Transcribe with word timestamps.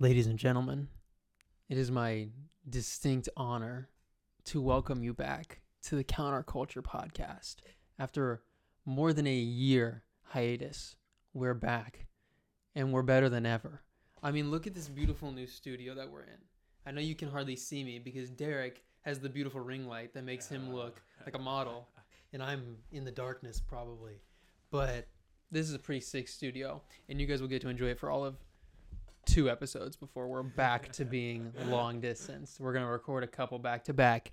Ladies 0.00 0.28
and 0.28 0.38
gentlemen, 0.38 0.86
it 1.68 1.76
is 1.76 1.90
my 1.90 2.28
distinct 2.70 3.28
honor 3.36 3.88
to 4.44 4.60
welcome 4.60 5.02
you 5.02 5.12
back 5.12 5.60
to 5.82 5.96
the 5.96 6.04
Counterculture 6.04 6.84
Podcast. 6.84 7.56
After 7.98 8.44
more 8.84 9.12
than 9.12 9.26
a 9.26 9.34
year 9.34 10.04
hiatus, 10.22 10.94
we're 11.34 11.52
back 11.52 12.06
and 12.76 12.92
we're 12.92 13.02
better 13.02 13.28
than 13.28 13.44
ever. 13.44 13.82
I 14.22 14.30
mean, 14.30 14.52
look 14.52 14.68
at 14.68 14.74
this 14.74 14.86
beautiful 14.86 15.32
new 15.32 15.48
studio 15.48 15.96
that 15.96 16.08
we're 16.08 16.22
in. 16.22 16.38
I 16.86 16.92
know 16.92 17.00
you 17.00 17.16
can 17.16 17.28
hardly 17.28 17.56
see 17.56 17.82
me 17.82 17.98
because 17.98 18.30
Derek 18.30 18.84
has 19.00 19.18
the 19.18 19.28
beautiful 19.28 19.60
ring 19.60 19.88
light 19.88 20.14
that 20.14 20.22
makes 20.22 20.48
him 20.48 20.72
look 20.72 21.02
like 21.26 21.34
a 21.34 21.40
model, 21.40 21.88
and 22.32 22.40
I'm 22.40 22.76
in 22.92 23.04
the 23.04 23.10
darkness 23.10 23.60
probably. 23.60 24.20
But 24.70 25.08
this 25.50 25.68
is 25.68 25.74
a 25.74 25.78
pretty 25.80 26.02
sick 26.02 26.28
studio, 26.28 26.82
and 27.08 27.20
you 27.20 27.26
guys 27.26 27.40
will 27.40 27.48
get 27.48 27.62
to 27.62 27.68
enjoy 27.68 27.86
it 27.86 27.98
for 27.98 28.10
all 28.10 28.24
of 28.24 28.36
two 29.28 29.50
episodes 29.50 29.94
before 29.94 30.26
we're 30.26 30.42
back 30.42 30.90
to 30.92 31.04
being 31.04 31.52
long 31.66 32.00
distance. 32.00 32.56
We're 32.58 32.72
going 32.72 32.84
to 32.84 32.90
record 32.90 33.22
a 33.24 33.26
couple 33.26 33.58
back 33.58 33.84
to 33.84 33.92
back 33.92 34.32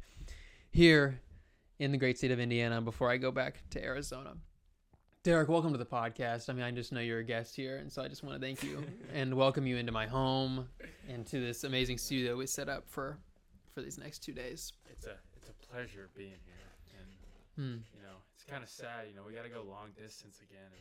here 0.71 1.19
in 1.79 1.91
the 1.91 1.97
great 1.97 2.17
state 2.17 2.31
of 2.31 2.39
Indiana 2.39 2.81
before 2.81 3.11
I 3.11 3.17
go 3.17 3.29
back 3.29 3.61
to 3.71 3.83
Arizona. 3.83 4.35
Derek, 5.23 5.49
welcome 5.49 5.73
to 5.73 5.77
the 5.77 5.85
podcast. 5.85 6.49
I 6.49 6.53
mean, 6.53 6.63
I 6.63 6.71
just 6.71 6.93
know 6.93 7.01
you're 7.01 7.19
a 7.19 7.23
guest 7.25 7.55
here, 7.57 7.77
and 7.77 7.91
so 7.91 8.01
I 8.03 8.07
just 8.07 8.23
want 8.23 8.39
to 8.39 8.45
thank 8.45 8.63
you 8.63 8.81
and 9.13 9.33
welcome 9.33 9.67
you 9.67 9.75
into 9.75 9.91
my 9.91 10.07
home 10.07 10.69
and 11.09 11.25
to 11.27 11.41
this 11.41 11.65
amazing 11.65 11.97
studio 11.97 12.37
we 12.37 12.47
set 12.47 12.69
up 12.69 12.85
for 12.87 13.17
for 13.73 13.81
these 13.81 13.97
next 13.97 14.19
two 14.19 14.31
days. 14.31 14.71
It's 14.89 15.05
a 15.07 15.17
it's 15.35 15.49
a 15.49 15.67
pleasure 15.73 16.09
being 16.15 16.39
here, 16.45 16.99
and 16.99 17.09
Hmm. 17.57 17.81
you 17.93 18.01
know 18.01 18.15
it's 18.33 18.45
kind 18.45 18.63
of 18.63 18.69
sad. 18.69 19.07
You 19.09 19.15
know 19.15 19.23
we 19.27 19.33
got 19.33 19.43
to 19.43 19.49
go 19.49 19.63
long 19.67 19.89
distance 20.01 20.39
again, 20.49 20.71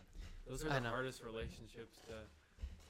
those 0.48 0.64
are 0.64 0.68
the 0.68 0.88
hardest 0.88 1.24
relationships 1.24 1.96
to, 2.06 2.12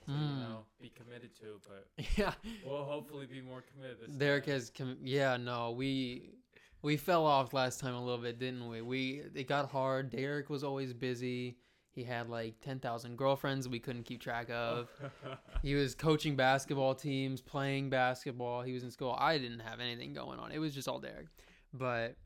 to 0.06 0.10
Mm. 0.10 0.20
you 0.38 0.42
know 0.44 0.64
be 0.80 0.90
committed 0.90 1.34
to. 1.40 1.60
But 1.68 2.06
Yeah, 2.18 2.32
we'll 2.64 2.84
hopefully 2.84 3.26
be 3.26 3.40
more 3.40 3.62
committed 3.62 3.98
this 4.06 4.14
Derek 4.16 4.45
time. 4.45 4.54
has 4.54 4.70
come. 4.70 4.96
Yeah, 5.02 5.36
no, 5.36 5.73
we 5.73 6.34
we 6.82 6.96
fell 6.96 7.24
off 7.26 7.52
last 7.52 7.80
time 7.80 7.95
a 7.95 8.01
little 8.04 8.23
bit, 8.23 8.38
didn't 8.38 8.68
we? 8.68 8.82
We 8.82 9.23
it 9.34 9.48
got 9.48 9.70
hard. 9.70 10.10
Derek 10.10 10.51
was 10.51 10.62
always 10.64 10.92
busy. 10.92 11.56
He 11.90 12.02
had 12.02 12.29
like 12.29 12.60
ten 12.60 12.80
thousand 12.80 13.16
girlfriends 13.16 13.68
we 13.68 13.79
couldn't 13.79 14.02
keep 14.04 14.20
track 14.20 14.51
of. 14.51 14.88
He 15.62 15.74
was 15.74 15.95
coaching 15.95 16.36
basketball 16.36 16.95
teams, 16.95 17.40
playing 17.40 17.88
basketball. 17.88 18.60
He 18.62 18.73
was 18.74 18.82
in 18.82 18.90
school. 18.90 19.16
I 19.18 19.38
didn't 19.38 19.60
have 19.60 19.80
anything 19.80 20.12
going 20.12 20.38
on. 20.38 20.52
It 20.52 20.59
was 20.59 20.74
just 20.74 20.88
all 20.88 20.98
Derek. 21.01 21.29
But 21.73 22.16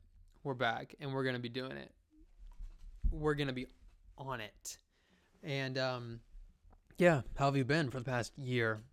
we're 0.43 0.55
back 0.55 0.95
and 0.99 1.13
we're 1.13 1.23
gonna 1.23 1.39
be 1.39 1.47
doing 1.49 1.71
it. 1.77 1.91
We're 3.11 3.35
gonna 3.35 3.53
be 3.53 3.67
on 4.17 4.41
it. 4.41 4.77
And 5.43 5.77
um 5.77 6.19
yeah, 6.99 7.21
how 7.35 7.45
have 7.45 7.55
you 7.57 7.63
been 7.65 7.89
for 7.89 7.97
the 7.99 8.05
past 8.05 8.37
year? 8.37 8.83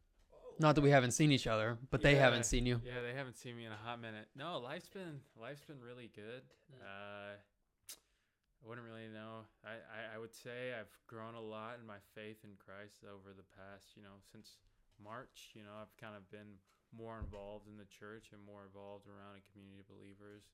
Not 0.59 0.75
that 0.75 0.81
we 0.81 0.91
haven't 0.91 1.11
seen 1.11 1.33
each 1.33 1.47
other, 1.47 1.77
but 1.91 2.01
they 2.01 2.15
Yeah. 2.15 2.23
haven't 2.25 2.47
seen 2.47 2.65
you. 2.65 2.81
yeah, 2.83 3.03
they 3.03 3.13
haven't 3.13 3.37
seen 3.37 3.57
me 3.59 3.67
in 3.67 3.73
a 3.73 3.77
hot 3.77 4.01
minute. 4.01 4.29
No, 4.35 4.57
life's 4.59 4.89
been 4.89 5.21
life's 5.37 5.65
been 5.65 5.81
really 5.83 6.09
good. 6.15 6.43
Mm. 6.73 6.81
Uh, 6.81 7.37
I 7.37 8.63
wouldn't 8.69 8.87
really 8.87 9.09
know. 9.09 9.45
I, 9.63 9.75
I 9.75 10.15
I 10.15 10.19
would 10.19 10.33
say 10.35 10.73
I've 10.73 10.91
grown 11.07 11.35
a 11.35 11.41
lot 11.41 11.77
in 11.79 11.85
my 11.87 11.99
faith 12.15 12.41
in 12.43 12.57
Christ 12.57 13.05
over 13.05 13.35
the 13.37 13.45
past, 13.55 13.97
you 13.97 14.03
know, 14.03 14.17
since 14.33 14.57
March. 15.03 15.53
You 15.55 15.63
know, 15.63 15.75
I've 15.77 15.95
kind 16.01 16.17
of 16.17 16.25
been 16.31 16.57
more 16.97 17.19
involved 17.21 17.69
in 17.69 17.77
the 17.77 17.85
church 17.93 18.33
and 18.33 18.41
more 18.43 18.65
involved 18.65 19.07
around 19.09 19.37
a 19.37 19.45
community 19.53 19.81
of 19.85 19.89
believers, 19.93 20.49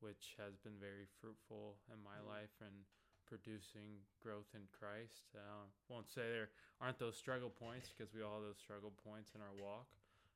which 0.00 0.34
has 0.40 0.56
been 0.56 0.78
very 0.80 1.04
fruitful 1.20 1.76
in 1.92 2.00
my 2.02 2.16
Mm. 2.24 2.28
life 2.28 2.56
and 2.64 2.86
producing 3.32 4.04
growth 4.20 4.52
in 4.52 4.60
Christ. 4.68 5.32
Uh, 5.32 5.64
won't 5.88 6.12
say 6.12 6.20
there 6.28 6.52
aren't 6.84 7.00
those 7.00 7.16
struggle 7.16 7.48
points 7.48 7.88
because 7.88 8.12
we 8.12 8.20
all 8.20 8.36
have 8.36 8.44
those 8.44 8.60
struggle 8.60 8.92
points 9.00 9.32
in 9.32 9.40
our 9.40 9.56
walk. 9.56 9.88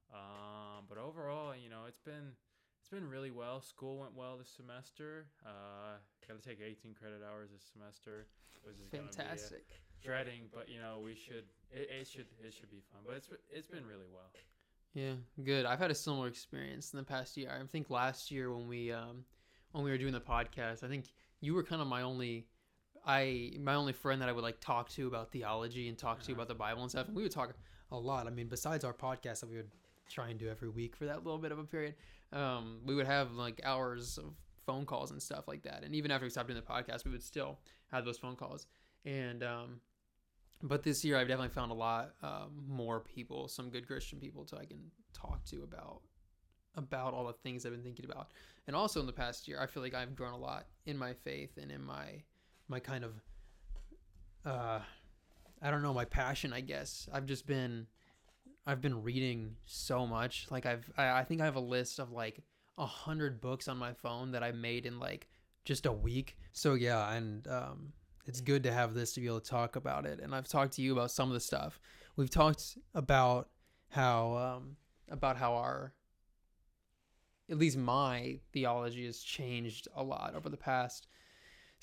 Um, 0.08 0.88
but 0.88 0.96
overall, 0.96 1.52
you 1.52 1.68
know, 1.68 1.84
it's 1.84 2.00
been 2.00 2.32
it's 2.80 2.88
been 2.88 3.04
really 3.04 3.30
well. 3.30 3.60
School 3.60 4.00
went 4.00 4.16
well 4.16 4.38
this 4.40 4.48
semester. 4.48 5.28
Uh, 5.44 6.00
got 6.24 6.40
to 6.40 6.48
take 6.48 6.64
18 6.64 6.96
credit 6.96 7.20
hours 7.20 7.50
this 7.52 7.68
semester, 7.68 8.24
which 8.64 8.80
is 8.80 8.88
Fantastic. 8.88 9.66
dreading. 10.00 10.48
But 10.48 10.72
you 10.72 10.80
know, 10.80 11.04
we 11.04 11.12
should 11.14 11.44
it, 11.68 11.90
it 11.92 12.08
should 12.08 12.32
it 12.40 12.54
should 12.54 12.70
be 12.70 12.80
fun. 12.92 13.04
But 13.04 13.16
it's 13.16 13.28
it's 13.52 13.68
been 13.68 13.84
really 13.84 14.08
well. 14.08 14.32
Yeah, 14.96 15.20
good. 15.44 15.66
I've 15.66 15.78
had 15.78 15.90
a 15.90 15.94
similar 15.94 16.28
experience 16.28 16.94
in 16.94 16.96
the 16.96 17.04
past 17.04 17.36
year. 17.36 17.52
I 17.52 17.60
think 17.66 17.90
last 17.90 18.30
year 18.30 18.50
when 18.50 18.66
we 18.66 18.90
um 18.90 19.24
when 19.72 19.84
we 19.84 19.90
were 19.90 19.98
doing 19.98 20.14
the 20.14 20.20
podcast, 20.20 20.82
I 20.82 20.88
think 20.88 21.12
you 21.40 21.52
were 21.52 21.62
kind 21.62 21.82
of 21.82 21.88
my 21.88 22.00
only 22.02 22.46
I 23.06 23.52
my 23.60 23.74
only 23.74 23.92
friend 23.92 24.20
that 24.22 24.28
I 24.28 24.32
would 24.32 24.42
like 24.44 24.60
talk 24.60 24.88
to 24.90 25.06
about 25.06 25.30
theology 25.32 25.88
and 25.88 25.96
talk 25.96 26.18
to 26.20 26.24
Uh-huh. 26.32 26.34
about 26.34 26.48
the 26.48 26.54
Bible 26.54 26.82
and 26.82 26.90
stuff. 26.90 27.06
And 27.06 27.16
we 27.16 27.22
would 27.22 27.32
talk 27.32 27.54
a 27.92 27.96
lot. 27.98 28.26
I 28.26 28.30
mean, 28.30 28.48
besides 28.48 28.84
our 28.84 28.92
podcast 28.94 29.40
that 29.40 29.48
we 29.50 29.56
would 29.56 29.70
try 30.08 30.28
and 30.28 30.38
do 30.38 30.48
every 30.48 30.68
week 30.68 30.96
for 30.96 31.04
that 31.06 31.24
little 31.24 31.38
bit 31.38 31.52
of 31.52 31.58
a 31.58 31.64
period, 31.64 31.94
um, 32.32 32.80
we 32.84 32.94
would 32.94 33.06
have 33.06 33.32
like 33.32 33.60
hours 33.64 34.18
of 34.18 34.34
phone 34.64 34.84
calls 34.84 35.12
and 35.12 35.22
stuff 35.22 35.46
like 35.46 35.62
that. 35.62 35.84
And 35.84 35.94
even 35.94 36.10
after 36.10 36.24
we 36.26 36.30
stopped 36.30 36.48
doing 36.48 36.60
the 36.60 36.66
podcast, 36.72 37.04
we 37.04 37.10
would 37.12 37.22
still 37.22 37.58
have 37.92 38.04
those 38.04 38.18
phone 38.18 38.34
calls. 38.36 38.66
And 39.04 39.42
um, 39.44 39.80
but 40.62 40.82
this 40.82 41.04
year 41.04 41.16
I've 41.16 41.28
definitely 41.28 41.54
found 41.54 41.70
a 41.70 41.74
lot 41.74 42.14
um, 42.22 42.64
more 42.66 42.98
people, 43.00 43.46
some 43.46 43.70
good 43.70 43.86
Christian 43.86 44.18
people, 44.18 44.44
to 44.46 44.56
I 44.56 44.64
can 44.64 44.78
talk 45.12 45.44
to 45.46 45.62
about 45.62 46.02
about 46.74 47.14
all 47.14 47.26
the 47.26 47.32
things 47.32 47.64
I've 47.64 47.72
been 47.72 47.82
thinking 47.82 48.04
about. 48.04 48.32
And 48.66 48.74
also 48.74 49.00
in 49.00 49.06
the 49.06 49.12
past 49.12 49.46
year, 49.48 49.60
I 49.60 49.66
feel 49.66 49.82
like 49.82 49.94
I've 49.94 50.14
grown 50.16 50.32
a 50.32 50.38
lot 50.38 50.66
in 50.86 50.98
my 50.98 51.14
faith 51.14 51.56
and 51.60 51.70
in 51.70 51.82
my 51.82 52.22
my 52.68 52.80
kind 52.80 53.04
of 53.04 53.12
uh, 54.44 54.80
I 55.62 55.70
don't 55.70 55.82
know 55.82 55.94
my 55.94 56.04
passion. 56.04 56.52
I 56.52 56.60
guess 56.60 57.08
I've 57.12 57.26
just 57.26 57.46
been 57.46 57.86
I've 58.66 58.80
been 58.80 59.02
reading 59.02 59.56
so 59.64 60.06
much. 60.06 60.46
Like 60.50 60.66
I've 60.66 60.90
I, 60.96 61.20
I 61.20 61.24
think 61.24 61.40
I 61.40 61.44
have 61.44 61.56
a 61.56 61.60
list 61.60 61.98
of 61.98 62.12
like 62.12 62.42
a 62.78 62.86
hundred 62.86 63.40
books 63.40 63.68
on 63.68 63.76
my 63.76 63.92
phone 63.92 64.32
that 64.32 64.42
I 64.42 64.52
made 64.52 64.86
in 64.86 64.98
like 64.98 65.28
just 65.64 65.86
a 65.86 65.92
week. 65.92 66.36
So 66.52 66.74
yeah, 66.74 67.12
and 67.12 67.46
um, 67.48 67.92
it's 68.26 68.40
good 68.40 68.62
to 68.64 68.72
have 68.72 68.94
this 68.94 69.12
to 69.14 69.20
be 69.20 69.26
able 69.26 69.40
to 69.40 69.50
talk 69.50 69.76
about 69.76 70.06
it. 70.06 70.20
And 70.20 70.34
I've 70.34 70.48
talked 70.48 70.74
to 70.74 70.82
you 70.82 70.92
about 70.92 71.10
some 71.10 71.28
of 71.28 71.34
the 71.34 71.40
stuff. 71.40 71.80
We've 72.16 72.30
talked 72.30 72.76
about 72.94 73.48
how 73.90 74.36
um, 74.36 74.76
about 75.10 75.36
how 75.36 75.54
our 75.54 75.92
at 77.48 77.58
least 77.58 77.76
my 77.76 78.40
theology 78.52 79.06
has 79.06 79.20
changed 79.20 79.86
a 79.94 80.02
lot 80.02 80.34
over 80.34 80.48
the 80.48 80.56
past 80.56 81.06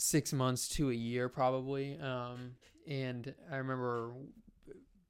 six 0.04 0.34
months 0.34 0.68
to 0.68 0.92
a 0.92 0.94
year 0.94 1.30
probably. 1.30 1.98
Um, 1.98 2.56
and 2.86 3.34
I 3.50 3.56
remember 3.58 4.14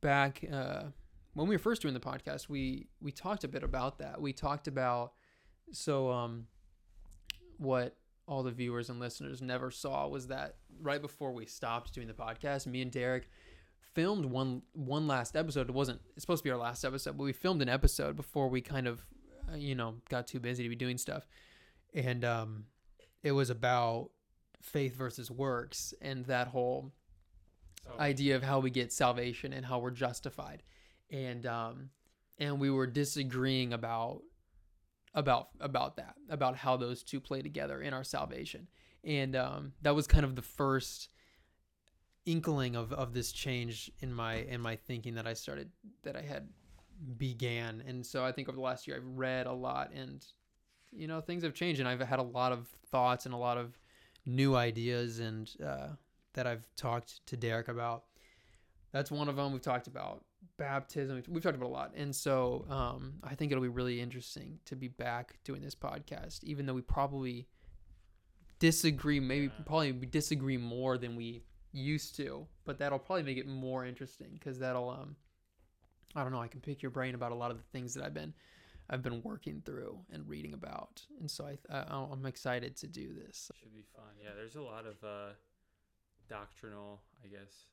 back 0.02 0.44
uh, 0.52 0.84
when 1.34 1.48
we 1.48 1.56
were 1.56 1.60
first 1.60 1.82
doing 1.82 1.96
the 1.96 2.00
podcast, 2.00 2.48
we 2.48 2.88
we 3.02 3.12
talked 3.12 3.44
a 3.44 3.48
bit 3.48 3.64
about 3.64 3.98
that. 4.00 4.22
We 4.22 4.34
talked 4.34 4.68
about 4.68 5.14
so 5.72 6.12
um, 6.12 6.46
what 7.58 7.96
all 8.28 8.44
the 8.44 8.52
viewers 8.52 8.90
and 8.90 9.00
listeners 9.00 9.42
never 9.42 9.72
saw 9.72 10.08
was 10.08 10.28
that 10.28 10.58
right 10.80 11.02
before 11.02 11.34
we 11.34 11.48
stopped 11.48 11.94
doing 11.94 12.08
the 12.08 12.14
podcast, 12.14 12.68
me 12.68 12.84
and 12.84 12.92
Derek 12.92 13.28
filmed 13.96 14.26
one 14.26 14.62
one 14.74 15.08
last 15.08 15.36
episode. 15.36 15.70
It 15.70 15.74
wasn't 15.74 16.02
it's 16.16 16.22
supposed 16.22 16.44
to 16.44 16.48
be 16.48 16.52
our 16.52 16.58
last 16.58 16.86
episode, 16.86 17.18
but 17.18 17.24
we 17.24 17.34
filmed 17.34 17.64
an 17.64 17.70
episode 17.70 18.16
before 18.16 18.48
we 18.48 18.62
kind 18.62 18.88
of 18.88 19.04
uh, 19.52 19.56
you 19.56 19.74
know 19.74 19.96
got 20.08 20.28
too 20.28 20.40
busy 20.40 20.62
to 20.62 20.70
be 20.70 20.76
doing 20.76 21.00
stuff, 21.00 21.26
and 21.96 22.24
um, 22.24 22.66
it 23.24 23.32
was 23.32 23.50
about 23.50 24.12
faith 24.64 24.96
versus 24.96 25.30
works 25.30 25.94
and 26.02 26.26
that 26.26 26.48
whole 26.48 26.94
idea 28.00 28.36
of 28.36 28.44
how 28.44 28.60
we 28.60 28.70
get 28.70 28.94
salvation 28.94 29.52
and 29.52 29.66
how 29.66 29.80
we're 29.80 29.92
justified. 29.92 30.64
And 31.12 31.46
um 31.46 31.90
and 32.40 32.60
we 32.60 32.70
were 32.70 32.88
disagreeing 32.88 33.74
about 33.74 34.22
about 35.14 35.50
about 35.60 35.98
that 35.98 36.16
about 36.30 36.56
how 36.56 36.78
those 36.78 37.04
two 37.04 37.20
play 37.20 37.42
together 37.42 37.82
in 37.82 37.94
our 37.94 38.06
salvation. 38.06 38.68
And 39.04 39.36
um 39.36 39.74
that 39.82 39.96
was 39.96 40.08
kind 40.08 40.24
of 40.24 40.36
the 40.36 40.42
first 40.42 41.10
inkling 42.26 42.78
of 42.78 42.94
of 42.94 43.14
this 43.14 43.34
change 43.34 43.92
in 44.00 44.14
my 44.14 44.36
in 44.36 44.62
my 44.62 44.78
thinking 44.78 45.16
that 45.16 45.28
I 45.28 45.34
started 45.34 45.70
that 46.04 46.16
I 46.16 46.22
had 46.22 46.48
began. 47.18 47.84
And 47.86 48.06
so 48.06 48.24
I 48.24 48.32
think 48.32 48.48
over 48.48 48.56
the 48.56 48.62
last 48.62 48.88
year 48.88 48.96
I've 48.96 49.18
read 49.18 49.46
a 49.46 49.52
lot 49.52 49.92
and 49.94 50.26
you 50.94 51.08
know 51.08 51.20
things 51.20 51.44
have 51.44 51.54
changed 51.54 51.82
and 51.82 51.90
I've 51.90 52.00
had 52.00 52.20
a 52.20 52.24
lot 52.24 52.54
of 52.54 52.70
thoughts 52.90 53.26
and 53.26 53.34
a 53.34 53.38
lot 53.38 53.58
of 53.58 53.78
new 54.26 54.56
ideas 54.56 55.20
and 55.20 55.52
uh 55.64 55.88
that 56.34 56.48
I've 56.48 56.66
talked 56.76 57.26
to 57.28 57.38
Derek 57.38 57.68
about. 57.68 58.06
That's 58.92 59.12
one 59.12 59.28
of 59.30 59.36
them. 59.36 59.52
We've 59.54 59.62
talked 59.62 59.86
about 59.88 60.24
baptism. 60.58 61.22
We've, 61.28 61.44
talked 61.44 61.56
about 61.56 61.68
a 61.68 61.70
lot. 61.70 61.92
And 61.96 62.16
so 62.16 62.66
um, 62.70 63.14
I 63.24 63.36
think 63.36 63.52
it'll 63.52 63.62
be 63.62 63.68
really 63.70 64.02
interesting 64.02 64.58
to 64.66 64.76
be 64.76 64.88
back 64.88 65.38
doing 65.44 65.62
this 65.62 65.76
podcast, 65.76 66.44
even 66.44 66.66
though 66.66 66.74
we 66.74 66.82
probably 66.82 67.48
disagree, 68.60 69.20
maybe 69.20 69.46
Yeah. 69.46 69.64
probably 69.66 69.92
we 69.92 70.06
disagree 70.08 70.58
more 70.58 70.98
than 70.98 71.16
we 71.16 71.44
used 71.72 72.16
to, 72.18 72.48
but 72.66 72.78
that'll 72.80 73.00
probably 73.00 73.24
make 73.24 73.38
it 73.38 73.48
more 73.48 73.86
interesting 73.86 74.30
because 74.34 74.60
that'll, 74.60 74.90
um, 74.90 75.16
I 76.16 76.24
don't 76.24 76.32
know, 76.32 76.42
I 76.42 76.48
can 76.48 76.62
pick 76.62 76.82
your 76.82 76.92
brain 76.92 77.16
about 77.16 77.32
a 77.32 77.36
lot 77.36 77.52
of 77.52 77.58
the 77.58 77.64
things 77.72 77.94
that 77.96 78.04
I've 78.04 78.14
been, 78.14 78.34
I've 78.94 79.02
been 79.02 79.24
working 79.24 79.60
through 79.66 79.98
and 80.12 80.28
reading 80.30 80.54
about. 80.54 81.02
And 81.20 81.30
so 81.30 81.46
I, 81.48 81.58
I 81.76 82.08
I'm 82.12 82.28
excited 82.28 82.76
to 82.78 82.88
do 82.88 83.12
this. 83.16 83.50
should 83.60 83.74
be 83.74 83.82
fun. 83.96 84.06
Yeah, 84.24 84.30
there's 84.36 84.56
a 84.56 84.62
lot 84.62 84.86
of 84.86 85.04
uh, 85.04 85.34
doctrinal, 86.30 87.02
I 87.24 87.28
guess, 87.28 87.66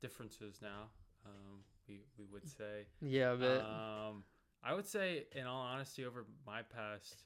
differences 0.00 0.60
now. 0.62 0.84
Um, 1.26 1.60
we 1.86 2.00
we 2.18 2.24
would 2.32 2.48
say. 2.48 2.86
Yeah, 3.02 3.34
but 3.34 3.60
Um, 3.60 4.24
I 4.62 4.72
would 4.72 4.86
say, 4.86 5.26
in 5.32 5.46
all 5.46 5.60
honesty, 5.60 6.06
over 6.06 6.24
my 6.46 6.62
past, 6.62 7.24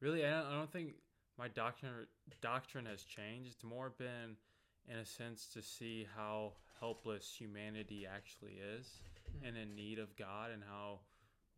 really, 0.00 0.24
I 0.24 0.30
don't, 0.30 0.46
I 0.46 0.52
don't 0.56 0.72
think 0.72 0.94
my 1.38 1.48
doctrine 1.48 2.06
doctrine 2.40 2.86
has 2.86 3.02
changed. 3.02 3.52
It's 3.52 3.64
more 3.64 3.90
been, 3.98 4.36
in 4.88 4.96
a 4.96 5.04
sense, 5.04 5.46
to 5.48 5.60
see 5.60 6.06
how 6.16 6.54
helpless 6.80 7.34
humanity 7.38 8.06
actually 8.06 8.54
is, 8.54 9.00
Mhm. 9.30 9.48
and 9.48 9.56
in 9.58 9.74
need 9.74 9.98
of 9.98 10.16
God, 10.16 10.50
and 10.52 10.64
how 10.64 11.00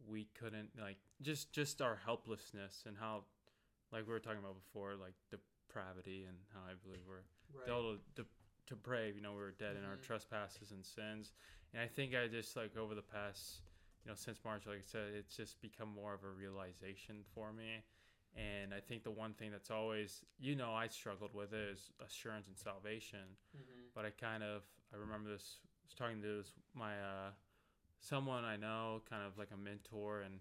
we 0.06 0.28
couldn't 0.38 0.70
like 0.80 0.98
just 1.22 1.52
just 1.52 1.80
our 1.82 1.96
helplessness, 2.04 2.84
and 2.86 2.96
how, 2.96 3.24
like 3.92 4.06
we 4.06 4.12
were 4.12 4.20
talking 4.20 4.38
about 4.38 4.54
before, 4.54 4.94
like 4.96 5.14
depravity, 5.30 6.24
and 6.28 6.36
how 6.54 6.60
I 6.60 6.74
believe 6.84 7.02
we're 7.06 7.22
Right. 7.54 7.66
to, 8.16 8.24
to 8.66 8.76
pray. 8.76 9.10
You 9.14 9.22
know, 9.22 9.32
we 9.32 9.38
were 9.38 9.52
dead 9.52 9.76
in 9.76 9.84
our 9.84 9.96
Mhm. 9.96 10.02
trespasses 10.02 10.70
and 10.72 10.84
sins. 10.84 11.32
And 11.72 11.82
I 11.82 11.88
think 11.88 12.14
I 12.14 12.28
just 12.28 12.56
like 12.56 12.76
over 12.76 12.94
the 12.94 13.02
past, 13.02 13.62
you 14.04 14.10
know, 14.10 14.14
since 14.14 14.38
March, 14.44 14.66
like 14.66 14.78
I 14.78 14.82
said, 14.82 15.14
it's 15.14 15.34
just 15.36 15.60
become 15.60 15.88
more 15.88 16.12
of 16.14 16.22
a 16.24 16.30
realization 16.30 17.24
for 17.34 17.52
me. 17.52 17.82
And 18.36 18.72
I 18.74 18.80
think 18.80 19.02
the 19.02 19.10
one 19.10 19.32
thing 19.34 19.50
that's 19.50 19.70
always, 19.70 20.22
you 20.38 20.54
know, 20.54 20.72
I 20.74 20.86
struggled 20.88 21.34
with 21.34 21.52
it 21.54 21.68
is 21.70 21.90
assurance 22.04 22.46
and 22.46 22.56
salvation. 22.56 23.36
Mhm. 23.56 23.90
But 23.94 24.04
I 24.04 24.10
kind 24.10 24.42
of, 24.42 24.62
I 24.92 24.96
remember 24.96 25.30
this, 25.30 25.60
I 25.64 25.86
was 25.86 25.94
talking 25.94 26.20
to 26.22 26.36
this, 26.38 26.52
my, 26.74 27.00
uh, 27.00 27.32
someone 28.00 28.44
I 28.44 28.56
know, 28.56 29.02
kind 29.08 29.22
of 29.26 29.36
like 29.38 29.48
a 29.52 29.56
mentor, 29.56 30.20
and 30.22 30.34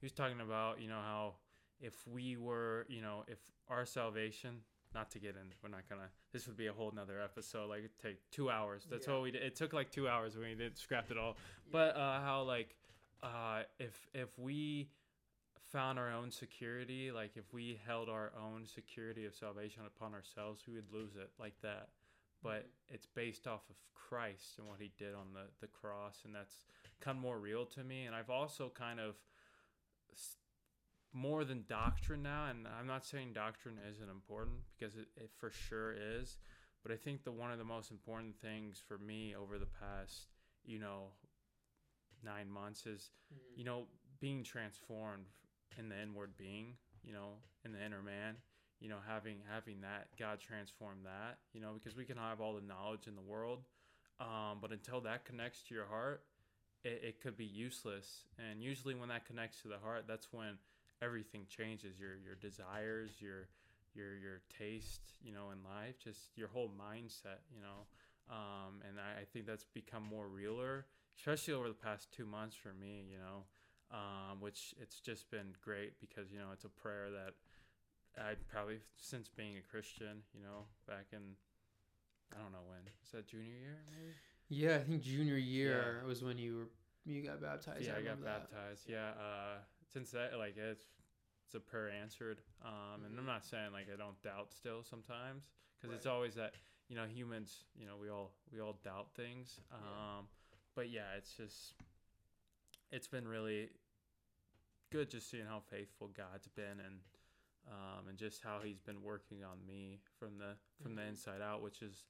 he 0.00 0.04
was 0.04 0.12
talking 0.12 0.40
about, 0.40 0.80
you 0.80 0.88
know, 0.88 0.94
how 1.00 1.34
if 1.80 1.94
we 2.06 2.36
were, 2.36 2.86
you 2.88 3.00
know, 3.02 3.24
if 3.28 3.38
our 3.68 3.84
salvation, 3.86 4.56
not 4.94 5.10
to 5.10 5.18
get 5.18 5.30
in, 5.30 5.52
we're 5.62 5.68
not 5.70 5.88
gonna. 5.88 6.08
This 6.32 6.46
would 6.46 6.56
be 6.56 6.66
a 6.68 6.72
whole 6.72 6.92
nother 6.94 7.20
episode. 7.20 7.68
Like 7.68 7.80
it'd 7.80 7.98
take 7.98 8.18
two 8.30 8.50
hours. 8.50 8.86
That's 8.90 9.06
Yeah. 9.06 9.14
what 9.14 9.22
we 9.22 9.30
did. 9.32 9.42
It 9.42 9.56
took 9.56 9.72
like 9.72 9.90
two 9.90 10.08
hours 10.08 10.36
when 10.36 10.48
we 10.48 10.54
did 10.54 10.76
scrapped 10.78 11.10
it 11.10 11.18
all. 11.18 11.36
But 11.70 11.96
uh, 11.96 12.20
how 12.20 12.42
like 12.42 12.74
uh, 13.22 13.62
if 13.78 14.06
if 14.14 14.38
we 14.38 14.88
found 15.72 15.98
our 15.98 16.12
own 16.12 16.30
security, 16.30 17.10
like 17.10 17.32
if 17.36 17.52
we 17.52 17.80
held 17.84 18.08
our 18.08 18.32
own 18.40 18.66
security 18.66 19.24
of 19.26 19.34
salvation 19.34 19.82
upon 19.86 20.14
ourselves, 20.14 20.62
we 20.68 20.74
would 20.74 20.92
lose 20.92 21.16
it 21.16 21.30
like 21.40 21.54
that. 21.62 21.88
But 22.42 22.68
it's 22.88 23.06
based 23.06 23.46
off 23.48 23.62
of 23.70 23.76
Christ 23.94 24.58
and 24.58 24.68
what 24.68 24.78
He 24.80 24.92
did 24.96 25.14
on 25.14 25.32
the 25.32 25.46
the 25.60 25.66
cross, 25.66 26.22
and 26.24 26.32
that's 26.34 26.66
come 27.00 27.18
more 27.18 27.38
real 27.38 27.64
to 27.66 27.84
me. 27.84 28.04
And 28.06 28.14
I've 28.14 28.30
also 28.30 28.70
kind 28.74 29.00
of 29.00 29.16
more 31.12 31.44
than 31.44 31.64
doctrine 31.68 32.22
now 32.22 32.46
and 32.50 32.66
i'm 32.78 32.86
not 32.86 33.04
saying 33.04 33.32
doctrine 33.32 33.78
isn't 33.88 34.10
important 34.10 34.56
because 34.76 34.96
it, 34.96 35.06
it 35.16 35.30
for 35.38 35.50
sure 35.50 35.92
is 35.92 36.38
but 36.82 36.90
i 36.90 36.96
think 36.96 37.22
the 37.22 37.30
one 37.30 37.52
of 37.52 37.58
the 37.58 37.64
most 37.64 37.90
important 37.92 38.34
things 38.40 38.82
for 38.86 38.98
me 38.98 39.34
over 39.40 39.58
the 39.58 39.66
past 39.66 40.26
you 40.64 40.78
know 40.78 41.04
nine 42.22 42.50
months 42.50 42.86
is 42.86 43.10
Mhm. 43.32 43.58
you 43.58 43.64
know 43.64 43.86
being 44.20 44.42
transformed 44.42 45.26
in 45.78 45.88
the 45.88 46.00
inward 46.00 46.36
being 46.36 46.76
you 47.02 47.12
know 47.12 47.34
in 47.64 47.72
the 47.72 47.82
inner 47.84 48.02
man 48.02 48.36
you 48.80 48.88
know 48.88 48.98
having 49.06 49.40
having 49.48 49.80
that 49.82 50.08
god 50.18 50.40
transform 50.40 51.02
that 51.04 51.38
you 51.52 51.60
know 51.60 51.74
because 51.74 51.96
we 51.96 52.04
can 52.04 52.16
have 52.16 52.40
all 52.40 52.54
the 52.54 52.60
knowledge 52.60 53.06
in 53.06 53.14
the 53.14 53.22
world 53.22 53.64
um, 54.20 54.58
but 54.60 54.72
until 54.72 55.00
that 55.00 55.24
connects 55.24 55.62
to 55.64 55.74
your 55.74 55.86
heart 55.86 56.24
it, 56.84 57.00
it 57.02 57.20
could 57.20 57.36
be 57.36 57.44
useless. 57.44 58.24
And 58.38 58.62
usually 58.62 58.94
when 58.94 59.08
that 59.08 59.26
connects 59.26 59.62
to 59.62 59.68
the 59.68 59.78
heart 59.78 60.04
that's 60.06 60.28
when 60.32 60.58
everything 61.02 61.46
changes. 61.48 61.98
Your 61.98 62.16
your 62.24 62.36
desires 62.36 63.10
your 63.20 63.48
your 63.94 64.16
your 64.16 64.40
taste 64.58 65.14
you 65.22 65.32
know 65.32 65.50
in 65.50 65.58
life 65.62 65.96
just 66.02 66.36
your 66.36 66.48
whole 66.48 66.70
mindset 66.70 67.42
you 67.54 67.60
know. 67.60 67.86
Um, 68.30 68.80
and 68.88 68.98
I, 68.98 69.22
I 69.22 69.24
think 69.24 69.46
that's 69.46 69.64
become 69.64 70.02
more 70.02 70.28
realer 70.28 70.86
especially 71.18 71.52
over 71.52 71.68
the 71.68 71.74
past 71.74 72.10
two 72.10 72.26
months 72.26 72.56
for 72.56 72.72
me 72.72 73.06
you 73.10 73.18
know. 73.18 73.44
Um, 73.92 74.40
which 74.40 74.74
it's 74.80 74.98
just 74.98 75.30
been 75.30 75.54
great 75.62 76.00
because 76.00 76.32
you 76.32 76.38
know 76.38 76.48
it's 76.52 76.64
a 76.64 76.68
prayer 76.68 77.10
that 77.10 77.34
I 78.20 78.34
probably 78.50 78.78
since 78.96 79.28
being 79.28 79.56
a 79.56 79.70
Christian 79.70 80.24
you 80.34 80.42
know 80.42 80.66
back 80.88 81.06
in 81.12 81.36
I 82.34 82.42
don't 82.42 82.50
know 82.50 82.64
when 82.66 82.80
is 83.04 83.12
that 83.12 83.28
junior 83.28 83.54
year 83.54 83.78
maybe 83.92 84.14
Yeah, 84.48 84.76
I 84.76 84.78
think 84.80 85.02
junior 85.02 85.36
year 85.36 86.02
was 86.06 86.22
when 86.22 86.38
you 86.38 86.56
were 86.56 86.68
you 87.06 87.22
got 87.22 87.40
baptized. 87.42 87.84
yeah, 87.84 87.92
I, 87.92 87.94
got 87.96 88.00
remember 88.02 88.24
that. 88.24 88.50
baptized. 88.50 88.84
Yeah, 88.88 89.10
uh, 89.10 89.58
since 89.92 90.10
that, 90.12 90.38
like, 90.38 90.56
it's 90.56 90.84
it's 91.46 91.54
a 91.54 91.60
prayer 91.60 91.90
answered. 91.90 92.40
Um, 92.64 93.04
and 93.04 93.18
I'm 93.18 93.24
Mhm. 93.24 93.26
not 93.26 93.44
saying 93.44 93.72
like 93.72 93.86
I 93.92 93.96
don't 93.96 94.20
doubt 94.22 94.52
still 94.52 94.82
sometimes, 94.82 95.50
because 95.80 95.94
it's 95.94 96.06
always 96.06 96.34
that 96.36 96.54
you 96.88 96.96
know 96.96 97.06
humans, 97.06 97.64
you 97.74 97.86
know, 97.86 97.96
we 97.96 98.08
all 98.10 98.32
we 98.52 98.60
all 98.60 98.74
doubt 98.84 99.14
things. 99.14 99.60
Yeah. 99.70 100.18
Um, 100.18 100.28
but 100.74 100.88
yeah, 100.90 101.14
it's 101.16 101.36
just 101.36 101.74
it's 102.90 103.08
been 103.08 103.26
really 103.28 103.70
good 104.90 105.10
just 105.10 105.28
seeing 105.30 105.46
how 105.46 105.60
faithful 105.60 106.08
God's 106.08 106.48
been 106.48 106.80
and 106.80 107.00
um, 107.68 108.08
and 108.08 108.18
just 108.18 108.42
how 108.42 108.60
He's 108.62 108.80
been 108.80 109.02
working 109.02 109.42
on 109.44 109.64
me 109.66 110.00
from 110.18 110.38
the 110.38 110.56
from 110.82 110.94
the 110.94 111.02
Mhm. 111.02 111.08
inside 111.08 111.40
out, 111.42 111.62
which 111.62 111.82
is 111.82 112.04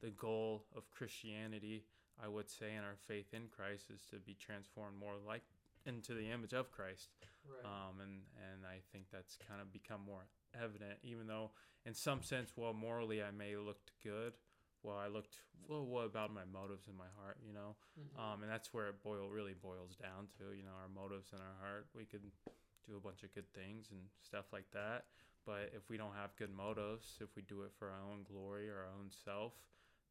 the 0.00 0.10
goal 0.10 0.64
of 0.76 0.90
Christianity. 0.90 1.84
I 2.22 2.28
would 2.28 2.50
say, 2.50 2.74
in 2.76 2.84
our 2.84 2.96
faith 3.08 3.32
in 3.32 3.48
Christ, 3.48 3.86
is 3.90 4.02
to 4.10 4.16
be 4.16 4.34
transformed 4.34 4.98
more 4.98 5.14
like 5.26 5.42
into 5.86 6.12
the 6.12 6.30
image 6.30 6.52
of 6.52 6.70
Christ. 6.70 7.08
Right. 7.48 7.64
Um, 7.64 8.00
and 8.02 8.20
and 8.52 8.66
I 8.66 8.80
think 8.92 9.06
that's 9.10 9.38
kind 9.48 9.60
of 9.60 9.72
become 9.72 10.02
more 10.04 10.26
evident, 10.54 10.98
even 11.02 11.26
though 11.26 11.50
in 11.86 11.94
some 11.94 12.22
sense, 12.22 12.52
well, 12.56 12.74
morally 12.74 13.22
I 13.22 13.30
may 13.30 13.56
looked 13.56 13.92
good. 14.04 14.34
Well, 14.82 14.96
I 14.98 15.08
looked 15.08 15.38
well. 15.66 15.84
What 15.86 16.04
about 16.06 16.32
my 16.32 16.44
motives 16.44 16.88
in 16.88 16.96
my 16.96 17.08
heart? 17.16 17.38
You 17.46 17.54
know, 17.54 17.76
Mhm. 17.98 18.18
um, 18.20 18.42
and 18.42 18.50
that's 18.50 18.72
where 18.74 18.88
it 18.88 19.02
boil 19.02 19.28
really 19.30 19.54
boils 19.54 19.96
down 19.96 20.28
to. 20.38 20.52
You 20.52 20.62
know, 20.64 20.72
our 20.72 20.88
motives 20.88 21.32
in 21.32 21.38
our 21.40 21.54
heart. 21.60 21.88
We 21.94 22.04
could 22.04 22.30
do 22.86 22.96
a 22.96 23.00
bunch 23.00 23.22
of 23.22 23.32
good 23.34 23.50
things 23.54 23.90
and 23.90 24.10
stuff 24.20 24.52
like 24.52 24.70
that, 24.72 25.06
but 25.46 25.70
if 25.72 25.88
we 25.88 25.96
don't 25.96 26.14
have 26.14 26.36
good 26.36 26.50
motives, 26.50 27.16
if 27.20 27.34
we 27.36 27.42
do 27.42 27.62
it 27.62 27.72
for 27.78 27.88
our 27.88 28.00
own 28.02 28.24
glory 28.24 28.68
or 28.68 28.78
our 28.80 28.88
own 28.98 29.10
self, 29.10 29.52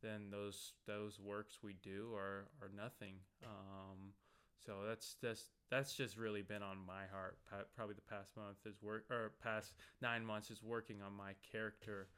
then 0.02 0.30
those 0.32 0.74
those 0.88 1.20
works 1.20 1.60
we 1.64 1.74
do 1.82 2.14
are 2.16 2.48
are 2.62 2.70
nothing. 2.76 3.16
Um, 3.44 4.14
so 4.66 4.84
that's 4.88 5.16
just 5.22 5.50
that's 5.72 5.94
just 5.94 6.18
really 6.18 6.42
been 6.42 6.64
on 6.64 6.78
my 6.86 7.06
heart. 7.12 7.38
Probably 7.76 7.96
the 7.96 8.02
past 8.02 8.36
month 8.36 8.58
is 8.66 8.82
work 8.82 9.06
or 9.10 9.34
past 9.42 9.74
nine 10.02 10.26
months 10.26 10.52
is 10.52 10.62
working 10.62 11.02
on 11.02 11.14
my 11.14 11.34
character, 11.52 12.10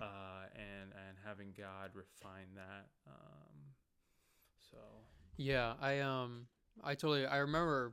uh, 0.00 0.46
and 0.54 0.92
and 0.92 1.16
having 1.24 1.52
God 1.56 1.90
refine 1.94 2.54
that. 2.54 2.86
Um, 3.06 3.74
so 4.70 4.78
Yeah, 5.36 5.74
I 5.80 6.00
um 6.00 6.46
I 6.82 6.94
totally 6.94 7.26
I 7.26 7.38
remember 7.38 7.92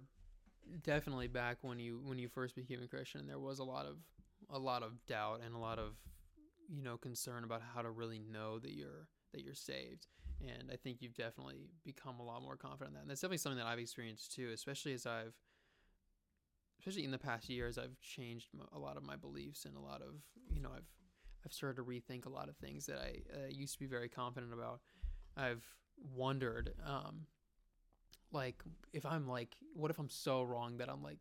definitely 0.84 1.28
back 1.28 1.58
when 1.62 1.80
you 1.80 2.02
when 2.04 2.18
you 2.20 2.28
first 2.30 2.56
became 2.56 2.82
a 2.82 2.88
Christian 2.88 3.28
there 3.28 3.40
was 3.40 3.60
a 3.60 3.64
lot 3.64 3.86
of 3.86 3.98
a 4.50 4.58
lot 4.60 4.84
of 4.84 5.06
doubt 5.08 5.42
and 5.46 5.54
a 5.56 5.58
lot 5.58 5.78
of 5.80 5.94
you 6.70 6.82
know 6.82 6.98
concern 6.98 7.44
about 7.44 7.62
how 7.76 7.82
to 7.82 7.90
really 7.92 8.20
know 8.20 8.60
that 8.60 8.72
you're 8.74 9.08
that 9.34 9.42
you're 9.42 9.54
saved. 9.54 10.08
And 10.42 10.70
I 10.72 10.76
think 10.76 11.02
you've 11.02 11.14
definitely 11.14 11.70
become 11.86 12.20
a 12.20 12.24
lot 12.24 12.42
more 12.42 12.56
confident 12.58 12.90
in 12.90 12.94
that. 12.96 13.02
And 13.02 13.10
that's 13.10 13.22
definitely 13.22 13.38
something 13.38 13.60
that 13.60 13.68
I've 13.68 13.80
experienced 13.80 14.34
too, 14.34 14.50
especially 14.54 14.94
as 14.94 15.06
I've 15.06 15.36
especially 16.80 17.06
in 17.06 17.12
the 17.12 17.18
past 17.20 17.48
years 17.48 17.78
I've 17.78 17.98
changed 18.02 18.48
a 18.74 18.80
lot 18.80 18.98
of 18.98 19.04
my 19.04 19.16
beliefs 19.16 19.64
and 19.64 19.78
a 19.78 19.80
lot 19.80 20.02
of, 20.02 20.16
you 20.50 20.62
know, 20.62 20.70
I've 20.76 20.90
I've 21.46 21.54
started 21.54 21.78
to 21.78 21.84
rethink 21.84 22.26
a 22.26 22.30
lot 22.30 22.50
of 22.50 22.58
things 22.58 22.86
that 22.88 22.98
I 22.98 23.22
uh, 23.34 23.48
used 23.50 23.74
to 23.74 23.80
be 23.80 23.86
very 23.86 24.10
confident 24.10 24.54
about. 24.54 24.80
I've 25.38 25.64
wondered 26.16 26.74
um 26.86 27.28
like 28.32 28.64
if 28.92 29.06
i'm 29.06 29.28
like 29.28 29.56
what 29.74 29.92
if 29.92 30.00
i'm 30.00 30.10
so 30.10 30.42
wrong 30.42 30.78
that 30.78 30.90
i'm 30.90 31.04
like 31.04 31.20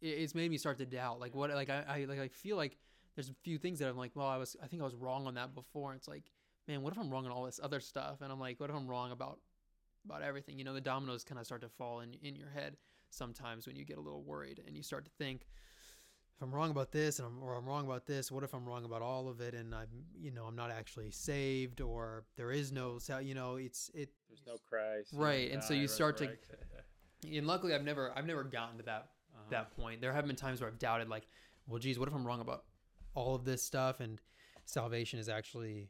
it's 0.00 0.34
made 0.34 0.50
me 0.50 0.56
start 0.56 0.78
to 0.78 0.86
doubt 0.86 1.18
like 1.18 1.34
what 1.34 1.50
like 1.50 1.68
I, 1.68 1.84
I 1.88 2.04
like 2.04 2.20
i 2.20 2.28
feel 2.28 2.56
like 2.56 2.78
there's 3.16 3.28
a 3.28 3.34
few 3.42 3.58
things 3.58 3.80
that 3.80 3.88
i'm 3.88 3.96
like 3.96 4.12
well 4.14 4.28
i 4.28 4.36
was 4.36 4.56
i 4.62 4.66
think 4.66 4.80
i 4.80 4.84
was 4.84 4.94
wrong 4.94 5.26
on 5.26 5.34
that 5.34 5.54
before 5.54 5.90
And 5.90 5.98
it's 5.98 6.06
like 6.08 6.30
man 6.68 6.82
what 6.82 6.92
if 6.92 6.98
i'm 6.98 7.10
wrong 7.10 7.24
on 7.26 7.32
all 7.32 7.44
this 7.44 7.58
other 7.62 7.80
stuff 7.80 8.20
and 8.20 8.30
i'm 8.30 8.38
like 8.38 8.60
what 8.60 8.70
if 8.70 8.76
i'm 8.76 8.86
wrong 8.86 9.10
about 9.10 9.40
about 10.04 10.22
everything 10.22 10.58
you 10.58 10.64
know 10.64 10.74
the 10.74 10.80
dominoes 10.80 11.24
kind 11.24 11.38
of 11.40 11.46
start 11.46 11.60
to 11.62 11.68
fall 11.68 12.00
in 12.00 12.14
in 12.22 12.36
your 12.36 12.50
head 12.50 12.76
sometimes 13.10 13.66
when 13.66 13.74
you 13.74 13.84
get 13.84 13.96
a 13.98 14.00
little 14.00 14.22
worried 14.22 14.62
and 14.66 14.76
you 14.76 14.82
start 14.82 15.04
to 15.04 15.10
think 15.18 15.46
if 16.36 16.42
I'm 16.44 16.54
wrong 16.54 16.70
about 16.70 16.92
this 16.92 17.18
and 17.18 17.26
I'm, 17.26 17.42
or 17.42 17.56
I'm 17.56 17.66
wrong 17.66 17.84
about 17.84 18.06
this, 18.06 18.30
what 18.30 18.44
if 18.44 18.54
I'm 18.54 18.64
wrong 18.64 18.84
about 18.84 19.02
all 19.02 19.28
of 19.28 19.40
it 19.40 19.54
and 19.54 19.74
I'm, 19.74 19.88
you 20.16 20.30
know, 20.30 20.44
I'm 20.44 20.54
not 20.54 20.70
actually 20.70 21.10
saved 21.10 21.80
or 21.80 22.26
there 22.36 22.52
is 22.52 22.70
no, 22.70 23.00
you 23.20 23.34
know, 23.34 23.56
it's, 23.56 23.90
it, 23.92 24.10
there's 24.28 24.42
no 24.46 24.54
Christ, 24.68 25.14
Right, 25.14 25.50
and 25.50 25.64
so 25.64 25.74
you 25.74 25.88
start 25.88 26.16
to- 26.18 26.28
and 27.36 27.44
luckily 27.44 27.74
I've 27.74 27.82
never, 27.82 28.16
I've 28.16 28.24
never 28.24 28.44
gotten 28.44 28.76
to 28.76 28.84
that, 28.84 29.08
Uh-huh. 29.34 29.46
that 29.50 29.76
point. 29.76 30.00
There 30.00 30.12
have 30.12 30.28
been 30.28 30.36
times 30.36 30.60
where 30.60 30.70
I've 30.70 30.78
doubted 30.78 31.08
like, 31.08 31.26
well, 31.66 31.80
geez, 31.80 31.98
what 31.98 32.06
if 32.06 32.14
I'm 32.14 32.24
wrong 32.24 32.40
about 32.40 32.62
all 33.16 33.34
of 33.34 33.44
this 33.44 33.64
stuff 33.64 33.98
and 33.98 34.20
salvation 34.64 35.18
is 35.18 35.28
actually 35.28 35.88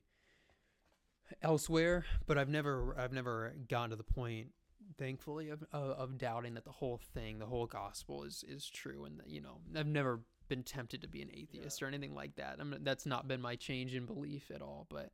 elsewhere, 1.43 2.05
but 2.27 2.39
I've 2.39 2.49
never, 2.49 2.95
I've 2.99 3.13
never 3.13 3.55
gotten 3.69 3.91
to 3.91 3.97
the 3.97 4.03
point 4.03 4.49
thankfully 4.97 5.51
of, 5.51 5.63
of, 5.73 5.91
of 5.91 6.19
doubting 6.19 6.55
that 6.55 6.65
the 6.65 6.73
whole 6.73 7.01
thing, 7.15 7.39
the 7.39 7.47
whole 7.47 7.67
gospel 7.67 8.25
is, 8.25 8.45
is 8.49 8.69
true. 8.69 9.05
And 9.05 9.21
you 9.27 9.41
know, 9.41 9.59
I've 9.77 9.87
never 9.87 10.21
been 10.49 10.63
tempted 10.63 11.03
to 11.03 11.09
be 11.09 11.23
an 11.23 11.31
atheist 11.33 11.83
or 11.83 11.87
anything 11.87 12.15
like 12.15 12.37
that. 12.37 12.57
I 12.61 12.65
mean, 12.65 12.81
that's 12.83 13.07
not 13.07 13.29
been 13.29 13.41
my 13.41 13.57
change 13.57 13.95
in 13.95 14.07
belief 14.07 14.51
at 14.55 14.63
all. 14.63 14.87
But 14.89 15.11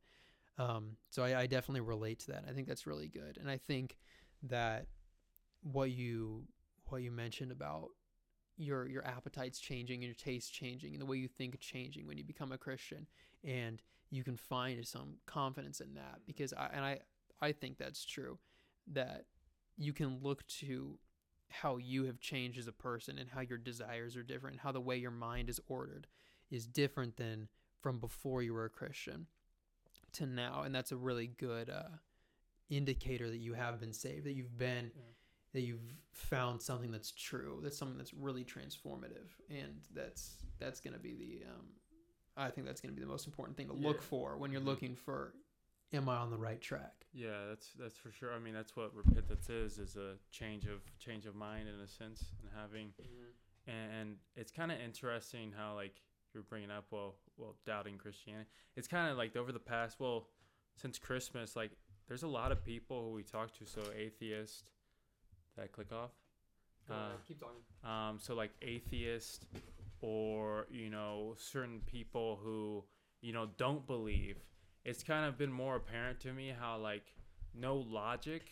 um, 0.57 0.97
so 1.09 1.23
I, 1.23 1.41
I 1.41 1.47
definitely 1.47 1.81
relate 1.81 2.19
to 2.19 2.31
that. 2.31 2.45
I 2.49 2.53
think 2.53 2.67
that's 2.67 2.87
really 2.87 3.07
good, 3.07 3.37
and 3.39 3.49
I 3.49 3.57
think 3.57 3.97
that 4.43 4.87
what 5.61 5.91
you 5.91 6.43
what 6.87 7.01
you 7.01 7.11
mentioned 7.11 7.51
about 7.51 7.89
your 8.57 8.87
your 8.87 9.05
appetites 9.05 9.59
changing 9.59 10.03
and 10.03 10.05
your 10.05 10.15
tastes 10.15 10.49
changing 10.49 10.93
and 10.93 11.01
the 11.01 11.05
way 11.05 11.17
you 11.17 11.27
think 11.27 11.59
changing 11.59 12.07
when 12.07 12.17
you 12.17 12.23
become 12.23 12.51
a 12.51 12.57
Christian 12.57 13.05
and 13.43 13.81
you 14.11 14.23
can 14.23 14.37
find 14.37 14.85
some 14.87 15.15
confidence 15.25 15.79
in 15.81 15.93
that 15.95 16.19
because 16.25 16.53
I 16.53 16.69
and 16.73 16.85
I 16.85 16.99
I 17.41 17.51
think 17.51 17.77
that's 17.77 18.05
true 18.05 18.37
that 18.93 19.25
you 19.77 19.93
can 19.93 20.19
look 20.21 20.45
to 20.47 20.97
how 21.49 21.77
you 21.77 22.05
have 22.05 22.19
changed 22.19 22.57
as 22.57 22.67
a 22.67 22.71
person 22.71 23.17
and 23.17 23.29
how 23.29 23.41
your 23.41 23.57
desires 23.57 24.15
are 24.15 24.23
different 24.23 24.59
how 24.59 24.71
the 24.71 24.81
way 24.81 24.97
your 24.97 25.11
mind 25.11 25.49
is 25.49 25.59
ordered 25.67 26.07
is 26.51 26.65
different 26.67 27.17
than 27.17 27.47
from 27.81 27.99
before 27.99 28.41
you 28.41 28.53
were 28.53 28.65
a 28.65 28.69
Christian 28.69 29.27
to 30.13 30.25
now. 30.25 30.61
And 30.63 30.73
that's 30.73 30.91
a 30.91 30.95
really 30.97 31.27
good 31.27 31.69
uh, 31.69 31.97
indicator 32.69 33.29
that 33.29 33.37
you 33.37 33.53
have 33.53 33.79
been 33.79 33.93
saved 33.93 34.25
that 34.25 34.33
you've 34.33 34.57
been 34.57 34.91
Yeah. 34.95 35.01
that 35.53 35.61
you've 35.61 35.93
found 36.11 36.61
something 36.61 36.91
that's 36.91 37.11
true 37.11 37.59
that's 37.63 37.77
something 37.77 37.97
that's 37.97 38.13
really 38.13 38.43
transformative 38.43 39.29
and 39.49 39.81
that's 39.93 40.37
that's 40.59 40.79
going 40.79 40.93
to 40.93 40.99
be 40.99 41.13
the 41.13 41.43
um, 41.49 41.65
i 42.37 42.49
think 42.49 42.65
that's 42.67 42.81
going 42.81 42.93
to 42.93 42.95
be 42.95 43.01
the 43.05 43.11
most 43.11 43.25
important 43.27 43.55
thing 43.57 43.67
to 43.67 43.73
look 43.73 44.01
for 44.01 44.37
when 44.37 44.51
you're 44.51 44.61
Mhm. 44.61 44.65
looking 44.65 44.95
for 44.95 45.33
am 45.93 46.09
i 46.09 46.15
on 46.17 46.29
the 46.31 46.37
right 46.37 46.61
track 46.61 47.05
Yeah, 47.13 47.45
that's 47.47 47.71
that's 47.79 47.97
for 47.97 48.11
sure. 48.11 48.33
I 48.33 48.39
mean, 48.39 48.53
that's 48.53 48.75
what 48.75 48.93
repentance 48.93 49.49
is 49.49 49.77
is 49.77 49.95
a 49.95 50.17
change 50.31 50.65
of 50.65 50.81
change 50.99 51.25
of 51.25 51.33
mind 51.35 51.69
in 51.69 51.79
a 51.79 51.87
sense, 51.87 52.33
and 52.41 52.49
having 52.53 52.93
and 53.67 54.17
it's 54.35 54.51
kind 54.51 54.69
of 54.71 54.79
interesting 54.81 55.53
how 55.55 55.75
like 55.75 56.01
you're 56.33 56.43
bringing 56.43 56.69
up 56.71 56.85
well 56.91 57.15
well 57.37 57.55
doubting 57.65 57.97
Christianity. 57.97 58.49
It's 58.75 58.87
kind 58.89 59.09
of 59.09 59.17
like 59.17 59.37
over 59.37 59.53
the 59.53 59.59
past 59.59 59.99
well 60.01 60.27
since 60.75 60.99
Christmas 60.99 61.55
like 61.55 61.71
there's 62.09 62.23
a 62.23 62.27
lot 62.27 62.51
of 62.51 62.63
people 62.65 63.01
who 63.03 63.11
we 63.13 63.23
talk 63.23 63.53
to 63.59 63.65
so 63.65 63.81
atheist. 63.95 64.65
that 65.55 65.71
click 65.71 65.91
off? 65.93 66.11
Uh, 66.91 67.15
keep 67.25 67.39
talking 67.39 67.63
um, 67.89 68.19
so 68.19 68.35
like 68.35 68.51
atheist 68.61 69.45
or 70.01 70.67
you 70.69 70.89
know 70.89 71.35
certain 71.37 71.81
people 71.85 72.39
who 72.43 72.83
you 73.21 73.33
know 73.33 73.47
don't 73.57 73.85
believe. 73.87 74.37
It's 74.83 75.03
kind 75.03 75.25
of 75.25 75.37
been 75.37 75.51
more 75.51 75.77
apparent 75.77 76.19
to 76.21 76.33
me 76.33 76.53
how 76.57 76.77
like 76.77 77.13
no 77.53 77.77
logic 77.77 78.43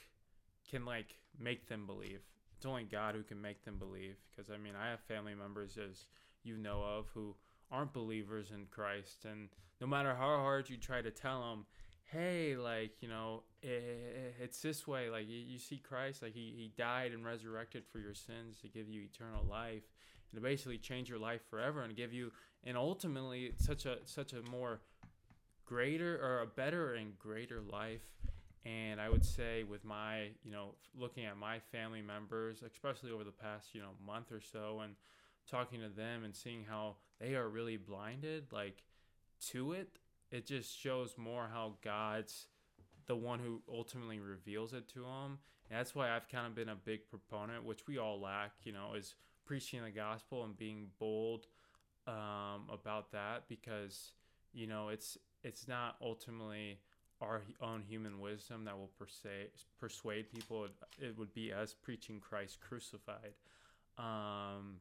can 0.70 0.86
like 0.86 1.16
make 1.40 1.68
them 1.68 1.86
believe. 1.86 2.22
It's 2.56 2.66
only 2.66 2.84
god 2.84 3.16
who 3.16 3.24
can 3.24 3.42
make 3.42 3.66
them 3.66 3.78
believe 3.78 4.16
because 4.32 4.50
i 4.50 4.58
mean 4.58 4.74
i 4.82 4.90
have 4.90 5.02
family 5.02 5.36
members 5.36 5.78
as 5.78 6.06
you 6.44 6.56
know 6.56 6.82
of 6.82 7.10
who 7.14 7.36
aren't 7.72 7.94
believers 7.94 8.52
in 8.52 8.68
christ. 8.72 9.26
And 9.30 9.50
no 9.82 9.88
matter 9.88 10.16
how 10.16 10.38
hard 10.38 10.70
you 10.70 10.78
try 10.78 11.02
to 11.02 11.12
tell 11.12 11.42
them 11.42 11.66
hey 12.06 12.56
like 12.56 12.92
you 13.02 13.08
know 13.08 13.44
i 13.64 13.68
it's 14.40 14.62
this 14.62 14.88
way 14.88 15.10
like 15.10 15.28
you, 15.28 15.38
you 15.38 15.58
see 15.58 15.78
christ 15.78 16.22
like 16.22 16.34
he, 16.34 16.54
he 16.56 16.72
died 16.78 17.12
and 17.12 17.26
resurrected 17.26 17.84
for 17.92 18.00
your 18.00 18.14
sins 18.14 18.60
to 18.62 18.68
give 18.68 18.88
you 18.88 19.02
eternal 19.02 19.44
life 19.50 19.84
to 20.36 20.42
basically 20.42 20.78
change 20.78 21.10
your 21.10 21.20
life 21.20 21.42
forever 21.50 21.82
and 21.82 21.96
give 21.96 22.13
you 22.13 22.32
and 22.63 22.78
ultimately 22.78 23.54
such 23.58 23.86
a 23.86 23.98
such 24.06 24.34
a 24.34 24.42
more 24.50 24.80
greater 25.66 26.20
or 26.22 26.42
a 26.42 26.48
better 26.48 26.94
and 26.94 27.18
greater 27.18 27.62
life. 27.62 28.02
And 28.66 29.02
i 29.02 29.10
would 29.10 29.25
say 29.25 29.63
with 29.63 29.84
my 29.84 30.30
you 30.44 30.52
know 30.52 30.75
looking 30.98 31.25
at 31.25 31.38
my 31.38 31.60
family 31.72 32.02
members 32.02 32.63
especially 32.66 33.12
over 33.12 33.25
the 33.25 33.32
past 33.32 33.75
you 33.75 33.82
know 33.82 33.90
month 34.06 34.32
or 34.32 34.40
so 34.40 34.80
and 34.82 34.96
talking 35.50 35.82
to 35.82 35.90
them 35.90 36.24
and 36.24 36.34
seeing 36.34 36.63
how 36.63 36.96
they 37.20 37.36
are 37.36 37.50
really 37.50 37.78
blinded 37.78 38.46
like 38.54 38.84
to 39.50 39.74
it 39.74 40.00
it 40.32 40.46
just 40.46 40.78
shows 40.80 41.16
more 41.18 41.50
how 41.52 41.74
god's 41.84 42.48
the 43.08 43.16
one 43.16 43.40
who 43.40 43.62
ultimately 43.72 44.20
reveals 44.20 44.74
it 44.74 44.88
to 44.88 45.00
them 45.00 45.40
and 45.70 45.78
that's 45.78 45.94
why 45.94 46.10
i've 46.10 46.30
kind 46.30 46.48
of 46.48 46.56
been 46.56 46.70
a 46.70 46.75
big 46.75 47.10
proponent 47.10 47.66
which 47.66 47.86
we 47.88 47.98
all 47.98 48.20
lack 48.20 48.52
you 48.63 48.72
know 48.72 48.94
is 48.96 49.16
preaching 49.46 49.84
the 49.84 49.92
gospel 49.92 50.44
and 50.44 50.58
being 50.58 50.88
bold 51.00 51.48
um, 52.08 52.68
about 52.72 53.12
that 53.12 53.44
because 53.48 54.12
you 54.54 54.68
know 54.68 54.90
it's 54.90 55.18
it's 55.44 55.68
not 55.68 55.96
ultimately 56.02 56.80
our 57.22 57.42
own 57.62 57.82
human 57.82 58.20
wisdom 58.20 58.66
that 58.66 58.78
will 58.78 58.92
persuade 58.98 59.50
persuade 59.80 60.32
people. 60.32 60.66
It, 60.66 60.72
it 61.00 61.18
would 61.18 61.34
be 61.34 61.54
us 61.54 61.74
preaching 61.74 62.20
Christ 62.20 62.60
crucified, 62.62 63.34
um, 63.98 64.78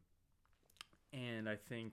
and 1.12 1.48
I 1.48 1.56
think 1.56 1.92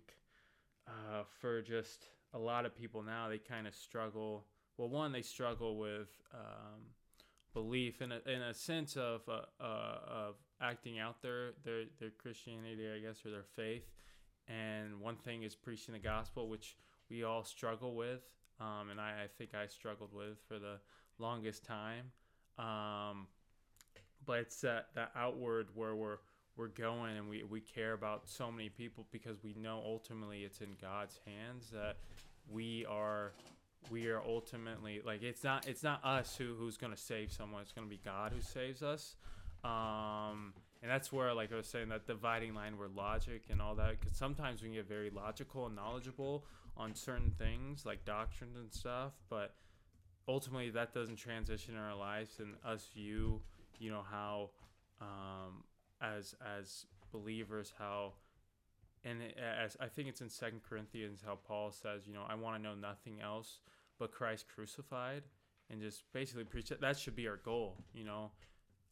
uh, 0.88 1.24
for 1.40 1.62
just 1.62 2.06
a 2.34 2.40
lot 2.40 2.66
of 2.66 2.76
people 2.76 3.04
now, 3.04 3.30
they 3.30 3.38
kind 3.38 3.68
of 3.68 3.76
struggle. 3.76 4.46
Well, 4.78 4.90
one, 4.90 5.12
they 5.12 5.22
struggle 5.22 5.78
with 5.78 6.10
um, 6.34 6.82
belief 7.54 8.02
in 8.02 8.12
a, 8.12 8.22
in 8.26 8.42
a 8.42 8.54
sense 8.54 8.96
of 8.96 9.22
uh, 9.28 9.42
uh, 9.60 10.00
of 10.08 10.36
acting 10.62 11.00
out 11.00 11.22
their, 11.22 11.52
their 11.64 11.84
their 12.00 12.10
Christianity, 12.10 12.88
I 12.96 13.00
guess, 13.00 13.26
or 13.26 13.32
their 13.32 13.46
faith. 13.56 13.84
And 14.48 15.00
one 15.00 15.16
thing 15.16 15.44
is 15.44 15.56
preaching 15.56 15.94
the 15.94 16.00
gospel, 16.00 16.50
which 16.50 16.76
we 17.10 17.24
all 17.24 17.44
struggle 17.44 17.96
with, 17.96 18.22
um, 18.60 18.90
and 18.90 19.00
I, 19.00 19.24
I 19.24 19.28
think 19.38 19.52
I 19.54 19.68
struggled 19.68 20.14
with 20.14 20.38
for 20.48 20.58
the 20.60 20.80
longest 21.20 21.66
time. 21.66 22.06
Um, 22.58 23.28
but 24.26 24.40
it's 24.40 24.62
that 24.62 24.88
that 24.96 25.12
outward 25.16 25.68
where 25.76 25.96
we're 25.96 26.18
we're 26.56 26.68
going 26.68 27.16
and 27.16 27.30
we, 27.30 27.44
we 27.44 27.62
care 27.62 27.94
about 27.94 28.28
so 28.28 28.52
many 28.52 28.68
people 28.68 29.08
because 29.12 29.42
we 29.44 29.54
know 29.54 29.82
ultimately 29.86 30.44
it's 30.44 30.60
in 30.60 30.76
God's 30.82 31.18
hands 31.26 31.70
that 31.72 31.96
we 32.52 32.86
are 32.86 33.32
we 33.90 34.08
are 34.08 34.22
ultimately 34.22 35.02
like 35.06 35.24
it's 35.24 35.44
not 35.44 35.68
it's 35.68 35.84
not 35.84 36.04
us 36.04 36.36
who 36.36 36.56
who's 36.60 36.76
gonna 36.76 36.98
save 36.98 37.32
someone 37.32 37.62
it's 37.62 37.72
gonna 37.72 37.88
be 37.88 38.00
God 38.04 38.34
who 38.36 38.42
saves 38.42 38.84
us 38.84 39.16
um 39.64 40.54
and 40.82 40.90
that's 40.90 41.12
where 41.12 41.34
like 41.34 41.52
I 41.52 41.56
was 41.56 41.68
saying 41.68 41.90
that 41.90 42.08
dividing 42.08 42.54
line 42.54 42.78
where 42.78 42.88
logic 42.88 43.44
and 43.50 43.62
all 43.62 43.76
that 43.76 44.00
because 44.00 44.16
sometimes 44.16 44.64
we 44.64 44.70
get 44.70 44.88
very 44.88 45.10
logical 45.10 45.66
and 45.66 45.76
knowledgeable 45.76 46.46
on 46.78 46.96
certain 46.96 47.32
things 47.38 47.86
like 47.86 48.06
doctrines 48.06 48.58
and 48.58 48.72
stuff 48.72 49.14
but 49.30 49.56
ultimately 50.28 50.70
that 50.70 50.94
doesn't 50.94 51.18
transition 51.18 51.76
in 51.76 51.80
our 51.82 51.96
lives 51.96 52.40
and 52.40 52.54
us 52.66 52.90
view 52.94 53.42
you 53.80 53.92
know 53.92 54.04
how 54.10 54.50
um 55.02 55.64
as 56.02 56.36
as 56.58 56.86
believers 57.12 57.74
how 57.78 58.14
and 59.04 59.22
as 59.62 59.78
I 59.80 59.88
think 59.88 60.10
it's 60.10 60.22
in 60.22 60.30
Second 60.30 60.62
Corinthians 60.68 61.24
how 61.26 61.36
Paul 61.48 61.72
says, 61.72 62.06
you 62.06 62.14
know, 62.14 62.24
I 62.28 62.36
want 62.36 62.58
to 62.58 62.62
know 62.62 62.76
nothing 62.76 63.22
else 63.22 63.60
but 63.98 64.12
Christ 64.12 64.46
crucified, 64.54 65.24
and 65.70 65.82
just 65.82 66.04
basically 66.14 66.44
preach 66.44 66.70
that. 66.70 66.82
That 66.82 66.98
should 66.98 67.16
be 67.16 67.28
our 67.28 67.38
goal, 67.38 67.78
you 67.94 68.04
know, 68.04 68.32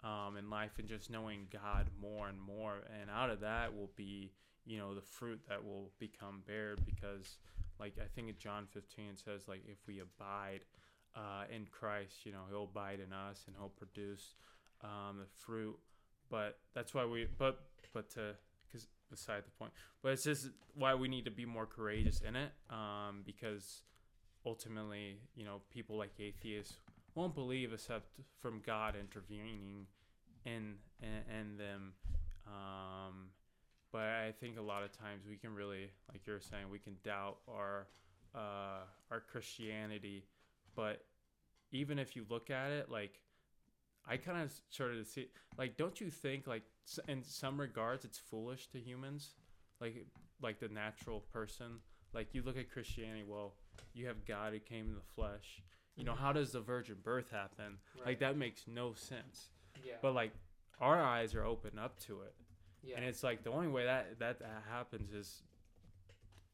um, 0.03 0.37
in 0.37 0.49
life, 0.49 0.71
and 0.79 0.87
just 0.87 1.09
knowing 1.09 1.47
God 1.51 1.87
more 2.01 2.27
and 2.27 2.39
more, 2.39 2.75
and 2.99 3.09
out 3.09 3.29
of 3.29 3.41
that 3.41 3.75
will 3.75 3.91
be, 3.95 4.31
you 4.65 4.77
know, 4.77 4.93
the 4.93 5.01
fruit 5.01 5.39
that 5.49 5.63
will 5.63 5.91
become 5.99 6.43
bared. 6.45 6.81
Because, 6.85 7.37
like 7.79 7.93
I 7.99 8.07
think 8.15 8.29
in 8.29 8.35
John 8.37 8.67
15 8.71 9.05
it 9.05 9.19
says, 9.19 9.47
like 9.47 9.63
if 9.67 9.79
we 9.87 9.99
abide 9.99 10.61
uh, 11.15 11.43
in 11.53 11.65
Christ, 11.71 12.25
you 12.25 12.31
know, 12.31 12.43
He'll 12.49 12.65
abide 12.65 12.99
in 12.99 13.13
us, 13.13 13.43
and 13.47 13.55
He'll 13.57 13.69
produce 13.69 14.35
um, 14.83 15.17
the 15.19 15.27
fruit. 15.35 15.77
But 16.29 16.59
that's 16.73 16.93
why 16.93 17.05
we, 17.05 17.27
but 17.37 17.61
but 17.93 18.09
to 18.11 18.35
because 18.67 18.87
beside 19.09 19.43
the 19.45 19.51
point 19.51 19.71
but 20.03 20.11
it's 20.11 20.23
just 20.23 20.49
why 20.75 20.93
we 20.93 21.07
need 21.07 21.25
to 21.25 21.31
be 21.31 21.45
more 21.45 21.65
courageous 21.65 22.21
in 22.27 22.35
it 22.35 22.51
um, 22.69 23.21
because 23.25 23.81
ultimately 24.45 25.19
you 25.35 25.45
know 25.45 25.61
people 25.71 25.97
like 25.97 26.11
atheists 26.19 26.75
won't 27.17 27.33
believe 27.33 27.73
except 27.73 28.05
from 28.39 28.61
god 28.65 28.95
intervening 28.95 29.87
in 30.45 30.75
in, 31.01 31.35
in 31.39 31.57
them. 31.57 31.93
Um, 32.45 33.29
but 33.91 34.03
i 34.03 34.33
think 34.39 34.57
a 34.57 34.61
lot 34.61 34.83
of 34.83 34.91
times 34.91 35.23
we 35.27 35.35
can 35.35 35.53
really 35.53 35.89
like 36.11 36.21
you're 36.25 36.39
saying 36.39 36.69
we 36.71 36.79
can 36.79 36.95
doubt 37.03 37.37
our 37.49 37.87
uh, 38.35 38.85
our 39.11 39.19
christianity. 39.31 40.25
But 40.75 41.03
even 41.71 41.97
if 41.97 42.15
you 42.15 42.25
look 42.29 42.51
at 42.51 42.69
it 42.71 42.89
like 42.89 43.19
i 44.07 44.15
kind 44.15 44.41
of 44.41 44.53
started 44.69 45.03
to 45.03 45.09
see 45.09 45.27
like 45.57 45.75
don't 45.75 45.99
you 45.99 46.09
think 46.09 46.45
like 46.45 46.63
in 47.07 47.23
some 47.23 47.59
regards 47.59 48.05
it's 48.05 48.19
foolish 48.19 48.67
to 48.67 48.79
humans? 48.79 49.31
Like 49.81 50.05
like 50.41 50.59
the 50.59 50.69
natural 50.69 51.21
person? 51.33 51.79
Like 52.13 52.33
you 52.33 52.43
look 52.43 52.57
at 52.57 52.71
christianity 52.71 53.23
well 53.27 53.55
you 53.93 54.05
have 54.05 54.23
god 54.25 54.53
who 54.53 54.59
came 54.59 54.85
in 54.85 54.95
the 54.95 55.13
flesh 55.15 55.63
you 55.97 56.03
know 56.05 56.15
how 56.15 56.31
does 56.31 56.51
the 56.51 56.61
virgin 56.61 56.95
birth 57.03 57.29
happen? 57.31 57.77
Like 58.05 58.19
that 58.19 58.37
makes 58.37 58.63
no 58.67 58.93
sense. 58.93 59.49
Yeah. 59.83 59.95
But 60.01 60.13
like 60.13 60.31
our 60.79 61.01
eyes 61.01 61.35
are 61.35 61.43
open 61.43 61.77
up 61.77 61.99
to 62.05 62.21
it. 62.21 62.33
Yeah. 62.83 62.95
And 62.97 63.05
it's 63.05 63.23
like 63.23 63.43
the 63.43 63.49
only 63.51 63.67
way 63.67 63.85
that 63.85 64.19
that, 64.19 64.39
that 64.39 64.63
happens 64.69 65.11
is 65.13 65.41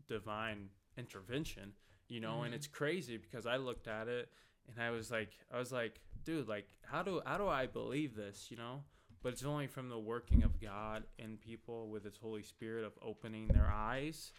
divine 0.08 0.70
intervention 0.98 1.74
you 2.10 2.20
know? 2.20 2.44
And 2.44 2.54
Mhm. 2.54 2.58
it's 2.58 2.68
crazy 2.68 3.18
because 3.18 3.46
i 3.46 3.56
looked 3.58 3.88
at 3.88 4.08
it 4.08 4.30
and 4.68 4.80
i 4.82 4.92
was 4.92 5.10
like 5.10 5.32
i 5.52 5.58
was 5.58 5.72
like 5.72 6.02
dude 6.26 6.48
like 6.48 6.68
how 6.84 7.02
do 7.02 7.22
how 7.26 7.38
do 7.38 7.48
i 7.48 7.66
believe 7.66 8.16
this 8.16 8.52
you 8.52 8.58
know? 8.58 8.84
But 9.24 9.34
it's 9.34 9.46
only 9.46 9.68
from 9.68 9.88
the 9.90 9.98
working 9.98 10.44
of 10.44 10.60
god 10.60 11.06
in 11.18 11.38
people 11.38 11.90
with 11.90 12.04
his 12.04 12.18
holy 12.18 12.44
spirit 12.44 12.84
of 12.84 12.94
opening 13.02 13.48
their 13.48 13.72
eyes 13.72 14.32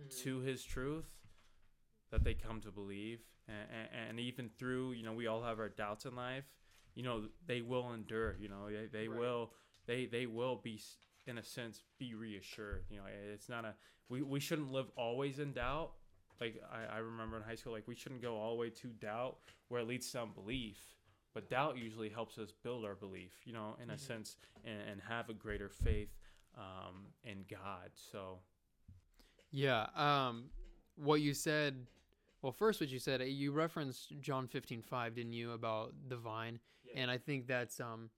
Mhm. 0.00 0.16
to 0.22 0.38
his 0.38 0.62
truth 0.64 1.10
that 2.10 2.24
they 2.24 2.34
come 2.34 2.60
to 2.60 2.70
believe 2.70 3.20
and, 3.48 3.56
and, 3.70 4.10
and 4.10 4.20
even 4.20 4.50
through 4.58 4.92
you 4.92 5.04
know 5.04 5.12
we 5.12 5.26
all 5.26 5.42
have 5.42 5.58
our 5.58 5.68
doubts 5.68 6.04
in 6.04 6.14
life 6.14 6.44
you 6.94 7.02
know 7.02 7.24
they 7.46 7.60
will 7.60 7.92
endure 7.92 8.36
you 8.40 8.48
know 8.48 8.66
they, 8.70 8.86
they 8.86 9.08
Right. 9.08 9.18
will 9.18 9.52
they 9.86 10.06
they 10.06 10.26
will 10.26 10.56
be 10.56 10.80
in 11.28 11.38
a 11.38 11.44
sense 11.44 11.82
be 11.98 12.14
reassured. 12.14 12.84
You 12.90 12.98
know, 12.98 13.04
it's 13.32 13.48
not 13.48 13.64
a 13.64 13.74
we, 14.08 14.22
we 14.22 14.40
shouldn't 14.40 14.72
live 14.72 14.86
always 14.96 15.38
in 15.38 15.52
doubt. 15.52 15.92
Like 16.40 16.60
I, 16.72 16.96
I 16.96 16.98
remember 16.98 17.36
in 17.36 17.42
high 17.42 17.54
school, 17.54 17.72
like 17.72 17.86
we 17.86 17.94
shouldn't 17.94 18.22
go 18.22 18.36
all 18.36 18.54
the 18.54 18.60
way 18.60 18.70
to 18.70 18.88
doubt 18.88 19.36
where 19.68 19.80
it 19.80 19.86
leads 19.86 20.10
to 20.12 20.22
unbelief. 20.22 20.78
But 21.34 21.50
doubt 21.50 21.76
usually 21.76 22.08
helps 22.08 22.38
us 22.38 22.52
build 22.64 22.84
our 22.84 22.94
belief, 22.94 23.32
you 23.44 23.52
know, 23.52 23.76
in 23.82 23.90
a 23.90 23.92
mm-hmm. 23.92 24.02
sense, 24.02 24.36
and, 24.64 24.78
and, 24.90 25.00
have 25.06 25.28
a 25.28 25.34
greater 25.34 25.68
faith 25.68 26.08
um, 26.56 27.04
in 27.22 27.44
God. 27.48 27.90
So, 27.94 28.38
yeah, 29.52 29.86
um, 29.94 30.46
what 30.96 31.20
you 31.20 31.34
said. 31.34 31.86
Well, 32.42 32.52
first, 32.52 32.80
what 32.80 32.90
you 32.90 32.98
said, 32.98 33.20
you 33.22 33.52
referenced 33.52 34.20
John 34.20 34.46
fifteen 34.46 34.82
five, 34.82 35.14
didn't 35.14 35.32
you, 35.32 35.52
about 35.52 35.92
the 36.08 36.16
vine? 36.16 36.60
Yeah. 36.84 37.02
And 37.02 37.10
I 37.10 37.18
think 37.18 37.46
that's 37.46 37.80
um, 37.80 38.10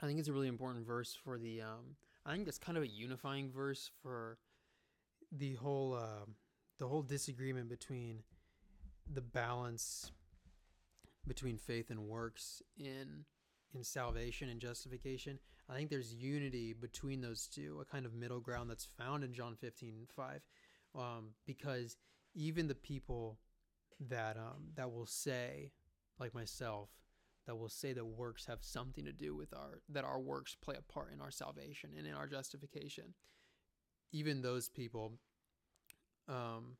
I 0.00 0.06
think 0.06 0.18
it's 0.18 0.28
a 0.28 0.32
really 0.32 0.48
important 0.48 0.86
verse 0.86 1.16
for 1.24 1.38
the 1.38 1.62
um, 1.62 1.96
I 2.26 2.32
think 2.32 2.46
it's 2.46 2.58
kind 2.58 2.76
of 2.76 2.84
a 2.84 2.88
unifying 2.88 3.50
verse 3.50 3.90
for 4.02 4.38
the 5.30 5.54
whole 5.54 5.94
uh, 5.94 6.26
the 6.78 6.86
whole 6.86 7.02
disagreement 7.02 7.68
between 7.68 8.18
the 9.12 9.20
balance 9.20 10.12
between 11.26 11.56
faith 11.56 11.90
and 11.90 12.00
works 12.08 12.62
in 12.78 13.24
in 13.74 13.82
salvation 13.82 14.48
and 14.48 14.60
justification. 14.60 15.38
I 15.68 15.76
think 15.76 15.90
there's 15.90 16.14
unity 16.14 16.74
between 16.74 17.20
those 17.20 17.46
two, 17.46 17.78
a 17.80 17.84
kind 17.84 18.04
of 18.04 18.12
middle 18.12 18.40
ground 18.40 18.68
that's 18.68 18.84
found 18.84 19.24
in 19.24 19.32
John 19.32 19.56
15, 19.58 20.08
5. 20.14 20.40
Um, 20.94 21.28
because 21.46 21.96
even 22.34 22.68
the 22.68 22.74
people 22.74 23.38
that 24.08 24.36
um, 24.36 24.70
that 24.74 24.92
will 24.92 25.06
say, 25.06 25.72
like 26.18 26.34
myself, 26.34 26.90
that 27.46 27.56
will 27.56 27.68
say 27.68 27.92
that 27.92 28.04
works 28.04 28.46
have 28.46 28.62
something 28.62 29.04
to 29.04 29.12
do 29.12 29.34
with 29.34 29.52
our 29.54 29.80
that 29.88 30.04
our 30.04 30.20
works 30.20 30.56
play 30.60 30.76
a 30.78 30.92
part 30.92 31.12
in 31.12 31.20
our 31.20 31.30
salvation 31.30 31.90
and 31.96 32.06
in 32.06 32.14
our 32.14 32.26
justification. 32.26 33.14
Even 34.12 34.42
those 34.42 34.68
people 34.68 35.14
um, 36.28 36.76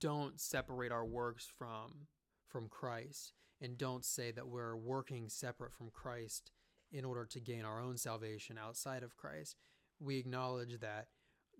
don't 0.00 0.40
separate 0.40 0.92
our 0.92 1.04
works 1.04 1.46
from 1.58 2.06
from 2.48 2.68
Christ 2.68 3.32
and 3.60 3.78
don't 3.78 4.04
say 4.04 4.30
that 4.32 4.48
we're 4.48 4.76
working 4.76 5.28
separate 5.28 5.72
from 5.72 5.90
Christ 5.90 6.50
in 6.92 7.04
order 7.04 7.24
to 7.24 7.40
gain 7.40 7.64
our 7.64 7.80
own 7.80 7.96
salvation 7.96 8.58
outside 8.58 9.02
of 9.02 9.16
Christ. 9.16 9.56
We 9.98 10.18
acknowledge 10.18 10.78
that 10.80 11.08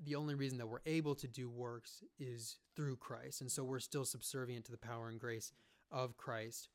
the 0.05 0.15
only 0.15 0.35
reason 0.35 0.59
that 0.59 0.67
we're 0.67 0.79
able 0.87 1.15
to 1.17 1.29
do 1.29 1.49
works 1.49 2.03
is 2.19 2.59
through 2.75 2.97
Christ. 2.97 3.41
And 3.41 3.51
so 3.51 3.65
we're 3.65 3.79
still 3.81 4.05
subservient 4.05 4.65
to 4.67 4.73
the 4.73 4.79
power 4.79 5.09
and 5.09 5.19
grace 5.19 5.53
of 5.91 6.17
Christ. 6.17 6.69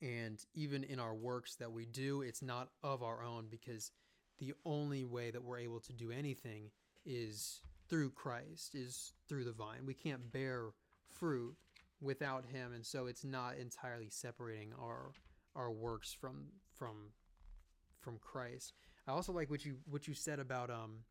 And 0.00 0.38
even 0.54 0.84
in 0.84 0.98
our 0.98 1.14
works 1.14 1.56
that 1.56 1.72
we 1.72 1.86
do, 1.86 2.22
it's 2.22 2.42
not 2.42 2.68
of 2.82 3.02
our 3.02 3.22
own 3.22 3.46
because 3.50 3.92
the 4.38 4.54
only 4.64 5.04
way 5.04 5.30
that 5.30 5.42
we're 5.42 5.58
able 5.58 5.80
to 5.80 5.92
do 5.92 6.10
anything 6.10 6.70
is 7.04 7.60
through 7.88 8.10
Christ, 8.10 8.74
is 8.74 9.12
through 9.28 9.44
the 9.44 9.52
vine. 9.52 9.86
We 9.86 9.94
can't 9.94 10.32
bear 10.32 10.70
fruit 11.10 11.56
without 12.00 12.44
him 12.44 12.72
and 12.72 12.84
so 12.84 13.06
it's 13.06 13.24
not 13.24 13.56
entirely 13.56 14.08
separating 14.10 14.72
our 14.80 15.12
our 15.54 15.70
works 15.70 16.12
from 16.12 16.46
from 16.76 17.12
from 18.00 18.18
Christ. 18.18 18.72
I 19.06 19.12
also 19.12 19.32
like 19.32 19.50
what 19.50 19.64
you 19.64 19.76
what 19.88 20.08
you 20.08 20.14
said 20.14 20.40
about 20.40 20.68
um 20.68 21.04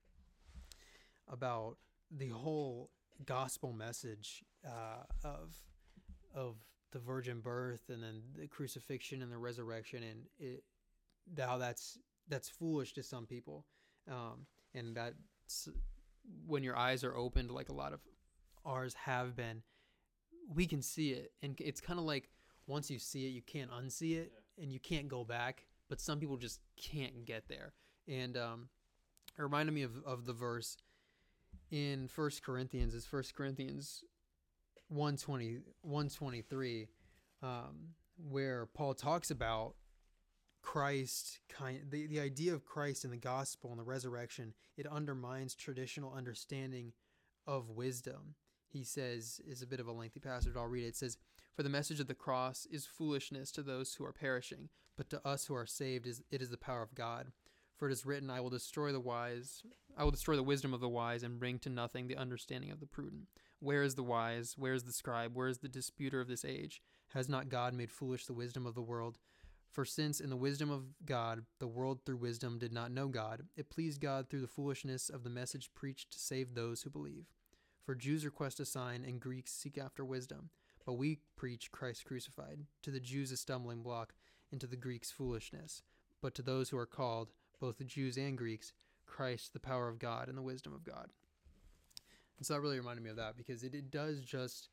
about 1.31 1.77
the 2.11 2.29
whole 2.29 2.89
gospel 3.25 3.73
message 3.73 4.43
uh, 4.65 5.03
of 5.23 5.55
of 6.33 6.55
the 6.91 7.00
virgin 7.00 7.39
birth 7.39 7.89
and 7.89 8.03
then 8.03 8.21
the 8.38 8.47
crucifixion 8.47 9.21
and 9.21 9.31
the 9.31 9.38
resurrection 9.38 10.03
and 10.03 10.23
it 10.39 10.63
how 11.39 11.57
that's 11.57 11.97
that's 12.27 12.50
foolish 12.50 12.93
to 12.93 13.03
some 13.03 13.25
people. 13.25 13.65
Um, 14.09 14.45
and 14.73 14.95
that's 14.95 15.69
when 16.45 16.63
your 16.63 16.77
eyes 16.77 17.03
are 17.03 17.15
opened 17.15 17.51
like 17.51 17.69
a 17.69 17.73
lot 17.73 17.93
of 17.93 17.99
ours 18.65 18.93
have 18.93 19.36
been 19.36 19.63
we 20.53 20.65
can 20.65 20.82
see 20.82 21.12
it. 21.12 21.32
And 21.41 21.56
it's 21.60 21.82
kind 21.82 21.99
of 21.99 22.06
like 22.06 22.29
once 22.67 22.91
you 22.91 22.99
see 22.99 23.25
it 23.25 23.29
you 23.29 23.41
can't 23.41 23.71
unsee 23.71 24.17
it 24.17 24.32
yeah. 24.34 24.63
and 24.63 24.73
you 24.73 24.79
can't 24.79 25.08
go 25.08 25.23
back 25.23 25.65
but 25.89 25.99
some 25.99 26.19
people 26.19 26.38
just 26.38 26.60
can't 26.77 27.25
get 27.25 27.47
there. 27.47 27.73
And 28.08 28.38
um, 28.38 28.69
it 29.38 29.41
reminded 29.41 29.73
me 29.73 29.84
of, 29.84 29.91
of 30.06 30.25
the 30.25 30.34
verse 30.34 30.77
in 31.71 32.07
first 32.07 32.43
corinthians 32.43 32.93
is 32.93 33.05
first 33.05 33.34
corinthians 33.36 34.03
120 34.89 35.60
123 35.81 36.88
um, 37.41 37.93
where 38.29 38.65
paul 38.67 38.93
talks 38.93 39.31
about 39.31 39.73
christ 40.62 41.39
kind 41.49 41.79
the, 41.89 42.05
the 42.07 42.19
idea 42.19 42.53
of 42.53 42.65
christ 42.65 43.03
and 43.03 43.13
the 43.13 43.17
gospel 43.17 43.71
and 43.71 43.79
the 43.79 43.84
resurrection 43.84 44.53
it 44.77 44.86
undermines 44.86 45.55
traditional 45.55 46.13
understanding 46.13 46.93
of 47.47 47.69
wisdom 47.69 48.36
he 48.71 48.84
says 48.84 49.41
is 49.45 49.62
a 49.62 49.67
bit 49.67 49.79
of 49.79 49.88
a 49.88 49.91
lengthy 49.91 50.19
passage. 50.19 50.53
I'll 50.55 50.65
read 50.65 50.86
it. 50.86 50.89
It 50.89 50.95
says, 50.95 51.17
For 51.55 51.63
the 51.63 51.69
message 51.69 51.99
of 51.99 52.07
the 52.07 52.13
cross 52.13 52.65
is 52.71 52.86
foolishness 52.86 53.51
to 53.51 53.62
those 53.62 53.93
who 53.93 54.05
are 54.05 54.13
perishing, 54.13 54.69
but 54.97 55.10
to 55.10 55.27
us 55.27 55.45
who 55.45 55.55
are 55.55 55.65
saved 55.65 56.07
is 56.07 56.23
it 56.31 56.41
is 56.41 56.49
the 56.49 56.57
power 56.57 56.81
of 56.81 56.95
God. 56.95 57.31
For 57.77 57.89
it 57.89 57.91
is 57.91 58.05
written, 58.05 58.29
I 58.29 58.39
will 58.39 58.49
destroy 58.49 58.91
the 58.91 58.99
wise, 58.99 59.63
I 59.97 60.04
will 60.04 60.12
destroy 60.12 60.36
the 60.36 60.43
wisdom 60.43 60.73
of 60.73 60.80
the 60.80 60.89
wise 60.89 61.23
and 61.23 61.39
bring 61.39 61.60
to 61.60 61.69
nothing 61.69 62.08
the 62.08 62.17
understanding 62.17 62.71
of 62.71 62.80
the 62.80 62.86
prudent. 62.86 63.27
Where 63.60 63.84
is 63.84 63.95
the 63.95 64.04
wise? 64.04 64.56
Where 64.58 64.73
is 64.73 64.84
the 64.84 64.93
scribe? 64.93 65.36
Where 65.36 65.47
is 65.47 65.60
the 65.60 65.67
disputer 65.67 66.19
of 66.19 66.27
this 66.27 66.45
age? 66.45 66.82
Has 67.10 67.30
not 67.30 67.49
God 67.49 67.73
made 67.73 67.91
foolish 67.91 68.25
the 68.25 68.34
wisdom 68.34 68.65
of 68.65 68.75
the 68.75 68.82
world? 68.82 69.17
For 69.69 69.86
since 69.86 70.19
in 70.19 70.30
the 70.30 70.36
wisdom 70.36 70.69
of 70.69 70.84
God, 71.06 71.45
the 71.60 71.67
world 71.67 71.99
through 72.06 72.17
wisdom 72.17 72.60
did 72.60 72.73
not 72.73 72.91
know 72.91 73.08
God, 73.08 73.43
it 73.56 73.69
pleased 73.69 74.01
God 74.01 74.30
through 74.30 74.41
the 74.41 74.47
foolishness 74.47 75.10
of 75.10 75.23
the 75.23 75.30
message 75.30 75.73
preached 75.73 76.12
to 76.12 76.19
save 76.19 76.54
those 76.54 76.82
who 76.82 76.89
believe. 76.89 77.27
For 77.86 77.95
Jews 77.95 78.25
request 78.25 78.60
a 78.60 78.65
sign, 78.65 79.06
and 79.06 79.19
Greeks 79.19 79.54
seek 79.54 79.77
after 79.77 80.04
wisdom. 80.04 80.49
But 80.86 80.93
we 80.93 81.19
preach 81.36 81.71
Christ 81.71 82.06
crucified. 82.06 82.60
To 82.84 82.91
the 82.91 82.99
Jews, 82.99 83.32
a 83.32 83.38
stumbling 83.38 83.82
block, 83.82 84.13
and 84.51 84.60
to 84.60 84.67
the 84.67 84.75
Greeks, 84.75 85.12
foolishness. 85.12 85.84
But 86.21 86.36
to 86.36 86.41
those 86.41 86.69
who 86.69 86.77
are 86.77 86.86
called, 86.86 87.32
both 87.60 87.77
the 87.77 87.84
Jews 87.84 88.17
and 88.17 88.38
Greeks, 88.38 88.73
Christ, 89.12 89.54
the 89.54 89.60
power 89.60 89.88
of 89.88 90.00
God 90.00 90.28
and 90.30 90.38
the 90.38 90.41
wisdom 90.41 90.74
of 90.74 90.84
God. 90.84 91.10
And 92.38 92.45
so 92.45 92.54
that 92.54 92.62
really 92.62 92.80
reminded 92.80 93.04
me 93.04 93.12
of 93.12 93.17
that 93.17 93.38
because 93.38 93.63
it, 93.63 93.76
it 93.76 93.91
does 93.91 94.21
just 94.21 94.69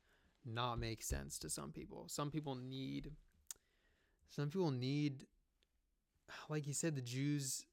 not 0.47 0.79
make 0.79 1.03
sense 1.03 1.39
to 1.41 1.51
some 1.51 1.73
people. 1.73 2.05
Some 2.09 2.31
people 2.31 2.55
need, 2.55 3.11
some 4.31 4.49
people 4.49 4.71
need, 4.71 5.27
like 6.49 6.67
you 6.67 6.73
said, 6.73 6.95
the 6.95 7.03
Jews 7.03 7.65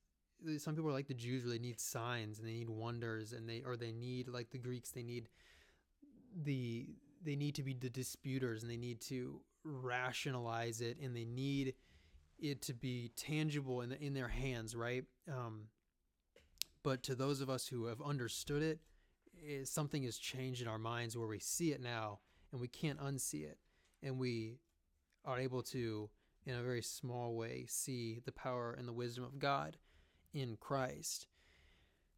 some 0.58 0.76
people 0.76 0.90
are 0.90 0.94
like 0.94 1.08
the 1.08 1.14
Jews 1.14 1.44
where 1.44 1.54
they 1.54 1.60
need 1.60 1.80
signs 1.80 2.40
and 2.40 2.48
they 2.48 2.54
need 2.54 2.70
wonders 2.70 3.34
and 3.34 3.48
they 3.50 3.64
or 3.66 3.76
they 3.78 3.92
need 3.92 4.28
like 4.28 4.52
the 4.52 4.58
Greeks 4.58 4.92
they 4.92 5.04
need 5.04 5.30
the 6.44 6.90
they 7.24 7.36
need 7.36 7.56
to 7.56 7.64
be 7.64 7.74
the 7.74 7.90
disputers 7.90 8.62
and 8.62 8.72
they 8.72 8.78
need 8.78 9.02
to 9.02 9.40
rationalize 9.64 10.82
it 10.82 10.98
and 11.02 11.16
they 11.16 11.26
need 11.26 11.74
it 12.38 12.62
to 12.64 12.74
be 12.74 13.12
tangible 13.16 13.82
in 13.82 13.94
in 13.94 14.14
their 14.14 14.28
hands, 14.28 14.76
right? 14.76 15.06
Um, 15.32 15.68
but 16.86 17.02
to 17.02 17.16
those 17.16 17.42
of 17.42 17.50
us 17.50 17.68
who 17.68 17.86
have 17.86 18.00
understood 18.00 18.62
it, 18.62 18.80
it, 19.44 19.62
eh, 19.62 19.66
something 19.66 20.04
has 20.04 20.20
changed 20.20 20.62
in 20.62 20.68
our 20.68 20.78
minds 20.78 21.18
where 21.18 21.28
we 21.28 21.40
see 21.40 21.72
it 21.72 21.82
now 21.82 22.20
and 22.52 22.62
we 22.62 22.68
can't 22.68 23.00
unsee 23.00 23.44
it, 23.44 23.58
and 24.04 24.20
we 24.20 24.60
are 25.26 25.40
able 25.40 25.64
to, 25.64 26.10
in 26.46 26.54
a 26.54 26.62
very 26.62 26.84
small 26.84 27.34
way, 27.34 27.66
see 27.68 28.22
the 28.24 28.32
power 28.32 28.76
and 28.78 28.88
the 28.88 28.94
wisdom 28.94 29.24
of 29.24 29.40
God 29.40 29.78
in 30.32 30.58
Christ. 30.58 31.26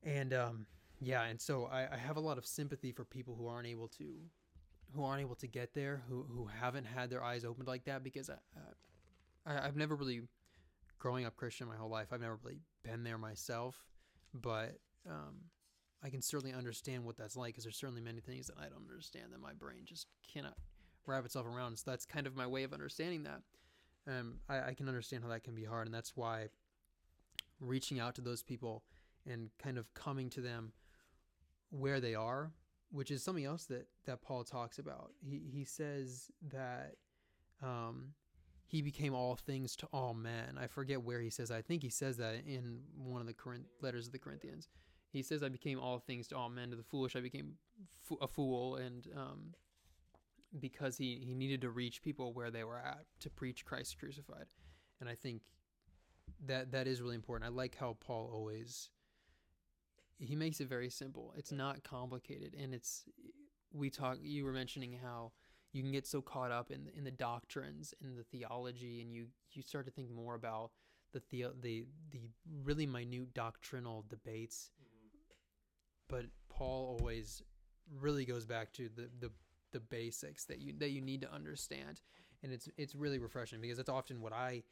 And 0.03 0.33
um, 0.33 0.67
yeah, 1.01 1.23
and 1.23 1.39
so 1.39 1.65
I, 1.65 1.87
I 1.93 1.97
have 1.97 2.17
a 2.17 2.19
lot 2.21 2.37
of 2.37 2.45
sympathy 2.45 2.91
for 2.91 3.05
people 3.05 3.35
who 3.35 3.47
aren't 3.47 3.67
able 3.67 3.87
to 3.99 4.05
who 4.93 5.03
aren't 5.03 5.21
able 5.21 5.35
to 5.35 5.47
get 5.47 5.73
there, 5.73 6.03
who 6.09 6.25
who 6.29 6.45
haven't 6.45 6.85
had 6.85 7.09
their 7.09 7.23
eyes 7.23 7.45
opened 7.45 7.67
like 7.67 7.85
that, 7.85 8.03
because 8.03 8.29
I, 8.29 8.35
I 9.45 9.65
I've 9.65 9.77
never 9.77 9.95
really 9.95 10.23
growing 10.99 11.25
up 11.25 11.37
Christian 11.37 11.67
my 11.67 11.77
whole 11.77 11.89
life. 11.89 12.07
I've 12.11 12.21
never 12.21 12.37
really 12.43 12.59
been 12.83 13.03
there 13.03 13.17
myself, 13.17 13.85
but 14.33 14.77
um, 15.09 15.35
I 16.03 16.09
can 16.09 16.21
certainly 16.21 16.53
understand 16.53 17.03
what 17.03 17.17
that's 17.17 17.35
like 17.35 17.49
because 17.49 17.63
there's 17.63 17.77
certainly 17.77 18.01
many 18.01 18.19
things 18.19 18.47
that 18.47 18.57
I 18.57 18.69
don't 18.69 18.89
understand 18.89 19.33
that 19.33 19.41
my 19.41 19.53
brain 19.53 19.81
just 19.85 20.07
cannot 20.31 20.55
wrap 21.05 21.25
itself 21.25 21.45
around. 21.45 21.77
So 21.77 21.89
that's 21.89 22.05
kind 22.05 22.27
of 22.27 22.35
my 22.35 22.47
way 22.47 22.63
of 22.63 22.73
understanding 22.73 23.23
that. 23.23 23.41
Um, 24.07 24.35
I, 24.47 24.69
I 24.69 24.73
can 24.73 24.87
understand 24.87 25.23
how 25.23 25.29
that 25.29 25.43
can 25.43 25.55
be 25.55 25.65
hard, 25.65 25.87
and 25.87 25.93
that's 25.93 26.15
why 26.15 26.47
reaching 27.59 27.99
out 27.99 28.15
to 28.15 28.21
those 28.21 28.43
people 28.43 28.83
and 29.29 29.49
kind 29.61 29.77
of 29.77 29.93
coming 29.93 30.29
to 30.29 30.41
them 30.41 30.71
where 31.69 31.99
they 31.99 32.15
are, 32.15 32.51
which 32.91 33.11
is 33.11 33.23
something 33.23 33.45
else 33.45 33.65
that 33.65 33.87
that 34.05 34.21
Paul 34.21 34.43
talks 34.43 34.79
about. 34.79 35.11
He 35.21 35.41
he 35.51 35.65
says 35.65 36.31
that 36.51 36.95
um, 37.61 38.13
he 38.67 38.81
became 38.81 39.13
all 39.13 39.35
things 39.35 39.75
to 39.77 39.87
all 39.93 40.13
men. 40.13 40.57
I 40.59 40.67
forget 40.67 41.01
where 41.01 41.21
he 41.21 41.29
says. 41.29 41.51
I 41.51 41.61
think 41.61 41.81
he 41.81 41.89
says 41.89 42.17
that 42.17 42.35
in 42.45 42.81
one 42.97 43.21
of 43.21 43.27
the 43.27 43.33
Corinth, 43.33 43.67
letters 43.81 44.07
of 44.07 44.11
the 44.11 44.19
Corinthians. 44.19 44.67
He 45.09 45.23
says, 45.23 45.41
"I 45.41 45.49
became 45.49 45.79
all 45.79 45.99
things 45.99 46.27
to 46.27 46.37
all 46.37 46.49
men. 46.49 46.69
To 46.71 46.75
the 46.75 46.83
foolish, 46.83 47.15
I 47.15 47.21
became 47.21 47.53
a 48.21 48.27
fool." 48.27 48.75
And 48.75 49.07
um, 49.15 49.53
because 50.59 50.97
he 50.97 51.21
he 51.25 51.33
needed 51.33 51.61
to 51.61 51.69
reach 51.69 52.01
people 52.01 52.33
where 52.33 52.51
they 52.51 52.65
were 52.65 52.77
at 52.77 53.05
to 53.21 53.29
preach 53.29 53.65
Christ 53.65 53.97
crucified. 53.97 54.47
And 54.99 55.09
I 55.09 55.15
think 55.15 55.43
that 56.45 56.71
that 56.73 56.87
is 56.87 57.01
really 57.01 57.15
important. 57.15 57.49
I 57.49 57.53
like 57.53 57.77
how 57.77 57.95
Paul 58.01 58.29
always 58.33 58.89
he 60.19 60.35
makes 60.35 60.59
it 60.59 60.67
very 60.67 60.89
simple. 60.89 61.33
It's 61.37 61.53
not 61.53 61.83
complicated, 61.83 62.53
and 62.59 62.73
it's 62.73 63.05
we 63.71 63.89
talk. 63.89 64.17
You 64.21 64.43
were 64.43 64.51
mentioning 64.51 64.99
how 65.01 65.31
you 65.77 65.83
can 65.83 65.91
get 65.91 66.07
so 66.07 66.21
caught 66.21 66.51
up 66.51 66.71
in 66.71 66.89
in 66.97 67.03
the 67.03 67.11
doctrines 67.11 67.93
and 68.01 68.17
the 68.17 68.23
theology, 68.23 69.01
and 69.01 69.13
you 69.13 69.27
you 69.51 69.61
start 69.61 69.85
to 69.85 69.91
think 69.91 70.09
more 70.09 70.33
about 70.33 70.71
the 71.13 71.21
the 71.29 71.45
the, 71.61 71.85
the 72.11 72.19
really 72.63 72.87
minute 72.87 73.33
doctrinal 73.35 74.03
debates. 74.09 74.71
Mm-hmm. 74.81 75.17
But 76.09 76.25
Paul 76.49 76.97
always 76.99 77.43
really 78.01 78.25
goes 78.25 78.45
back 78.45 78.73
to 78.73 78.89
the 78.89 79.07
the 79.19 79.31
the 79.71 79.79
basics 79.79 80.45
that 80.45 80.59
you 80.59 80.73
that 80.79 80.89
you 80.89 81.01
need 81.01 81.21
to 81.21 81.31
understand, 81.31 82.01
and 82.41 82.51
it's 82.51 82.67
it's 82.77 82.95
really 82.95 83.19
refreshing 83.19 83.61
because 83.61 83.77
it's 83.77 83.89
often 83.89 84.19
what 84.19 84.33
I 84.33 84.63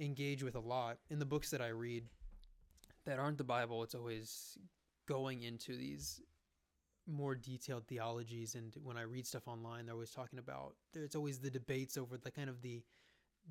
engage 0.00 0.42
with 0.42 0.56
a 0.56 0.60
lot 0.60 0.98
in 1.10 1.20
the 1.20 1.26
books 1.26 1.50
that 1.50 1.60
I 1.60 1.68
read 1.68 2.04
that 3.06 3.20
aren't 3.20 3.38
the 3.38 3.44
Bible. 3.44 3.84
It's 3.84 3.94
always 3.94 4.58
going 5.06 5.42
into 5.42 5.76
these 5.76 6.20
more 7.10 7.34
detailed 7.34 7.86
theologies 7.86 8.54
and 8.54 8.74
when 8.82 8.96
I 8.96 9.02
read 9.02 9.26
stuff 9.26 9.48
online 9.48 9.86
they're 9.86 9.94
always 9.94 10.10
talking 10.10 10.38
about 10.38 10.74
there's 10.92 11.14
always 11.14 11.38
the 11.40 11.50
debates 11.50 11.96
over 11.96 12.16
the 12.16 12.30
kind 12.30 12.48
of 12.48 12.62
the 12.62 12.82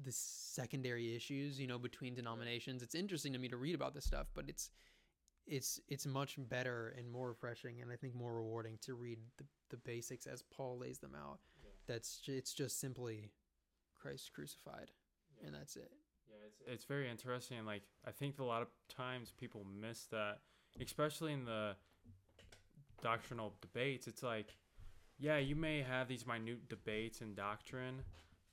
the 0.03 0.11
secondary 0.11 1.15
issues 1.15 1.59
you 1.59 1.67
know 1.67 1.79
between 1.79 2.13
denominations 2.15 2.81
it's 2.83 2.95
interesting 2.95 3.33
to 3.33 3.39
me 3.39 3.47
to 3.49 3.57
read 3.57 3.75
about 3.75 3.93
this 3.93 4.05
stuff 4.05 4.27
but 4.33 4.45
it's 4.47 4.69
it's 5.47 5.79
it's 5.87 6.05
much 6.05 6.35
better 6.37 6.93
and 6.97 7.09
more 7.09 7.29
refreshing 7.29 7.81
and 7.81 7.91
I 7.91 7.95
think 7.95 8.13
more 8.15 8.33
rewarding 8.35 8.77
to 8.83 8.93
read 8.93 9.17
the, 9.37 9.45
the 9.71 9.77
basics 9.77 10.27
as 10.27 10.43
Paul 10.55 10.77
lays 10.79 10.99
them 10.99 11.15
out 11.15 11.39
Yeah. 11.63 11.71
that's 11.87 12.21
it's 12.27 12.53
just 12.53 12.79
simply 12.79 13.31
Christ 13.95 14.31
crucified 14.33 14.91
and 15.45 15.53
that's 15.55 15.75
it 15.75 15.91
Yeah, 16.29 16.35
it's 16.47 16.61
it's 16.67 16.85
very 16.85 17.09
interesting. 17.09 17.65
Like 17.65 17.83
I 18.05 18.11
think 18.11 18.39
a 18.39 18.43
lot 18.43 18.61
of 18.61 18.67
times 18.87 19.33
people 19.35 19.65
miss 19.65 20.05
that, 20.11 20.39
especially 20.79 21.33
in 21.33 21.45
the 21.45 21.75
doctrinal 23.01 23.53
debates. 23.61 24.07
It's 24.07 24.23
like, 24.23 24.55
yeah, 25.17 25.37
you 25.37 25.55
may 25.55 25.81
have 25.81 26.07
these 26.07 26.25
minute 26.25 26.69
debates 26.69 27.21
in 27.21 27.35
doctrine, 27.35 28.01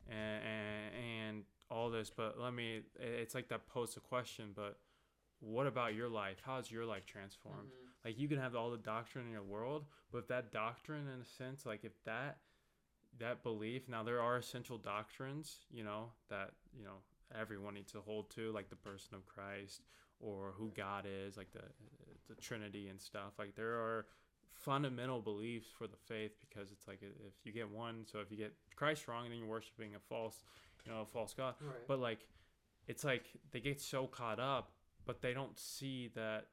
and 0.09 0.43
and, 0.45 0.95
and 0.95 1.43
all 1.71 1.91
this, 1.91 2.11
but 2.15 2.39
let 2.39 2.55
me. 2.55 2.83
It's 2.99 3.35
like 3.35 3.49
that 3.49 3.67
poses 3.67 3.97
a 3.97 4.01
question, 4.01 4.51
but 4.55 4.79
what 5.41 5.67
about 5.67 5.95
your 5.95 6.09
life? 6.09 6.39
How's 6.45 6.71
your 6.71 6.85
life 6.85 7.07
transformed? 7.07 7.69
Mm-hmm. 7.69 8.09
Like 8.09 8.19
you 8.19 8.29
can 8.29 8.39
have 8.39 8.55
all 8.55 8.71
the 8.71 8.79
doctrine 8.79 9.27
in 9.27 9.33
your 9.33 9.43
world, 9.43 9.85
but 10.13 10.19
if 10.19 10.29
that 10.29 10.53
doctrine, 10.53 11.09
in 11.13 11.21
a 11.21 11.25
sense, 11.25 11.67
like 11.67 11.85
if 11.85 11.93
that 12.05 12.39
that 13.19 13.43
belief, 13.43 13.89
now 13.89 14.03
there 14.03 14.21
are 14.21 14.37
essential 14.37 14.79
doctrines, 14.79 15.61
you 15.71 15.83
know, 15.83 16.11
that 16.29 16.51
you 16.77 16.85
know 16.85 16.99
everyone 17.39 17.75
needs 17.75 17.93
to 17.93 18.01
hold 18.01 18.31
to, 18.31 18.53
like 18.53 18.69
the 18.71 18.77
person 18.77 19.15
of 19.15 19.27
Christ 19.27 19.83
or 20.21 20.55
who 20.57 20.73
God 20.77 21.05
is, 21.07 21.37
like 21.37 21.53
the 21.53 21.65
the 22.29 22.41
Trinity 22.41 22.89
and 22.89 23.01
stuff. 23.01 23.33
Like 23.39 23.55
there 23.55 23.75
are 23.75 24.07
fundamental 24.53 25.21
beliefs 25.21 25.67
for 25.77 25.87
the 25.87 25.97
faith 25.97 26.33
because 26.49 26.71
it's 26.73 26.87
like 26.89 27.01
if 27.03 27.35
you 27.45 27.53
get 27.53 27.71
one, 27.71 28.05
so 28.11 28.21
if 28.21 28.31
you 28.31 28.37
get 28.37 28.55
Christ 28.75 29.07
wrong, 29.09 29.29
then 29.29 29.39
you're 29.39 29.47
worshiping 29.47 29.95
a 29.95 29.99
false, 30.01 30.45
you 30.85 30.93
know, 30.93 31.03
a 31.03 31.07
false 31.07 31.35
God. 31.35 31.55
right 31.61 31.87
But 31.87 32.01
like, 32.01 32.27
it's 32.89 33.05
like 33.05 33.25
they 33.53 33.61
get 33.61 33.81
so 33.81 34.07
caught 34.07 34.41
up, 34.41 34.73
but 35.05 35.21
they 35.21 35.35
don't 35.35 35.59
see 35.59 36.11
that, 36.15 36.47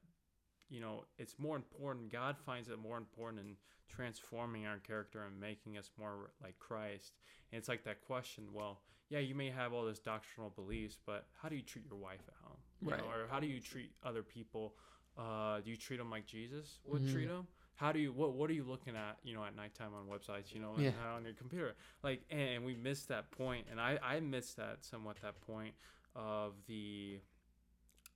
you 0.69 0.79
know, 0.79 1.05
it's 1.17 1.35
more 1.39 1.55
important. 1.55 2.11
God 2.11 2.37
finds 2.45 2.69
it 2.69 2.79
more 2.79 2.97
important 2.97 3.41
in 3.41 3.55
transforming 3.87 4.65
our 4.65 4.77
character 4.79 5.23
and 5.23 5.39
making 5.39 5.77
us 5.77 5.91
more 5.99 6.31
like 6.41 6.57
Christ. 6.59 7.13
And 7.51 7.59
it's 7.59 7.69
like 7.69 7.83
that 7.85 8.01
question. 8.01 8.45
Well, 8.51 8.81
yeah, 9.09 9.19
you 9.19 9.35
may 9.35 9.49
have 9.51 9.73
all 9.73 9.85
this 9.85 9.99
doctrinal 9.99 10.49
beliefs, 10.49 10.97
but 11.05 11.27
how 11.39 11.49
do 11.49 11.55
you 11.55 11.61
treat 11.61 11.85
your 11.85 11.97
wife 11.99 12.21
at 12.27 12.33
home? 12.43 12.57
You 12.81 12.89
know, 12.89 12.95
Right. 13.09 13.21
or 13.23 13.27
how 13.29 13.39
do 13.39 13.47
you 13.47 13.59
treat 13.59 13.91
other 14.03 14.23
people? 14.23 14.75
Uh, 15.15 15.61
do 15.61 15.69
you 15.69 15.77
treat 15.77 15.97
them 15.97 16.09
like 16.09 16.25
Jesus 16.25 16.79
would 16.85 17.03
Mhm. 17.03 17.11
treat 17.11 17.25
them? 17.27 17.47
How 17.75 17.91
do 17.91 17.99
you 17.99 18.11
what 18.13 18.33
What 18.33 18.49
are 18.49 18.53
you 18.53 18.63
looking 18.63 18.95
at? 18.95 19.17
You 19.23 19.33
know, 19.33 19.43
at 19.43 19.55
nighttime 19.55 19.91
on 19.93 20.05
websites. 20.07 20.53
You 20.53 20.61
know, 20.61 20.77
Yeah. 20.77 20.91
how 20.91 21.15
on 21.15 21.23
your 21.25 21.33
computer. 21.33 21.75
Like, 22.03 22.23
and 22.29 22.63
we 22.63 22.75
missed 22.75 23.07
that 23.09 23.31
point, 23.31 23.67
and 23.69 23.79
I 23.81 23.99
I 24.01 24.19
missed 24.19 24.57
that 24.57 24.83
somewhat. 24.85 25.17
That 25.21 25.41
point 25.41 25.73
of 26.15 26.53
the 26.67 27.19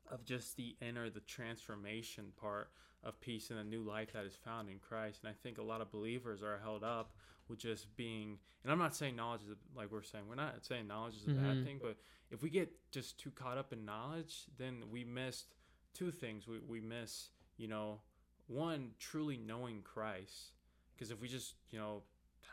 of 0.09 0.23
just 0.23 0.55
the 0.55 0.75
inner 0.81 1.09
the 1.09 1.19
transformation 1.21 2.31
part 2.37 2.71
of 3.03 3.19
peace 3.19 3.49
and 3.49 3.59
a 3.59 3.63
new 3.63 3.81
life 3.83 4.13
that 4.13 4.25
is 4.25 4.35
found 4.35 4.69
in 4.69 4.79
Christ. 4.79 5.23
And 5.23 5.29
I 5.29 5.33
think 5.33 5.57
a 5.57 5.63
lot 5.63 5.81
of 5.81 5.91
believers 5.91 6.41
are 6.41 6.59
held 6.59 6.83
up 6.83 7.15
with 7.47 7.59
just 7.59 7.93
being 7.95 8.39
and 8.63 8.71
I'm 8.71 8.79
not 8.79 8.95
saying 8.95 9.15
knowledge 9.15 9.41
is 9.43 9.49
a- 9.51 9.77
like 9.77 9.91
we're 9.91 10.01
saying 10.03 10.27
we're 10.27 10.35
not 10.35 10.63
saying 10.65 10.87
knowledge 10.87 11.15
is 11.15 11.25
a 11.27 11.31
Mhm. 11.31 11.35
bad 11.43 11.63
thing, 11.65 11.79
but 11.79 11.97
if 12.31 12.41
we 12.41 12.49
get 12.49 12.69
just 12.91 13.17
too 13.19 13.31
caught 13.31 13.57
up 13.57 13.71
in 13.73 13.85
knowledge, 13.85 14.45
then 14.57 14.89
we 14.89 15.03
missed 15.03 15.55
two 15.93 16.11
things. 16.11 16.47
We 16.47 16.59
we 16.59 16.79
miss, 16.79 17.31
you 17.57 17.67
know, 17.67 18.01
one 18.47 18.91
truly 18.99 19.37
knowing 19.37 19.81
Christ. 19.83 20.53
Because 20.93 21.11
if 21.11 21.21
we 21.21 21.27
just, 21.27 21.53
you 21.69 21.79
know, 21.79 22.01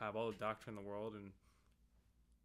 have 0.00 0.16
all 0.16 0.30
the 0.30 0.36
doctrine 0.36 0.76
in 0.76 0.82
the 0.82 0.88
world 0.88 1.14
and 1.14 1.30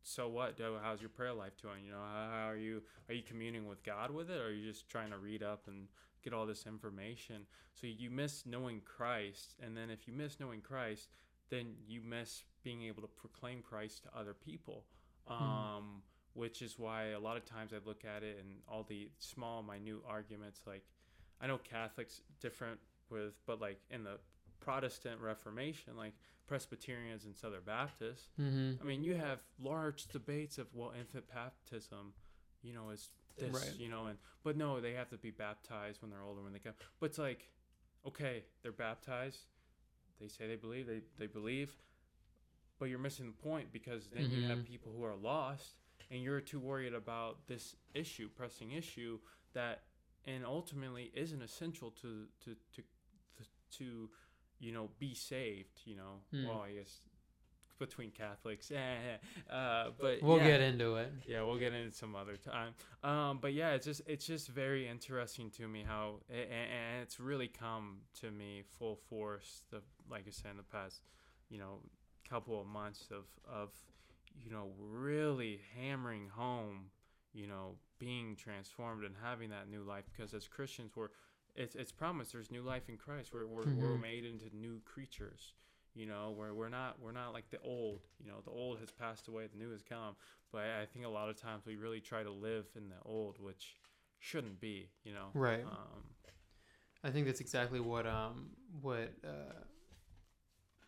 so 0.03 0.27
what? 0.27 0.57
How's 0.81 1.01
your 1.01 1.09
prayer 1.09 1.33
life 1.33 1.53
doing? 1.61 1.85
You 1.85 1.91
know, 1.91 1.99
how, 1.99 2.47
are 2.47 2.55
you? 2.55 2.81
Are 3.09 3.13
you 3.13 3.21
communing 3.21 3.67
with 3.67 3.83
God 3.83 4.11
with 4.11 4.31
it, 4.31 4.37
or 4.37 4.45
are 4.45 4.51
you 4.51 4.67
just 4.67 4.89
trying 4.89 5.11
to 5.11 5.17
read 5.17 5.43
up 5.43 5.67
and 5.67 5.87
get 6.23 6.33
all 6.33 6.45
this 6.45 6.65
information? 6.65 7.43
So 7.73 7.85
you 7.85 8.09
miss 8.09 8.45
knowing 8.45 8.81
Christ, 8.81 9.55
and 9.61 9.75
then 9.75 9.89
if 9.89 10.07
you 10.07 10.13
miss 10.13 10.39
knowing 10.39 10.61
Christ, 10.61 11.09
then 11.49 11.73
you 11.87 12.01
miss 12.01 12.43
being 12.63 12.83
able 12.83 13.01
to 13.01 13.07
proclaim 13.07 13.61
Christ 13.61 14.03
to 14.03 14.09
other 14.17 14.33
people. 14.33 14.85
Um, 15.27 16.01
which 16.33 16.61
is 16.63 16.79
why 16.79 17.09
a 17.09 17.19
lot 17.19 17.37
of 17.37 17.45
times 17.45 17.71
I 17.73 17.77
look 17.85 18.03
at 18.03 18.23
it 18.23 18.37
and 18.39 18.55
all 18.67 18.83
the 18.87 19.09
small, 19.19 19.61
minute 19.61 20.01
arguments. 20.07 20.61
Like, 20.65 20.83
I 21.39 21.45
know 21.45 21.59
Catholics 21.59 22.21
different 22.39 22.79
with, 23.09 23.33
but 23.45 23.59
like 23.61 23.79
in 23.89 24.03
the 24.03 24.17
Protestant 24.59 25.19
Reformation, 25.21 25.95
like 25.97 26.13
Presbyterians 26.47 27.25
and 27.25 27.35
Southern 27.35 27.63
Baptists, 27.65 28.29
mm-hmm. 28.39 28.81
I 28.81 28.85
mean, 28.85 29.03
you 29.03 29.15
have 29.15 29.39
large 29.61 30.07
debates 30.07 30.57
of 30.57 30.67
well, 30.73 30.93
infant 30.97 31.25
baptism, 31.33 32.13
you 32.61 32.73
know, 32.73 32.89
is 32.89 33.09
this, 33.37 33.51
Right. 33.53 33.75
you 33.79 33.89
know, 33.89 34.07
and 34.07 34.17
but 34.43 34.57
no, 34.57 34.79
they 34.81 34.93
have 34.93 35.09
to 35.09 35.17
be 35.17 35.31
baptized 35.31 36.01
when 36.01 36.11
they're 36.11 36.23
older 36.23 36.41
when 36.41 36.53
they 36.53 36.59
come. 36.59 36.73
But 36.99 37.07
it's 37.07 37.17
like, 37.19 37.47
okay, 38.05 38.43
they're 38.61 38.71
baptized. 38.71 39.39
They 40.19 40.27
say 40.27 40.47
they 40.47 40.55
believe. 40.57 40.87
They 40.87 41.01
they 41.17 41.27
believe, 41.27 41.71
but 42.79 42.85
you're 42.89 42.99
missing 42.99 43.27
the 43.27 43.43
point 43.49 43.71
because 43.71 44.07
then 44.07 44.29
you 44.31 44.43
have 44.43 44.59
Mhm. 44.59 44.65
people 44.65 44.91
who 44.91 45.03
are 45.05 45.15
lost, 45.15 45.75
and 46.11 46.21
you're 46.21 46.41
too 46.41 46.59
worried 46.59 46.93
about 46.93 47.47
this 47.47 47.75
issue, 47.93 48.27
pressing 48.29 48.71
issue 48.71 49.19
that, 49.53 49.83
and 50.25 50.45
ultimately 50.45 51.11
isn't 51.13 51.41
essential 51.41 51.91
to 51.91 52.27
to 52.41 52.55
to 52.73 52.83
to, 53.77 54.09
you 54.59 54.71
know 54.71 54.89
be 54.99 55.13
saved. 55.13 55.81
You 55.85 55.95
know, 55.97 56.21
Hmm. 56.31 56.47
well, 56.47 56.61
I 56.61 56.73
guess 56.73 57.01
between 57.79 58.11
Catholics. 58.11 58.71
Eh, 58.75 59.53
uh, 59.53 59.91
but 59.99 60.21
we'll 60.21 60.37
yeah. 60.37 60.47
get 60.47 60.61
into 60.61 60.95
it 60.95 61.11
Yeah, 61.25 61.43
we'll 61.43 61.57
get 61.57 61.73
into 61.73 61.87
it 61.87 61.95
some 61.95 62.13
other 62.15 62.35
time. 62.35 62.73
Um, 63.03 63.39
but 63.41 63.53
yeah, 63.53 63.71
it's 63.71 63.85
just 63.85 64.01
it's 64.05 64.25
just 64.25 64.49
very 64.49 64.87
interesting 64.87 65.49
to 65.51 65.67
me 65.67 65.83
how 65.87 66.19
and, 66.29 66.39
and 66.51 67.01
it's 67.03 67.19
really 67.19 67.47
come 67.47 67.99
to 68.19 68.31
me 68.31 68.63
full 68.77 68.97
force. 69.09 69.63
The 69.71 69.81
like 70.09 70.25
I 70.27 70.31
said 70.31 70.51
in 70.51 70.57
the 70.57 70.63
past, 70.63 71.01
you 71.49 71.57
know, 71.57 71.79
couple 72.29 72.59
of 72.59 72.67
months 72.67 73.07
of 73.11 73.25
of 73.51 73.69
you 74.35 74.51
know 74.51 74.71
really 74.77 75.61
hammering 75.79 76.27
home, 76.27 76.91
you 77.33 77.47
know, 77.47 77.75
being 77.97 78.35
transformed 78.35 79.03
and 79.05 79.15
having 79.23 79.49
that 79.51 79.69
new 79.69 79.83
life. 79.83 80.03
Because 80.11 80.33
as 80.33 80.47
Christians, 80.47 80.91
we're 80.95 81.09
it's 81.59 81.75
it's 81.75 81.91
promised. 81.91 82.31
There's 82.33 82.49
new 82.49 82.63
life 82.63 82.89
in 82.89 82.97
Christ. 82.97 83.31
We're 83.33 83.45
we're, 83.45 83.65
we're 83.75 83.97
Mhm. 83.97 84.01
made 84.01 84.25
into 84.25 84.45
new 84.55 84.81
creatures 84.85 85.53
you 85.95 86.05
know 86.05 86.31
where 86.37 86.53
we're 86.53 86.69
not 86.69 86.99
we're 87.01 87.11
not 87.11 87.33
like 87.33 87.49
the 87.49 87.59
old 87.61 87.99
you 88.23 88.27
know 88.29 88.41
the 88.45 88.51
old 88.51 88.79
has 88.79 88.91
passed 88.91 89.27
away 89.27 89.47
the 89.47 89.57
new 89.57 89.71
has 89.71 89.81
come 89.81 90.15
but 90.51 90.61
i 90.61 90.85
think 90.85 91.03
a 91.03 91.09
lot 91.09 91.29
of 91.29 91.35
times 91.35 91.65
we 91.65 91.75
really 91.77 91.99
try 91.99 92.21
to 92.21 92.29
live 92.29 92.67
in 92.75 92.87
the 92.89 92.95
old 93.05 93.39
which 93.39 93.75
shouldn't 94.19 94.59
be 94.61 94.87
you 95.03 95.11
know 95.11 95.29
right 95.33 95.63
um 95.65 96.03
I 97.03 97.09
think 97.09 97.25
that's 97.25 97.39
exactly 97.41 97.79
what 97.79 98.05
um 98.05 98.51
what 98.81 99.11
uh, 99.25 99.63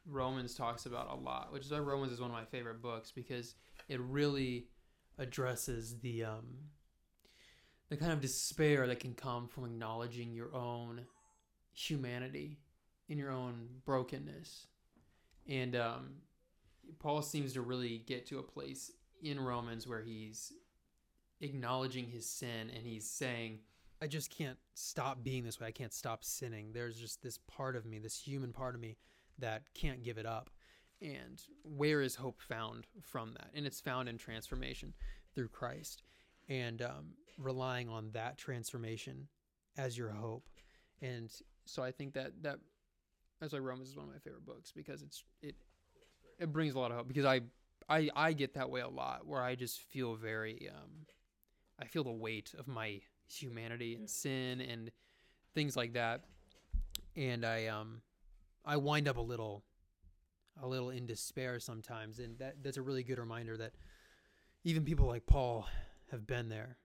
Romans 0.05 0.55
talks 0.55 0.85
about 0.85 1.09
a 1.09 1.15
lot, 1.15 1.51
which 1.53 1.65
is 1.65 1.71
why 1.71 1.79
Romans 1.79 2.11
is 2.11 2.19
one 2.21 2.29
of 2.29 2.35
my 2.35 2.45
favorite 2.45 2.81
books 2.81 3.11
because 3.11 3.55
it 3.87 3.99
really 4.01 4.67
addresses 5.17 5.99
the 5.99 6.23
um 6.25 6.45
the 7.91 7.97
kind 7.97 8.13
of 8.13 8.21
despair 8.21 8.87
that 8.87 9.01
can 9.01 9.13
come 9.13 9.49
from 9.49 9.65
acknowledging 9.65 10.31
your 10.31 10.55
own 10.55 11.01
humanity 11.73 12.57
in 13.09 13.17
your 13.17 13.31
own 13.31 13.67
brokenness. 13.85 14.67
And 15.47 15.75
um 15.75 16.09
Paul 16.99 17.21
seems 17.21 17.53
to 17.53 17.61
really 17.61 17.99
get 18.07 18.25
to 18.27 18.39
a 18.39 18.43
place 18.43 18.91
in 19.21 19.39
Romans 19.39 19.87
where 19.87 20.01
he's 20.01 20.53
acknowledging 21.41 22.07
his 22.07 22.25
sin 22.25 22.71
and 22.73 22.85
he's 22.85 23.09
saying 23.09 23.59
I 24.01 24.07
just 24.07 24.35
can't 24.35 24.57
stop 24.73 25.21
being 25.21 25.43
this 25.43 25.59
way. 25.59 25.67
I 25.67 25.71
can't 25.71 25.93
stop 25.93 26.23
sinning. 26.23 26.71
There's 26.73 26.97
just 26.97 27.21
this 27.21 27.37
part 27.39 27.75
of 27.75 27.85
me, 27.85 27.99
this 27.99 28.17
human 28.17 28.53
part 28.53 28.73
of 28.73 28.81
me 28.81 28.95
that 29.37 29.63
can't 29.73 30.01
give 30.01 30.17
it 30.17 30.25
up. 30.25 30.49
And 31.01 31.41
where 31.63 32.01
is 32.01 32.15
hope 32.15 32.39
found 32.41 32.87
from 33.01 33.33
that? 33.33 33.49
And 33.53 33.67
it's 33.67 33.81
found 33.81 34.07
in 34.07 34.17
transformation 34.17 34.93
through 35.35 35.49
Christ 35.49 36.03
and 36.49 36.81
um, 36.81 37.13
relying 37.37 37.89
on 37.89 38.11
that 38.11 38.37
transformation 38.37 39.27
as 39.77 39.97
your 39.97 40.09
hope. 40.09 40.47
And 41.01 41.31
so 41.65 41.83
I 41.83 41.91
think 41.91 42.13
that 42.13 42.43
that 42.43 42.59
that's 43.39 43.53
why 43.53 43.59
Romans 43.59 43.89
is 43.89 43.95
one 43.95 44.05
of 44.05 44.11
my 44.11 44.19
favorite 44.19 44.45
books 44.45 44.71
because 44.71 45.01
it's 45.01 45.23
it 45.41 45.55
it 46.39 46.51
brings 46.51 46.75
a 46.75 46.79
lot 46.79 46.91
of 46.91 46.97
hope 46.97 47.07
because 47.07 47.25
I 47.25 47.41
I 47.89 48.09
I 48.15 48.33
get 48.33 48.53
that 48.55 48.69
way 48.69 48.81
a 48.81 48.87
lot 48.87 49.25
where 49.25 49.41
I 49.41 49.55
just 49.55 49.79
feel 49.79 50.15
very 50.15 50.69
um 50.69 50.91
I 51.79 51.85
feel 51.85 52.03
the 52.03 52.11
weight 52.11 52.53
of 52.57 52.67
my 52.67 53.01
humanity 53.27 53.93
and 53.93 54.03
Yeah. 54.03 54.07
sin 54.07 54.61
and 54.61 54.91
things 55.55 55.75
like 55.75 55.93
that. 55.93 56.25
And 57.15 57.45
I 57.45 57.67
um 57.67 58.01
I 58.65 58.77
wind 58.77 59.07
up 59.07 59.17
a 59.17 59.21
little 59.21 59.63
a 60.61 60.67
little 60.67 60.89
in 60.89 61.05
despair 61.05 61.59
sometimes. 61.59 62.19
And 62.19 62.37
that 62.39 62.63
that's 62.63 62.77
a 62.77 62.81
really 62.81 63.03
good 63.03 63.17
reminder 63.19 63.57
that 63.57 63.73
even 64.63 64.83
people 64.83 65.07
like 65.07 65.25
Paul 65.25 65.67
have 66.11 66.27
been 66.27 66.49
there 66.49 66.77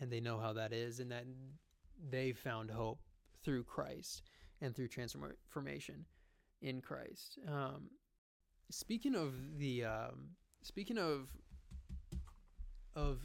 and 0.00 0.10
they 0.10 0.20
know 0.20 0.38
how 0.38 0.52
that 0.52 0.72
is 0.72 1.00
and 1.00 1.10
that 1.10 1.24
they 2.10 2.32
found 2.32 2.70
hope 2.70 3.00
through 3.44 3.64
Christ 3.64 4.22
and 4.60 4.74
through 4.74 4.88
transformation 4.88 6.04
in 6.62 6.80
Christ. 6.80 7.38
Um, 7.46 7.90
speaking 8.70 9.14
of 9.14 9.58
the 9.58 9.84
um, 9.84 10.30
speaking 10.62 10.98
of 10.98 11.28
of 12.96 13.20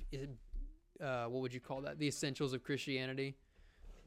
uh, 1.02 1.26
what 1.26 1.42
would 1.42 1.54
you 1.54 1.60
call 1.60 1.82
that? 1.82 2.00
The 2.00 2.08
essentials 2.08 2.54
of 2.54 2.64
Christianity. 2.64 3.36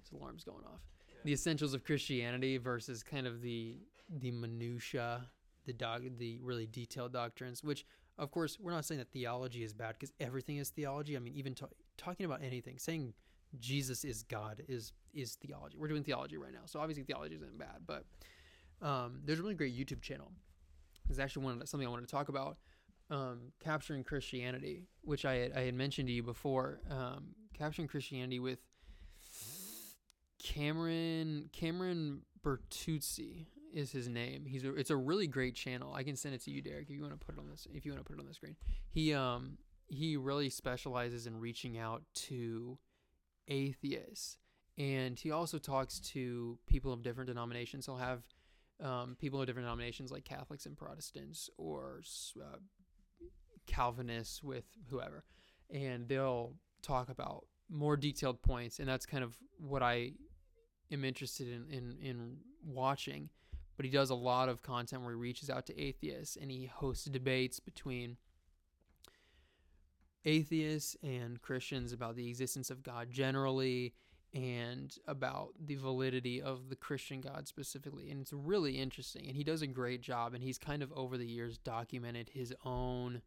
This 0.01 0.13
alarm's 0.13 0.45
going 0.45 0.65
off. 0.65 0.81
The 1.25 1.33
essentials 1.33 1.73
of 1.75 1.85
Christianity 1.85 2.59
versus 2.59 3.03
kind 3.03 3.27
of 3.27 3.41
the 3.43 3.79
the 4.09 4.31
minutia, 4.31 5.27
the 5.65 5.73
dog, 5.73 6.03
the 6.19 6.39
really 6.43 6.67
detailed 6.67 7.13
doctrines. 7.13 7.63
Which, 7.63 7.87
of 8.19 8.31
course, 8.31 8.59
we're 8.61 8.73
not 8.73 8.85
saying 8.85 8.99
that 8.99 9.13
theology 9.13 9.63
is 9.63 9.73
bad 9.73 9.95
because 9.99 10.13
everything 10.21 10.57
is 10.59 10.71
theology. 10.71 11.17
I 11.17 11.21
mean, 11.21 11.35
even 11.35 11.55
talking 12.03 12.27
about 12.27 12.43
anything, 12.43 12.79
saying 12.79 13.15
Jesus 13.59 14.05
is 14.05 14.23
God 14.23 14.63
is 14.69 14.93
is 15.15 15.35
theology. 15.35 15.77
We're 15.79 15.89
doing 15.89 16.05
theology 16.05 16.37
right 16.37 16.53
now, 16.53 16.63
so 16.67 16.81
obviously 16.81 17.05
theology 17.05 17.35
isn't 17.37 17.59
bad. 17.59 17.83
But 17.87 18.05
um, 18.81 19.21
there's 19.25 19.39
a 19.39 19.43
really 19.43 19.55
great 19.55 19.77
YouTube 19.77 20.01
channel. 20.01 20.33
It's 21.09 21.19
actually 21.19 21.45
one 21.45 21.67
something 21.67 21.87
I 21.87 21.91
wanted 21.91 22.09
to 22.09 22.13
talk 22.13 22.29
about. 22.29 22.57
Um, 23.11 23.53
capturing 23.63 24.05
Christianity, 24.05 24.87
which 25.03 25.25
I 25.27 25.35
had, 25.35 25.53
I 25.53 25.61
had 25.63 25.75
mentioned 25.75 26.09
to 26.09 26.15
you 26.15 26.23
before. 26.23 26.81
Um, 26.91 27.35
capturing 27.53 27.89
Christianity 27.89 28.41
with 28.41 28.59
Cameron 30.43 31.51
Cameron 31.53 32.23
Bertuzzi 32.43 33.47
is 33.73 33.93
his 33.93 34.09
name. 34.09 34.45
He's 34.47 34.65
a, 34.65 34.75
it's 34.75 34.91
a 34.91 34.97
really 34.97 35.27
great 35.27 35.55
channel. 35.55 35.95
I 35.95 36.03
can 36.03 36.17
send 36.17 36.35
it 36.35 36.43
to 36.43 36.51
you, 36.51 36.61
Derek, 36.63 36.85
if 36.85 36.91
you 36.91 37.01
want 37.03 37.19
to 37.19 37.25
put 37.25 37.37
it 37.37 37.39
on 37.39 37.49
this. 37.49 37.67
If 37.73 37.87
you 37.87 37.93
want 37.93 38.05
to 38.05 38.09
put 38.09 38.19
it 38.19 38.21
on 38.21 38.27
the 38.27 38.35
screen, 38.35 38.57
he 38.91 39.15
um 39.15 39.59
he 39.93 40.17
really 40.17 40.49
specializes 40.49 41.27
in 41.27 41.39
reaching 41.39 41.77
out 41.77 42.03
to 42.15 42.79
atheists, 43.49 44.39
and 44.79 45.19
he 45.19 45.31
also 45.31 45.59
talks 45.59 46.01
to 46.01 46.59
people 46.67 46.93
of 46.93 47.03
different 47.03 47.29
denominations. 47.29 47.85
He'll 47.85 47.97
have 47.97 48.23
um, 48.83 49.17
people 49.21 49.41
of 49.41 49.47
different 49.47 49.67
denominations 49.67 50.11
like 50.11 50.25
Catholics 50.25 50.65
and 50.65 50.77
Protestants 50.77 51.51
or 51.59 52.01
uh, 52.41 52.57
Calvinists 53.67 54.43
with 54.43 54.65
whoever, 54.89 55.25
and 55.71 56.09
they'll 56.09 56.55
talk 56.81 57.11
about 57.11 57.45
more 57.69 57.97
detailed 57.97 58.41
points, 58.41 58.79
and 58.79 58.89
that's 58.89 59.05
kind 59.05 59.23
of 59.23 59.37
what 59.59 59.83
I 59.83 60.13
am 60.91 61.05
interested 61.05 61.49
in 61.49 61.67
in, 61.69 61.97
in 62.01 62.37
watching. 62.65 63.29
But 63.77 63.85
he 63.85 63.91
does 63.91 64.11
a 64.11 64.15
lot 64.15 64.49
of 64.49 64.63
content 64.63 65.03
where 65.03 65.13
he 65.13 65.19
reaches 65.19 65.51
out 65.51 65.67
to 65.67 65.81
atheists 65.81 66.37
and 66.37 66.51
he 66.51 66.67
hosts 66.67 67.07
debates 67.07 67.59
between 67.59 68.17
atheists 70.25 70.97
and 71.03 71.41
Christians 71.41 71.93
about 71.93 72.17
the 72.17 72.29
existence 72.29 72.71
of 72.71 72.83
God 72.83 73.11
generally 73.11 73.95
and 74.35 74.97
about 75.07 75.51
the 75.63 75.75
validity 75.75 76.41
of 76.41 76.71
the 76.71 76.77
Christian 76.77 77.21
God 77.21 77.47
specifically. 77.47 78.11
And 78.11 78.21
it's 78.23 78.33
really 78.33 78.79
interesting. 78.79 79.27
And 79.27 79.37
he 79.37 79.45
does 79.45 79.63
a 79.63 79.67
great 79.67 80.01
job. 80.01 80.33
And 80.33 80.43
he's 80.43 80.59
kind 80.59 80.83
of 80.83 80.93
over 80.93 81.19
the 81.19 81.27
years 81.27 81.59
documented 81.59 82.31
his 82.31 82.55
own 82.65 83.23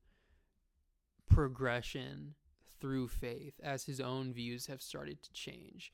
progression 1.30 2.34
through 2.80 3.08
faith 3.08 3.54
as 3.64 3.86
his 3.86 4.00
own 4.00 4.34
views 4.34 4.68
have 4.68 4.82
started 4.82 5.22
to 5.24 5.34
change. 5.34 5.94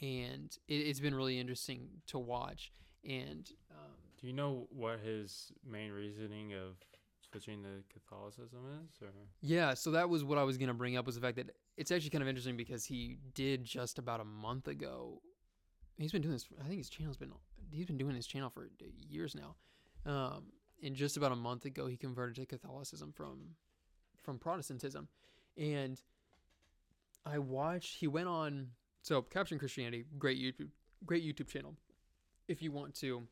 And 0.00 0.56
it, 0.68 0.74
it's 0.74 1.00
been 1.00 1.14
really 1.14 1.38
interesting 1.38 1.88
to 2.08 2.18
watch. 2.18 2.72
And 3.04 3.50
um, 3.70 3.92
Do 4.20 4.26
you 4.26 4.32
know 4.32 4.68
what 4.70 5.00
his 5.00 5.52
main 5.68 5.90
reasoning 5.90 6.54
of 6.54 6.76
switching 7.34 7.62
to 7.62 7.82
Catholicism 7.92 8.60
is? 8.84 9.02
Or 9.02 9.08
Yeah, 9.40 9.74
so 9.74 9.90
that 9.90 10.08
was 10.08 10.22
what 10.22 10.38
I 10.38 10.44
was 10.44 10.56
going 10.56 10.68
to 10.68 10.74
bring 10.74 10.96
up 10.96 11.06
was 11.06 11.16
the 11.16 11.20
fact 11.20 11.36
that 11.36 11.50
it's 11.76 11.90
actually 11.90 12.10
kind 12.10 12.22
of 12.22 12.28
interesting 12.28 12.56
because 12.56 12.84
he 12.84 13.18
did 13.34 13.64
just 13.64 13.98
about 13.98 14.20
a 14.20 14.24
month 14.24 14.68
ago. 14.68 15.20
He's 15.96 16.12
been 16.12 16.22
doing 16.22 16.34
this. 16.34 16.46
I 16.60 16.64
think 16.64 16.78
his 16.78 16.88
channel's 16.88 17.16
been 17.16 17.32
he's 17.70 17.86
been 17.86 17.98
doing 17.98 18.14
his 18.14 18.26
channel 18.26 18.50
for 18.50 18.68
years 19.08 19.34
now. 19.34 19.56
Um, 20.06 20.44
and 20.82 20.94
just 20.94 21.16
about 21.16 21.32
a 21.32 21.36
month 21.36 21.64
ago, 21.64 21.86
he 21.86 21.96
converted 21.96 22.36
to 22.36 22.46
Catholicism 22.46 23.12
from 23.12 23.56
from 24.22 24.38
Protestantism, 24.38 25.08
and 25.56 26.00
I 27.26 27.38
watched. 27.38 27.98
He 27.98 28.06
went 28.06 28.28
on 28.28 28.68
so 29.02 29.22
capturing 29.22 29.58
Christianity, 29.58 30.04
great 30.18 30.38
YouTube, 30.38 30.68
great 31.04 31.24
YouTube 31.24 31.48
channel. 31.48 31.74
If 32.48 32.62
you 32.62 32.70
want 32.70 32.94
to 32.96 33.26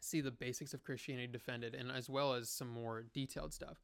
see 0.00 0.20
the 0.20 0.30
basics 0.30 0.74
of 0.74 0.84
Christianity 0.84 1.28
defended, 1.28 1.74
and 1.74 1.90
as 1.90 2.08
well 2.08 2.34
as 2.34 2.48
some 2.48 2.68
more 2.68 3.04
detailed 3.12 3.52
stuff 3.52 3.78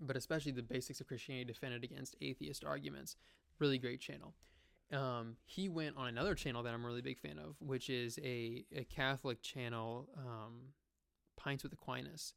but 0.00 0.16
especially 0.16 0.52
the 0.52 0.62
basics 0.62 1.00
of 1.00 1.06
Christianity 1.06 1.44
defended 1.44 1.84
against 1.84 2.16
atheist 2.20 2.64
arguments. 2.64 3.16
Really 3.58 3.78
great 3.78 4.00
channel. 4.00 4.34
Um, 4.92 5.36
he 5.44 5.68
went 5.68 5.96
on 5.96 6.08
another 6.08 6.34
channel 6.34 6.62
that 6.62 6.72
I'm 6.72 6.84
a 6.84 6.86
really 6.86 7.02
big 7.02 7.18
fan 7.18 7.38
of, 7.38 7.56
which 7.60 7.90
is 7.90 8.18
a, 8.22 8.64
a 8.74 8.84
Catholic 8.84 9.42
channel, 9.42 10.08
um, 10.16 10.72
Pints 11.36 11.62
with 11.64 11.72
Aquinas, 11.72 12.34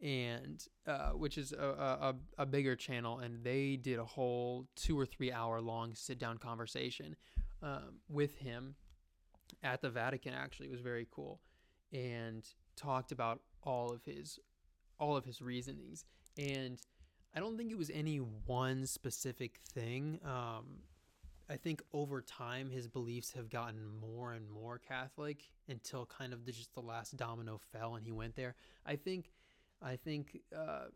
and 0.00 0.64
uh, 0.86 1.10
which 1.10 1.36
is 1.36 1.52
a, 1.52 1.58
a, 1.58 2.14
a 2.38 2.46
bigger 2.46 2.74
channel. 2.74 3.18
And 3.18 3.44
they 3.44 3.76
did 3.76 3.98
a 3.98 4.04
whole 4.04 4.66
two 4.76 4.98
or 4.98 5.04
three 5.04 5.30
hour 5.30 5.60
long 5.60 5.94
sit 5.94 6.18
down 6.18 6.38
conversation 6.38 7.16
um, 7.62 8.00
with 8.08 8.36
him 8.38 8.76
at 9.62 9.82
the 9.82 9.90
Vatican. 9.90 10.32
Actually, 10.32 10.68
it 10.68 10.72
was 10.72 10.80
very 10.80 11.06
cool, 11.10 11.40
and 11.92 12.46
talked 12.76 13.12
about 13.12 13.40
all 13.62 13.92
of 13.92 14.04
his 14.04 14.38
all 14.98 15.16
of 15.16 15.24
his 15.24 15.40
reasonings 15.40 16.04
and 16.38 16.80
I 17.34 17.38
don't 17.38 17.56
think 17.56 17.70
it 17.70 17.78
was 17.78 17.90
any 17.90 18.16
one 18.16 18.86
specific 18.86 19.60
thing. 19.72 20.18
Um, 20.24 20.80
I 21.48 21.56
think 21.56 21.82
over 21.92 22.20
time 22.20 22.70
his 22.70 22.88
beliefs 22.88 23.32
have 23.32 23.48
gotten 23.48 23.86
more 24.00 24.32
and 24.32 24.48
more 24.48 24.78
Catholic 24.78 25.42
until 25.68 26.06
kind 26.06 26.32
of 26.32 26.44
the, 26.44 26.52
just 26.52 26.74
the 26.74 26.80
last 26.80 27.16
domino 27.16 27.60
fell 27.72 27.94
and 27.94 28.04
he 28.04 28.12
went 28.12 28.34
there. 28.36 28.54
I 28.84 28.96
think, 28.96 29.30
I 29.82 29.96
think 29.96 30.40
uh, 30.56 30.86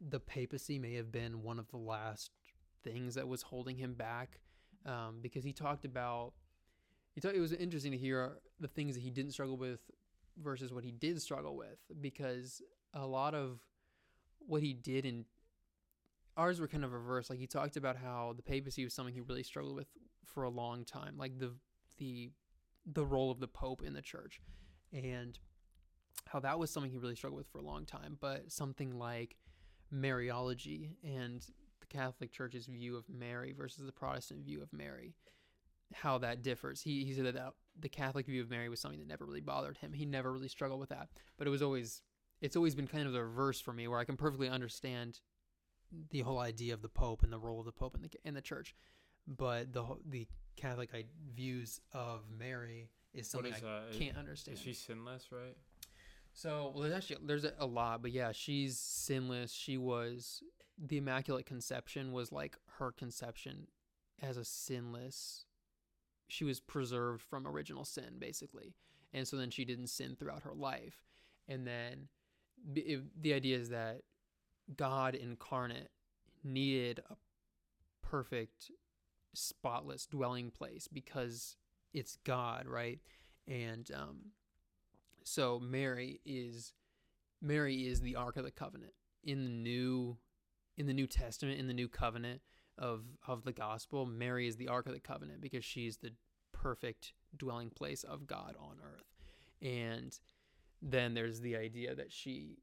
the 0.00 0.20
papacy 0.20 0.78
may 0.78 0.94
have 0.94 1.10
been 1.10 1.42
one 1.42 1.58
of 1.58 1.68
the 1.70 1.76
last 1.76 2.30
things 2.84 3.14
that 3.14 3.26
was 3.26 3.42
holding 3.42 3.76
him 3.76 3.94
back 3.94 4.40
um, 4.86 5.18
because 5.20 5.44
he 5.44 5.52
talked 5.52 5.84
about. 5.84 6.32
He 7.14 7.20
thought 7.20 7.34
it 7.34 7.40
was 7.40 7.52
interesting 7.52 7.90
to 7.90 7.98
hear 7.98 8.38
the 8.60 8.68
things 8.68 8.94
that 8.94 9.00
he 9.00 9.10
didn't 9.10 9.32
struggle 9.32 9.56
with 9.56 9.80
versus 10.42 10.72
what 10.72 10.84
he 10.84 10.90
did 10.90 11.20
struggle 11.20 11.56
with 11.56 11.78
because 12.00 12.62
a 12.94 13.06
lot 13.06 13.34
of 13.34 13.60
what 14.38 14.62
he 14.62 14.72
did 14.72 15.04
in 15.04 15.24
ours 16.36 16.60
were 16.60 16.68
kind 16.68 16.84
of 16.84 16.92
reversed. 16.92 17.30
Like 17.30 17.38
he 17.38 17.46
talked 17.46 17.76
about 17.76 17.96
how 17.96 18.34
the 18.36 18.42
papacy 18.42 18.84
was 18.84 18.94
something 18.94 19.14
he 19.14 19.20
really 19.20 19.42
struggled 19.42 19.76
with 19.76 19.88
for 20.24 20.44
a 20.44 20.50
long 20.50 20.84
time, 20.84 21.16
like 21.16 21.38
the 21.38 21.52
the 21.98 22.30
the 22.86 23.04
role 23.04 23.30
of 23.30 23.40
the 23.40 23.48
pope 23.48 23.82
in 23.82 23.92
the 23.92 24.02
church, 24.02 24.40
and 24.92 25.38
how 26.26 26.40
that 26.40 26.58
was 26.58 26.70
something 26.70 26.90
he 26.90 26.98
really 26.98 27.16
struggled 27.16 27.38
with 27.38 27.48
for 27.48 27.58
a 27.58 27.64
long 27.64 27.84
time. 27.84 28.16
But 28.20 28.50
something 28.50 28.98
like 28.98 29.36
Mariology 29.92 30.90
and 31.04 31.44
the 31.80 31.86
Catholic 31.86 32.32
Church's 32.32 32.66
view 32.66 32.96
of 32.96 33.08
Mary 33.08 33.52
versus 33.52 33.84
the 33.84 33.92
Protestant 33.92 34.44
view 34.44 34.62
of 34.62 34.72
Mary, 34.72 35.14
how 35.92 36.18
that 36.18 36.42
differs. 36.42 36.80
He 36.82 37.04
he 37.04 37.12
said 37.12 37.26
that 37.26 37.54
the 37.80 37.88
Catholic 37.88 38.26
view 38.26 38.42
of 38.42 38.50
Mary 38.50 38.68
was 38.68 38.80
something 38.80 39.00
that 39.00 39.08
never 39.08 39.24
really 39.24 39.40
bothered 39.40 39.78
him. 39.78 39.92
He 39.92 40.06
never 40.06 40.32
really 40.32 40.48
struggled 40.48 40.80
with 40.80 40.90
that, 40.90 41.08
but 41.38 41.46
it 41.46 41.50
was 41.50 41.62
always 41.62 42.02
it's 42.40 42.56
always 42.56 42.74
been 42.74 42.86
kind 42.86 43.06
of 43.06 43.12
the 43.12 43.22
reverse 43.22 43.60
for 43.60 43.72
me, 43.72 43.88
where 43.88 43.98
I 43.98 44.04
can 44.04 44.16
perfectly 44.16 44.48
understand 44.48 45.20
the 46.10 46.20
whole 46.20 46.38
idea 46.38 46.74
of 46.74 46.82
the 46.82 46.88
Pope 46.88 47.22
and 47.22 47.32
the 47.32 47.38
role 47.38 47.60
of 47.60 47.66
the 47.66 47.72
Pope 47.72 47.96
in 47.96 48.02
the 48.02 48.10
in 48.24 48.34
the 48.34 48.42
Church, 48.42 48.74
but 49.26 49.72
the 49.72 49.84
the 50.06 50.26
Catholic 50.56 50.90
views 51.34 51.80
of 51.92 52.22
Mary 52.36 52.90
is 53.14 53.28
something 53.28 53.52
is, 53.52 53.62
I 53.62 53.66
uh, 53.66 53.82
can't 53.92 54.16
understand. 54.16 54.56
is 54.56 54.62
she 54.62 54.72
sinless, 54.72 55.32
right? 55.32 55.56
So, 56.32 56.72
well, 56.72 56.82
there's 56.82 56.94
actually 56.94 57.18
there's 57.26 57.44
a, 57.44 57.52
a 57.58 57.66
lot, 57.66 58.02
but 58.02 58.12
yeah, 58.12 58.32
she's 58.32 58.78
sinless. 58.78 59.52
She 59.52 59.76
was 59.76 60.42
the 60.78 60.98
Immaculate 60.98 61.46
Conception 61.46 62.12
was 62.12 62.32
like 62.32 62.56
her 62.78 62.92
conception 62.92 63.66
as 64.22 64.36
a 64.36 64.44
sinless. 64.44 65.44
She 66.30 66.44
was 66.44 66.60
preserved 66.60 67.22
from 67.22 67.46
original 67.46 67.84
sin, 67.84 68.16
basically, 68.18 68.74
and 69.12 69.26
so 69.26 69.36
then 69.36 69.50
she 69.50 69.64
didn't 69.64 69.88
sin 69.88 70.16
throughout 70.18 70.42
her 70.42 70.54
life, 70.54 71.02
and 71.48 71.66
then 71.66 72.08
it, 72.74 73.02
the 73.20 73.34
idea 73.34 73.58
is 73.58 73.70
that 73.70 74.02
God 74.76 75.14
incarnate 75.14 75.88
needed 76.44 77.00
a 77.10 77.16
perfect, 78.02 78.70
spotless 79.34 80.06
dwelling 80.06 80.50
place 80.50 80.88
because 80.88 81.56
it's 81.92 82.16
God, 82.24 82.66
right? 82.66 83.00
and 83.50 83.90
um, 83.94 84.16
so 85.24 85.58
Mary 85.60 86.20
is 86.24 86.72
Mary 87.42 87.86
is 87.86 88.00
the 88.00 88.16
Ark 88.16 88.36
of 88.36 88.44
the 88.44 88.50
Covenant. 88.50 88.92
In 89.24 89.44
the 89.44 89.50
new 89.50 90.16
in 90.78 90.86
the 90.86 90.94
New 90.94 91.06
Testament 91.06 91.58
in 91.58 91.66
the 91.66 91.74
New 91.74 91.88
Covenant 91.88 92.40
of 92.80 93.02
of 93.26 93.44
the 93.44 93.52
Gospel. 93.52 94.06
Mary 94.06 94.48
is 94.48 94.56
the 94.56 94.68
Ark 94.68 94.86
of 94.86 94.92
the 94.92 95.00
Covenant 95.00 95.40
because 95.40 95.64
she's 95.64 95.98
the 95.98 96.12
perfect 96.52 97.12
dwelling 97.36 97.70
place 97.70 98.02
of 98.02 98.26
God 98.26 98.56
on 98.58 98.76
earth, 98.82 99.14
and 99.62 100.18
then 100.82 101.14
there's 101.14 101.40
the 101.40 101.56
idea 101.56 101.94
that 101.94 102.10
she 102.10 102.56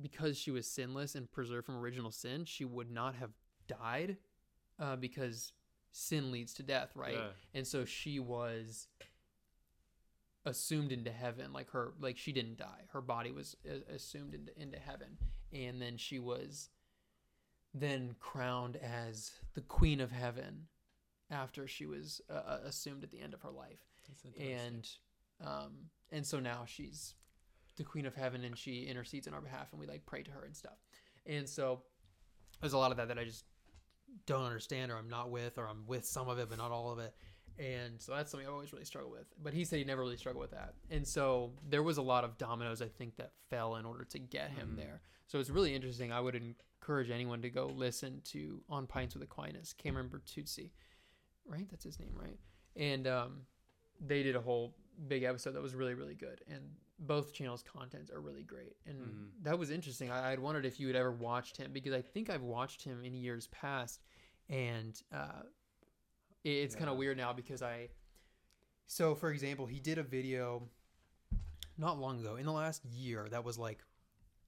because 0.00 0.38
she 0.38 0.50
was 0.50 0.66
sinless 0.66 1.14
and 1.14 1.30
preserved 1.30 1.66
from 1.66 1.76
original 1.76 2.10
sin, 2.10 2.44
she 2.44 2.64
would 2.64 2.90
not 2.90 3.14
have 3.14 3.30
died 3.66 4.16
uh, 4.78 4.96
because 4.96 5.52
sin 5.92 6.30
leads 6.30 6.52
to 6.54 6.62
death, 6.62 6.90
right? 6.94 7.14
Yeah. 7.14 7.28
And 7.54 7.66
so 7.66 7.84
she 7.84 8.18
was 8.18 8.88
assumed 10.44 10.92
into 10.92 11.10
heaven, 11.10 11.52
like 11.52 11.70
her, 11.70 11.94
like 12.00 12.18
she 12.18 12.32
didn't 12.32 12.58
die. 12.58 12.84
Her 12.92 13.00
body 13.00 13.32
was 13.32 13.56
uh, 13.68 13.92
assumed 13.92 14.34
into 14.34 14.52
into 14.60 14.78
heaven, 14.78 15.18
and 15.52 15.80
then 15.80 15.96
she 15.96 16.18
was 16.18 16.68
then 17.78 18.14
crowned 18.20 18.76
as 18.76 19.32
the 19.54 19.60
queen 19.60 20.00
of 20.00 20.10
heaven 20.10 20.66
after 21.30 21.66
she 21.66 21.86
was 21.86 22.20
uh, 22.30 22.34
uh, 22.34 22.58
assumed 22.64 23.02
at 23.04 23.10
the 23.10 23.20
end 23.20 23.34
of 23.34 23.42
her 23.42 23.50
life. 23.50 23.80
And 24.38 24.88
um 25.44 25.72
and 26.10 26.24
so 26.24 26.40
now 26.40 26.64
she's 26.66 27.14
the 27.76 27.84
queen 27.84 28.06
of 28.06 28.14
heaven 28.14 28.44
and 28.44 28.56
she 28.56 28.84
intercedes 28.84 29.26
on 29.28 29.34
our 29.34 29.40
behalf 29.40 29.68
and 29.72 29.80
we 29.80 29.86
like 29.86 30.06
pray 30.06 30.22
to 30.22 30.30
her 30.30 30.44
and 30.44 30.56
stuff. 30.56 30.78
And 31.26 31.48
so 31.48 31.82
there's 32.60 32.72
a 32.72 32.78
lot 32.78 32.90
of 32.90 32.96
that 32.96 33.08
that 33.08 33.18
i 33.18 33.24
just 33.24 33.44
don't 34.26 34.44
understand 34.44 34.90
or 34.90 34.96
i'm 34.96 35.08
not 35.08 35.30
with 35.30 35.58
or 35.58 35.68
i'm 35.68 35.84
with 35.86 36.04
some 36.04 36.28
of 36.28 36.38
it 36.38 36.48
but 36.48 36.58
not 36.58 36.70
all 36.70 36.90
of 36.92 36.98
it 36.98 37.14
and 37.58 38.00
so 38.00 38.12
that's 38.14 38.30
something 38.30 38.46
i 38.48 38.50
always 38.50 38.72
really 38.72 38.84
struggle 38.84 39.10
with. 39.10 39.26
But 39.42 39.54
he 39.54 39.64
said 39.64 39.78
he 39.78 39.84
never 39.84 40.02
really 40.02 40.16
struggled 40.16 40.42
with 40.42 40.50
that. 40.52 40.74
And 40.90 41.06
so 41.06 41.52
there 41.68 41.82
was 41.82 41.96
a 41.98 42.02
lot 42.02 42.24
of 42.24 42.36
dominoes 42.38 42.80
i 42.82 42.88
think 42.88 43.16
that 43.16 43.32
fell 43.50 43.76
in 43.76 43.84
order 43.84 44.04
to 44.04 44.18
get 44.18 44.50
him 44.50 44.72
Mhm. 44.72 44.76
there. 44.76 45.02
So 45.26 45.38
it's 45.40 45.50
really 45.50 45.74
interesting. 45.74 46.12
I 46.12 46.20
would 46.20 46.34
encourage 46.36 47.10
anyone 47.10 47.42
to 47.42 47.50
go 47.50 47.66
listen 47.66 48.20
to 48.26 48.62
on 48.68 48.86
pints 48.86 49.14
with 49.14 49.22
aquinas 49.24 49.72
cameron 49.72 50.08
bertuzzi. 50.08 50.70
Right? 51.44 51.68
That's 51.70 51.84
his 51.84 51.98
name 51.98 52.14
right? 52.14 52.38
And 52.76 53.06
um 53.06 53.46
they 54.00 54.22
did 54.22 54.36
a 54.36 54.40
whole 54.40 54.76
big 55.08 55.22
episode 55.22 55.52
that 55.52 55.62
was 55.62 55.74
really 55.74 55.94
really 55.94 56.14
good. 56.14 56.42
And 56.48 56.62
both 56.98 57.32
channels 57.34 57.62
contents 57.62 58.10
are 58.10 58.20
really 58.20 58.42
great. 58.42 58.76
And 58.86 58.98
Mhm. 59.00 59.44
that 59.44 59.58
was 59.58 59.70
interesting. 59.70 60.10
I, 60.10 60.32
i'd 60.32 60.38
wondered 60.38 60.64
if 60.66 60.80
you 60.80 60.86
had 60.86 60.96
ever 60.96 61.12
watched 61.12 61.56
him 61.56 61.72
because 61.72 61.92
i 61.92 62.00
think 62.02 62.30
i've 62.30 62.42
watched 62.42 62.82
him 62.82 63.02
in 63.04 63.14
years 63.14 63.46
past. 63.48 64.00
And 64.48 65.00
uh 65.12 65.42
it, 66.46 66.50
it's 66.50 66.74
kind 66.74 66.88
of 66.88 66.96
weird 66.96 67.16
now 67.16 67.32
because 67.32 67.62
i 67.62 67.88
so 68.86 69.14
for 69.14 69.30
example 69.30 69.66
he 69.66 69.80
did 69.80 69.98
a 69.98 70.02
video 70.02 70.62
not 71.78 71.98
long 71.98 72.20
ago 72.20 72.36
in 72.36 72.46
the 72.46 72.52
last 72.52 72.84
year 72.84 73.26
that 73.30 73.44
was 73.44 73.58
like 73.58 73.80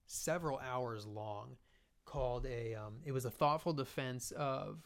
several 0.06 0.58
hours 0.58 1.04
long 1.04 1.56
called 2.04 2.46
a 2.46 2.74
um, 2.74 2.94
it 3.04 3.12
was 3.12 3.26
a 3.26 3.30
thoughtful 3.30 3.74
defense 3.74 4.30
of 4.30 4.78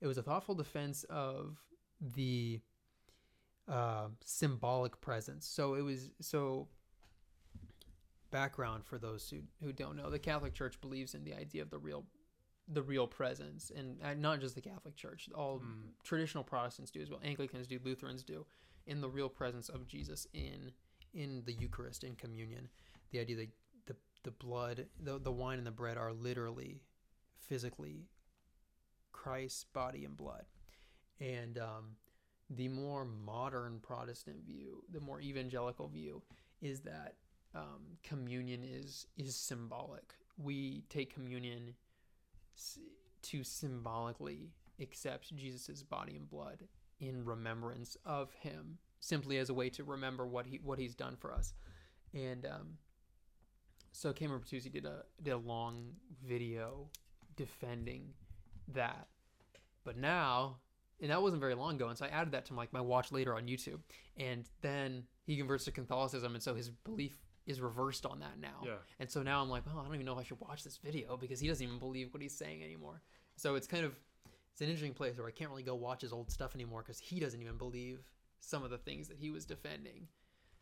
it 0.00 0.06
was 0.06 0.16
a 0.16 0.22
thoughtful 0.22 0.54
defense 0.54 1.04
of 1.10 1.58
the 2.14 2.60
uh, 3.68 4.08
symbolic 4.24 5.00
presence. 5.00 5.46
So 5.46 5.74
it 5.74 5.82
was 5.82 6.10
so 6.20 6.68
background 8.30 8.84
for 8.84 8.98
those 8.98 9.30
who, 9.30 9.38
who 9.64 9.72
don't 9.72 9.94
know 9.94 10.10
the 10.10 10.18
catholic 10.18 10.52
church 10.52 10.80
believes 10.80 11.14
in 11.14 11.22
the 11.22 11.32
idea 11.32 11.62
of 11.62 11.70
the 11.70 11.78
real 11.78 12.04
the 12.68 12.82
real 12.82 13.06
presence 13.06 13.70
and 13.76 14.00
uh, 14.02 14.14
not 14.14 14.40
just 14.40 14.54
the 14.54 14.60
catholic 14.60 14.96
church 14.96 15.28
all 15.34 15.58
Mm. 15.58 15.90
traditional 16.02 16.42
protestants 16.44 16.90
do 16.90 17.00
as 17.02 17.10
well 17.10 17.20
anglicans 17.22 17.66
do 17.66 17.78
lutherans 17.84 18.22
do 18.24 18.46
in 18.86 19.00
the 19.00 19.08
real 19.08 19.28
presence 19.28 19.68
of 19.68 19.86
jesus 19.86 20.26
in 20.32 20.72
in 21.12 21.42
the 21.46 21.52
eucharist 21.52 22.02
in 22.02 22.16
communion. 22.16 22.68
The 23.12 23.20
idea 23.20 23.36
that 23.36 23.48
the 23.86 23.96
the 24.24 24.30
blood 24.32 24.86
the, 24.98 25.18
the 25.18 25.30
wine 25.30 25.58
and 25.58 25.66
the 25.66 25.70
bread 25.70 25.96
are 25.96 26.12
literally 26.12 26.80
physically 27.38 28.08
christ's 29.12 29.64
body 29.64 30.04
and 30.04 30.16
blood. 30.16 30.44
And 31.20 31.58
um, 31.58 31.96
the 32.50 32.68
more 32.68 33.04
modern 33.04 33.78
protestant 33.80 34.44
view 34.44 34.82
the 34.92 35.00
more 35.00 35.20
evangelical 35.20 35.88
view 35.88 36.22
is 36.60 36.80
that 36.80 37.14
um, 37.54 37.98
communion 38.02 38.64
is 38.64 39.06
is 39.16 39.36
symbolic. 39.36 40.14
We 40.36 40.82
take 40.88 41.14
communion 41.14 41.74
to 43.22 43.44
symbolically 43.44 44.50
accept 44.80 45.34
jesus' 45.36 45.82
body 45.82 46.16
and 46.16 46.28
blood 46.28 46.64
in 47.00 47.24
remembrance 47.24 47.96
of 48.04 48.32
him 48.34 48.78
simply 49.04 49.36
as 49.38 49.50
a 49.50 49.54
way 49.54 49.68
to 49.70 49.84
remember 49.84 50.26
what 50.26 50.46
he 50.46 50.60
what 50.62 50.78
he's 50.78 50.94
done 50.94 51.16
for 51.16 51.32
us. 51.32 51.52
And 52.14 52.46
um, 52.46 52.78
so 53.92 54.12
Cameron 54.12 54.40
Bertuzzi 54.40 54.72
did 54.72 54.86
a 54.86 55.02
did 55.22 55.32
a 55.32 55.38
long 55.38 55.92
video 56.26 56.88
defending 57.36 58.14
that. 58.68 59.08
But 59.84 59.98
now 59.98 60.56
and 61.00 61.10
that 61.10 61.20
wasn't 61.20 61.40
very 61.40 61.54
long 61.54 61.74
ago 61.74 61.88
and 61.88 61.98
so 61.98 62.06
I 62.06 62.08
added 62.08 62.32
that 62.32 62.46
to 62.46 62.54
like 62.54 62.72
my 62.72 62.80
watch 62.80 63.12
later 63.12 63.36
on 63.36 63.46
YouTube. 63.46 63.80
And 64.16 64.48
then 64.62 65.04
he 65.26 65.36
converts 65.36 65.64
to 65.64 65.72
Catholicism 65.72 66.34
and 66.34 66.42
so 66.42 66.54
his 66.54 66.70
belief 66.70 67.18
is 67.46 67.60
reversed 67.60 68.06
on 68.06 68.20
that 68.20 68.38
now 68.40 68.62
Yeah. 68.64 68.76
and 68.98 69.10
so 69.10 69.22
now 69.22 69.42
I'm 69.42 69.50
like, 69.50 69.66
well, 69.66 69.78
I 69.78 69.84
don't 69.84 69.94
even 69.94 70.06
know 70.06 70.12
if 70.14 70.18
I 70.18 70.22
should 70.22 70.40
watch 70.40 70.64
this 70.64 70.78
video 70.78 71.16
because 71.16 71.40
he 71.40 71.46
doesn't 71.48 71.64
even 71.66 71.78
believe 71.78 72.12
what 72.14 72.22
he's 72.22 72.36
saying 72.36 72.62
anymore. 72.62 73.02
So 73.36 73.54
it's 73.54 73.66
kind 73.66 73.84
of 73.84 73.94
it's 74.52 74.60
an 74.60 74.68
interesting 74.68 74.94
place 74.94 75.18
where 75.18 75.26
I 75.26 75.32
can't 75.32 75.50
really 75.50 75.62
go 75.64 75.74
watch 75.74 76.02
his 76.02 76.12
old 76.12 76.30
stuff 76.30 76.54
anymore 76.54 76.82
because 76.82 76.98
he 76.98 77.18
doesn't 77.20 77.42
even 77.42 77.56
believe 77.58 78.00
some 78.40 78.62
of 78.62 78.70
the 78.70 78.78
things 78.78 79.08
that 79.08 79.16
he 79.18 79.30
was 79.30 79.44
defending, 79.44 80.06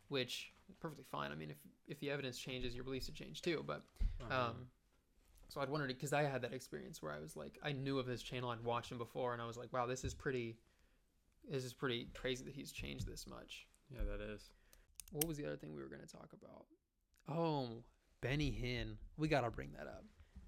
which 0.09 0.53
is 0.69 0.77
perfectly 0.77 1.05
fine. 1.11 1.31
I 1.31 1.35
mean, 1.35 1.51
if 1.51 1.59
if 1.87 2.01
the 2.01 2.11
evidence 2.11 2.39
changes, 2.39 2.75
your 2.75 2.85
beliefs 2.85 3.07
should 3.07 3.15
change 3.15 3.43
too. 3.43 3.63
But 3.67 3.83
Uh-huh. 4.21 4.35
um, 4.51 4.67
so 5.49 5.61
I'd 5.61 5.69
wondered 5.69 5.89
because 5.89 6.13
I 6.15 6.23
had 6.23 6.43
that 6.43 6.53
experience 6.55 7.03
where 7.03 7.13
I 7.13 7.19
was 7.21 7.37
like, 7.37 7.59
I 7.63 7.73
knew 7.73 7.99
of 7.99 8.07
his 8.07 8.23
channel, 8.23 8.49
I'd 8.51 8.65
watched 8.65 8.91
him 8.91 8.99
before, 8.99 9.35
and 9.35 9.43
I 9.43 9.47
was 9.47 9.57
like, 9.59 9.71
wow, 9.73 9.87
this 9.87 10.03
is 10.05 10.15
pretty, 10.15 10.57
this 11.51 11.63
is 11.65 11.75
pretty 11.75 12.09
crazy 12.15 12.43
that 12.45 12.55
he's 12.55 12.73
changed 12.73 13.07
this 13.07 13.27
much. 13.27 13.67
yeah, 13.95 14.05
that 14.05 14.21
is. 14.23 14.51
What 15.13 15.27
was 15.27 15.37
the 15.37 15.47
other 15.47 15.57
thing 15.57 15.75
we 15.75 15.83
were 15.83 15.89
going 15.89 16.01
to 16.01 16.07
talk 16.07 16.31
about? 16.33 16.65
Oh, 17.29 17.69
Benny 18.21 18.51
Hinn. 18.51 18.97
We 19.17 19.29
got 19.29 19.43
to 19.43 19.51
bring 19.51 19.73
that 19.79 19.87
up. 19.87 20.05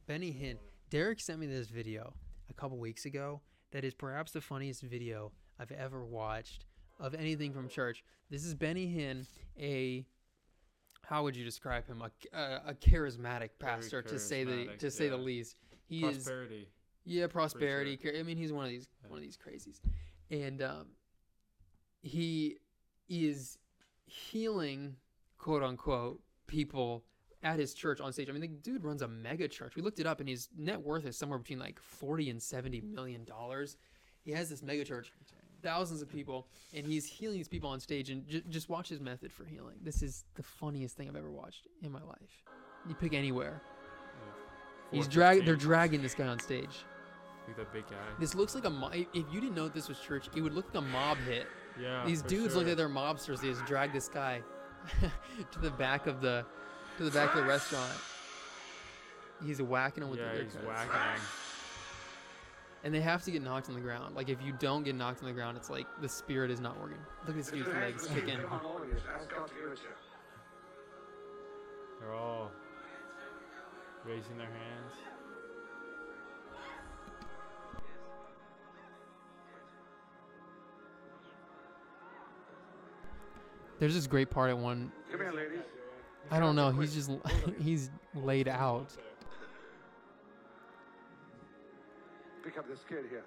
Benny 0.07 0.33
Hinn. 0.33 0.57
Derek 0.91 1.21
sent 1.21 1.39
me 1.39 1.47
this 1.47 1.69
video 1.69 2.15
a 2.49 2.55
couple 2.55 2.79
weeks 2.79 3.05
ago 3.05 3.41
that 3.73 3.85
is 3.85 3.95
perhaps 3.95 4.33
the 4.33 4.41
funniest 4.41 4.83
video 4.83 5.33
I've 5.59 5.73
ever 5.73 6.05
watched 6.05 6.67
of 7.01 7.15
anything 7.15 7.53
from 7.53 7.69
church. 7.69 8.05
This 8.31 8.45
is 8.45 8.55
Benny 8.55 8.87
Hinn, 8.87 9.27
a 9.59 10.05
how 11.05 11.23
would 11.25 11.37
you 11.37 11.45
describe 11.45 11.87
him? 11.87 12.03
A, 12.03 12.37
a, 12.37 12.63
a 12.69 12.75
charismatic 12.75 13.51
pastor 13.59 14.01
to 14.03 14.19
say 14.19 14.45
the 14.45 14.69
to 14.79 14.91
say 14.91 15.09
the 15.09 15.17
least. 15.17 15.57
He 15.87 16.05
is 16.05 16.17
Prosperity. 16.17 16.69
yeah, 17.05 17.27
prosperity. 17.27 17.99
I 18.19 18.23
mean, 18.23 18.37
he's 18.39 18.53
one 18.53 18.65
of 18.65 18.71
these 18.71 18.89
one 19.07 19.19
of 19.19 19.23
these 19.23 19.37
crazies, 19.37 19.81
and 20.31 20.63
um, 20.63 20.87
he 22.01 22.57
is 23.09 23.59
healing, 24.15 24.97
quote 25.39 25.63
unquote, 25.63 26.21
people 26.47 27.05
at 27.43 27.59
his 27.59 27.75
church 27.75 28.01
on 28.01 28.13
stage. 28.13 28.29
I 28.29 28.33
mean, 28.33 28.41
the 28.41 28.49
dude 28.49 28.85
runs 28.85 29.03
a 29.03 29.09
mega 29.09 29.49
church. 29.49 29.77
We 29.77 29.83
looked 29.83 30.01
it 30.01 30.07
up, 30.07 30.21
and 30.21 30.29
his 30.29 30.49
net 30.57 30.81
worth 30.81 31.05
is 31.07 31.17
somewhere 31.17 31.39
between 31.39 31.59
like 31.59 31.81
forty 31.81 32.31
and 32.31 32.43
seventy 32.43 32.81
million 32.81 33.25
dollars. 33.25 33.77
He 34.23 34.31
has 34.33 34.49
this 34.49 34.63
mega 34.63 34.85
church, 34.85 35.13
thousands 35.63 36.01
of 36.01 36.09
people, 36.09 36.47
and 36.73 36.87
he's 36.87 37.05
healing 37.05 37.37
these 37.37 37.49
people 37.49 37.69
on 37.69 37.81
stage. 37.81 38.09
And 38.11 38.27
j- 38.27 38.43
just 38.49 38.69
watch 38.71 38.89
his 38.89 39.01
method 39.01 39.33
for 39.33 39.45
healing. 39.45 39.77
This 39.83 40.03
is 40.03 40.25
the 40.35 40.43
funniest 40.43 40.97
thing 40.97 41.09
I've 41.09 41.17
ever 41.17 41.31
watched 41.31 41.67
in 41.83 41.93
my 41.93 42.03
life. 42.03 42.45
You 42.89 42.95
pick 42.95 43.13
anywhere. 43.13 43.61
He's 44.91 45.09
drag. 45.09 45.45
They're 45.45 45.57
dragging 45.57 46.03
this 46.03 46.15
guy 46.15 46.29
on 46.29 46.39
stage. 46.39 46.85
Like 47.47 47.57
that 47.59 47.73
big 47.73 47.87
guy. 47.89 47.97
This 48.19 48.35
looks 48.35 48.55
like 48.55 48.65
a 48.65 48.71
mo- 48.71 48.91
if 48.93 49.07
you 49.33 49.41
didn't 49.41 49.55
know 49.55 49.69
this 49.69 49.89
was 49.89 49.99
church, 50.01 50.29
it 50.35 50.41
would 50.41 50.55
look 50.55 50.67
like 50.67 50.83
a 50.83 50.87
mob 50.87 51.19
hit. 51.27 51.47
Yeah. 51.81 52.05
These 52.07 52.23
dudes 52.23 52.53
sure. 52.53 52.59
look 52.61 52.69
like 52.69 52.77
they're 52.77 52.89
mobsters. 52.89 53.41
They 53.41 53.49
just 53.49 53.65
drag 53.67 53.93
this 53.93 54.09
guy 54.09 54.43
to 55.53 55.59
the 55.59 55.71
back 55.71 56.07
of 56.07 56.21
the 56.21 56.45
to 56.99 57.05
the 57.05 57.11
back 57.11 57.31
of 57.35 57.37
the 57.37 57.45
restaurant. 57.45 57.93
He's 59.45 59.61
whacking 59.61 60.03
him 60.03 60.11
with 60.11 60.21
Yeah, 60.21 60.33
the 60.33 60.45
he's 60.45 60.53
haircuts. 60.55 60.67
whacking 60.67 60.93
him. 60.93 61.21
And 62.85 62.95
they 62.95 63.01
have 63.01 63.23
to 63.25 63.31
get 63.31 63.43
knocked 63.43 63.69
on 63.69 63.75
the 63.75 63.81
ground. 63.81 64.15
Like 64.15 64.29
if 64.29 64.43
you 64.43 64.53
don't 64.59 64.83
get 64.85 64.95
knocked 64.95 65.21
on 65.23 65.27
the 65.27 65.33
ground, 65.35 65.57
it's 65.57 65.71
like 65.71 65.87
the 66.01 66.09
spirit 66.09 66.51
is 66.51 66.61
not 66.61 66.79
working. 66.81 66.99
Look 67.27 67.31
at 67.31 67.37
this 67.37 67.51
dude's 67.51 67.69
legs 67.69 68.07
kicking. 68.07 68.39
They're 72.01 72.13
all 72.15 72.51
raising 74.05 74.37
their 74.37 74.47
hands. 74.47 74.93
There's 83.79 83.95
this 83.95 84.07
great 84.07 84.31
part 84.31 84.51
at 84.51 84.59
one. 84.59 84.91
Come 85.11 85.21
here, 85.21 85.33
ladies. 85.33 85.59
I 86.31 86.39
don't 86.41 86.57
know. 86.57 86.71
He's 86.71 86.95
just 86.95 87.11
he's 87.61 87.91
laid 88.15 88.49
out. 88.49 88.89
Pick 92.45 92.59
up 92.59 92.69
this 92.69 92.81
kid 92.89 93.05
here. 93.11 93.25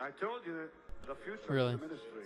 I 0.00 0.10
told 0.10 0.40
you 0.46 0.54
that 0.54 0.70
the 1.08 1.14
future 1.14 1.52
Really? 1.52 1.74
of 1.74 1.80
the 1.80 1.86
ministry 1.86 2.22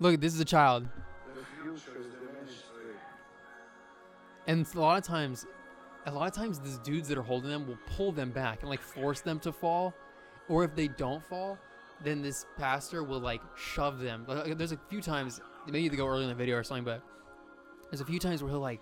Look, 0.00 0.20
this 0.20 0.34
is 0.34 0.40
a 0.40 0.44
child, 0.44 0.86
The 1.34 1.44
future 1.62 1.98
is 1.98 2.06
the 2.06 2.32
ministry. 2.40 2.94
and 4.48 4.66
a 4.74 4.80
lot 4.80 4.98
of 4.98 5.04
times, 5.04 5.46
a 6.06 6.10
lot 6.10 6.26
of 6.26 6.34
times, 6.34 6.58
these 6.58 6.78
dudes 6.78 7.08
that 7.08 7.16
are 7.16 7.22
holding 7.22 7.48
them 7.50 7.66
will 7.66 7.78
pull 7.96 8.10
them 8.10 8.30
back 8.30 8.60
and 8.62 8.68
like 8.70 8.80
force 8.80 9.20
them 9.20 9.38
to 9.40 9.52
fall, 9.52 9.94
or 10.48 10.64
if 10.64 10.74
they 10.74 10.88
don't 10.88 11.24
fall, 11.24 11.58
then 12.02 12.22
this 12.22 12.46
pastor 12.56 13.04
will 13.04 13.20
like 13.20 13.40
shove 13.56 14.00
them. 14.00 14.24
Like, 14.26 14.58
There's 14.58 14.72
a 14.72 14.80
few 14.88 15.00
times, 15.00 15.40
maybe 15.66 15.88
they 15.88 15.96
go 15.96 16.06
early 16.06 16.22
in 16.24 16.28
the 16.28 16.34
video 16.34 16.56
or 16.56 16.64
something, 16.64 16.84
but 16.84 17.02
there's 17.90 18.00
a 18.00 18.04
few 18.04 18.18
times 18.18 18.42
where 18.42 18.50
he'll 18.50 18.60
like 18.60 18.80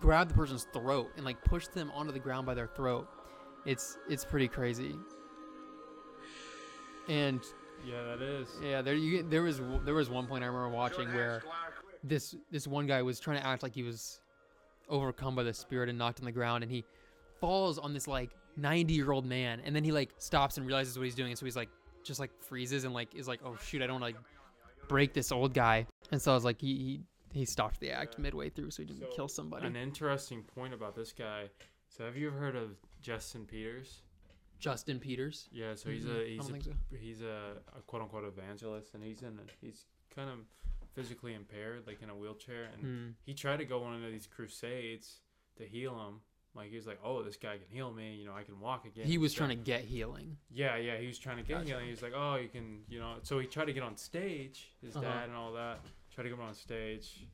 grab 0.00 0.28
the 0.28 0.34
person's 0.34 0.66
throat 0.72 1.10
and 1.16 1.24
like 1.24 1.42
push 1.44 1.66
them 1.68 1.90
onto 1.94 2.12
the 2.12 2.18
ground 2.18 2.46
by 2.46 2.54
their 2.54 2.66
throat. 2.66 3.08
It's 3.66 3.98
it's 4.08 4.24
pretty 4.24 4.48
crazy. 4.48 4.96
And 7.08 7.40
Yeah, 7.86 8.02
that 8.04 8.22
is. 8.22 8.48
yeah, 8.62 8.82
there 8.82 8.94
you 8.94 9.22
there 9.22 9.42
was 9.42 9.60
there 9.84 9.94
was 9.94 10.08
one 10.08 10.26
point 10.26 10.44
I 10.44 10.46
remember 10.46 10.68
watching 10.68 11.08
where 11.14 11.42
this 12.04 12.36
this 12.50 12.66
one 12.66 12.86
guy 12.86 13.02
was 13.02 13.20
trying 13.20 13.40
to 13.40 13.46
act 13.46 13.62
like 13.62 13.74
he 13.74 13.82
was 13.82 14.20
overcome 14.88 15.34
by 15.34 15.42
the 15.42 15.54
spirit 15.54 15.88
and 15.88 15.98
knocked 15.98 16.18
on 16.20 16.24
the 16.24 16.32
ground 16.32 16.62
and 16.62 16.72
he 16.72 16.84
falls 17.40 17.78
on 17.78 17.92
this 17.94 18.06
like 18.08 18.30
90 18.56 18.92
year 18.92 19.10
old 19.12 19.24
man 19.24 19.60
and 19.64 19.74
then 19.74 19.84
he 19.84 19.92
like 19.92 20.10
stops 20.18 20.58
and 20.58 20.66
realizes 20.66 20.98
what 20.98 21.04
he's 21.04 21.14
doing 21.14 21.30
and 21.30 21.38
so 21.38 21.44
he's 21.46 21.56
like 21.56 21.68
just 22.04 22.20
like 22.20 22.30
freezes 22.42 22.84
and 22.84 22.92
like 22.94 23.14
is 23.14 23.28
like 23.28 23.40
oh 23.44 23.56
shoot 23.56 23.82
I 23.82 23.86
don't 23.86 24.00
like 24.00 24.16
break 24.88 25.12
this 25.12 25.32
old 25.32 25.54
guy 25.54 25.86
and 26.10 26.20
so 26.20 26.32
I 26.32 26.34
was 26.34 26.44
like 26.44 26.60
he 26.60 26.76
he, 27.32 27.40
he 27.40 27.44
stopped 27.44 27.80
the 27.80 27.90
act 27.90 28.18
midway 28.18 28.50
through 28.50 28.70
so 28.70 28.82
he 28.82 28.86
didn't 28.88 29.02
So, 29.10 29.16
kill 29.16 29.28
somebody 29.28 29.66
An 29.66 29.76
interesting 29.76 30.42
point 30.42 30.74
about 30.74 30.94
this 30.94 31.12
guy. 31.12 31.48
So, 31.88 32.04
have 32.04 32.16
you 32.16 32.28
ever 32.28 32.38
heard 32.38 32.56
of 32.56 32.70
Justin 33.02 33.44
Peters? 33.44 34.02
Justin 34.58 34.98
Peters 34.98 35.48
Yeah, 35.52 35.74
so 35.74 35.90
he's 35.90 36.04
Mhm. 36.04 36.20
a 36.22 36.28
he's 36.28 36.48
a, 36.50 36.62
so. 36.62 36.70
he's 36.98 37.20
a, 37.22 37.56
a 37.76 37.80
quote 37.82 38.02
unquote 38.02 38.24
evangelist, 38.24 38.94
and 38.94 39.02
he's 39.02 39.22
in 39.22 39.38
a, 39.38 39.42
he's 39.60 39.86
kind 40.14 40.30
of 40.30 40.38
physically 40.94 41.34
impaired, 41.34 41.86
like 41.86 42.00
in 42.02 42.10
a 42.10 42.14
wheelchair, 42.14 42.64
and 42.74 42.82
Hmm. 42.82 43.10
he 43.24 43.34
tried 43.34 43.58
to 43.58 43.64
go 43.64 43.78
on 43.82 43.92
one 43.94 44.04
of 44.04 44.12
these 44.12 44.26
crusades 44.26 45.20
to 45.56 45.64
heal 45.66 45.98
him. 46.06 46.20
Like 46.54 46.68
he 46.70 46.76
was 46.76 46.86
like, 46.86 46.98
"Oh, 47.02 47.22
this 47.22 47.36
guy 47.36 47.56
can 47.56 47.66
heal 47.70 47.90
me. 47.92 48.14
You 48.14 48.26
know, 48.26 48.34
I 48.34 48.42
can 48.42 48.60
walk 48.60 48.84
again." 48.84 49.06
he 49.06 49.18
was 49.18 49.32
trying 49.32 49.48
to 49.50 49.54
get 49.56 49.82
healing 49.82 50.36
Yeah, 50.50 50.76
yeah, 50.76 50.96
he 50.98 51.06
was 51.06 51.18
trying 51.18 51.38
to 51.38 51.42
get 51.42 51.54
Gotcha. 51.58 51.66
healing. 51.68 51.84
He 51.86 51.90
was 51.90 52.02
like, 52.02 52.12
"Oh, 52.14 52.36
you 52.36 52.48
can, 52.48 52.82
you 52.88 52.98
know." 53.00 53.14
So 53.22 53.38
he 53.38 53.46
tried 53.46 53.66
to 53.66 53.72
get 53.72 53.82
on 53.82 53.96
stage, 53.96 54.72
his 54.82 54.94
Uh-huh. 54.96 55.04
dad 55.04 55.28
and 55.28 55.36
all 55.36 55.52
that. 55.54 55.80
Tried 56.10 56.24
to 56.24 56.28
get 56.30 56.38
him 56.38 56.44
on 56.44 56.54
stage. 56.54 57.26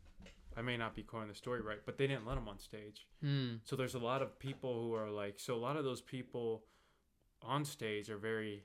I 0.56 0.62
may 0.62 0.76
not 0.76 0.94
be 0.94 1.02
quoting 1.02 1.28
the 1.28 1.34
story 1.34 1.60
right, 1.60 1.78
but 1.84 1.98
they 1.98 2.06
didn't 2.06 2.26
let 2.26 2.36
him 2.38 2.48
on 2.48 2.58
stage. 2.58 3.06
Hmm. 3.20 3.56
So 3.64 3.76
there's 3.76 3.94
a 3.94 3.98
lot 4.00 4.22
of 4.22 4.38
people 4.38 4.80
who 4.82 4.94
are 4.94 5.10
like, 5.10 5.38
so 5.38 5.54
a 5.54 5.58
lot 5.58 5.76
of 5.76 5.84
those 5.84 6.00
people 6.00 6.64
on 7.42 7.64
stage 7.64 8.10
are 8.10 8.16
very, 8.18 8.64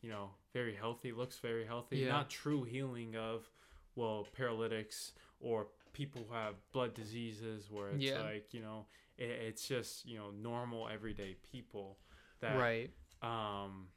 you 0.00 0.08
know, 0.10 0.30
very 0.54 0.74
healthy, 0.74 1.12
looks 1.12 1.38
very 1.38 1.66
healthy. 1.66 1.98
Yeah. 1.98 2.08
Not 2.08 2.30
true 2.30 2.62
healing 2.64 3.14
of, 3.16 3.50
well, 3.94 4.26
paralytics 4.32 5.12
or 5.40 5.66
people 5.92 6.24
who 6.26 6.34
have 6.34 6.54
blood 6.72 6.94
diseases 6.94 7.70
where 7.70 7.90
it's 7.90 8.04
Yeah. 8.04 8.22
like, 8.22 8.54
you 8.54 8.60
know, 8.62 8.86
it, 9.18 9.30
it's 9.30 9.66
just, 9.68 10.06
you 10.06 10.16
know, 10.16 10.30
normal 10.30 10.88
everyday 10.88 11.36
people 11.52 11.98
that 12.40 12.56
right. 12.56 12.90
um 13.22 13.88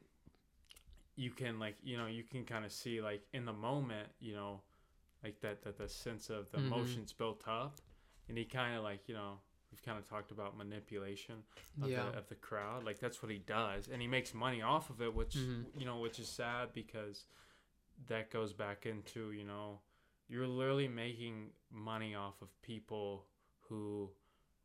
you 1.14 1.30
can 1.30 1.58
like 1.58 1.76
you 1.82 1.96
know 1.96 2.06
you 2.06 2.22
can 2.24 2.44
kind 2.44 2.64
of 2.64 2.72
see 2.72 3.00
like 3.00 3.22
in 3.32 3.44
the 3.44 3.52
moment 3.52 4.08
you 4.18 4.34
know 4.34 4.60
like 5.22 5.40
that 5.40 5.62
that 5.62 5.78
the 5.78 5.88
sense 5.88 6.30
of 6.30 6.50
the 6.50 6.58
Mhm. 6.58 6.66
emotions 6.66 7.12
built 7.12 7.46
up. 7.46 7.78
And 8.28 8.38
he 8.38 8.44
kind 8.44 8.76
of 8.76 8.82
like 8.82 9.08
you 9.08 9.14
know 9.14 9.38
we've 9.70 9.82
kind 9.82 9.98
of 9.98 10.08
talked 10.08 10.30
about 10.32 10.56
manipulation 10.56 11.36
of, 11.82 11.88
yeah. 11.90 12.10
the, 12.10 12.18
of 12.18 12.28
the 12.28 12.34
crowd. 12.34 12.84
Like 12.84 12.98
that's 12.98 13.22
what 13.22 13.30
he 13.30 13.38
does. 13.38 13.88
And 13.88 14.02
he 14.02 14.08
makes 14.08 14.34
money 14.34 14.62
off 14.62 14.90
of 14.90 15.00
it 15.00 15.14
which 15.14 15.34
Mhm. 15.36 15.66
you 15.78 15.84
know 15.84 15.98
which 15.98 16.18
is 16.18 16.28
sad 16.28 16.72
because 16.72 17.26
that 18.08 18.30
goes 18.30 18.52
back 18.52 18.86
into 18.86 19.30
you 19.32 19.44
know 19.44 19.80
you're 20.28 20.46
literally 20.48 20.88
making 20.88 21.52
money 21.70 22.14
off 22.14 22.40
of 22.42 22.48
people 22.62 23.26
who 23.68 24.10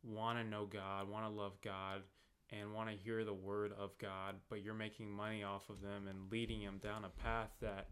want 0.02 0.38
to 0.38 0.44
know 0.44 0.66
God, 0.66 1.08
want 1.08 1.24
to 1.24 1.30
love 1.30 1.60
God, 1.62 2.02
and 2.50 2.72
want 2.72 2.88
to 2.88 2.96
hear 2.96 3.24
the 3.24 3.34
word 3.34 3.72
of 3.78 3.96
God, 3.98 4.36
but 4.48 4.62
you're 4.62 4.74
making 4.74 5.10
money 5.10 5.42
off 5.42 5.68
of 5.68 5.82
them 5.82 6.08
and 6.08 6.30
leading 6.30 6.64
them 6.64 6.78
down 6.78 7.04
a 7.04 7.08
path 7.08 7.50
that 7.60 7.88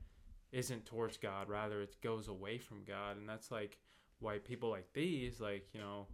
isn't 0.53 0.87
towards 0.87 1.17
God, 1.19 1.49
rather 1.49 1.83
it 1.83 1.97
goes 2.03 2.29
away 2.29 2.59
from 2.59 2.85
God. 2.85 3.17
And 3.17 3.29
that's 3.29 3.51
like 3.51 3.79
why 4.21 4.39
people 4.39 4.71
like 4.71 4.93
these, 4.95 5.41
like, 5.41 5.67
you 5.73 5.81
know, 5.81 6.07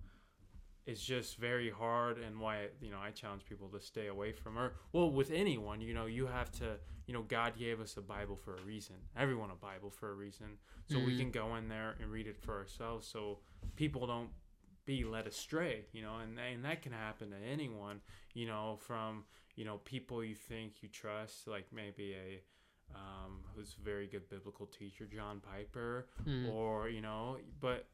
it's 0.86 1.02
just 1.02 1.36
very 1.36 1.70
hard 1.70 2.18
and 2.18 2.40
why, 2.40 2.66
you 2.80 2.90
know, 2.90 2.98
I 3.00 3.10
challenge 3.10 3.44
people 3.48 3.68
to 3.68 3.80
stay 3.80 4.08
away 4.08 4.32
from 4.32 4.58
or 4.58 4.74
well, 4.92 5.10
with 5.10 5.30
anyone, 5.30 5.80
you 5.80 5.94
know, 5.94 6.06
you 6.06 6.26
have 6.26 6.50
to, 6.52 6.78
you 7.06 7.14
know, 7.14 7.22
God 7.22 7.56
gave 7.56 7.80
us 7.80 7.96
a 7.96 8.00
Bible 8.00 8.34
for 8.34 8.56
a 8.56 8.60
reason. 8.62 8.96
Everyone 9.16 9.50
a 9.50 9.54
Bible 9.54 9.90
for 9.90 10.10
a 10.10 10.14
reason. 10.14 10.58
So 10.86 10.98
we 10.98 11.14
Mhm. 11.14 11.18
can 11.18 11.30
go 11.30 11.54
in 11.54 11.68
there 11.68 11.94
and 12.00 12.10
read 12.10 12.26
it 12.26 12.36
for 12.36 12.58
ourselves 12.58 13.06
so 13.06 13.38
people 13.76 14.06
don't 14.08 14.30
be 14.84 15.04
led 15.04 15.26
astray, 15.26 15.84
you 15.92 16.02
know, 16.02 16.16
and 16.22 16.38
and 16.38 16.64
that 16.64 16.82
can 16.82 16.92
happen 16.92 17.30
to 17.30 17.36
anyone, 17.52 18.00
you 18.34 18.46
know, 18.46 18.78
from 18.86 19.24
you 19.56 19.64
know 19.64 19.78
people 19.84 20.24
you 20.24 20.34
think 20.34 20.82
you 20.82 20.88
trust, 20.88 21.46
like 21.48 21.66
maybe 21.72 22.14
a 22.14 22.40
um, 22.94 23.38
who's 23.54 23.76
a 23.80 23.84
very 23.84 24.06
good 24.06 24.28
biblical 24.28 24.66
teacher, 24.66 25.06
John 25.06 25.40
Piper, 25.40 26.06
Hmm. 26.24 26.48
or 26.50 26.88
you 26.88 27.00
know, 27.00 27.38
but 27.60 27.86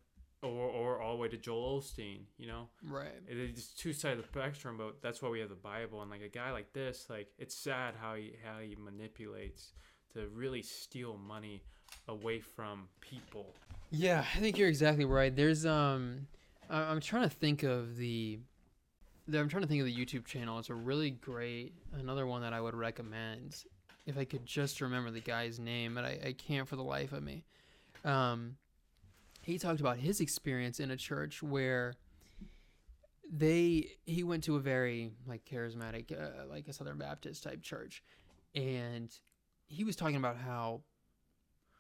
or 0.42 0.68
or 0.68 1.00
all 1.00 1.12
the 1.16 1.18
way 1.22 1.28
to 1.28 1.36
Joel 1.36 1.80
Osteen, 1.80 2.20
you 2.36 2.46
know, 2.46 2.68
right 2.84 3.12
it's 3.28 3.68
two 3.74 3.92
sides 3.92 4.18
of 4.20 4.24
the 4.24 4.28
spectrum, 4.40 4.76
but 4.76 5.02
that's 5.02 5.20
why 5.20 5.28
we 5.28 5.40
have 5.40 5.48
the 5.48 5.54
Bible. 5.56 6.00
And 6.02 6.10
like 6.10 6.22
a 6.22 6.28
guy 6.28 6.52
like 6.52 6.72
this, 6.72 7.06
like 7.10 7.28
it's 7.38 7.54
sad 7.56 7.94
how 8.00 8.14
he 8.14 8.34
how 8.44 8.60
he 8.60 8.76
manipulates 8.76 9.72
to 10.14 10.28
really 10.28 10.62
steal 10.62 11.16
money 11.16 11.62
away 12.06 12.40
from 12.40 12.88
people. 13.00 13.54
Yeah, 13.90 14.24
I 14.36 14.38
think 14.40 14.58
you're 14.58 14.68
exactly 14.68 15.04
right. 15.04 15.34
There's 15.34 15.64
um, 15.66 16.26
I'm 16.70 17.00
trying 17.00 17.22
to 17.22 17.34
think 17.34 17.62
of 17.62 17.96
the, 17.96 18.38
the- 19.26 19.38
I'm 19.38 19.48
trying 19.48 19.62
to 19.62 19.68
think 19.68 19.80
of 19.80 19.86
the 19.86 19.94
YouTube 19.96 20.24
channel. 20.26 20.58
It's 20.58 20.70
a 20.70 20.74
really 20.74 21.10
great, 21.10 21.72
another 21.92 22.26
one 22.26 22.42
that 22.42 22.52
I 22.52 22.60
would 22.60 22.74
recommend, 22.74 23.64
if 24.06 24.18
I 24.18 24.24
could 24.24 24.44
just 24.44 24.80
remember 24.80 25.10
the 25.10 25.20
guy's 25.20 25.58
name, 25.58 25.94
but 25.94 26.04
I, 26.04 26.18
I 26.26 26.32
can't 26.32 26.68
for 26.68 26.76
the 26.76 26.82
life 26.84 27.12
of 27.12 27.22
me. 27.22 27.44
Um, 28.04 28.56
he 29.42 29.58
talked 29.58 29.80
about 29.80 29.96
his 29.96 30.20
experience 30.20 30.78
in 30.80 30.90
a 30.90 30.96
church 30.96 31.42
where 31.42 31.94
they 33.30 33.90
he 34.06 34.24
went 34.24 34.44
to 34.44 34.56
a 34.56 34.60
very 34.60 35.10
like 35.26 35.44
charismatic, 35.44 36.12
uh, 36.12 36.46
like 36.48 36.68
a 36.68 36.72
Southern 36.72 36.98
Baptist 36.98 37.42
type 37.44 37.62
church, 37.62 38.02
and 38.54 39.10
he 39.66 39.84
was 39.84 39.96
talking 39.96 40.16
about 40.16 40.36
how 40.36 40.80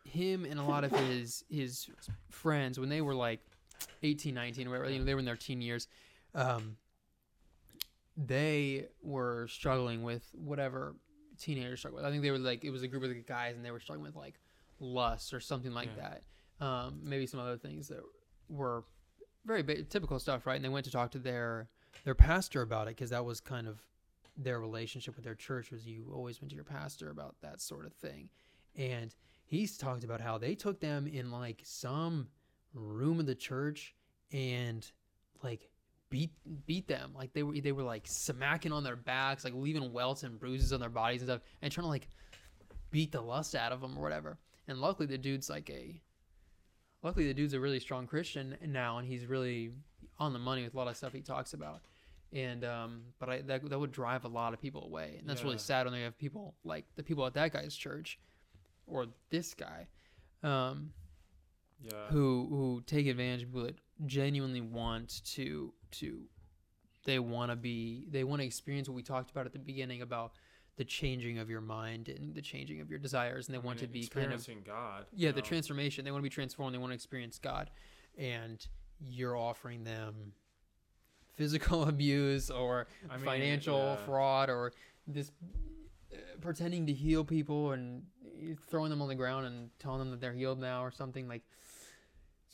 him 0.04 0.44
and 0.44 0.58
a 0.58 0.62
lot 0.62 0.84
of 0.84 0.90
his 1.08 1.44
his 1.48 1.88
friends 2.30 2.78
when 2.78 2.88
they 2.88 3.00
were 3.00 3.14
like 3.14 3.40
18 4.02 4.34
19 4.34 4.66
or 4.66 4.70
whatever 4.70 4.90
you 4.90 4.98
know 4.98 5.04
they 5.04 5.14
were 5.14 5.20
in 5.20 5.26
their 5.26 5.36
teen 5.36 5.60
years. 5.60 5.86
Um 6.34 6.76
they 8.16 8.86
were 9.02 9.46
struggling 9.48 10.02
with 10.02 10.24
whatever 10.34 10.96
teenagers 11.38 11.78
struggle 11.80 11.96
with. 11.98 12.04
I 12.06 12.10
think 12.10 12.22
they 12.22 12.30
were 12.30 12.38
like 12.38 12.64
it 12.64 12.70
was 12.70 12.82
a 12.82 12.88
group 12.88 13.04
of 13.04 13.26
guys 13.26 13.54
and 13.56 13.64
they 13.64 13.70
were 13.70 13.80
struggling 13.80 14.06
with 14.06 14.16
like 14.16 14.40
lust 14.80 15.32
or 15.32 15.40
something 15.40 15.72
like 15.72 15.88
Yeah. 15.96 16.14
that. 16.60 16.64
Um 16.64 17.00
maybe 17.02 17.26
some 17.26 17.40
other 17.40 17.56
things 17.56 17.88
that 17.88 18.02
were 18.48 18.84
very 19.46 19.62
ba- 19.62 19.82
typical 19.84 20.18
stuff 20.18 20.46
right? 20.46 20.56
And 20.56 20.64
they 20.64 20.68
went 20.68 20.84
to 20.86 20.90
talk 20.92 21.10
to 21.12 21.18
their 21.18 21.68
their 22.04 22.14
pastor 22.14 22.62
about 22.62 22.86
it 22.88 22.96
because 22.96 23.10
that 23.10 23.24
was 23.24 23.40
kind 23.40 23.66
of 23.68 23.80
their 24.36 24.60
relationship 24.60 25.16
with 25.16 25.24
their 25.24 25.34
church 25.34 25.70
was 25.70 25.86
you 25.86 26.10
always 26.14 26.40
went 26.40 26.50
to 26.50 26.54
your 26.54 26.64
pastor 26.64 27.10
about 27.10 27.34
that 27.42 27.60
sort 27.60 27.84
of 27.86 27.92
thing. 27.92 28.28
And 28.76 29.12
he's 29.44 29.76
talked 29.76 30.04
about 30.04 30.20
how 30.20 30.38
they 30.38 30.54
took 30.54 30.78
them 30.80 31.08
in 31.08 31.32
like 31.32 31.60
some 31.64 32.28
room 32.78 33.20
of 33.20 33.26
the 33.26 33.34
church 33.34 33.94
and 34.32 34.90
like 35.42 35.68
beat 36.10 36.30
beat 36.66 36.88
them. 36.88 37.12
Like 37.14 37.32
they 37.32 37.42
were 37.42 37.54
they 37.60 37.72
were 37.72 37.82
like 37.82 38.06
smacking 38.06 38.72
on 38.72 38.84
their 38.84 38.96
backs 38.96 39.44
like 39.44 39.54
leaving 39.54 39.92
welts 39.92 40.22
and 40.22 40.38
bruises 40.38 40.72
on 40.72 40.80
their 40.80 40.88
bodies 40.88 41.22
and 41.22 41.28
stuff 41.28 41.42
and 41.62 41.72
trying 41.72 41.84
to 41.84 41.88
like 41.88 42.08
beat 42.90 43.12
the 43.12 43.20
lust 43.20 43.54
out 43.54 43.72
of 43.72 43.80
them 43.80 43.96
or 43.96 44.02
whatever. 44.02 44.38
And 44.66 44.80
luckily 44.80 45.06
the 45.06 45.18
dude's 45.18 45.50
like 45.50 45.70
a 45.70 46.00
luckily 47.02 47.26
the 47.26 47.34
dude's 47.34 47.54
a 47.54 47.60
really 47.60 47.80
strong 47.80 48.06
christian 48.06 48.56
now 48.66 48.98
and 48.98 49.06
he's 49.06 49.26
really 49.26 49.70
on 50.18 50.32
the 50.32 50.38
money 50.38 50.64
with 50.64 50.74
a 50.74 50.76
lot 50.76 50.88
of 50.88 50.96
stuff 50.96 51.12
he 51.12 51.20
talks 51.20 51.52
about. 51.52 51.80
And 52.32 52.64
um 52.64 53.02
but 53.18 53.28
i 53.28 53.40
that, 53.42 53.68
that 53.68 53.78
would 53.78 53.92
drive 53.92 54.24
a 54.24 54.28
lot 54.28 54.52
of 54.52 54.60
people 54.60 54.84
away. 54.84 55.16
And 55.18 55.28
that's 55.28 55.44
really 55.44 55.58
sad 55.58 55.86
when 55.86 55.92
they 55.92 56.02
have 56.02 56.18
people 56.18 56.54
like 56.64 56.84
the 56.96 57.02
people 57.02 57.26
at 57.26 57.34
that 57.34 57.52
guy's 57.52 57.76
church 57.76 58.18
or 58.86 59.06
this 59.30 59.54
guy. 59.54 59.86
Um 60.42 60.92
Yeah. 61.80 61.92
who 62.10 62.46
who 62.50 62.82
take 62.86 63.06
advantage 63.06 63.42
of 63.42 63.48
people 63.48 63.62
that 63.62 63.76
genuinely 64.06 64.60
want 64.60 65.24
to 65.34 65.72
to 65.92 66.22
they 67.04 67.18
want 67.18 67.50
to 67.50 67.56
be 67.56 68.04
they 68.10 68.24
want 68.24 68.40
to 68.40 68.46
experience 68.46 68.88
what 68.88 68.96
we 68.96 69.02
talked 69.02 69.30
about 69.30 69.46
at 69.46 69.52
the 69.52 69.58
beginning 69.58 70.02
about 70.02 70.32
the 70.76 70.84
changing 70.84 71.38
of 71.38 71.48
your 71.50 71.60
mind 71.60 72.08
and 72.08 72.34
the 72.34 72.42
changing 72.42 72.80
of 72.80 72.90
your 72.90 72.98
desires 72.98 73.46
and 73.48 73.54
they 73.54 73.60
I 73.60 73.62
want 73.62 73.80
mean, 73.80 73.88
to 73.88 73.92
be 73.92 74.06
kind 74.06 74.26
of 74.26 74.34
experiencing 74.34 74.64
God. 74.66 75.06
yeah 75.14 75.30
the 75.30 75.40
know. 75.40 75.46
transformation 75.46 76.04
they 76.04 76.10
want 76.10 76.20
to 76.20 76.28
be 76.28 76.34
transformed 76.34 76.74
they 76.74 76.78
want 76.78 76.90
to 76.90 76.94
experience 76.94 77.38
god 77.38 77.70
and 78.16 78.66
you're 79.00 79.36
offering 79.36 79.84
them 79.84 80.32
physical 81.36 81.84
abuse 81.88 82.50
or 82.50 82.88
I 83.08 83.16
mean, 83.16 83.24
financial 83.24 83.78
yeah. 83.78 83.96
fraud 84.04 84.50
or 84.50 84.72
this 85.06 85.30
uh, 86.12 86.16
pretending 86.40 86.86
to 86.86 86.92
heal 86.92 87.24
people 87.24 87.72
and 87.72 88.02
throwing 88.68 88.90
them 88.90 89.00
on 89.02 89.08
the 89.08 89.14
ground 89.14 89.46
and 89.46 89.70
telling 89.78 90.00
them 90.00 90.10
that 90.10 90.20
they're 90.20 90.32
healed 90.32 90.60
now 90.60 90.84
or 90.84 90.90
something 90.90 91.28
like 91.28 91.42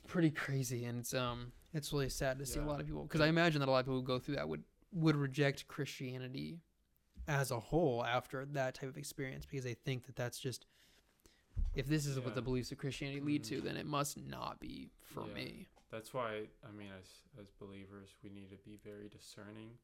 pretty 0.07 0.31
crazy 0.31 0.85
and 0.85 0.99
it's 0.99 1.15
um 1.15 1.51
it's 1.73 1.93
really 1.93 2.09
sad 2.09 2.39
to 2.39 2.47
see 2.47 2.61
a 2.61 2.65
lot 2.65 2.81
of 2.81 2.87
people 2.87 3.03
because 3.05 3.21
I 3.21 3.27
imagine 3.29 3.61
that 3.61 3.69
a 3.69 3.71
lot 3.73 3.79
of 3.81 3.87
people 3.87 4.01
who 4.01 4.03
go 4.07 4.19
through 4.19 4.37
that 4.37 4.49
would 4.49 4.63
would 4.93 5.17
reject 5.17 5.67
Christianity 5.67 6.61
as 7.27 7.51
a 7.51 7.59
whole 7.59 8.05
after 8.05 8.45
that 8.45 8.75
type 8.75 8.89
of 8.89 8.97
experience 8.97 9.47
because 9.47 9.65
they 9.65 9.75
think 9.75 10.07
that 10.07 10.15
that's 10.17 10.39
just 10.39 10.67
if 11.75 11.87
this 11.87 12.07
is 12.07 12.21
what 12.21 12.35
the 12.35 12.43
beliefs 12.43 12.71
of 12.71 12.79
Christianity 12.79 13.21
lead 13.21 13.43
Mhm. 13.43 13.49
to 13.49 13.61
then 13.61 13.77
it 13.77 13.87
must 13.87 14.17
not 14.19 14.61
be 14.61 14.91
for 15.03 15.27
Yeah. 15.27 15.35
me. 15.35 15.69
That's 15.91 16.13
why 16.13 16.49
I 16.67 16.71
mean, 16.73 16.91
as 16.93 17.23
as 17.41 17.51
believers, 17.53 18.15
we 18.23 18.31
need 18.31 18.51
to 18.51 18.57
be 18.59 18.77
very 18.77 19.09
discerning 19.09 19.79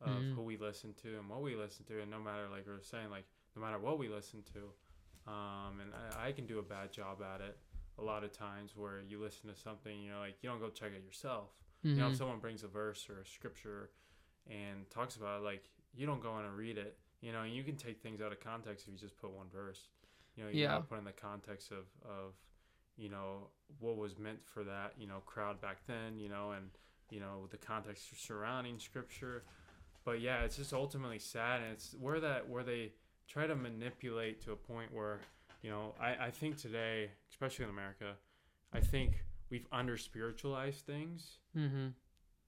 of 0.00 0.22
Mhm. 0.22 0.34
who 0.34 0.42
we 0.42 0.56
listen 0.56 0.92
to 0.94 1.18
and 1.18 1.28
what 1.28 1.42
we 1.42 1.54
listen 1.56 1.84
to, 1.86 2.00
and 2.00 2.10
no 2.10 2.18
matter 2.20 2.48
like 2.48 2.66
we're 2.66 2.82
saying, 2.82 3.10
like 3.10 3.24
no 3.54 3.62
matter 3.62 3.78
what 3.78 3.98
we 3.98 4.08
listen 4.08 4.42
to, 4.54 4.72
um, 5.30 5.80
and 5.80 5.94
I, 5.94 6.28
I 6.28 6.32
can 6.32 6.46
do 6.46 6.58
a 6.58 6.62
bad 6.62 6.92
job 6.92 7.22
at 7.22 7.40
it 7.40 7.58
a 7.98 8.02
lot 8.02 8.24
of 8.24 8.32
times 8.32 8.72
where 8.76 9.00
you 9.06 9.20
listen 9.20 9.48
to 9.50 9.56
something, 9.56 10.00
you 10.00 10.10
know, 10.10 10.20
like 10.20 10.36
you 10.42 10.48
don't 10.48 10.60
go 10.60 10.68
check 10.68 10.92
it 10.96 11.04
yourself. 11.04 11.50
You 11.84 11.96
know, 11.96 12.06
if 12.06 12.12
mm-hmm. 12.12 12.18
someone 12.18 12.38
brings 12.38 12.62
a 12.62 12.68
verse 12.68 13.08
or 13.10 13.20
a 13.20 13.26
scripture 13.26 13.90
and 14.48 14.88
talks 14.88 15.16
about 15.16 15.40
it, 15.40 15.44
like 15.44 15.64
you 15.92 16.06
don't 16.06 16.22
go 16.22 16.38
in 16.38 16.44
and 16.44 16.56
read 16.56 16.78
it. 16.78 16.96
You 17.20 17.32
know, 17.32 17.42
you 17.42 17.64
can 17.64 17.76
take 17.76 18.00
things 18.00 18.20
out 18.20 18.30
of 18.30 18.38
context 18.38 18.86
if 18.86 18.92
you 18.92 18.98
just 18.98 19.18
put 19.18 19.32
one 19.32 19.46
verse. 19.52 19.88
You 20.36 20.44
know, 20.44 20.50
you 20.50 20.62
Yeah. 20.62 20.68
gotta 20.68 20.84
put 20.84 20.98
in 20.98 21.04
the 21.04 21.12
context 21.12 21.72
of 21.72 21.86
of 22.04 22.34
you 22.96 23.08
know 23.08 23.48
what 23.80 23.96
was 23.96 24.16
meant 24.16 24.42
for 24.44 24.62
that 24.64 24.94
you 24.96 25.08
know 25.08 25.20
crowd 25.26 25.60
back 25.60 25.84
then. 25.86 26.18
You 26.18 26.28
know, 26.28 26.52
and 26.52 26.70
you 27.10 27.18
know 27.18 27.48
the 27.50 27.58
context 27.58 28.08
surrounding 28.16 28.78
scripture. 28.78 29.44
But 30.04 30.20
yeah, 30.20 30.42
it's 30.42 30.56
just 30.56 30.72
ultimately 30.72 31.18
sad, 31.18 31.62
and 31.62 31.72
it's 31.72 31.94
where 31.98 32.20
that 32.20 32.48
where 32.48 32.62
they 32.62 32.92
try 33.28 33.46
to 33.46 33.56
manipulate 33.56 34.40
to 34.42 34.52
a 34.52 34.56
point 34.56 34.92
where 34.92 35.20
you 35.62 35.70
know 35.70 35.94
I 36.00 36.26
I 36.26 36.30
think 36.30 36.56
today, 36.56 37.10
especially 37.30 37.64
in 37.64 37.70
America, 37.70 38.14
I 38.72 38.80
think 38.80 39.24
we've 39.50 39.66
under 39.72 39.96
spiritualized 39.96 40.86
things 40.86 41.38
Mhm. 41.56 41.92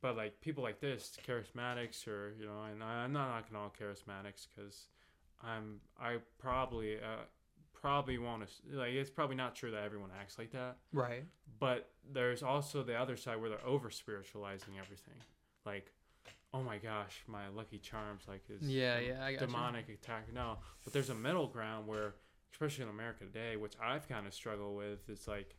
but 0.00 0.16
like 0.16 0.40
people 0.40 0.62
like 0.64 0.80
this 0.80 1.16
charismatics 1.26 2.06
or 2.08 2.34
you 2.38 2.46
know 2.46 2.62
and 2.70 2.82
I, 2.82 3.04
i'm 3.04 3.12
not 3.12 3.28
knocking 3.28 3.56
all 3.56 3.70
charismatics 3.78 4.46
because 4.48 4.86
i'm 5.42 5.80
i 6.00 6.16
probably 6.38 6.96
uh 6.96 7.24
probably 7.74 8.16
want 8.16 8.42
to 8.48 8.76
like 8.78 8.92
it's 8.94 9.10
probably 9.10 9.36
not 9.36 9.54
true 9.54 9.70
that 9.72 9.82
everyone 9.84 10.08
acts 10.18 10.38
like 10.38 10.50
that 10.52 10.78
Right. 10.94 11.24
but 11.60 11.90
there's 12.10 12.42
also 12.42 12.82
the 12.82 12.96
other 12.98 13.16
side 13.18 13.38
where 13.38 13.50
they're 13.50 13.66
over 13.66 13.90
spiritualizing 13.90 14.78
everything 14.80 15.14
like 15.66 15.92
oh 16.54 16.62
my 16.62 16.78
gosh 16.78 17.22
my 17.26 17.48
lucky 17.48 17.78
charms 17.78 18.22
like 18.26 18.44
is 18.48 18.66
Yeah, 18.66 18.98
yeah, 18.98 19.22
I 19.24 19.32
got 19.32 19.40
you. 19.42 19.46
demonic 19.46 19.88
attack 19.90 20.32
no 20.32 20.56
but 20.84 20.94
there's 20.94 21.10
a 21.10 21.14
middle 21.14 21.48
ground 21.48 21.86
where 21.86 22.14
especially 22.54 22.84
in 22.84 22.90
america 22.90 23.24
today 23.24 23.56
which 23.56 23.74
i've 23.82 24.08
kind 24.08 24.26
of 24.26 24.32
struggled 24.32 24.76
with 24.76 25.08
is 25.10 25.26
like 25.28 25.56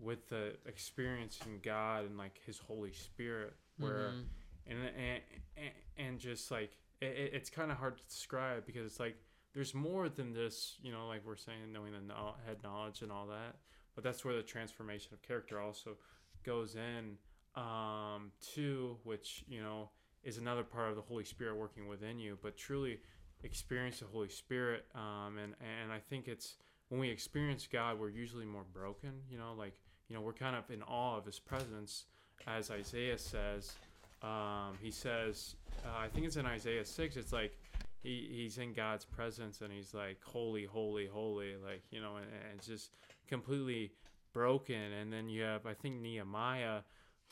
with 0.00 0.28
the 0.28 0.52
experiencing 0.66 1.58
god 1.62 2.04
and 2.04 2.16
like 2.18 2.38
his 2.46 2.58
holy 2.58 2.92
spirit 2.92 3.54
where 3.78 4.10
Mhm. 4.10 4.24
and 4.68 4.78
and 4.84 5.22
and, 5.56 5.70
and 5.96 6.18
just 6.20 6.50
like 6.50 6.76
it, 7.00 7.06
it- 7.06 7.34
it's 7.34 7.50
kind 7.50 7.70
of 7.70 7.78
hard 7.78 7.96
to 7.98 8.04
describe 8.06 8.64
because 8.66 8.86
it's 8.86 9.00
like 9.00 9.16
there's 9.54 9.74
more 9.74 10.08
than 10.08 10.32
this 10.32 10.76
you 10.82 10.92
know 10.92 11.06
like 11.08 11.22
we're 11.26 11.36
saying 11.36 11.72
knowing 11.72 11.92
the 11.92 12.14
head 12.46 12.62
knowledge 12.62 13.02
and 13.02 13.10
all 13.12 13.26
that 13.26 13.56
but 13.94 14.02
that's 14.04 14.24
where 14.24 14.34
the 14.34 14.42
transformation 14.42 15.12
of 15.12 15.20
character 15.22 15.60
also 15.60 15.96
goes 16.44 16.74
in 16.74 17.16
um 17.60 18.30
to 18.54 18.96
which 19.04 19.44
you 19.48 19.60
know 19.60 19.90
is 20.24 20.38
another 20.38 20.62
part 20.64 20.88
of 20.90 20.96
the 20.96 21.02
holy 21.02 21.24
spirit 21.24 21.54
working 21.56 21.86
within 21.88 22.18
you 22.18 22.38
but 22.42 22.56
truly 22.56 22.98
experience 23.44 24.00
the 24.00 24.06
holy 24.06 24.28
spirit 24.28 24.84
um 24.94 25.38
and 25.42 25.54
and 25.60 25.92
i 25.92 25.98
think 25.98 26.28
it's 26.28 26.56
when 26.88 27.00
we 27.00 27.08
experience 27.08 27.68
god 27.70 27.98
we're 27.98 28.08
usually 28.08 28.46
more 28.46 28.64
broken 28.72 29.10
you 29.30 29.38
know 29.38 29.52
like 29.56 29.74
you 30.08 30.14
know 30.14 30.22
we're 30.22 30.32
kind 30.32 30.56
of 30.56 30.70
in 30.70 30.82
awe 30.82 31.16
of 31.16 31.24
his 31.24 31.38
presence 31.38 32.04
as 32.46 32.70
isaiah 32.70 33.18
says 33.18 33.74
um, 34.22 34.78
he 34.80 34.90
says, 34.90 35.56
uh, 35.84 35.98
I 35.98 36.08
think 36.08 36.26
it's 36.26 36.36
in 36.36 36.46
Isaiah 36.46 36.84
6, 36.84 37.16
it's 37.16 37.32
like 37.32 37.58
he, 38.02 38.28
he's 38.30 38.58
in 38.58 38.72
God's 38.72 39.04
presence 39.04 39.60
and 39.62 39.72
he's 39.72 39.94
like, 39.94 40.18
holy, 40.22 40.64
holy, 40.64 41.06
holy, 41.06 41.56
like, 41.56 41.82
you 41.90 42.00
know, 42.00 42.16
and, 42.16 42.26
and 42.26 42.58
it's 42.58 42.66
just 42.66 42.92
completely 43.28 43.92
broken. 44.32 44.76
And 44.76 45.12
then 45.12 45.28
you 45.28 45.42
have, 45.42 45.66
I 45.66 45.74
think, 45.74 46.00
Nehemiah, 46.00 46.80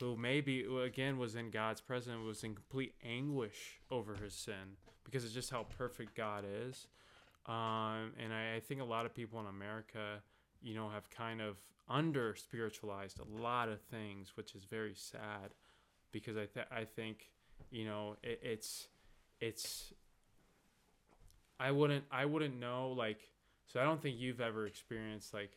who 0.00 0.16
maybe, 0.16 0.66
again, 0.84 1.16
was 1.16 1.36
in 1.36 1.50
God's 1.50 1.80
presence, 1.80 2.16
was 2.26 2.42
in 2.42 2.54
complete 2.54 2.94
anguish 3.04 3.78
over 3.90 4.16
his 4.16 4.34
sin 4.34 4.76
because 5.10 5.24
it's 5.24 5.34
just 5.34 5.50
how 5.50 5.66
perfect 5.76 6.14
God 6.16 6.44
is. 6.66 6.86
Um, 7.46 8.12
and 8.22 8.32
I, 8.32 8.56
I 8.56 8.60
think 8.60 8.80
a 8.80 8.84
lot 8.84 9.06
of 9.06 9.14
people 9.14 9.40
in 9.40 9.46
America, 9.46 10.22
you 10.62 10.74
know, 10.74 10.88
have 10.88 11.10
kind 11.10 11.40
of 11.40 11.56
under 11.88 12.36
spiritualized 12.36 13.18
a 13.18 13.42
lot 13.42 13.68
of 13.68 13.80
things, 13.82 14.32
which 14.36 14.54
is 14.54 14.64
very 14.64 14.94
sad 14.94 15.50
because 16.12 16.36
I 16.36 16.46
th- 16.46 16.66
I 16.70 16.84
think 16.84 17.30
you 17.70 17.84
know 17.84 18.16
it, 18.22 18.40
it's 18.42 18.88
it's 19.40 19.92
I 21.58 21.70
wouldn't 21.70 22.04
I 22.10 22.24
wouldn't 22.24 22.58
know 22.58 22.92
like 22.96 23.20
so 23.66 23.80
I 23.80 23.84
don't 23.84 24.00
think 24.00 24.18
you've 24.18 24.40
ever 24.40 24.66
experienced 24.66 25.34
like 25.34 25.50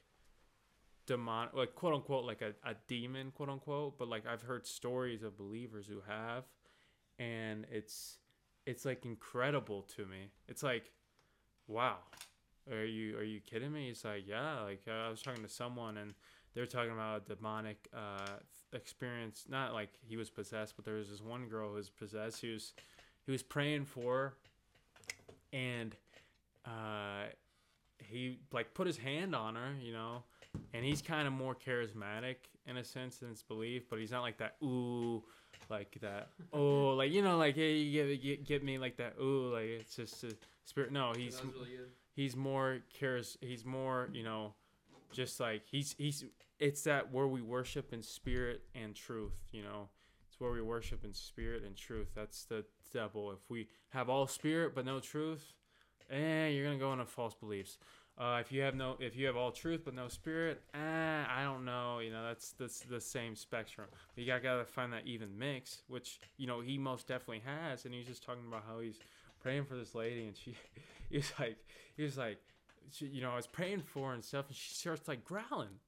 demon 1.05 1.49
like 1.53 1.75
quote 1.75 1.93
unquote 1.93 2.25
like 2.25 2.41
a, 2.41 2.53
a 2.67 2.75
demon 2.87 3.31
quote 3.35 3.49
unquote 3.49 3.97
but 3.97 4.07
like 4.07 4.25
I've 4.25 4.41
heard 4.41 4.65
stories 4.65 5.23
of 5.23 5.37
believers 5.37 5.85
who 5.87 6.01
have 6.07 6.43
and 7.19 7.65
it's 7.71 8.17
it's 8.65 8.85
like 8.85 9.05
incredible 9.05 9.81
to 9.81 10.05
me 10.05 10.29
it's 10.47 10.63
like 10.63 10.91
wow 11.67 11.97
are 12.71 12.85
you 12.85 13.17
are 13.17 13.23
you 13.23 13.39
kidding 13.41 13.71
me 13.71 13.89
it's 13.89 14.05
like 14.05 14.23
yeah 14.27 14.61
like 14.61 14.81
I 14.87 15.09
was 15.09 15.21
talking 15.21 15.43
to 15.43 15.49
someone 15.49 15.97
and 15.97 16.13
they're 16.53 16.65
talking 16.65 16.91
about 16.91 17.23
a 17.25 17.35
demonic 17.35 17.87
uh, 17.95 18.37
experience. 18.73 19.45
Not 19.49 19.73
like 19.73 19.89
he 20.01 20.17
was 20.17 20.29
possessed, 20.29 20.75
but 20.75 20.85
there 20.85 20.95
was 20.95 21.09
this 21.09 21.21
one 21.21 21.47
girl 21.47 21.69
who 21.69 21.75
was 21.75 21.89
possessed. 21.89 22.41
He 22.41 22.51
was 22.51 22.73
he 23.25 23.31
was 23.31 23.41
praying 23.41 23.85
for, 23.85 24.35
and 25.51 25.95
uh, 26.65 27.25
he 27.97 28.39
like 28.51 28.73
put 28.73 28.87
his 28.87 28.97
hand 28.97 29.35
on 29.35 29.55
her, 29.55 29.73
you 29.81 29.93
know, 29.93 30.23
and 30.73 30.85
he's 30.85 31.01
kind 31.01 31.27
of 31.27 31.33
more 31.33 31.55
charismatic 31.55 32.35
in 32.67 32.77
a 32.77 32.83
sense 32.83 33.21
in 33.21 33.29
his 33.29 33.41
belief, 33.41 33.89
but 33.89 33.99
he's 33.99 34.11
not 34.11 34.21
like 34.21 34.37
that 34.37 34.55
ooh, 34.63 35.23
like 35.69 35.97
that 36.01 36.29
oh, 36.51 36.89
like 36.89 37.11
you 37.11 37.21
know, 37.21 37.37
like 37.37 37.55
hey, 37.55 37.77
you 37.77 38.17
get, 38.17 38.45
get 38.45 38.63
me 38.63 38.77
like 38.77 38.97
that 38.97 39.15
ooh, 39.21 39.53
like 39.53 39.65
it's 39.65 39.95
just 39.95 40.23
a 40.23 40.35
spirit. 40.65 40.91
No, 40.91 41.13
he's 41.15 41.41
he's 42.15 42.35
more 42.35 42.79
cares. 42.97 43.37
He's 43.41 43.65
more 43.65 44.09
you 44.13 44.23
know, 44.23 44.53
just 45.11 45.39
like 45.39 45.63
he's 45.69 45.95
he's 45.97 46.25
it's 46.59 46.83
that 46.83 47.11
where 47.11 47.27
we 47.27 47.41
worship 47.41 47.93
in 47.93 48.01
spirit 48.01 48.61
and 48.75 48.95
truth. 48.95 49.33
You 49.51 49.63
know, 49.63 49.89
it's 50.27 50.39
where 50.39 50.51
we 50.51 50.61
worship 50.61 51.03
in 51.03 51.13
spirit 51.13 51.63
and 51.63 51.75
truth. 51.75 52.09
That's 52.15 52.45
the 52.45 52.65
devil. 52.91 53.31
If 53.31 53.49
we 53.49 53.67
have 53.89 54.09
all 54.09 54.27
spirit 54.27 54.73
but 54.75 54.85
no 54.85 54.99
truth, 54.99 55.53
eh, 56.09 56.47
you're 56.47 56.65
gonna 56.65 56.77
go 56.77 56.93
into 56.93 57.05
false 57.05 57.35
beliefs. 57.35 57.77
Uh, 58.15 58.37
if 58.39 58.51
you 58.51 58.61
have 58.61 58.75
no, 58.75 58.95
if 58.99 59.15
you 59.15 59.25
have 59.25 59.35
all 59.35 59.51
truth 59.51 59.81
but 59.85 59.95
no 59.95 60.07
spirit, 60.07 60.61
eh, 60.75 60.77
I 61.27 61.43
don't 61.43 61.65
know. 61.65 61.97
You 61.99 62.11
know, 62.11 62.23
that's 62.23 62.51
that's 62.51 62.81
the 62.81 63.01
same 63.01 63.35
spectrum. 63.35 63.87
You 64.15 64.27
got 64.27 64.43
gotta 64.43 64.65
find 64.65 64.93
that 64.93 65.07
even 65.07 65.37
mix, 65.37 65.81
which 65.87 66.19
you 66.37 66.45
know 66.45 66.59
he 66.61 66.77
most 66.77 67.07
definitely 67.07 67.41
has. 67.43 67.85
And 67.85 67.93
he's 67.93 68.05
just 68.05 68.23
talking 68.23 68.43
about 68.47 68.65
how 68.67 68.79
he's 68.79 68.99
praying 69.41 69.65
for 69.65 69.75
this 69.75 69.95
lady, 69.95 70.27
and 70.27 70.37
she, 70.37 70.55
he 71.09 71.17
was 71.17 71.33
like, 71.39 71.57
he 71.97 72.03
was 72.03 72.17
like, 72.17 72.37
she, 72.91 73.07
you 73.07 73.21
know, 73.21 73.31
I 73.31 73.35
was 73.35 73.47
praying 73.47 73.81
for 73.81 74.09
her 74.09 74.13
and 74.13 74.23
stuff, 74.23 74.45
and 74.47 74.55
she 74.55 74.75
starts 74.75 75.07
like 75.07 75.23
growling, 75.23 75.79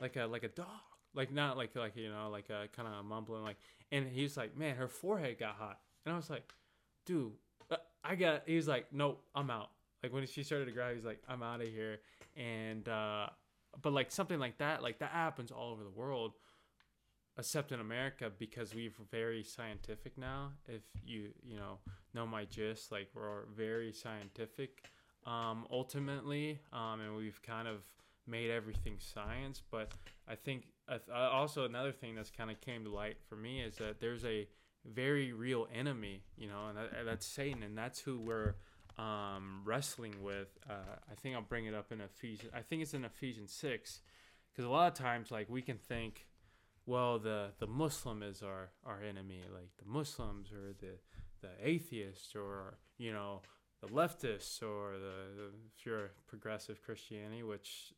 like 0.00 0.16
a 0.16 0.26
like 0.26 0.42
a 0.42 0.48
dog, 0.48 0.66
like 1.14 1.32
not 1.32 1.56
like 1.56 1.76
like 1.76 1.96
you 1.96 2.10
know 2.10 2.28
like 2.28 2.50
a 2.50 2.66
kind 2.74 2.88
of 2.88 3.04
mumbling 3.04 3.44
like, 3.44 3.58
and 3.92 4.08
he 4.08 4.24
was 4.24 4.36
like, 4.36 4.56
man, 4.56 4.74
her 4.74 4.88
forehead 4.88 5.38
got 5.38 5.54
hot, 5.54 5.78
and 6.04 6.12
I 6.12 6.16
was 6.16 6.28
like, 6.28 6.52
dude, 7.06 7.32
uh, 7.70 7.76
I 8.02 8.16
got. 8.16 8.42
He 8.46 8.56
was 8.56 8.66
like, 8.66 8.86
nope, 8.92 9.22
I'm 9.32 9.48
out. 9.48 9.70
Like 10.02 10.12
when 10.12 10.26
she 10.26 10.42
started 10.42 10.66
to 10.66 10.72
growl, 10.72 10.94
he's 10.94 11.04
like, 11.04 11.20
I'm 11.28 11.42
out 11.42 11.60
of 11.60 11.68
here, 11.68 11.98
and 12.36 12.88
uh, 12.88 13.26
but 13.82 13.92
like 13.92 14.10
something 14.10 14.38
like 14.38 14.58
that, 14.58 14.82
like 14.82 14.98
that 15.00 15.10
happens 15.10 15.50
all 15.50 15.72
over 15.72 15.82
the 15.82 15.90
world, 15.90 16.34
except 17.38 17.72
in 17.72 17.80
America 17.80 18.30
because 18.38 18.74
we're 18.74 18.92
very 19.10 19.42
scientific 19.42 20.16
now. 20.16 20.52
If 20.68 20.82
you 21.04 21.30
you 21.42 21.56
know 21.56 21.78
know 22.14 22.26
my 22.26 22.44
gist, 22.44 22.92
like 22.92 23.08
we're 23.14 23.46
very 23.56 23.92
scientific 23.92 24.84
um, 25.26 25.66
ultimately, 25.70 26.60
um, 26.72 27.00
and 27.00 27.16
we've 27.16 27.40
kind 27.42 27.68
of 27.68 27.78
made 28.26 28.50
everything 28.50 28.96
science. 28.98 29.62
But 29.70 29.92
I 30.28 30.34
think 30.36 30.64
uh, 30.88 30.98
also 31.12 31.64
another 31.64 31.92
thing 31.92 32.14
that's 32.14 32.30
kind 32.30 32.50
of 32.50 32.60
came 32.60 32.84
to 32.84 32.90
light 32.90 33.16
for 33.28 33.36
me 33.36 33.60
is 33.60 33.76
that 33.76 34.00
there's 34.00 34.24
a 34.24 34.46
very 34.84 35.32
real 35.32 35.68
enemy, 35.74 36.22
you 36.36 36.48
know, 36.48 36.68
and 36.68 36.78
that, 36.78 37.04
that's 37.04 37.26
Satan, 37.26 37.62
and 37.62 37.76
that's 37.76 38.00
who 38.00 38.18
we're 38.18 38.54
um, 38.98 39.62
wrestling 39.64 40.14
with. 40.22 40.58
Uh, 40.68 40.96
I 41.10 41.14
think 41.14 41.36
I'll 41.36 41.42
bring 41.42 41.66
it 41.66 41.74
up 41.74 41.92
in 41.92 42.00
Ephesians. 42.00 42.52
I 42.54 42.60
think 42.60 42.82
it's 42.82 42.94
in 42.94 43.04
Ephesians 43.04 43.52
six, 43.52 44.00
because 44.52 44.64
a 44.64 44.70
lot 44.70 44.88
of 44.88 44.94
times, 44.94 45.30
like 45.30 45.48
we 45.48 45.62
can 45.62 45.78
think, 45.78 46.26
well, 46.86 47.18
the 47.18 47.52
the 47.58 47.66
Muslim 47.66 48.22
is 48.22 48.42
our 48.42 48.70
our 48.84 49.02
enemy, 49.02 49.42
like 49.52 49.70
the 49.78 49.88
Muslims 49.88 50.52
or 50.52 50.74
the 50.80 50.98
the 51.40 51.50
atheist 51.62 52.34
or 52.34 52.78
you 52.98 53.12
know 53.12 53.40
the 53.80 53.88
leftists 53.88 54.60
or 54.62 54.94
the, 54.94 55.36
the 55.36 55.44
if 55.78 55.86
you're 55.86 56.06
a 56.06 56.10
progressive 56.26 56.82
Christianity, 56.82 57.42
which 57.42 57.92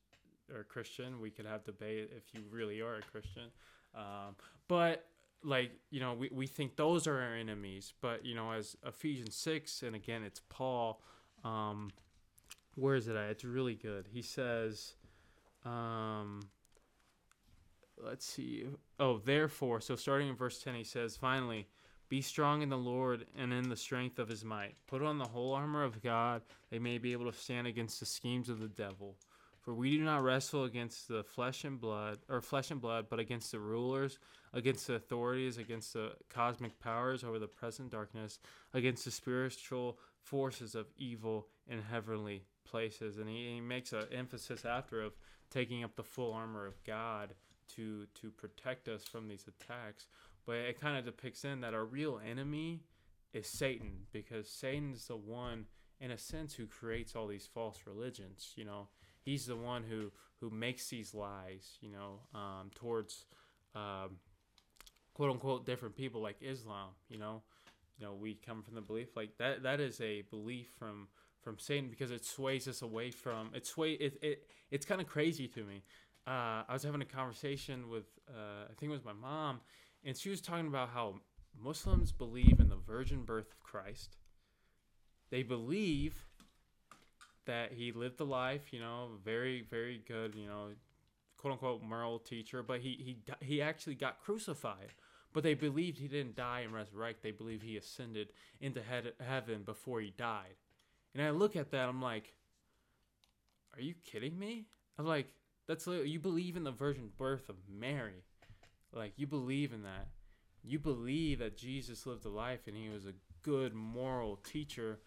or 0.53 0.65
Christian, 0.65 1.21
we 1.21 1.31
could 1.31 1.47
have 1.47 1.65
debate 1.65 2.11
if 2.17 2.35
you 2.35 2.43
really 2.51 2.81
are 2.81 2.97
a 2.97 3.03
Christian. 3.03 3.51
Um, 3.95 4.35
but 4.69 5.07
like 5.43 5.73
you 5.91 6.01
know, 6.01 6.15
we, 6.15 6.31
we 6.33 6.47
think 6.47 6.77
those 6.77 7.07
are 7.07 7.21
our 7.21 7.35
enemies. 7.35 7.93
But 8.01 8.25
you 8.25 8.35
know, 8.35 8.53
as 8.53 8.77
Ephesians 8.87 9.35
six, 9.35 9.83
and 9.83 9.95
again, 9.95 10.23
it's 10.23 10.41
Paul. 10.49 11.03
Um, 11.45 11.91
where 12.75 12.95
is 12.95 13.09
it 13.09 13.17
at? 13.17 13.31
It's 13.31 13.45
really 13.45 13.75
good. 13.75 14.07
He 14.11 14.23
says, 14.23 14.95
um, 15.65 16.41
let's 18.03 18.25
see. 18.25 18.67
Oh, 18.99 19.19
therefore, 19.19 19.81
so 19.81 19.97
starting 19.97 20.29
in 20.29 20.37
verse 20.37 20.63
10, 20.63 20.75
he 20.75 20.85
says, 20.85 21.17
finally, 21.17 21.67
be 22.09 22.21
strong 22.21 22.63
in 22.63 22.69
the 22.69 22.79
Lord 22.79 23.27
and 23.39 23.53
in 23.53 23.69
the 23.69 23.77
strength 23.77 24.19
of 24.19 24.29
his 24.29 24.45
might. 24.45 24.75
Put 24.87 25.03
on 25.03 25.19
the 25.19 25.27
whole 25.27 25.53
armor 25.53 25.85
of 25.85 26.03
God, 26.03 26.43
they 26.71 26.79
may 26.79 26.99
be 26.99 27.13
able 27.13 27.31
to 27.31 27.37
stand 27.37 27.67
against 27.67 28.01
the 28.01 28.07
schemes 28.07 28.49
of 28.49 28.61
the 28.61 28.69
devil. 28.69 29.17
For 29.61 29.75
we 29.75 29.97
do 29.97 30.05
not 30.05 30.23
wrestle 30.23 30.65
against 30.65 31.09
the 31.09 31.23
flesh 31.23 31.65
and 31.65 31.79
blood, 31.79 32.19
or 32.29 32.41
flesh 32.41 32.71
and 32.71 32.81
blood, 32.81 33.07
but 33.11 33.19
against 33.19 33.53
the 33.53 33.61
rulers, 33.61 34.19
against 34.55 34.87
the 34.87 34.95
authorities, 34.95 35.59
against 35.59 35.93
the 35.93 36.13
cosmic 36.31 36.79
powers 36.81 37.23
over 37.23 37.39
the 37.39 37.47
present 37.47 37.91
darkness, 37.91 38.39
against 38.73 39.05
the 39.05 39.11
spiritual 39.11 39.99
forces 40.23 40.75
of 40.75 40.87
evil 40.97 41.47
in 41.69 41.83
heavenly 41.83 42.45
places. 42.65 43.19
And 43.19 43.29
he, 43.29 43.55
he 43.55 43.61
makes 43.61 43.93
an 43.93 44.05
emphasis 44.13 44.65
after 44.65 45.03
of 45.03 45.13
taking 45.51 45.85
up 45.85 45.95
the 45.97 46.05
full 46.05 46.33
armor 46.33 46.67
of 46.67 46.83
God 46.85 47.35
to 47.77 48.07
to 48.21 48.31
protect 48.31 48.89
us 48.89 49.05
from 49.05 49.29
these 49.29 49.47
attacks. 49.47 50.07
But 50.47 50.57
it 50.57 50.81
kind 50.81 50.97
of 50.97 51.05
depicts 51.05 51.45
in 51.45 51.61
that 51.61 51.75
our 51.75 51.85
real 51.85 52.21
enemy 52.27 52.81
is 53.33 53.47
Satan 53.47 54.07
because 54.13 54.49
Satan's 54.49 55.07
the 55.07 55.17
one 55.17 55.67
in 56.01 56.11
a 56.11 56.19
sense 56.19 56.55
who 56.55 56.67
creates 56.67 57.15
all 57.15 57.27
these 57.27 57.47
false 57.47 57.81
religions, 57.87 58.53
you 58.57 58.65
know. 58.65 58.89
He's 59.25 59.47
the 59.47 59.57
one 59.57 59.85
who 59.85 60.11
who 60.41 60.51
makes 60.51 60.89
these 60.89 61.15
lies, 61.15 61.79
you 61.81 61.91
know, 61.91 62.21
um, 62.35 62.71
towards 62.75 63.27
um, 63.75 64.17
quote 65.15 65.31
unquote 65.31 65.67
different 65.67 65.97
people 65.97 66.23
like 66.23 66.37
Islam, 66.41 66.91
you 67.09 67.19
know. 67.19 67.43
You 67.99 68.07
know, 68.07 68.15
we 68.15 68.35
come 68.35 68.63
from 68.63 68.75
the 68.75 68.81
belief 68.81 69.15
like 69.17 69.37
that 69.39 69.63
that 69.63 69.81
is 69.81 70.01
a 70.01 70.23
belief 70.23 70.69
from 70.79 71.09
from 71.43 71.59
Satan 71.59 71.91
because 71.91 72.11
it 72.11 72.25
sways 72.25 72.67
us 72.69 72.83
away 72.83 73.11
from 73.11 73.51
it 73.55 73.67
sway 73.67 73.93
it, 73.93 74.19
it 74.23 74.49
it's 74.71 74.87
kind 74.87 75.01
of 75.01 75.07
crazy 75.07 75.49
to 75.49 75.65
me 75.65 75.83
uh, 76.27 76.63
I 76.69 76.73
was 76.73 76.83
having 76.83 77.03
a 77.03 77.07
conversation 77.07 77.89
with, 77.89 78.05
uh, 78.29 78.65
I 78.65 78.75
think 78.79 78.91
it 78.91 78.93
was 78.93 79.05
my 79.05 79.13
mom, 79.13 79.61
and 80.05 80.17
she 80.17 80.31
was 80.31 80.41
talking 80.41 80.67
about 80.67 80.91
how 80.91 81.17
Muslims 81.59 82.13
believe 82.13 82.61
in 82.61 82.69
the 82.69 82.77
virgin 82.77 83.25
birth 83.25 83.51
of 83.53 83.61
Christ. 83.61 84.17
They 85.31 85.43
believe 85.43 86.27
that 87.51 87.73
he 87.73 87.91
lived 87.91 88.19
the 88.19 88.25
life, 88.25 88.73
you 88.73 88.79
know, 88.79 89.09
very, 89.25 89.67
very 89.69 90.01
good, 90.07 90.35
you 90.37 90.47
know, 90.47 90.69
quote 91.37 91.53
unquote 91.53 91.83
moral 91.83 92.21
teacher, 92.21 92.63
but 92.63 92.81
he, 92.81 93.19
he, 93.41 93.45
he 93.45 93.61
actually 93.61 93.97
got 93.97 94.23
crucified. 94.23 94.95
But 95.33 95.43
they 95.43 95.55
believed 95.55 95.99
he 95.99 96.09
didn't 96.09 96.37
die 96.37 96.61
and 96.61 96.73
resurrect. 96.73 97.23
They 97.23 97.31
believe 97.31 97.63
he 97.63 97.77
ascended 97.77 98.33
into 98.61 98.81
he- 98.81 99.25
heaven 99.25 99.63
before 99.63 100.01
he 100.01 100.13
died. 100.17 100.55
And 101.15 101.23
I 101.23 101.31
look 101.31 101.57
at 101.57 101.73
that, 101.73 101.89
I'm 101.89 102.03
like, 102.03 102.35
are 103.75 103.81
you 103.81 103.95
kidding 103.95 104.39
me? 104.39 104.67
I'm 104.99 105.07
like, 105.07 105.33
that's 105.67 105.87
you 105.87 106.19
believe 106.19 106.57
in 106.57 106.65
the 106.65 106.73
virgin 106.73 107.11
birth 107.17 107.49
of 107.49 107.57
Mary. 107.69 108.25
Like 108.93 109.13
you 109.17 109.27
believe 109.27 109.73
in 109.73 109.83
that. 109.83 110.09
You 110.63 110.79
believe 110.79 111.39
that 111.39 111.57
Jesus 111.57 112.07
lived 112.07 112.25
a 112.27 112.29
life 112.29 112.67
and 112.67 112.77
he 112.77 112.89
was 112.89 113.07
a 113.07 113.15
good 113.43 113.75
moral 113.75 114.37
teacher 114.37 114.99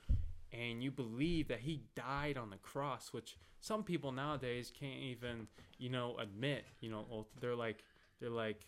and 0.54 0.84
you 0.84 0.91
believe 0.91 1.47
that 1.47 1.60
he 1.60 1.82
died 1.95 2.38
on 2.38 2.49
the 2.49 2.58
cross, 2.58 3.12
which 3.12 3.38
some 3.60 3.84
people 3.84 4.12
nowadays 4.12 4.72
can't 4.78 4.99
even, 4.99 5.47
you 5.78 5.89
know, 5.89 6.16
admit, 6.20 6.66
you 6.80 6.89
know, 6.89 7.26
they're 7.39 7.56
like 7.56 7.84
they're 8.20 8.30
like 8.30 8.68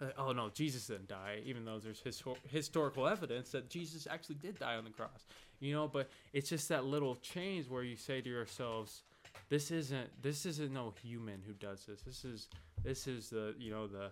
uh, 0.00 0.06
oh 0.18 0.32
no, 0.32 0.50
Jesus 0.50 0.86
didn't 0.86 1.08
die, 1.08 1.40
even 1.44 1.64
though 1.64 1.78
there's 1.78 2.00
histor- 2.00 2.36
historical 2.48 3.08
evidence 3.08 3.50
that 3.50 3.70
Jesus 3.70 4.06
actually 4.10 4.36
did 4.36 4.58
die 4.58 4.76
on 4.76 4.84
the 4.84 4.90
cross. 4.90 5.24
You 5.58 5.72
know, 5.72 5.88
but 5.88 6.10
it's 6.34 6.50
just 6.50 6.68
that 6.68 6.84
little 6.84 7.16
change 7.16 7.68
where 7.68 7.82
you 7.82 7.96
say 7.96 8.20
to 8.20 8.28
yourselves, 8.28 9.02
this 9.48 9.70
isn't 9.70 10.22
this 10.22 10.44
isn't 10.44 10.72
no 10.72 10.92
human 11.02 11.42
who 11.46 11.54
does 11.54 11.86
this. 11.86 12.02
This 12.02 12.24
is 12.24 12.48
this 12.84 13.06
is 13.06 13.30
the 13.30 13.54
you 13.58 13.70
know 13.70 13.86
the 13.86 14.10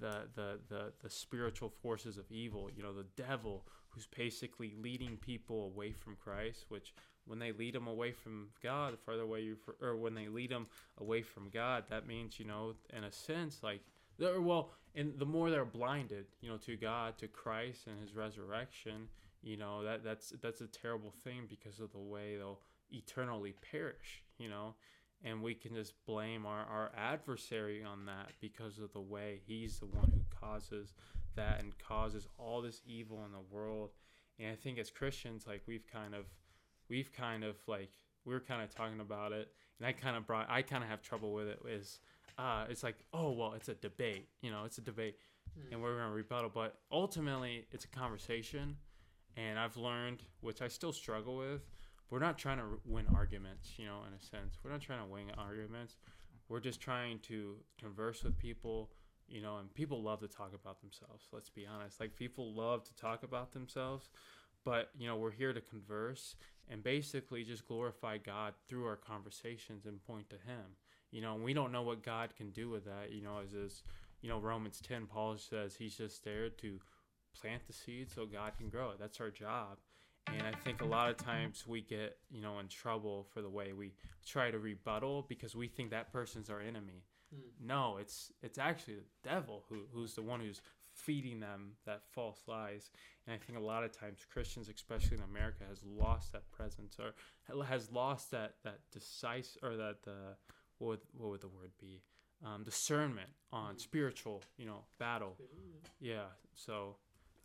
the 0.00 0.28
the 0.34 0.58
the, 0.68 0.92
the 1.02 1.10
spiritual 1.10 1.70
forces 1.82 2.18
of 2.18 2.30
evil. 2.30 2.70
You 2.74 2.82
know 2.82 2.92
the 2.92 3.06
devil 3.16 3.64
who's 3.88 4.06
basically 4.06 4.74
leading 4.82 5.16
people 5.16 5.64
away 5.64 5.92
from 5.92 6.16
Christ, 6.22 6.66
which 6.68 6.92
when 7.26 7.38
they 7.38 7.52
lead 7.52 7.74
them 7.74 7.86
away 7.86 8.12
from 8.12 8.48
God, 8.62 8.92
the 8.92 8.98
further 8.98 9.22
away 9.22 9.40
you, 9.40 9.56
or 9.80 9.96
when 9.96 10.14
they 10.14 10.28
lead 10.28 10.50
them 10.50 10.66
away 10.98 11.22
from 11.22 11.48
God, 11.48 11.84
that 11.90 12.06
means, 12.06 12.38
you 12.38 12.44
know, 12.44 12.74
in 12.96 13.04
a 13.04 13.12
sense, 13.12 13.62
like, 13.62 13.80
well, 14.18 14.70
and 14.94 15.18
the 15.18 15.26
more 15.26 15.50
they're 15.50 15.64
blinded, 15.64 16.26
you 16.40 16.48
know, 16.48 16.56
to 16.58 16.76
God, 16.76 17.18
to 17.18 17.28
Christ 17.28 17.86
and 17.86 17.98
His 18.00 18.14
resurrection, 18.14 19.08
you 19.42 19.56
know, 19.56 19.82
that 19.82 20.04
that's 20.04 20.32
that's 20.42 20.60
a 20.60 20.66
terrible 20.66 21.12
thing 21.24 21.42
because 21.48 21.80
of 21.80 21.92
the 21.92 21.98
way 21.98 22.36
they'll 22.36 22.60
eternally 22.90 23.54
perish, 23.70 24.22
you 24.38 24.48
know, 24.48 24.74
and 25.24 25.42
we 25.42 25.54
can 25.54 25.74
just 25.74 25.94
blame 26.06 26.46
our, 26.46 26.64
our 26.64 26.90
adversary 26.96 27.82
on 27.82 28.06
that 28.06 28.32
because 28.40 28.78
of 28.78 28.92
the 28.92 29.00
way 29.00 29.40
he's 29.46 29.78
the 29.78 29.86
one 29.86 30.12
who 30.12 30.20
causes 30.40 30.94
that 31.34 31.60
and 31.60 31.78
causes 31.78 32.26
all 32.38 32.62
this 32.62 32.80
evil 32.86 33.22
in 33.24 33.32
the 33.32 33.54
world. 33.54 33.90
And 34.38 34.50
I 34.50 34.54
think 34.54 34.78
as 34.78 34.90
Christians, 34.90 35.46
like 35.46 35.62
we've 35.66 35.86
kind 35.86 36.14
of, 36.14 36.26
we've 36.88 37.12
kind 37.12 37.44
of 37.44 37.56
like, 37.66 37.90
we 38.24 38.34
are 38.34 38.40
kind 38.40 38.62
of 38.62 38.74
talking 38.74 39.00
about 39.00 39.32
it, 39.32 39.52
and 39.78 39.86
I 39.86 39.92
kind 39.92 40.16
of 40.16 40.26
brought, 40.26 40.50
I 40.50 40.62
kind 40.62 40.82
of 40.82 40.90
have 40.90 41.00
trouble 41.00 41.32
with 41.32 41.46
it. 41.46 41.60
Is 41.68 42.00
uh, 42.38 42.64
it's 42.68 42.82
like, 42.82 42.96
oh 43.12 43.30
well, 43.32 43.52
it's 43.54 43.68
a 43.68 43.74
debate, 43.74 44.28
you 44.42 44.50
know, 44.50 44.64
it's 44.64 44.78
a 44.78 44.82
debate, 44.82 45.16
mm. 45.58 45.72
and 45.72 45.80
we're 45.80 45.96
gonna 45.96 46.12
rebuttal, 46.12 46.50
but 46.52 46.78
ultimately 46.90 47.66
it's 47.70 47.84
a 47.84 47.88
conversation, 47.88 48.76
and 49.36 49.58
I've 49.58 49.76
learned, 49.76 50.24
which 50.40 50.60
I 50.60 50.68
still 50.68 50.92
struggle 50.92 51.36
with, 51.36 51.62
we're 52.10 52.20
not 52.20 52.38
trying 52.38 52.58
to 52.58 52.80
win 52.84 53.06
arguments, 53.14 53.72
you 53.76 53.86
know, 53.86 54.00
in 54.06 54.14
a 54.14 54.20
sense. 54.20 54.58
We're 54.62 54.70
not 54.70 54.80
trying 54.80 55.00
to 55.00 55.12
win 55.12 55.30
arguments. 55.36 55.96
We're 56.48 56.60
just 56.60 56.80
trying 56.80 57.18
to 57.20 57.56
converse 57.78 58.22
with 58.22 58.38
people, 58.38 58.90
you 59.28 59.42
know, 59.42 59.58
and 59.58 59.72
people 59.74 60.02
love 60.02 60.20
to 60.20 60.28
talk 60.28 60.52
about 60.54 60.80
themselves. 60.80 61.24
Let's 61.32 61.50
be 61.50 61.66
honest. 61.66 61.98
Like 61.98 62.14
people 62.14 62.54
love 62.54 62.84
to 62.84 62.94
talk 62.94 63.24
about 63.24 63.52
themselves, 63.52 64.08
but 64.64 64.90
you 64.96 65.08
know, 65.08 65.16
we're 65.16 65.32
here 65.32 65.52
to 65.52 65.60
converse 65.60 66.36
and 66.68 66.82
basically 66.82 67.42
just 67.42 67.66
glorify 67.66 68.18
God 68.18 68.54
through 68.68 68.86
our 68.86 68.96
conversations 68.96 69.86
and 69.86 70.02
point 70.04 70.30
to 70.30 70.36
him. 70.36 70.76
You 71.10 71.22
know, 71.22 71.34
we 71.34 71.54
don't 71.54 71.72
know 71.72 71.82
what 71.82 72.04
God 72.04 72.36
can 72.36 72.50
do 72.50 72.68
with 72.68 72.84
that, 72.84 73.12
you 73.12 73.22
know, 73.22 73.40
as 73.42 73.52
is, 73.52 73.82
you 74.22 74.28
know, 74.28 74.38
Romans 74.38 74.80
10 74.80 75.06
Paul 75.06 75.36
says 75.38 75.74
he's 75.74 75.96
just 75.96 76.24
there 76.24 76.50
to 76.50 76.78
plant 77.40 77.66
the 77.66 77.72
seed 77.72 78.10
so 78.12 78.26
God 78.26 78.52
can 78.58 78.68
grow 78.68 78.90
it. 78.90 78.98
That's 79.00 79.20
our 79.20 79.30
job 79.30 79.78
and 80.28 80.42
I 80.42 80.52
think 80.64 80.82
a 80.82 80.86
lot 80.86 81.10
of 81.10 81.16
times 81.16 81.64
we 81.66 81.80
get, 81.80 82.18
you 82.30 82.42
know, 82.42 82.58
in 82.58 82.68
trouble 82.68 83.26
for 83.32 83.42
the 83.42 83.48
way 83.48 83.72
we 83.72 83.92
try 84.24 84.50
to 84.50 84.58
rebuttal 84.58 85.24
because 85.28 85.54
we 85.54 85.68
think 85.68 85.90
that 85.90 86.12
person's 86.12 86.50
our 86.50 86.60
enemy. 86.60 87.04
Mm. 87.34 87.66
No, 87.66 87.98
it's 88.00 88.32
it's 88.42 88.58
actually 88.58 88.96
the 88.96 89.28
devil 89.28 89.64
who 89.68 89.82
who's 89.92 90.14
the 90.14 90.22
one 90.22 90.40
who's 90.40 90.60
feeding 90.92 91.40
them 91.40 91.72
that 91.84 92.02
false 92.10 92.42
lies. 92.46 92.90
And 93.26 93.34
I 93.34 93.38
think 93.38 93.58
a 93.58 93.62
lot 93.62 93.84
of 93.84 93.92
times 93.92 94.20
Christians, 94.32 94.68
especially 94.68 95.18
in 95.18 95.22
America, 95.22 95.64
has 95.68 95.82
lost 95.84 96.32
that 96.32 96.50
presence 96.50 96.96
or 96.98 97.12
has 97.64 97.90
lost 97.92 98.30
that 98.30 98.54
that 98.64 98.80
decisive 98.92 99.62
or 99.62 99.76
that 99.76 99.98
uh, 100.06 100.34
what 100.78 100.88
would, 100.88 101.00
what 101.12 101.30
would 101.30 101.40
the 101.40 101.48
word 101.48 101.72
be? 101.80 102.02
Um, 102.44 102.64
discernment 102.64 103.30
on 103.52 103.74
mm. 103.74 103.80
spiritual, 103.80 104.42
you 104.58 104.66
know, 104.66 104.84
battle. 104.98 105.36
Yeah. 106.00 106.26
So 106.54 106.96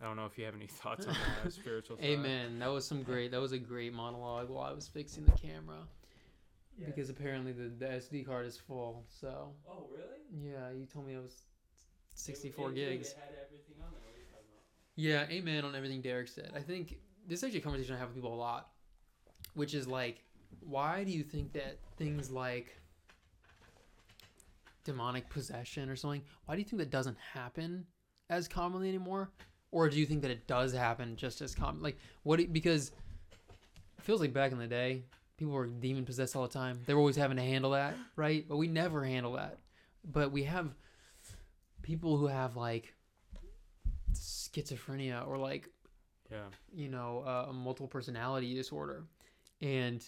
I 0.02 0.06
don't 0.06 0.16
know 0.16 0.26
if 0.26 0.38
you 0.38 0.46
have 0.46 0.56
any 0.56 0.68
thoughts 0.68 1.06
on 1.06 1.16
that 1.44 1.54
spiritual 1.54 1.98
side. 1.98 2.06
Amen. 2.06 2.60
That 2.60 2.72
was 2.72 2.86
some 2.86 3.04
great. 3.04 3.32
That 3.32 3.42
was 3.42 3.52
a 3.52 3.60
great 3.60 3.94
monologue 3.94 4.50
while 4.50 4.66
I 4.66 4.74
was 4.74 4.88
fixing 4.88 5.26
the 5.26 5.32
camera. 5.32 5.78
Yeah. 6.78 6.88
Because 6.88 7.10
apparently 7.10 7.52
the, 7.52 7.70
the 7.78 7.86
SD 7.86 8.26
card 8.26 8.46
is 8.46 8.58
full. 8.58 9.06
So. 9.08 9.50
Oh 9.70 9.88
really? 9.92 10.52
Yeah, 10.52 10.72
you 10.72 10.86
told 10.86 11.06
me 11.06 11.14
it 11.14 11.22
was 11.22 11.44
64 12.16 12.70
it, 12.70 12.72
it, 12.72 12.76
gigs. 12.76 13.10
It 13.10 13.18
yeah, 14.96 15.26
amen 15.30 15.64
on 15.64 15.76
everything 15.76 16.02
Derek 16.02 16.28
said. 16.28 16.52
I 16.56 16.60
think 16.60 16.98
this 17.28 17.40
is 17.40 17.44
actually 17.44 17.60
a 17.60 17.64
conversation 17.64 17.96
I 17.96 18.00
have 18.00 18.10
with 18.10 18.16
people 18.16 18.34
a 18.34 18.36
lot, 18.36 18.70
which 19.54 19.74
is 19.74 19.88
like, 19.88 20.24
why 20.60 21.04
do 21.04 21.12
you 21.12 21.24
think 21.24 21.54
that 21.54 21.78
things 21.98 22.30
like 22.30 22.78
demonic 24.84 25.30
possession 25.30 25.90
or 25.90 25.96
something, 25.96 26.24
why 26.46 26.56
do 26.56 26.62
you 26.62 26.66
think 26.66 26.80
that 26.80 26.90
doesn't 26.90 27.18
happen 27.34 27.86
as 28.30 28.48
commonly 28.48 28.90
anymore? 28.90 29.32
Or 29.72 29.90
do 29.90 29.98
you 30.00 30.06
think 30.06 30.22
that 30.22 30.32
it 30.32 30.48
does 30.48 30.74
happen 30.74 31.16
just 31.16 31.42
as 31.42 31.56
common? 31.56 31.82
Like 31.82 31.98
what? 32.24 32.52
Because 32.54 32.92
it 33.98 34.04
feels 34.04 34.20
like 34.22 34.34
back 34.34 34.52
in 34.52 34.58
the 34.60 34.68
day, 34.68 35.04
people 35.38 35.54
were 35.54 35.68
demon 35.68 36.06
possessed 36.06 36.36
all 36.36 36.44
the 36.44 36.54
time. 36.54 36.80
They 36.86 36.94
were 36.94 37.00
always 37.00 37.16
having 37.16 37.38
to 37.38 37.44
handle 37.44 37.72
that, 37.72 37.96
right? 38.16 38.46
But 38.48 38.58
we 38.58 38.68
never 38.68 39.04
handle 39.04 39.34
that. 39.34 39.58
But 40.04 40.32
we 40.32 40.44
have 40.44 40.74
people 41.82 42.18
who 42.18 42.28
have 42.28 42.56
like 42.56 42.94
schizophrenia 44.14 45.28
or 45.28 45.38
like 45.38 45.70
Yeah. 46.32 46.48
you 46.74 46.90
know, 46.90 47.24
uh, 47.26 47.48
a 47.50 47.54
multiple 47.54 47.88
personality 47.88 48.54
disorder, 48.54 49.04
and 49.62 50.04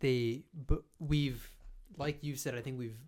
they, 0.00 0.44
but 0.66 0.82
we've, 1.00 1.48
like 1.96 2.22
you 2.22 2.36
said, 2.36 2.54
I 2.54 2.60
think 2.60 2.78
we've, 2.78 2.98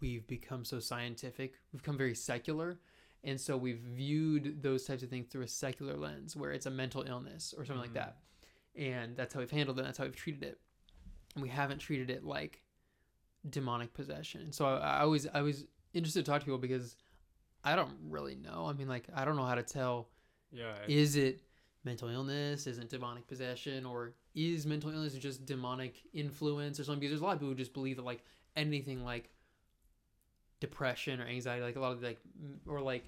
we've 0.00 0.26
become 0.26 0.64
so 0.64 0.78
scientific, 0.80 1.54
we've 1.72 1.82
become 1.82 1.96
very 1.98 2.14
secular, 2.14 2.78
and 3.24 3.40
so 3.40 3.56
we've 3.56 3.80
viewed 3.80 4.62
those 4.62 4.84
types 4.84 5.02
of 5.02 5.10
things 5.10 5.26
through 5.28 5.42
a 5.42 5.48
secular 5.48 5.96
lens, 5.96 6.36
where 6.36 6.52
it's 6.52 6.66
a 6.66 6.70
mental 6.70 7.02
illness 7.02 7.54
or 7.56 7.64
something 7.64 7.82
like 7.82 7.90
Mhm. 7.90 7.94
that, 7.94 8.18
and 8.74 9.16
that's 9.16 9.34
how 9.34 9.40
we've 9.40 9.50
handled 9.50 9.78
it. 9.78 9.82
That's 9.82 9.98
how 9.98 10.04
we've 10.04 10.16
treated 10.16 10.42
it, 10.42 10.60
and 11.34 11.42
we 11.42 11.48
haven't 11.48 11.78
treated 11.78 12.10
it 12.10 12.24
like 12.24 12.62
demonic 13.48 13.92
possession. 13.94 14.42
And 14.42 14.54
So 14.54 14.66
I, 14.66 14.98
I 15.00 15.04
was, 15.04 15.26
I 15.32 15.40
was 15.42 15.64
interested 15.94 16.24
to 16.24 16.30
talk 16.30 16.40
to 16.40 16.44
people 16.44 16.58
because 16.58 16.96
I 17.64 17.74
don't 17.76 17.96
really 18.08 18.34
know. 18.34 18.66
I 18.66 18.72
mean, 18.74 18.88
like, 18.88 19.06
I 19.14 19.24
don't 19.24 19.36
know 19.36 19.44
how 19.46 19.54
to 19.54 19.62
tell 19.62 20.08
Yeah. 20.52 20.74
it- 20.82 20.90
is 20.90 21.16
it 21.16 21.42
mental 21.84 22.08
illness 22.08 22.66
isn't 22.66 22.90
demonic 22.90 23.26
possession 23.26 23.86
or 23.86 24.14
is 24.34 24.66
mental 24.66 24.90
illness 24.90 25.14
just 25.14 25.46
demonic 25.46 26.02
influence 26.12 26.78
or 26.78 26.84
something 26.84 27.00
because 27.00 27.12
there's 27.12 27.22
a 27.22 27.24
lot 27.24 27.32
of 27.32 27.38
people 27.38 27.48
who 27.48 27.54
just 27.54 27.72
believe 27.72 27.96
that 27.96 28.02
like 28.04 28.22
anything 28.56 29.02
like 29.02 29.30
depression 30.60 31.20
or 31.20 31.26
anxiety 31.26 31.62
like 31.62 31.76
a 31.76 31.80
lot 31.80 31.92
of 31.92 32.02
like 32.02 32.18
or 32.66 32.80
like 32.80 33.04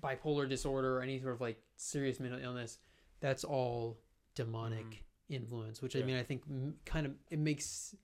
bipolar 0.00 0.48
disorder 0.48 0.98
or 0.98 1.02
any 1.02 1.20
sort 1.20 1.34
of 1.34 1.40
like 1.40 1.58
serious 1.76 2.20
mental 2.20 2.40
illness 2.42 2.78
that's 3.20 3.44
all 3.44 3.98
demonic 4.34 4.84
mm-hmm. 4.84 5.34
influence 5.34 5.80
which 5.80 5.96
i 5.96 6.02
mean 6.02 6.16
i 6.16 6.22
think 6.22 6.42
kind 6.84 7.06
of 7.06 7.12
it 7.30 7.38
makes 7.38 7.94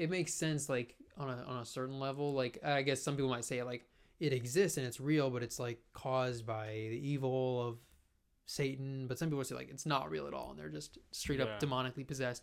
it 0.00 0.08
makes 0.08 0.32
sense 0.32 0.70
like 0.70 0.96
on 1.18 1.28
a 1.28 1.44
on 1.46 1.58
a 1.58 1.64
certain 1.64 2.00
level. 2.00 2.32
Like 2.32 2.58
i 2.64 2.80
guess 2.80 3.02
some 3.02 3.16
people 3.16 3.30
might 3.30 3.44
say 3.44 3.62
like 3.62 3.86
it 4.18 4.32
exists 4.32 4.78
and 4.78 4.86
it's 4.86 4.98
real 4.98 5.30
but 5.30 5.42
it's 5.42 5.58
like 5.58 5.78
caused 5.92 6.46
by 6.46 6.68
the 6.68 7.00
evil 7.02 7.68
of 7.68 7.78
satan. 8.46 9.06
But 9.06 9.18
some 9.18 9.28
people 9.28 9.44
say 9.44 9.54
like 9.54 9.70
it's 9.70 9.84
not 9.84 10.10
real 10.10 10.26
at 10.26 10.32
all 10.32 10.50
and 10.50 10.58
they're 10.58 10.70
just 10.70 10.98
straight 11.12 11.40
up 11.40 11.60
demonically 11.60 12.06
possessed. 12.06 12.42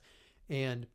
And 0.49 0.85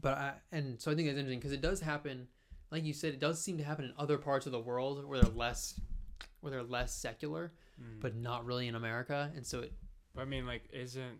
but 0.00 0.16
i 0.18 0.32
and 0.52 0.80
so 0.80 0.90
i 0.90 0.94
think 0.94 1.06
that's 1.08 1.18
interesting 1.18 1.38
because 1.38 1.52
it 1.52 1.60
does 1.60 1.80
happen 1.80 2.26
like 2.70 2.84
you 2.84 2.92
said 2.92 3.12
it 3.14 3.20
does 3.20 3.40
seem 3.42 3.58
to 3.58 3.64
happen 3.64 3.84
in 3.84 3.92
other 3.98 4.18
parts 4.18 4.46
of 4.46 4.52
the 4.52 4.60
world 4.60 5.04
where 5.06 5.20
they're 5.20 5.30
less 5.34 5.80
where 6.40 6.50
they're 6.50 6.62
less 6.62 6.94
secular 6.94 7.52
Mm. 7.80 8.00
but 8.00 8.16
not 8.16 8.44
really 8.44 8.66
in 8.66 8.74
america 8.74 9.30
and 9.36 9.46
so 9.46 9.60
it 9.60 9.72
But 10.14 10.22
I 10.22 10.24
mean, 10.24 10.46
like, 10.46 10.64
isn't 10.72 11.18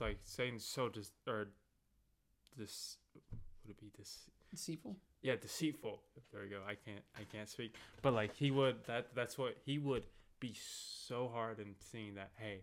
like 0.00 0.18
Satan's 0.24 0.64
so 0.64 0.88
dis 0.88 1.12
or 1.28 1.50
this 2.56 2.96
would 3.64 3.70
it 3.70 3.80
be 3.80 3.90
this? 3.96 4.28
deceitful 4.50 4.96
Yeah, 5.22 5.36
deceitful. 5.36 6.02
There 6.32 6.42
we 6.42 6.48
go. 6.48 6.60
I 6.66 6.74
can't. 6.74 7.04
I 7.16 7.22
can't 7.32 7.48
speak. 7.48 7.74
But 8.02 8.12
like, 8.14 8.34
he 8.34 8.50
would. 8.50 8.76
That. 8.86 9.14
That's 9.14 9.36
what 9.38 9.56
he 9.64 9.78
would 9.78 10.04
be 10.40 10.52
so 10.54 11.28
hard 11.32 11.58
in 11.60 11.74
seeing 11.78 12.14
that. 12.14 12.30
Hey, 12.36 12.62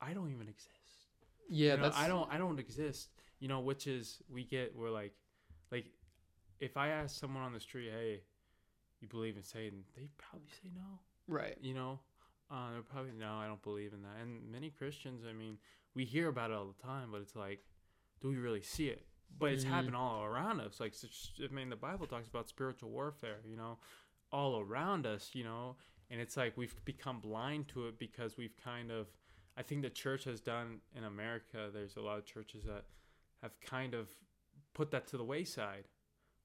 I 0.00 0.12
don't 0.12 0.30
even 0.32 0.48
exist. 0.48 0.68
yeah 1.48 1.72
You 1.72 1.76
know, 1.76 1.82
that's 1.84 1.96
I 1.98 2.08
don't. 2.08 2.28
I 2.32 2.36
don't 2.38 2.58
exist. 2.58 3.08
You 3.40 3.48
know, 3.48 3.60
which 3.60 3.86
is 3.86 4.22
we 4.32 4.44
get. 4.44 4.74
We're 4.76 4.90
like, 4.90 5.12
like, 5.72 5.86
if 6.60 6.76
I 6.76 6.88
ask 6.88 7.18
someone 7.18 7.42
on 7.42 7.52
the 7.52 7.60
street, 7.60 7.90
hey, 7.90 8.20
you 9.00 9.08
believe 9.08 9.36
in 9.36 9.42
Satan? 9.42 9.82
They'd 9.96 10.16
probably 10.18 10.48
say 10.62 10.68
no. 10.76 10.98
right 11.26 11.56
you 11.62 11.72
know 11.74 11.98
uh, 12.50 12.72
they're 12.72 12.82
probably 12.82 13.12
no 13.12 13.34
i 13.36 13.46
don't 13.46 13.62
believe 13.62 13.92
in 13.92 14.02
that 14.02 14.16
and 14.20 14.50
many 14.50 14.68
christians 14.70 15.22
i 15.28 15.32
mean 15.32 15.56
we 15.94 16.04
hear 16.04 16.28
about 16.28 16.50
it 16.50 16.54
all 16.56 16.66
the 16.66 16.82
time 16.86 17.08
but 17.12 17.20
it's 17.20 17.36
like 17.36 17.60
do 18.20 18.28
we 18.28 18.36
really 18.36 18.62
see 18.62 18.88
it 18.88 19.06
but 19.38 19.52
it's 19.52 19.64
Mhm. 19.64 19.68
happening 19.68 19.94
all 19.94 20.24
around 20.24 20.60
us 20.60 20.80
like 20.80 20.92
i 21.48 21.54
mean 21.54 21.68
the 21.70 21.76
bible 21.76 22.06
talks 22.06 22.26
about 22.28 22.48
spiritual 22.48 22.90
warfare 22.90 23.38
you 23.48 23.56
know 23.56 23.78
all 24.32 24.58
around 24.60 25.06
us 25.06 25.30
you 25.34 25.44
know 25.44 25.76
and 26.10 26.20
it's 26.20 26.36
like 26.36 26.56
we've 26.56 26.74
become 26.84 27.20
blind 27.20 27.68
to 27.68 27.86
it 27.86 27.96
because 27.98 28.36
we've 28.36 28.56
kind 28.56 28.90
of 28.90 29.06
i 29.56 29.62
think 29.62 29.82
the 29.82 29.90
church 29.90 30.24
has 30.24 30.40
done 30.40 30.80
in 30.96 31.04
america 31.04 31.70
there's 31.72 31.96
a 31.96 32.00
lot 32.00 32.18
of 32.18 32.24
churches 32.26 32.64
that 32.64 32.84
have 33.42 33.60
kind 33.60 33.94
of 33.94 34.08
put 34.74 34.90
that 34.90 35.06
to 35.06 35.16
the 35.16 35.24
wayside 35.24 35.88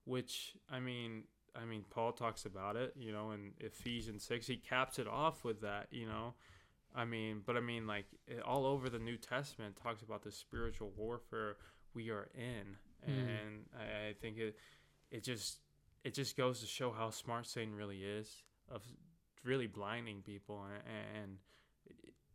which 0.05 0.53
i 0.69 0.79
mean 0.79 1.23
I 1.55 1.65
mean, 1.65 1.85
Paul 1.89 2.11
talks 2.11 2.45
about 2.45 2.75
it, 2.75 2.93
you 2.97 3.11
know, 3.11 3.31
in 3.31 3.51
Ephesians 3.59 4.23
6. 4.25 4.47
He 4.47 4.57
caps 4.57 4.99
it 4.99 5.07
off 5.07 5.43
with 5.43 5.61
that, 5.61 5.87
you 5.89 6.05
know. 6.05 6.33
I 6.93 7.05
mean, 7.05 7.41
but 7.45 7.57
I 7.57 7.61
mean, 7.61 7.87
like, 7.87 8.05
it, 8.27 8.41
all 8.41 8.65
over 8.65 8.89
the 8.89 8.99
New 8.99 9.17
Testament 9.17 9.77
talks 9.81 10.01
about 10.01 10.23
the 10.23 10.31
spiritual 10.31 10.91
warfare 10.97 11.57
we 11.93 12.09
are 12.09 12.29
in. 12.35 12.77
Mm. 13.09 13.19
And 13.19 13.65
I, 13.73 14.09
I 14.09 14.13
think 14.13 14.37
it, 14.37 14.55
it 15.11 15.23
just, 15.23 15.59
it 16.03 16.13
just 16.13 16.35
goes 16.37 16.59
to 16.61 16.67
show 16.67 16.91
how 16.91 17.09
smart 17.09 17.47
Satan 17.47 17.75
really 17.75 18.03
is 18.03 18.43
of 18.69 18.81
really 19.43 19.67
blinding 19.67 20.21
people 20.21 20.65
and, 20.65 21.21
and 21.21 21.37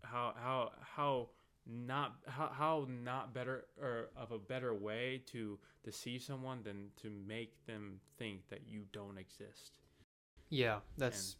how, 0.02 0.34
how, 0.36 0.70
how 0.96 1.28
not, 1.70 2.16
how, 2.26 2.48
how 2.52 2.86
not 2.88 3.32
better 3.32 3.66
or 3.80 4.10
of 4.16 4.32
a 4.32 4.38
better 4.38 4.74
way 4.74 5.22
to 5.32 5.58
deceive 5.84 6.22
someone 6.22 6.62
than 6.62 6.88
to 7.02 7.10
make 7.10 7.64
them 7.66 8.00
think 8.18 8.48
that 8.50 8.62
you 8.66 8.82
don't 8.92 9.16
exist. 9.18 9.72
Yeah, 10.48 10.80
that's 10.98 11.36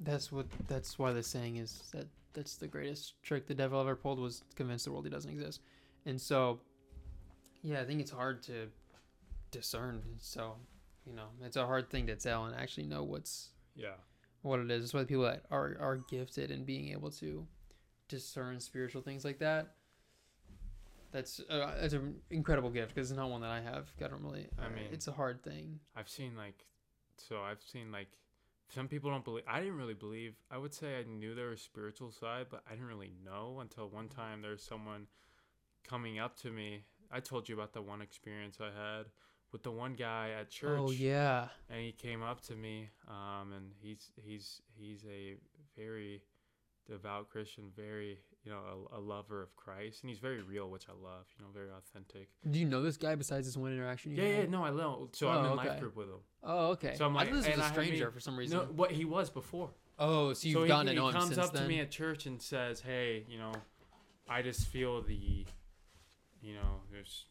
that's 0.00 0.30
what 0.32 0.46
that's 0.68 0.98
why 0.98 1.12
the 1.12 1.22
saying 1.22 1.56
is 1.56 1.82
that 1.94 2.06
that's 2.32 2.56
the 2.56 2.66
greatest 2.66 3.14
trick 3.22 3.46
the 3.46 3.54
devil 3.54 3.80
ever 3.80 3.94
pulled 3.96 4.18
was 4.18 4.42
convince 4.56 4.84
the 4.84 4.90
world 4.92 5.04
he 5.04 5.10
doesn't 5.10 5.30
exist. 5.30 5.60
And 6.04 6.20
so 6.20 6.60
yeah, 7.62 7.80
I 7.80 7.84
think 7.84 8.00
it's 8.00 8.10
hard 8.10 8.42
to 8.44 8.68
discern. 9.50 10.02
So, 10.18 10.56
you 11.06 11.14
know, 11.14 11.28
it's 11.42 11.56
a 11.56 11.64
hard 11.64 11.88
thing 11.90 12.06
to 12.08 12.16
tell 12.16 12.44
and 12.44 12.54
actually 12.54 12.86
know 12.86 13.02
what's 13.02 13.50
Yeah. 13.74 13.94
what 14.42 14.60
it 14.60 14.70
is. 14.70 14.84
it's 14.84 14.92
why 14.94 15.00
the 15.00 15.06
people 15.06 15.24
that 15.24 15.44
are 15.50 15.76
are 15.80 15.96
gifted 16.10 16.50
in 16.50 16.64
being 16.64 16.90
able 16.90 17.10
to 17.12 17.46
discern 18.08 18.60
spiritual 18.60 19.02
things 19.02 19.24
like 19.24 19.38
that. 19.38 19.74
That's 21.12 21.40
uh, 21.48 21.74
that's 21.80 21.94
an 21.94 22.16
incredible 22.30 22.70
gift 22.70 22.94
because 22.94 23.10
it's 23.10 23.16
not 23.18 23.30
one 23.30 23.40
that 23.42 23.50
I 23.50 23.60
have. 23.60 23.88
I 24.04 24.08
don't 24.08 24.22
really. 24.22 24.48
I 24.58 24.68
mean- 24.68 24.88
it's 24.92 25.06
a 25.06 25.12
hard 25.12 25.42
thing. 25.42 25.78
I've 25.96 26.08
seen 26.08 26.36
like, 26.36 26.64
so 27.16 27.40
I've 27.40 27.62
seen 27.62 27.92
like, 27.92 28.08
some 28.68 28.88
people 28.88 29.10
don't 29.10 29.24
believe. 29.24 29.44
I 29.46 29.60
didn't 29.60 29.76
really 29.76 29.94
believe. 29.94 30.34
I 30.50 30.58
would 30.58 30.74
say 30.74 30.98
I 30.98 31.04
knew 31.04 31.34
there 31.36 31.50
was 31.50 31.60
spiritual 31.60 32.10
side, 32.10 32.46
but 32.50 32.62
I 32.68 32.72
didn't 32.72 32.88
really 32.88 33.12
know 33.24 33.58
until 33.60 33.88
one 33.88 34.08
time 34.08 34.42
there's 34.42 34.62
someone 34.64 35.06
coming 35.88 36.18
up 36.18 36.36
to 36.40 36.50
me. 36.50 36.82
I 37.12 37.20
told 37.20 37.48
you 37.48 37.54
about 37.54 37.72
the 37.72 37.82
one 37.82 38.02
experience 38.02 38.58
I 38.60 38.64
had 38.76 39.06
with 39.52 39.62
the 39.62 39.70
one 39.70 39.94
guy 39.94 40.30
at 40.38 40.50
church. 40.50 40.80
Oh 40.82 40.90
yeah. 40.90 41.46
and 41.70 41.80
he 41.80 41.92
came 41.92 42.24
up 42.24 42.40
to 42.46 42.56
me 42.56 42.88
um 43.06 43.52
and 43.52 43.70
he's 43.80 44.10
he's 44.16 44.60
he's 44.76 45.04
a 45.04 45.36
very 45.78 46.22
devout 46.86 47.30
christian 47.30 47.64
very 47.74 48.18
you 48.44 48.50
know 48.50 48.58
a, 48.92 48.98
a 48.98 49.00
lover 49.00 49.42
of 49.42 49.56
christ 49.56 50.02
and 50.02 50.10
he's 50.10 50.18
very 50.18 50.42
real 50.42 50.68
which 50.70 50.84
i 50.88 50.92
love 50.92 51.24
you 51.38 51.44
know 51.44 51.50
very 51.54 51.70
authentic 51.70 52.28
Do 52.50 52.58
you 52.58 52.66
know 52.66 52.82
this 52.82 52.96
guy 52.98 53.14
besides 53.14 53.46
this 53.46 53.56
one 53.56 53.72
interaction? 53.72 54.12
You 54.12 54.22
yeah 54.22 54.38
yeah 54.40 54.46
no 54.46 54.64
i 54.64 54.70
know 54.70 55.08
so 55.12 55.28
i'm 55.28 55.46
Oh, 55.46 55.50
in 55.52 55.56
life 55.56 55.80
group 55.80 55.96
with 55.96 56.08
him 56.08 56.18
Oh, 56.46 56.66
okay. 56.72 56.94
So 56.96 57.06
I'm 57.06 57.16
I 57.16 57.20
like- 57.20 57.28
thought 57.30 57.36
this 57.36 57.46
was 57.46 57.56
I 57.58 57.60
a 57.60 57.64
had 57.64 57.72
stranger 57.72 58.10
for 58.10 58.20
some 58.20 58.36
reason. 58.36 58.58
no 58.58 58.64
what 58.66 58.90
he 58.90 59.06
was 59.06 59.30
before 59.30 59.70
oh, 59.98 60.32
so 60.34 60.46
you've 60.48 60.58
so 60.62 60.66
gotten 60.66 60.88
he, 60.88 60.94
to 60.94 61.00
know 61.00 61.06
he 61.08 61.14
him 61.14 61.20
comes 61.20 61.34
since 61.34 61.46
up 61.46 61.52
then. 61.54 61.62
to 61.62 61.68
me 61.68 61.80
at 61.80 61.90
church 61.90 62.26
and 62.26 62.40
says 62.42 62.80
hey 62.80 63.24
you 63.28 63.38
know 63.38 63.52
i 64.28 64.42
just 64.42 64.66
feel 64.66 65.00
the 65.02 65.46
you 66.42 66.54
know 66.54 66.80
there's 66.92 67.24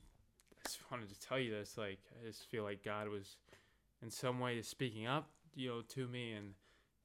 i 0.59 0.67
just 0.67 0.79
wanted 0.91 1.09
to 1.09 1.19
tell 1.19 1.37
you 1.37 1.51
this 1.51 1.77
like 1.77 1.99
i 2.23 2.25
just 2.27 2.49
feel 2.49 2.63
like 2.63 2.83
god 2.83 3.07
was 3.07 3.35
in 4.01 4.09
some 4.09 4.39
way 4.39 4.59
speaking 4.63 5.05
up 5.05 5.29
you 5.55 5.69
know 5.69 5.81
to 5.87 6.07
me 6.07 6.31
and 6.33 6.53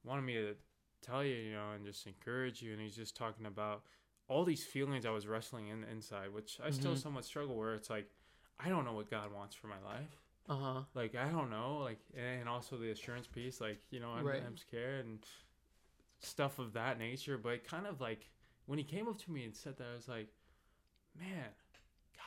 wanted 0.03 0.23
me 0.23 0.33
to 0.33 0.55
tell 1.01 1.23
you 1.23 1.35
you 1.35 1.51
know 1.53 1.71
and 1.75 1.85
just 1.85 2.05
encourage 2.07 2.61
you 2.61 2.71
and 2.73 2.81
he's 2.81 2.95
just 2.95 3.15
talking 3.15 3.45
about 3.45 3.83
all 4.27 4.43
these 4.43 4.63
feelings 4.63 5.05
i 5.05 5.09
was 5.09 5.27
wrestling 5.27 5.67
in 5.67 5.81
the 5.81 5.89
inside 5.89 6.31
which 6.33 6.59
i 6.63 6.69
still 6.69 6.93
Mhm. 6.93 6.97
somewhat 7.01 7.25
struggle 7.25 7.55
where 7.55 7.73
it's 7.73 7.89
like 7.89 8.09
i 8.59 8.69
don't 8.69 8.85
know 8.85 8.93
what 8.93 9.09
god 9.09 9.31
wants 9.33 9.55
for 9.55 9.67
my 9.67 9.79
life 9.83 10.21
uh 10.47 10.55
huh. 10.55 10.81
like 10.95 11.13
I 11.13 11.29
don't 11.29 11.51
know, 11.51 11.77
like 11.77 11.99
and 12.17 12.49
also 12.49 12.75
the 12.75 12.89
assurance 12.89 13.27
piece, 13.27 13.61
like 13.61 13.79
you 13.91 13.99
know 13.99 14.09
I'm 14.09 14.25
Right. 14.25 14.41
I'm 14.43 14.57
scared 14.57 15.05
and 15.05 15.19
stuff 16.19 16.57
of 16.57 16.73
that 16.73 16.97
nature. 16.97 17.37
But 17.37 17.63
kind 17.67 17.85
of 17.85 18.01
like 18.01 18.29
when 18.65 18.79
he 18.79 18.83
came 18.83 19.07
up 19.07 19.19
to 19.19 19.31
me 19.31 19.43
and 19.45 19.55
said 19.55 19.77
that, 19.77 19.85
I 19.91 19.95
was 19.95 20.07
like, 20.07 20.29
man, 21.19 21.45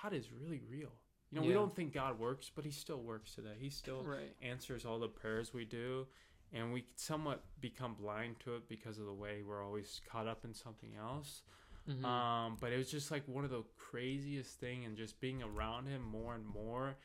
God 0.02 0.12
is 0.12 0.28
really 0.32 0.60
real. 0.70 0.92
You 1.32 1.40
know, 1.40 1.46
we 1.46 1.52
don't 1.52 1.74
think 1.74 1.92
God 1.92 2.18
works, 2.18 2.50
but 2.54 2.64
He 2.64 2.70
still 2.70 3.00
works 3.02 3.34
today. 3.34 3.56
He 3.58 3.70
still 3.70 4.02
Right. 4.04 4.36
answers 4.40 4.84
all 4.84 4.98
the 5.00 5.08
prayers 5.08 5.52
we 5.52 5.64
do, 5.64 6.06
and 6.52 6.72
we 6.72 6.84
somewhat 6.96 7.44
become 7.60 7.94
blind 7.94 8.40
to 8.40 8.56
it 8.56 8.68
because 8.68 8.98
of 8.98 9.06
the 9.06 9.12
way 9.14 9.42
we're 9.42 9.64
always 9.64 10.00
caught 10.10 10.26
up 10.26 10.44
in 10.44 10.52
something 10.54 10.94
else. 10.96 11.42
Mhm. 11.88 12.04
Um, 12.04 12.56
but 12.60 12.72
it 12.72 12.76
was 12.76 12.90
just 12.90 13.10
like 13.10 13.26
one 13.26 13.44
of 13.44 13.50
the 13.50 13.64
craziest 13.76 14.60
thing, 14.60 14.84
and 14.84 14.96
just 14.96 15.20
being 15.20 15.42
around 15.42 15.86
him 15.86 16.02
more 16.02 16.34
and 16.34 16.46
more. 16.46 16.96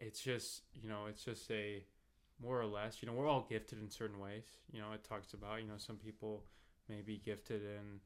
It's 0.00 0.20
just 0.20 0.62
you 0.74 0.88
know, 0.88 1.06
it's 1.06 1.24
just 1.24 1.50
a 1.50 1.84
more 2.40 2.60
or 2.60 2.66
less. 2.66 3.02
You 3.02 3.08
know, 3.08 3.14
we're 3.14 3.26
all 3.26 3.46
gifted 3.48 3.80
in 3.80 3.90
certain 3.90 4.20
ways. 4.20 4.44
You 4.70 4.80
know, 4.80 4.92
it 4.92 5.02
talks 5.04 5.34
about 5.34 5.60
you 5.62 5.66
know 5.68 5.76
some 5.78 5.96
people 5.96 6.44
may 6.88 7.00
be 7.02 7.18
gifted 7.18 7.62
in, 7.62 8.00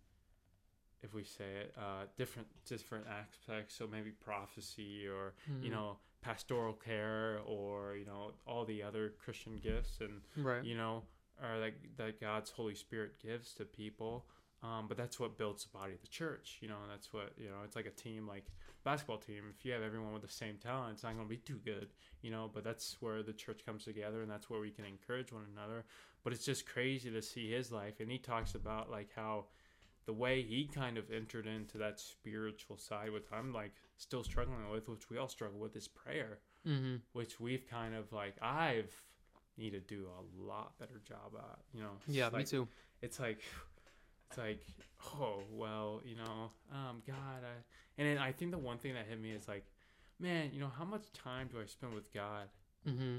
if 1.03 1.13
we 1.15 1.23
say 1.23 1.45
it, 1.65 1.75
uh, 1.77 2.07
different 2.17 2.49
different 2.65 3.07
aspects. 3.09 3.75
So 3.75 3.87
maybe 3.87 4.11
prophecy 4.11 5.07
or 5.07 5.35
you 5.61 5.69
Mhm. 5.69 5.73
know 5.73 5.99
pastoral 6.23 6.73
care 6.73 7.41
or 7.47 7.97
you 7.97 8.07
know 8.07 8.33
all 8.47 8.65
the 8.65 8.83
other 8.83 9.13
Christian 9.23 9.59
gifts 9.63 9.99
and 10.01 10.21
right. 10.45 10.65
you 10.65 10.77
know, 10.77 11.03
or 11.43 11.59
like 11.59 11.75
that 11.99 12.21
God's 12.21 12.51
Holy 12.51 12.75
Spirit 12.75 13.21
gives 13.23 13.53
to 13.55 13.65
people. 13.65 14.25
Um, 14.63 14.87
but 14.87 14.97
that's 14.97 15.19
what 15.19 15.37
builds 15.37 15.65
the 15.65 15.77
body 15.77 15.93
of 15.93 16.01
the 16.01 16.07
church. 16.07 16.59
You 16.61 16.69
know, 16.69 16.77
that's 16.89 17.13
what 17.13 17.33
you 17.37 17.49
know. 17.49 17.57
It's 17.65 17.75
like 17.75 17.87
a 17.87 17.91
team, 17.91 18.29
like 18.29 18.47
basketball 18.85 19.19
team. 19.19 19.43
If 19.59 19.65
you 19.65 19.73
have 19.73 19.83
everyone 19.83 20.13
with 20.13 20.23
the 20.23 20.29
same 20.29 20.57
talent, 20.57 20.95
it's 20.95 21.03
not 21.03 21.17
going 21.17 21.27
to 21.27 21.31
be 21.31 21.39
too 21.39 21.61
good. 21.65 21.89
You 22.23 22.31
know, 22.31 22.49
but 22.53 22.63
that's 22.63 22.97
where 23.01 23.25
the 23.25 23.33
church 23.33 23.67
comes 23.67 23.85
together, 23.85 24.23
and 24.23 24.31
that's 24.31 24.49
where 24.49 24.61
we 24.61 24.71
can 24.71 24.85
encourage 24.85 25.33
one 25.33 25.47
another. 25.53 25.85
But 26.23 26.33
it's 26.33 26.45
just 26.45 26.65
crazy 26.65 27.11
to 27.11 27.21
see 27.21 27.51
his 27.51 27.73
life, 27.73 27.99
and 27.99 28.09
he 28.09 28.19
talks 28.19 28.55
about 28.55 28.89
like 28.89 29.11
how 29.17 29.47
the 30.07 30.13
way 30.13 30.43
he 30.43 30.69
kind 30.73 30.97
of 30.97 31.11
entered 31.11 31.47
into 31.47 31.79
that 31.79 31.99
spiritual 31.99 32.77
side, 32.77 33.11
which 33.11 33.27
I'm 33.33 33.53
like 33.53 33.75
still 33.97 34.25
struggling 34.25 34.69
with, 34.71 34.89
which 34.89 35.09
we 35.11 35.19
all 35.19 35.29
struggle 35.29 35.59
with, 35.59 35.77
is 35.77 35.89
prayer, 35.89 36.39
Mm-hmm. 36.67 36.97
which 37.13 37.41
we've 37.41 37.67
kind 37.69 37.95
of 37.95 38.13
like 38.13 38.37
I've 38.41 38.95
need 39.59 39.71
to 39.71 39.81
do 39.81 40.07
a 40.19 40.43
lot 40.49 40.79
better 40.79 41.01
job 41.07 41.33
at. 41.37 41.59
You 41.75 41.83
know, 41.83 41.91
Yeah, 42.07 42.27
like, 42.27 42.35
me 42.35 42.45
too. 42.45 42.69
it's 43.03 43.19
like 43.21 43.41
it's 44.31 44.39
like 44.39 44.61
oh 45.21 45.43
well 45.51 46.01
you 46.07 46.17
know 46.17 46.51
um 46.73 47.03
god 47.07 47.43
I, 47.45 48.01
and 48.01 48.09
then 48.09 48.17
i 48.19 48.31
think 48.33 48.51
the 48.53 48.57
one 48.59 48.79
thing 48.79 48.95
that 48.95 49.05
hit 49.07 49.21
me 49.21 49.31
is 49.33 49.47
like 49.47 49.67
man 50.21 50.51
you 50.55 50.61
know 50.61 50.71
how 50.79 50.85
much 50.85 51.13
time 51.13 51.49
do 51.53 51.61
i 51.61 51.67
spend 51.67 51.93
with 51.93 52.11
god 52.15 52.47
Mm-hmm. 52.89 53.19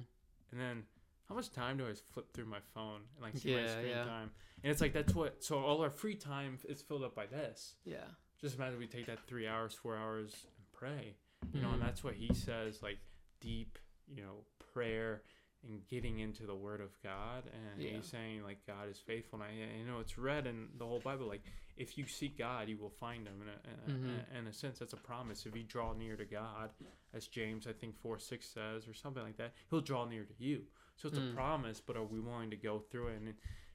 and 0.51 0.59
then 0.59 0.83
how 1.29 1.35
much 1.35 1.51
time 1.51 1.77
do 1.77 1.85
i 1.85 1.93
flip 2.13 2.33
through 2.33 2.45
my 2.45 2.57
phone 2.73 3.01
and 3.15 3.21
like 3.21 3.37
see 3.37 3.53
my 3.55 3.67
screen 3.67 3.89
yeah. 3.89 4.05
time 4.05 4.31
and 4.63 4.71
it's 4.71 4.81
like 4.81 4.93
that's 4.93 5.13
what 5.13 5.43
so 5.43 5.59
all 5.59 5.81
our 5.83 5.91
free 5.91 6.15
time 6.15 6.57
is 6.67 6.81
filled 6.81 7.03
up 7.03 7.13
by 7.13 7.25
this 7.27 7.75
Yeah. 7.85 7.97
just 8.41 8.55
imagine 8.55 8.79
we 8.79 8.87
take 8.87 9.05
that 9.05 9.19
three 9.27 9.47
hours 9.47 9.73
four 9.73 9.95
hours 9.95 10.47
pray 10.83 11.15
you 11.53 11.61
know 11.61 11.69
and 11.71 11.81
Mhm. 11.81 11.85
that's 11.85 12.03
what 12.03 12.13
he 12.15 12.33
says 12.33 12.81
like 12.81 12.99
deep 13.39 13.77
you 14.07 14.21
know 14.21 14.43
prayer 14.73 15.23
and 15.65 15.87
getting 15.87 16.19
into 16.19 16.45
the 16.45 16.55
word 16.55 16.81
of 16.81 16.91
god 17.01 17.43
and 17.47 17.81
Yeah. 17.81 17.91
he's 17.91 18.07
saying 18.07 18.43
like 18.43 18.65
god 18.67 18.89
is 18.89 18.99
faithful 18.99 19.41
and 19.41 19.49
I, 19.49 19.77
you 19.79 19.85
know 19.85 19.99
it's 19.99 20.17
read 20.17 20.45
in 20.45 20.69
the 20.77 20.85
whole 20.85 20.99
bible 20.99 21.25
like 21.27 21.43
if 21.77 21.97
you 21.97 22.05
seek 22.05 22.37
god 22.37 22.67
you 22.67 22.77
will 22.77 22.89
find 22.89 23.25
him 23.27 23.41
in 23.41 23.47
a, 23.47 23.57
in, 23.71 23.79
a, 24.09 24.17
Mhm. 24.17 24.37
in 24.39 24.47
a 24.47 24.53
sense 24.53 24.79
that's 24.79 24.93
a 24.93 24.97
promise 24.97 25.45
if 25.45 25.55
you 25.55 25.63
draw 25.63 25.93
near 25.93 26.17
to 26.17 26.25
god 26.25 26.73
as 27.13 27.27
james 27.27 27.65
i 27.65 27.71
think 27.73 27.95
4 27.97 28.19
6 28.19 28.45
says 28.45 28.87
or 28.87 28.93
something 28.93 29.23
like 29.23 29.37
that 29.37 29.53
he'll 29.69 29.81
draw 29.81 30.03
near 30.05 30.25
to 30.25 30.33
you 30.37 30.67
so 30.97 31.07
it's 31.07 31.17
Mm. 31.17 31.31
a 31.31 31.33
promise 31.33 31.79
but 31.79 31.95
are 31.95 32.03
we 32.15 32.19
willing 32.19 32.49
to 32.49 32.57
go 32.57 32.79
through 32.79 33.07
it 33.07 33.15
and 33.21 33.33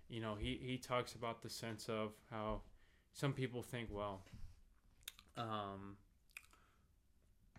you 0.08 0.20
know 0.20 0.34
he, 0.34 0.56
he 0.58 0.76
talks 0.78 1.14
about 1.14 1.40
the 1.42 1.48
sense 1.50 1.88
of 1.88 2.12
how 2.30 2.62
some 3.12 3.32
people 3.32 3.62
think 3.62 3.88
well 3.90 4.24
um 5.36 5.96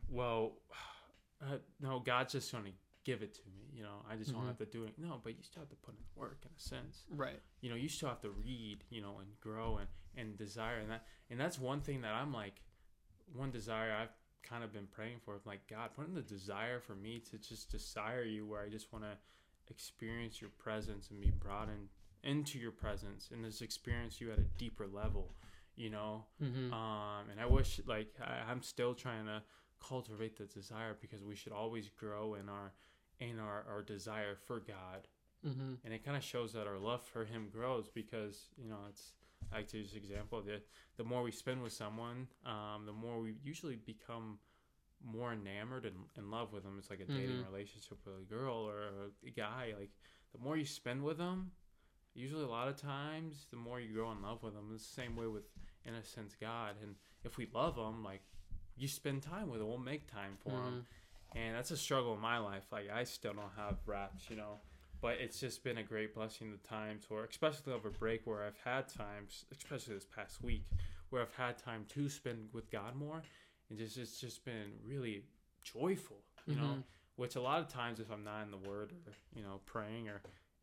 well 0.10 0.54
uh, 1.42 1.58
no 1.80 2.00
god's 2.00 2.34
just 2.34 2.52
going 2.52 2.64
to 2.66 2.72
give 3.06 3.22
it 3.22 3.34
to 3.34 3.42
me 3.56 3.64
you 3.74 3.82
know 3.84 4.04
i 4.10 4.16
just 4.16 4.32
Mhm. 4.32 4.36
don't 4.36 4.48
have 4.48 4.58
to 4.58 4.66
do 4.66 4.84
it 4.84 4.94
no 4.98 5.20
but 5.24 5.38
you 5.38 5.44
still 5.44 5.62
have 5.62 5.70
to 5.70 5.76
put 5.78 5.96
in 5.96 6.04
work 6.16 6.40
in 6.44 6.52
a 6.56 6.60
sense 6.60 7.04
Right. 7.10 7.40
you 7.62 7.70
know 7.70 7.76
you 7.76 7.88
still 7.90 8.10
have 8.10 8.22
to 8.22 8.30
read 8.30 8.84
you 8.90 9.02
know 9.02 9.20
and 9.20 9.30
grow 9.40 9.78
and 9.78 9.88
and 10.16 10.38
desire 10.38 10.78
and 10.80 10.92
that 10.92 11.06
and 11.30 11.40
that's 11.40 11.58
one 11.60 11.82
thing 11.82 12.02
that 12.02 12.14
i'm 12.14 12.34
like 12.34 12.62
one 13.34 13.52
desire 13.52 13.94
i've 13.94 14.10
kind 14.44 14.64
of 14.64 14.74
been 14.74 14.88
praying 14.88 15.20
for 15.24 15.40
like 15.46 15.66
god 15.68 15.92
put 15.96 16.08
in 16.08 16.14
the 16.14 16.22
desire 16.22 16.80
for 16.80 16.96
me 16.96 17.20
to 17.20 17.38
just 17.38 17.70
desire 17.72 18.24
you 18.24 18.46
where 18.46 18.62
i 18.62 18.70
just 18.70 18.92
want 18.92 19.04
to 19.06 19.12
experience 19.70 20.42
your 20.42 20.50
presence 20.58 21.10
and 21.12 21.22
be 21.22 21.30
brought 21.30 21.70
in 21.70 21.88
into 22.30 22.58
your 22.60 22.72
presence 22.72 23.30
and 23.32 23.46
just 23.46 23.62
experience 23.62 24.20
you 24.20 24.32
at 24.32 24.40
a 24.40 24.44
deeper 24.58 24.88
level 24.88 25.34
you 25.76 25.90
know 25.90 26.26
Mm-hmm. 26.44 26.74
um 26.74 27.30
and 27.32 27.40
i 27.40 27.46
wish 27.46 27.80
like 27.86 28.14
I, 28.22 28.52
i'm 28.52 28.62
still 28.62 28.94
trying 28.94 29.26
to 29.26 29.42
cultivate 29.80 30.38
the 30.38 30.46
desire 30.46 30.96
because 31.00 31.24
we 31.24 31.36
should 31.36 31.52
always 31.54 31.90
grow 31.90 32.36
in 32.36 32.50
our 32.50 32.74
in 33.20 33.40
our, 33.40 33.66
our 33.70 33.82
desire 33.82 34.36
for 34.48 34.60
god 34.60 35.08
mm-hmm. 35.46 35.74
and 35.84 35.94
it 35.94 36.04
kind 36.06 36.16
of 36.18 36.24
shows 36.24 36.54
that 36.54 36.68
our 36.68 36.78
love 36.78 37.04
for 37.04 37.26
him 37.26 37.50
grows 37.52 37.88
because 37.90 38.50
you 38.58 38.70
know 38.70 38.80
it's 38.90 39.14
I 39.52 39.58
like 39.58 39.68
to 39.70 39.78
use 39.78 39.94
example 39.96 40.42
that 40.44 40.64
the 40.98 41.04
more 41.04 41.24
we 41.24 41.32
spend 41.32 41.64
with 41.64 41.74
someone 41.74 42.28
um, 42.46 42.86
the 42.86 42.92
more 42.94 43.20
we 43.20 43.36
usually 43.44 43.78
become 43.78 44.38
more 45.04 45.32
enamored 45.34 45.86
and 45.86 45.96
in 46.18 46.30
love 46.30 46.52
with 46.54 46.64
them 46.64 46.76
it's 46.78 46.90
like 46.90 47.00
a 47.00 47.06
dating 47.06 47.38
Mhm. 47.38 47.46
relationship 47.46 47.98
with 48.06 48.16
a 48.22 48.26
girl 48.26 48.56
or 48.56 49.12
a 49.26 49.30
guy 49.30 49.74
like 49.80 49.92
the 50.34 50.40
more 50.40 50.58
you 50.58 50.66
spend 50.66 51.04
with 51.04 51.18
them 51.18 51.52
usually 52.14 52.44
a 52.44 52.48
lot 52.50 52.68
of 52.68 52.76
times 52.76 53.48
the 53.50 53.56
more 53.58 53.80
you 53.80 53.94
grow 53.94 54.12
in 54.12 54.22
love 54.22 54.44
with 54.44 54.54
them 54.54 54.70
it's 54.74 54.88
the 54.88 55.02
same 55.02 55.16
way 55.16 55.28
with 55.28 55.44
in 55.86 55.94
a 55.94 56.04
sense 56.04 56.36
god 56.36 56.76
and 56.84 56.96
if 57.24 57.38
we 57.38 57.48
love 57.54 57.76
them 57.76 58.04
like 58.04 58.22
you 58.80 58.88
spend 58.88 59.22
time 59.22 59.50
with 59.50 59.60
them 59.60 59.68
we'll 59.70 59.78
make 59.78 60.12
time 60.12 60.38
for 60.44 60.50
them 60.52 60.86
Mm-hmm. 61.34 61.38
and 61.38 61.56
that's 61.56 61.70
a 61.72 61.78
struggle 61.78 62.14
in 62.16 62.20
my 62.22 62.40
life. 62.40 62.64
Like 62.72 62.90
I 62.90 63.04
still 63.04 63.34
don't 63.34 63.52
have 63.56 63.76
raps, 63.86 64.30
you 64.32 64.36
know, 64.36 64.60
but 65.02 65.18
it's 65.20 65.40
just 65.40 65.64
been 65.64 65.78
a 65.78 65.84
great 65.84 66.16
blessing. 66.16 66.52
The 66.52 66.68
times 66.68 67.06
where, 67.10 67.24
especially 67.26 67.72
over 67.74 67.90
break, 67.92 68.26
where 68.26 68.44
I've 68.44 68.58
had 68.64 68.88
times, 68.88 69.46
especially 69.52 69.94
this 69.94 70.06
past 70.06 70.42
week, 70.44 70.66
where 71.12 71.22
I've 71.22 71.36
had 71.36 71.58
time 71.60 71.86
to 71.90 72.10
spend 72.10 72.50
with 72.52 72.72
God 72.72 72.96
more, 72.96 73.22
and 73.70 73.78
just 73.78 73.96
it's 73.98 74.20
just 74.20 74.44
been 74.44 74.72
really 74.88 75.24
joyful, 75.64 76.18
you 76.48 76.56
know. 76.56 76.62
Mhm. 76.78 76.84
Which 77.16 77.36
a 77.36 77.42
lot 77.42 77.60
of 77.60 77.68
times, 77.68 78.00
if 78.00 78.10
I'm 78.12 78.24
not 78.24 78.44
in 78.44 78.52
the 78.52 78.70
Word 78.70 78.92
or 79.06 79.14
you 79.36 79.44
know 79.44 79.60
praying, 79.68 80.08
or 80.10 80.16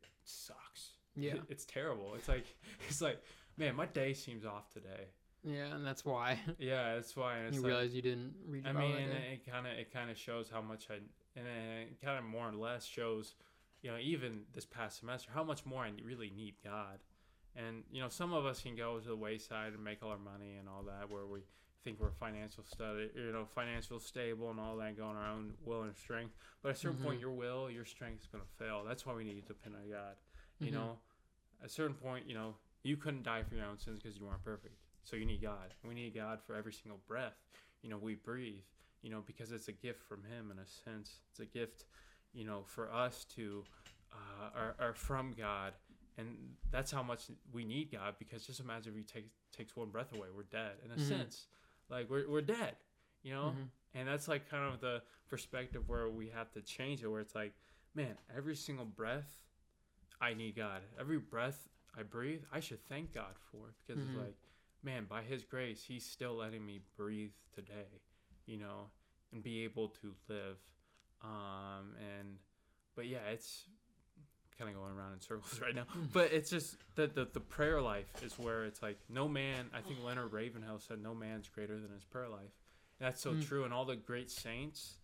it 0.02 0.08
sucks. 0.24 0.90
Yeah. 1.14 1.34
it's 1.48 1.64
terrible. 1.64 2.14
It's 2.16 2.28
like 2.28 2.46
it's 2.88 3.00
like 3.00 3.22
man, 3.56 3.76
my 3.76 3.86
day 3.86 4.14
seems 4.14 4.44
off 4.44 4.68
today. 4.72 5.04
Yeah, 5.46 5.74
and 5.74 5.86
that's 5.86 6.04
why 6.04 6.38
Yeah, 6.58 6.94
that's 6.94 7.16
why. 7.16 7.36
And 7.38 7.54
you 7.54 7.60
like, 7.60 7.68
realize 7.68 7.94
you 7.94 8.02
didn't 8.02 8.34
read 8.46 8.64
your 8.64 8.76
I 8.76 8.78
mean, 8.78 8.96
and 8.96 9.12
it 9.24 9.46
kind 9.50 9.66
of 9.66 9.72
it 9.72 9.92
kind 9.92 10.10
of 10.10 10.18
shows 10.18 10.50
how 10.50 10.60
much 10.60 10.88
I 10.90 10.94
and 11.38 11.46
it 11.46 12.00
kind 12.04 12.18
of 12.18 12.24
more 12.24 12.48
or 12.48 12.52
less 12.52 12.84
shows, 12.84 13.34
you 13.82 13.90
know, 13.90 13.98
even 13.98 14.40
this 14.54 14.64
past 14.66 14.98
semester 14.98 15.30
how 15.32 15.44
much 15.44 15.64
more 15.64 15.84
I 15.84 15.92
really 16.04 16.32
need 16.36 16.54
God. 16.64 16.98
And 17.54 17.84
you 17.90 18.02
know, 18.02 18.08
some 18.08 18.32
of 18.32 18.44
us 18.44 18.60
can 18.60 18.74
go 18.76 18.98
to 18.98 19.08
the 19.08 19.16
wayside 19.16 19.72
and 19.72 19.82
make 19.82 20.02
all 20.02 20.10
our 20.10 20.18
money 20.18 20.56
and 20.58 20.68
all 20.68 20.82
that, 20.84 21.10
where 21.10 21.26
we 21.26 21.40
think 21.84 22.00
we're 22.00 22.10
financial 22.10 22.64
study, 22.64 23.08
you 23.14 23.32
know, 23.32 23.44
financial 23.44 24.00
stable 24.00 24.50
and 24.50 24.58
all 24.58 24.76
that, 24.76 24.96
going 24.96 25.16
our 25.16 25.28
own 25.30 25.54
will 25.64 25.82
and 25.82 25.96
strength. 25.96 26.34
But 26.62 26.70
at 26.70 26.74
a 26.76 26.78
certain 26.78 26.98
point, 26.98 27.18
Mhm. 27.18 27.20
your 27.20 27.30
will, 27.30 27.70
your 27.70 27.84
strength 27.84 28.22
is 28.22 28.26
going 28.26 28.42
to 28.42 28.64
fail. 28.64 28.82
That's 28.84 29.06
why 29.06 29.14
we 29.14 29.22
need 29.22 29.40
to 29.40 29.46
depend 29.46 29.76
on 29.76 29.88
God. 29.88 30.16
You 30.60 30.72
Mhm. 30.72 30.74
know, 30.74 30.98
at 31.62 31.66
a 31.66 31.68
certain 31.72 31.94
point, 31.94 32.26
you 32.26 32.34
know, 32.34 32.56
you 32.82 32.96
couldn't 32.96 33.22
die 33.22 33.44
for 33.44 33.54
your 33.54 33.66
own 33.66 33.78
sins 33.78 34.00
because 34.02 34.18
you 34.18 34.26
weren't 34.26 34.42
perfect. 34.42 34.74
So 35.06 35.14
you 35.16 35.24
need 35.24 35.40
God. 35.40 35.72
We 35.86 35.94
need 35.94 36.14
God 36.14 36.40
for 36.44 36.54
every 36.56 36.72
single 36.72 36.98
breath. 37.06 37.36
You 37.82 37.90
know, 37.90 37.96
we 37.96 38.16
breathe. 38.16 38.64
You 39.02 39.10
know, 39.10 39.22
because 39.24 39.52
it's 39.52 39.68
a 39.68 39.72
gift 39.72 40.02
from 40.02 40.24
Him 40.24 40.50
in 40.50 40.58
a 40.58 40.66
sense. 40.66 41.20
It's 41.30 41.38
a 41.38 41.44
gift, 41.46 41.84
you 42.32 42.44
know, 42.44 42.62
for 42.66 42.92
us 42.92 43.24
to, 43.36 43.62
uh, 44.12 44.48
are, 44.58 44.74
are 44.80 44.94
from 44.94 45.32
God, 45.38 45.74
and 46.18 46.28
that's 46.72 46.90
how 46.90 47.04
much 47.04 47.26
we 47.52 47.64
need 47.64 47.92
God. 47.92 48.16
Because 48.18 48.44
just 48.44 48.58
imagine 48.58 48.92
if 48.92 48.98
He 48.98 49.04
takes 49.04 49.28
takes 49.56 49.76
one 49.76 49.90
breath 49.90 50.12
away, 50.12 50.26
we're 50.34 50.42
dead 50.42 50.72
in 50.84 50.90
a 50.90 50.96
Mhm. 50.96 51.08
sense. 51.08 51.46
Like 51.88 52.10
we're 52.10 52.28
we're 52.28 52.40
dead. 52.42 52.76
You 53.22 53.32
know, 53.34 53.54
Mhm. 53.56 53.68
and 53.94 54.08
that's 54.08 54.26
like 54.26 54.48
kind 54.50 54.72
of 54.74 54.80
the 54.80 55.02
perspective 55.28 55.88
where 55.88 56.08
we 56.08 56.28
have 56.30 56.50
to 56.52 56.62
change 56.62 57.02
it. 57.04 57.06
Where 57.06 57.20
it's 57.20 57.34
like, 57.34 57.52
man, 57.94 58.18
every 58.36 58.56
single 58.56 58.86
breath, 58.86 59.38
I 60.20 60.34
need 60.34 60.56
God. 60.56 60.82
Every 60.98 61.18
breath 61.18 61.68
I 61.96 62.02
breathe, 62.02 62.42
I 62.50 62.58
should 62.60 62.82
thank 62.88 63.12
God 63.12 63.36
for 63.52 63.68
it 63.68 63.74
because 63.86 64.02
Mhm. 64.02 64.06
it's 64.08 64.16
like, 64.16 64.36
man, 64.86 65.04
by 65.04 65.22
His 65.22 65.44
grace, 65.44 65.84
He's 65.86 66.06
still 66.06 66.34
letting 66.36 66.64
me 66.64 66.80
breathe 66.96 67.32
today, 67.54 68.00
you 68.46 68.56
know, 68.56 68.88
and 69.32 69.42
be 69.42 69.64
able 69.64 69.88
to 70.00 70.14
live. 70.28 70.56
Um, 71.22 71.94
and 71.98 72.38
but 72.94 73.06
yeah, 73.06 73.18
it's 73.32 73.64
kind 74.58 74.70
of 74.70 74.76
going 74.76 74.92
around 74.96 75.12
in 75.12 75.20
circles 75.20 75.60
right 75.62 75.74
now. 75.74 75.84
Mm. 75.98 76.08
But 76.12 76.32
it's 76.32 76.48
just 76.48 76.76
that 76.94 77.14
the 77.14 77.26
the 77.30 77.40
prayer 77.40 77.82
life 77.82 78.06
is 78.22 78.38
where 78.38 78.64
it's 78.64 78.82
like 78.82 78.98
no 79.10 79.28
man. 79.28 79.66
I 79.74 79.80
think 79.80 80.02
Leonard 80.02 80.32
Ravenhill 80.32 80.78
said 80.78 81.02
no 81.02 81.14
man's 81.14 81.48
greater 81.48 81.78
than 81.78 81.90
his 81.92 82.04
prayer 82.04 82.28
life. 82.28 82.54
And 82.98 83.06
that's 83.08 83.20
so 83.20 83.32
Mm. 83.32 83.46
true. 83.46 83.64
And 83.64 83.74
all 83.74 83.84
the 83.84 83.96
great 83.96 84.30
saints, 84.30 84.96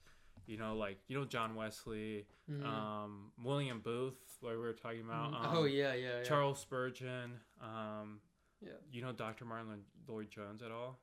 you 0.47 0.57
know, 0.57 0.75
like 0.77 0.99
you 1.09 1.19
know 1.19 1.25
John 1.27 1.55
Wesley, 1.55 2.27
Mhm. 2.51 2.65
um, 2.65 3.33
William 3.43 3.81
Booth, 3.81 4.19
like 4.43 4.53
we 4.55 4.59
were 4.59 4.73
talking 4.73 5.03
about. 5.03 5.33
Mhm. 5.33 5.45
Um, 5.45 5.57
oh 5.57 5.65
yeah, 5.65 5.93
yeah, 5.95 6.19
yeah. 6.19 6.23
Charles 6.25 6.61
Spurgeon. 6.61 7.41
Um, 7.61 8.21
Yeah. 8.63 8.71
You 8.91 9.03
know 9.03 9.13
Dr. 9.13 9.45
Martin 9.45 9.69
Lloyd 10.09 10.31
Jones 10.31 10.63
at 10.63 10.71
all? 10.71 10.99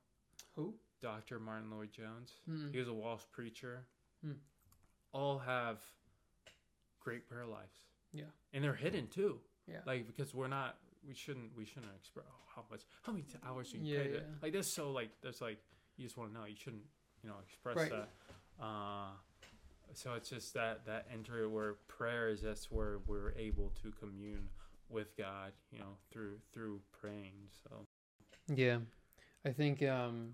Who? 0.55 0.74
Dr. 1.01 1.39
Martyn 1.39 1.72
Lloyd-Jones. 1.72 2.34
Mm. 2.49 2.74
He 2.74 2.78
was 2.80 2.89
a 2.89 2.93
Walsh 2.93 3.22
preacher. 3.32 3.86
Hmm. 4.22 4.34
All 5.14 5.39
have 5.39 5.78
great 6.99 7.28
prayer 7.30 7.45
lives. 7.45 7.78
Yeah. 8.12 8.24
And 8.53 8.64
they're 8.64 8.74
hidden 8.76 9.07
too. 9.07 9.39
Yeah. 9.68 9.78
Like 9.86 10.07
because 10.07 10.34
we're 10.34 10.47
not 10.47 10.76
we 11.07 11.14
shouldn't 11.14 11.55
we 11.57 11.64
shouldn't 11.66 11.91
express 11.97 12.26
oh, 12.30 12.34
how 12.55 12.64
much 12.70 12.82
how 13.03 13.14
many 13.14 13.26
hours 13.47 13.72
you 13.74 13.80
Yeah, 13.82 13.99
pray 13.99 14.12
yeah. 14.16 14.20
like 14.41 14.53
that's 14.53 14.68
so 14.68 14.91
like 14.91 15.10
that's 15.24 15.39
like 15.41 15.57
you 15.95 16.03
just 16.05 16.18
want 16.18 16.34
to 16.34 16.38
know 16.38 16.45
you 16.45 16.55
shouldn't 16.57 16.84
you 17.24 17.30
know 17.30 17.36
express 17.47 17.78
Right. 17.78 17.89
that 17.91 18.10
uh 18.62 19.12
so 19.93 20.14
it's 20.16 20.30
just 20.30 20.53
that 20.55 20.86
that 20.86 21.07
entry 21.14 21.47
where 21.47 21.76
prayer 21.88 22.30
is 22.30 22.41
that's 22.41 22.70
where 22.70 22.97
we're 23.07 23.32
able 23.38 23.72
to 23.82 23.91
commune 23.91 24.49
with 24.89 25.15
God 25.17 25.51
you 25.71 25.79
know 25.79 25.97
through 26.11 26.37
through 26.53 26.81
praying 26.99 27.33
so 27.63 27.85
Yeah, 28.53 28.79
I 29.45 29.51
think 29.51 29.83
um, 29.83 30.33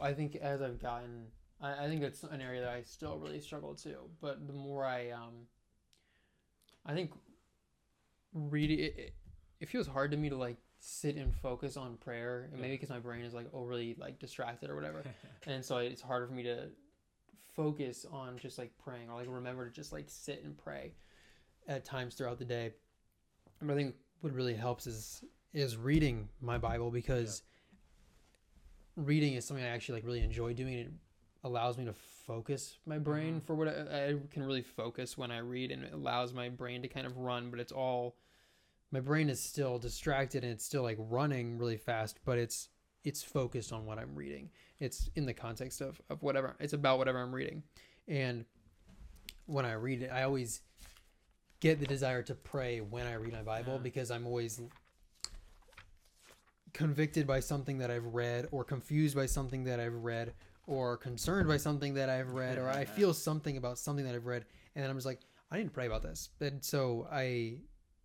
I 0.00 0.12
think 0.12 0.36
as 0.36 0.60
I've 0.60 0.80
gotten, 0.80 1.26
I, 1.60 1.84
I 1.84 1.88
think 1.88 2.02
it's 2.02 2.22
an 2.24 2.40
area 2.40 2.60
that 2.60 2.70
I 2.70 2.82
still 2.82 3.18
really 3.18 3.40
struggle 3.40 3.74
to. 3.76 3.94
But 4.20 4.46
the 4.46 4.52
more 4.52 4.84
I 4.84 5.10
um, 5.10 5.46
I 6.84 6.94
think 6.94 7.12
reading 8.34 8.80
it, 8.80 8.94
it, 8.98 9.14
it 9.60 9.68
feels 9.68 9.86
hard 9.86 10.10
to 10.10 10.16
me 10.16 10.28
to 10.30 10.36
like 10.36 10.56
sit 10.78 11.16
and 11.16 11.34
focus 11.34 11.76
on 11.76 11.96
prayer, 11.96 12.48
and 12.52 12.60
maybe 12.60 12.74
because 12.74 12.90
my 12.90 12.98
brain 12.98 13.24
is 13.24 13.34
like 13.34 13.46
overly 13.52 13.96
like 13.98 14.18
distracted 14.18 14.70
or 14.70 14.74
whatever, 14.74 15.04
and 15.46 15.64
so 15.64 15.78
it's 15.78 16.02
harder 16.02 16.26
for 16.26 16.34
me 16.34 16.42
to 16.42 16.68
focus 17.54 18.06
on 18.10 18.38
just 18.38 18.58
like 18.58 18.72
praying 18.82 19.10
or 19.10 19.16
like 19.16 19.28
remember 19.28 19.68
to 19.68 19.74
just 19.74 19.92
like 19.92 20.06
sit 20.08 20.42
and 20.44 20.56
pray 20.56 20.92
at 21.68 21.84
times 21.84 22.14
throughout 22.14 22.38
the 22.38 22.44
day. 22.44 22.72
But 23.62 23.72
I 23.72 23.76
think 23.76 23.94
what 24.20 24.32
really 24.32 24.54
helps 24.54 24.86
is 24.86 25.24
is 25.54 25.76
reading 25.76 26.28
my 26.40 26.58
Bible 26.58 26.90
because 26.90 27.42
reading 28.96 29.34
is 29.34 29.44
something 29.44 29.64
I 29.64 29.68
actually 29.68 29.96
like 30.00 30.06
really 30.06 30.22
enjoy 30.22 30.54
doing. 30.54 30.74
It 30.74 30.90
allows 31.44 31.76
me 31.78 31.84
to 31.86 31.92
focus 31.92 32.78
my 32.86 32.98
brain 32.98 33.40
Mhm. 33.40 33.42
for 33.44 33.54
what 33.54 33.68
I, 33.68 34.08
I 34.10 34.16
can 34.30 34.42
really 34.44 34.62
focus 34.62 35.18
when 35.18 35.30
I 35.30 35.38
read, 35.38 35.70
and 35.70 35.84
it 35.84 35.92
allows 35.92 36.32
my 36.32 36.48
brain 36.48 36.82
to 36.82 36.88
kind 36.88 37.06
of 37.06 37.16
run. 37.16 37.50
But 37.50 37.60
it's 37.60 37.72
all 37.72 38.16
my 38.90 39.00
brain 39.00 39.28
is 39.30 39.40
still 39.40 39.78
distracted 39.78 40.44
and 40.44 40.52
it's 40.52 40.64
still 40.64 40.82
like 40.82 40.98
running 41.00 41.58
really 41.58 41.76
fast, 41.78 42.18
but 42.24 42.38
it's 42.38 42.68
it's 43.04 43.22
focused 43.22 43.72
on 43.72 43.84
what 43.84 43.98
I'm 43.98 44.14
reading. 44.14 44.50
It's 44.78 45.10
in 45.16 45.26
the 45.26 45.34
context 45.34 45.80
of 45.80 46.00
of 46.08 46.22
whatever 46.22 46.56
it's 46.60 46.72
about 46.72 46.98
whatever 46.98 47.18
I'm 47.20 47.34
reading, 47.34 47.62
and 48.08 48.44
when 49.46 49.64
I 49.66 49.72
read 49.72 50.02
it, 50.02 50.10
I 50.10 50.22
always 50.22 50.62
get 51.62 51.78
the 51.78 51.86
desire 51.86 52.22
to 52.24 52.34
pray 52.34 52.80
when 52.80 53.06
I 53.06 53.14
read 53.14 53.32
my 53.32 53.42
Bible 53.42 53.78
because 53.78 54.10
I'm 54.10 54.26
always 54.26 54.60
convicted 56.72 57.24
by 57.24 57.38
something 57.38 57.78
that 57.78 57.88
I've 57.88 58.04
read 58.06 58.48
or 58.50 58.64
confused 58.64 59.14
by 59.14 59.26
something 59.26 59.62
that 59.64 59.78
I've 59.78 59.94
read 59.94 60.32
or 60.66 60.96
concerned 60.96 61.46
by 61.46 61.58
something 61.58 61.94
that 61.94 62.10
I've 62.10 62.30
read 62.30 62.58
or 62.58 62.68
I 62.68 62.84
feel 62.84 63.14
something 63.14 63.56
about 63.56 63.78
something 63.78 64.04
that 64.06 64.14
I've 64.16 64.26
read 64.26 64.44
and 64.74 64.82
then 64.82 64.90
I'm 64.90 64.96
just 64.96 65.06
like 65.06 65.20
I 65.52 65.58
need 65.58 65.64
to 65.64 65.70
pray 65.70 65.86
about 65.86 66.02
this. 66.02 66.30
And 66.40 66.64
so 66.64 67.06
I 67.12 67.58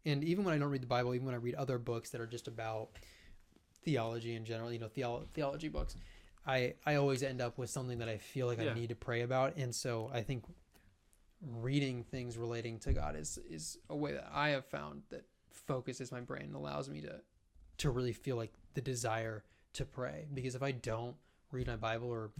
and 0.05 0.23
even 0.23 0.43
when 0.43 0.53
I 0.53 0.59
don't 0.59 0.69
read 0.69 0.83
the 0.83 0.87
Bible, 0.87 1.15
even 1.15 1.25
when 1.25 1.33
I 1.33 1.39
read 1.39 1.55
other 1.55 1.79
books 1.79 2.11
that 2.11 2.21
are 2.21 2.27
just 2.27 2.47
about 2.47 2.89
theology 3.83 4.35
in 4.35 4.45
general, 4.45 4.71
you 4.71 4.77
know, 4.79 4.87
theolo- 4.87 5.27
theology 5.33 5.67
books, 5.67 5.95
I 6.45 6.75
I 6.85 6.95
always 6.95 7.23
end 7.23 7.41
up 7.41 7.57
with 7.57 7.71
something 7.71 7.97
that 7.97 8.09
I 8.09 8.17
feel 8.17 8.45
like 8.45 8.61
Yeah. 8.61 8.69
I 8.69 8.73
need 8.75 8.89
to 8.89 8.95
pray 8.95 9.21
about 9.21 9.55
and 9.57 9.73
so 9.73 10.11
I 10.13 10.21
think 10.21 10.43
reading 11.41 12.03
things 12.03 12.37
relating 12.37 12.79
to 12.79 12.93
God 12.93 13.15
is 13.15 13.37
is 13.49 13.77
a 13.89 13.95
way 13.95 14.13
that 14.13 14.27
I 14.33 14.49
have 14.49 14.65
found 14.65 15.03
that 15.09 15.25
focuses 15.51 16.11
my 16.11 16.21
brain 16.21 16.43
and 16.43 16.55
allows 16.55 16.89
me 16.89 17.01
to 17.01 17.21
to 17.77 17.89
really 17.91 18.13
feel 18.13 18.35
like 18.35 18.53
the 18.73 18.81
desire 18.81 19.43
to 19.73 19.85
pray 19.85 20.27
because 20.33 20.55
if 20.55 20.63
I 20.63 20.71
don't 20.71 21.15
read 21.51 21.67
my 21.67 21.75
Bible 21.75 22.09
or 22.09 22.31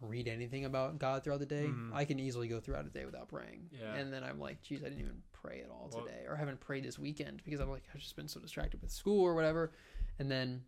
read 0.00 0.28
anything 0.28 0.64
about 0.64 0.98
God 0.98 1.22
throughout 1.24 1.38
the 1.40 1.46
day, 1.46 1.66
Mhm. 1.68 1.92
I 1.94 2.04
can 2.04 2.18
easily 2.18 2.48
go 2.48 2.60
throughout 2.60 2.84
a 2.84 2.90
day 2.90 3.06
without 3.06 3.28
praying. 3.28 3.70
Yeah. 3.72 3.94
And 3.94 4.12
then 4.12 4.22
I'm 4.24 4.38
like, 4.38 4.60
geez, 4.60 4.80
I 4.82 4.88
didn't 4.90 5.00
even 5.00 5.22
pray 5.32 5.62
at 5.62 5.70
all 5.70 5.88
Well- 5.92 6.04
today 6.04 6.24
or 6.26 6.34
I 6.34 6.38
haven't 6.38 6.60
prayed 6.60 6.84
this 6.84 6.98
weekend 6.98 7.42
because 7.44 7.60
I'm 7.60 7.70
like 7.70 7.84
I've 7.94 8.00
just 8.00 8.16
been 8.16 8.28
so 8.28 8.40
distracted 8.40 8.82
with 8.82 8.90
school 8.90 9.22
or 9.22 9.34
whatever. 9.34 9.72
And 10.18 10.30
then 10.30 10.64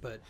but 0.00 0.20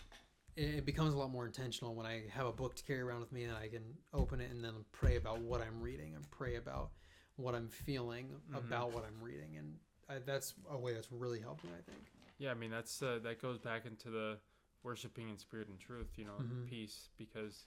it 0.59 0.85
becomes 0.85 1.15
a 1.15 1.17
lot 1.17 1.31
more 1.31 1.47
intentional 1.47 1.95
when 1.95 2.05
I 2.07 2.25
have 2.31 2.47
a 2.47 2.53
book 2.53 2.75
to 2.77 2.83
carry 2.83 3.01
around 3.01 3.21
with 3.21 3.31
me 3.33 3.45
and 3.45 3.57
I 3.57 3.69
can 3.69 3.85
open 4.13 4.41
it 4.41 4.51
and 4.51 4.63
then 4.65 4.73
pray 4.91 5.17
about 5.17 5.41
what 5.41 5.61
I'm 5.63 5.81
reading 5.81 6.15
and 6.17 6.29
pray 6.31 6.57
about 6.57 6.91
what 7.37 7.55
I'm 7.55 7.69
feeling 7.69 8.41
Mhm. 8.51 8.59
about 8.59 8.93
what 8.93 9.05
I'm 9.05 9.23
reading. 9.23 9.57
And 9.57 9.79
I, 10.09 10.19
that's 10.19 10.55
a 10.69 10.77
way 10.77 10.95
that's 10.95 11.13
really 11.13 11.41
helped 11.41 11.63
me, 11.65 11.71
I 11.79 11.83
think. 11.83 12.03
Yeah, 12.39 12.51
I 12.51 12.55
mean 12.55 12.71
that's 12.71 13.01
uh, 13.03 13.21
that 13.23 13.41
goes 13.41 13.59
back 13.59 13.87
into 13.87 14.11
the 14.11 14.39
worshiping 14.83 15.29
in 15.29 15.39
spirit 15.39 15.69
and 15.69 15.79
truth, 15.79 16.19
you 16.19 16.25
know, 16.25 16.39
Mhm. 16.41 16.67
peace. 16.69 17.11
Because, 17.19 17.67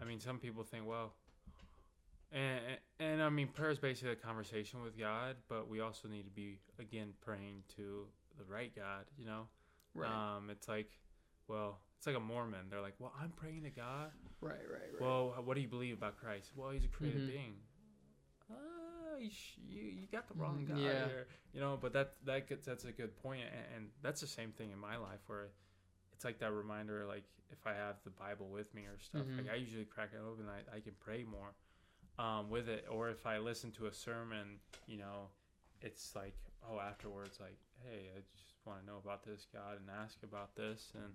I 0.00 0.04
mean, 0.04 0.20
some 0.20 0.38
people 0.38 0.64
think, 0.64 0.86
well, 0.86 1.14
and 2.30 2.78
and 2.98 3.22
I 3.22 3.30
mean, 3.30 3.48
prayer 3.48 3.70
is 3.70 3.78
basically 3.78 4.12
a 4.12 4.16
conversation 4.16 4.82
with 4.82 4.98
God, 4.98 5.36
but 5.48 5.68
we 5.68 5.80
also 5.80 6.08
need 6.08 6.24
to 6.24 6.30
be 6.30 6.60
again 6.78 7.14
praying 7.20 7.64
to 7.76 8.06
the 8.36 8.44
right 8.44 8.74
God, 8.74 9.06
you 9.16 9.24
know. 9.24 9.48
Um, 10.10 10.50
it's 10.50 10.68
like, 10.68 10.90
well, 11.48 11.80
it's 11.98 12.06
like 12.06 12.16
a 12.16 12.20
Mormon. 12.20 12.66
They're 12.70 12.80
like, 12.80 12.94
well, 12.98 13.12
I'm 13.20 13.30
praying 13.30 13.64
to 13.64 13.70
God. 13.70 14.10
right, 14.40 14.52
right, 14.70 14.80
right. 14.92 15.00
Well, 15.00 15.34
what 15.44 15.54
do 15.54 15.60
you 15.60 15.68
believe 15.68 15.96
about 15.98 16.16
Christ? 16.18 16.52
Well, 16.56 16.70
he's 16.70 16.84
a 16.84 16.88
created 16.88 17.22
Mhm. 17.22 17.26
being. 17.26 17.56
Uh, 18.50 18.54
you, 19.18 19.30
you 19.82 20.06
got 20.10 20.26
the 20.28 20.34
wrong 20.34 20.64
Mm, 20.64 20.68
guy 20.68 20.78
yeah. 20.82 21.06
here. 21.08 21.26
You 21.52 21.60
know, 21.60 21.76
but 21.80 21.92
that 21.92 22.14
that 22.24 22.48
gets 22.48 22.66
that's 22.66 22.84
a 22.84 22.92
good 22.92 23.16
point, 23.22 23.42
and, 23.42 23.66
and 23.76 23.90
that's 24.02 24.20
the 24.20 24.26
same 24.26 24.52
thing 24.52 24.70
in 24.70 24.78
my 24.78 24.96
life 24.96 25.20
where 25.26 25.48
it's 26.12 26.24
like 26.24 26.38
that 26.38 26.52
reminder. 26.52 27.04
Like 27.06 27.24
if 27.50 27.66
I 27.66 27.74
have 27.74 27.96
the 28.04 28.10
Bible 28.10 28.48
with 28.48 28.72
me 28.74 28.82
or 28.86 28.98
stuff, 28.98 29.26
Mhm. 29.26 29.38
like 29.38 29.50
I 29.52 29.56
usually 29.56 29.84
crack 29.84 30.10
it 30.14 30.20
open, 30.24 30.46
I 30.48 30.76
I 30.76 30.80
can 30.80 30.94
pray 31.00 31.24
more 31.24 31.54
um, 32.18 32.48
with 32.48 32.68
it. 32.68 32.86
Or 32.90 33.10
if 33.10 33.26
I 33.26 33.38
listen 33.38 33.70
to 33.72 33.86
a 33.86 33.92
sermon, 33.92 34.60
you 34.86 34.98
know, 34.98 35.30
it's 35.82 36.14
like 36.14 36.36
oh 36.70 36.78
afterwards, 36.78 37.38
like 37.40 37.58
hey, 37.84 38.10
I 38.16 38.20
just 38.36 38.54
want 38.64 38.80
to 38.80 38.86
know 38.86 38.98
about 38.98 39.24
this 39.24 39.46
God 39.52 39.78
and 39.80 39.88
ask 39.90 40.22
about 40.22 40.54
this, 40.54 40.92
and 40.94 41.14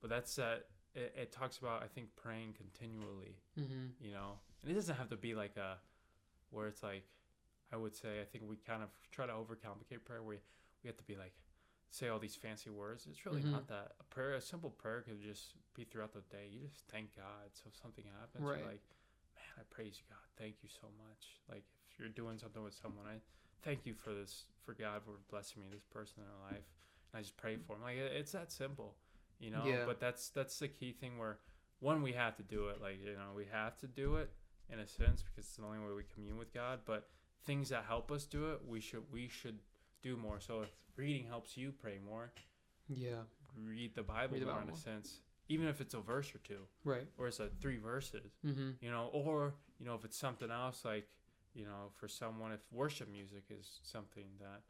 but 0.00 0.10
that's 0.10 0.34
that. 0.36 0.66
It, 0.94 1.14
it 1.16 1.32
talks 1.32 1.58
about 1.58 1.82
I 1.82 1.86
think 1.86 2.08
praying 2.16 2.54
continually 2.56 3.36
mm-hmm. 3.58 3.92
you 4.00 4.10
know? 4.12 4.40
And 4.62 4.72
it 4.72 4.74
doesn't 4.74 4.96
have 4.96 5.10
to 5.10 5.16
be 5.16 5.34
like 5.34 5.56
a 5.56 5.76
where 6.50 6.66
it's 6.66 6.82
like 6.82 7.04
i 7.72 7.76
would 7.76 7.94
say 7.94 8.20
i 8.22 8.24
think 8.24 8.44
we 8.48 8.56
kind 8.56 8.82
of 8.82 8.88
try 9.12 9.26
to 9.26 9.32
overcomplicate 9.32 10.04
prayer. 10.04 10.22
Where 10.22 10.38
we 10.82 10.88
have 10.88 10.96
to 10.96 11.04
be 11.04 11.14
like 11.14 11.34
say 11.90 12.08
all 12.08 12.18
these 12.18 12.34
fancy 12.36 12.70
words. 12.70 13.06
It's 13.08 13.24
really 13.24 13.42
Mhm. 13.42 13.52
not 13.52 13.68
that. 13.68 13.92
A 14.00 14.04
prayer 14.04 14.34
a 14.34 14.40
simple 14.40 14.70
prayer 14.70 15.02
could 15.02 15.20
just 15.22 15.54
be 15.74 15.84
throughout 15.84 16.12
the 16.12 16.20
day. 16.30 16.48
You 16.50 16.60
just 16.66 16.86
thank 16.88 17.14
god 17.16 17.48
so 17.52 17.64
if 17.68 17.76
something 17.76 18.04
happens. 18.20 18.44
Right. 18.44 18.58
you're 18.58 18.66
like 18.66 18.82
man 19.36 19.54
i 19.60 19.62
praise 19.70 19.98
you 19.98 20.04
god. 20.08 20.24
Thank 20.36 20.56
you 20.62 20.68
so 20.68 20.88
much. 21.04 21.40
Like 21.48 21.64
if 21.90 21.98
you're 21.98 22.08
doing 22.08 22.38
something 22.38 22.62
with 22.62 22.74
someone 22.74 23.06
i 23.06 23.20
thank 23.62 23.84
you 23.84 23.94
for 23.94 24.14
this 24.14 24.44
for 24.64 24.72
god 24.72 25.02
for 25.04 25.12
blessing 25.30 25.62
me 25.62 25.68
this 25.70 25.84
person 25.84 26.22
in 26.22 26.24
their 26.28 26.50
life 26.58 26.66
and 27.12 27.18
i 27.18 27.20
just 27.20 27.36
pray 27.36 27.56
for 27.56 27.74
them 27.74 27.82
like 27.82 27.96
it, 27.96 28.12
it's 28.14 28.32
that 28.32 28.52
simple 28.52 28.94
you 29.38 29.50
know 29.50 29.62
Yeah. 29.66 29.84
but 29.86 30.00
that's 30.00 30.28
that's 30.30 30.58
the 30.58 30.68
key 30.68 30.92
thing 30.92 31.18
where 31.18 31.38
one 31.80 32.02
we 32.02 32.12
have 32.12 32.36
to 32.36 32.42
do 32.42 32.68
it 32.68 32.80
like 32.82 32.98
you 33.02 33.12
know 33.12 33.32
we 33.36 33.46
have 33.52 33.76
to 33.78 33.86
do 33.86 34.16
it 34.16 34.30
in 34.70 34.78
a 34.80 34.86
sense 34.86 35.22
because 35.22 35.38
it's 35.38 35.56
the 35.56 35.64
only 35.64 35.78
way 35.78 35.94
we 35.96 36.02
commune 36.14 36.36
with 36.38 36.52
god 36.52 36.80
but 36.84 37.08
things 37.44 37.68
that 37.70 37.84
help 37.86 38.10
us 38.10 38.24
do 38.26 38.50
it 38.50 38.60
we 38.66 38.80
should 38.80 39.02
we 39.12 39.28
should 39.28 39.58
do 40.02 40.16
more 40.16 40.40
so 40.40 40.62
if 40.62 40.68
reading 40.96 41.24
helps 41.26 41.56
you 41.56 41.72
pray 41.72 41.98
more 42.04 42.30
Yeah, 42.88 43.22
read 43.56 43.94
the 43.94 44.02
bible 44.02 44.34
Read 44.34 44.42
the 44.42 44.46
more 44.52 44.62
in 44.62 44.70
a 44.70 44.76
sense 44.76 45.20
even 45.48 45.66
if 45.68 45.80
it's 45.80 45.94
a 45.94 46.00
verse 46.00 46.34
or 46.34 46.38
two 46.38 46.60
right. 46.84 47.06
or 47.16 47.28
it's 47.28 47.40
a 47.40 47.48
three 47.60 47.78
verses 47.78 48.32
Mm-hmm. 48.44 48.70
you 48.80 48.90
know 48.90 49.08
or 49.12 49.54
you 49.78 49.86
know 49.86 49.94
if 49.94 50.04
it's 50.04 50.18
something 50.18 50.50
else 50.50 50.84
like 50.84 51.06
you 51.54 51.64
know 51.64 51.90
for 51.94 52.08
someone 52.08 52.52
if 52.52 52.60
worship 52.72 53.08
music 53.10 53.44
is 53.50 53.80
something 53.82 54.26
that 54.40 54.62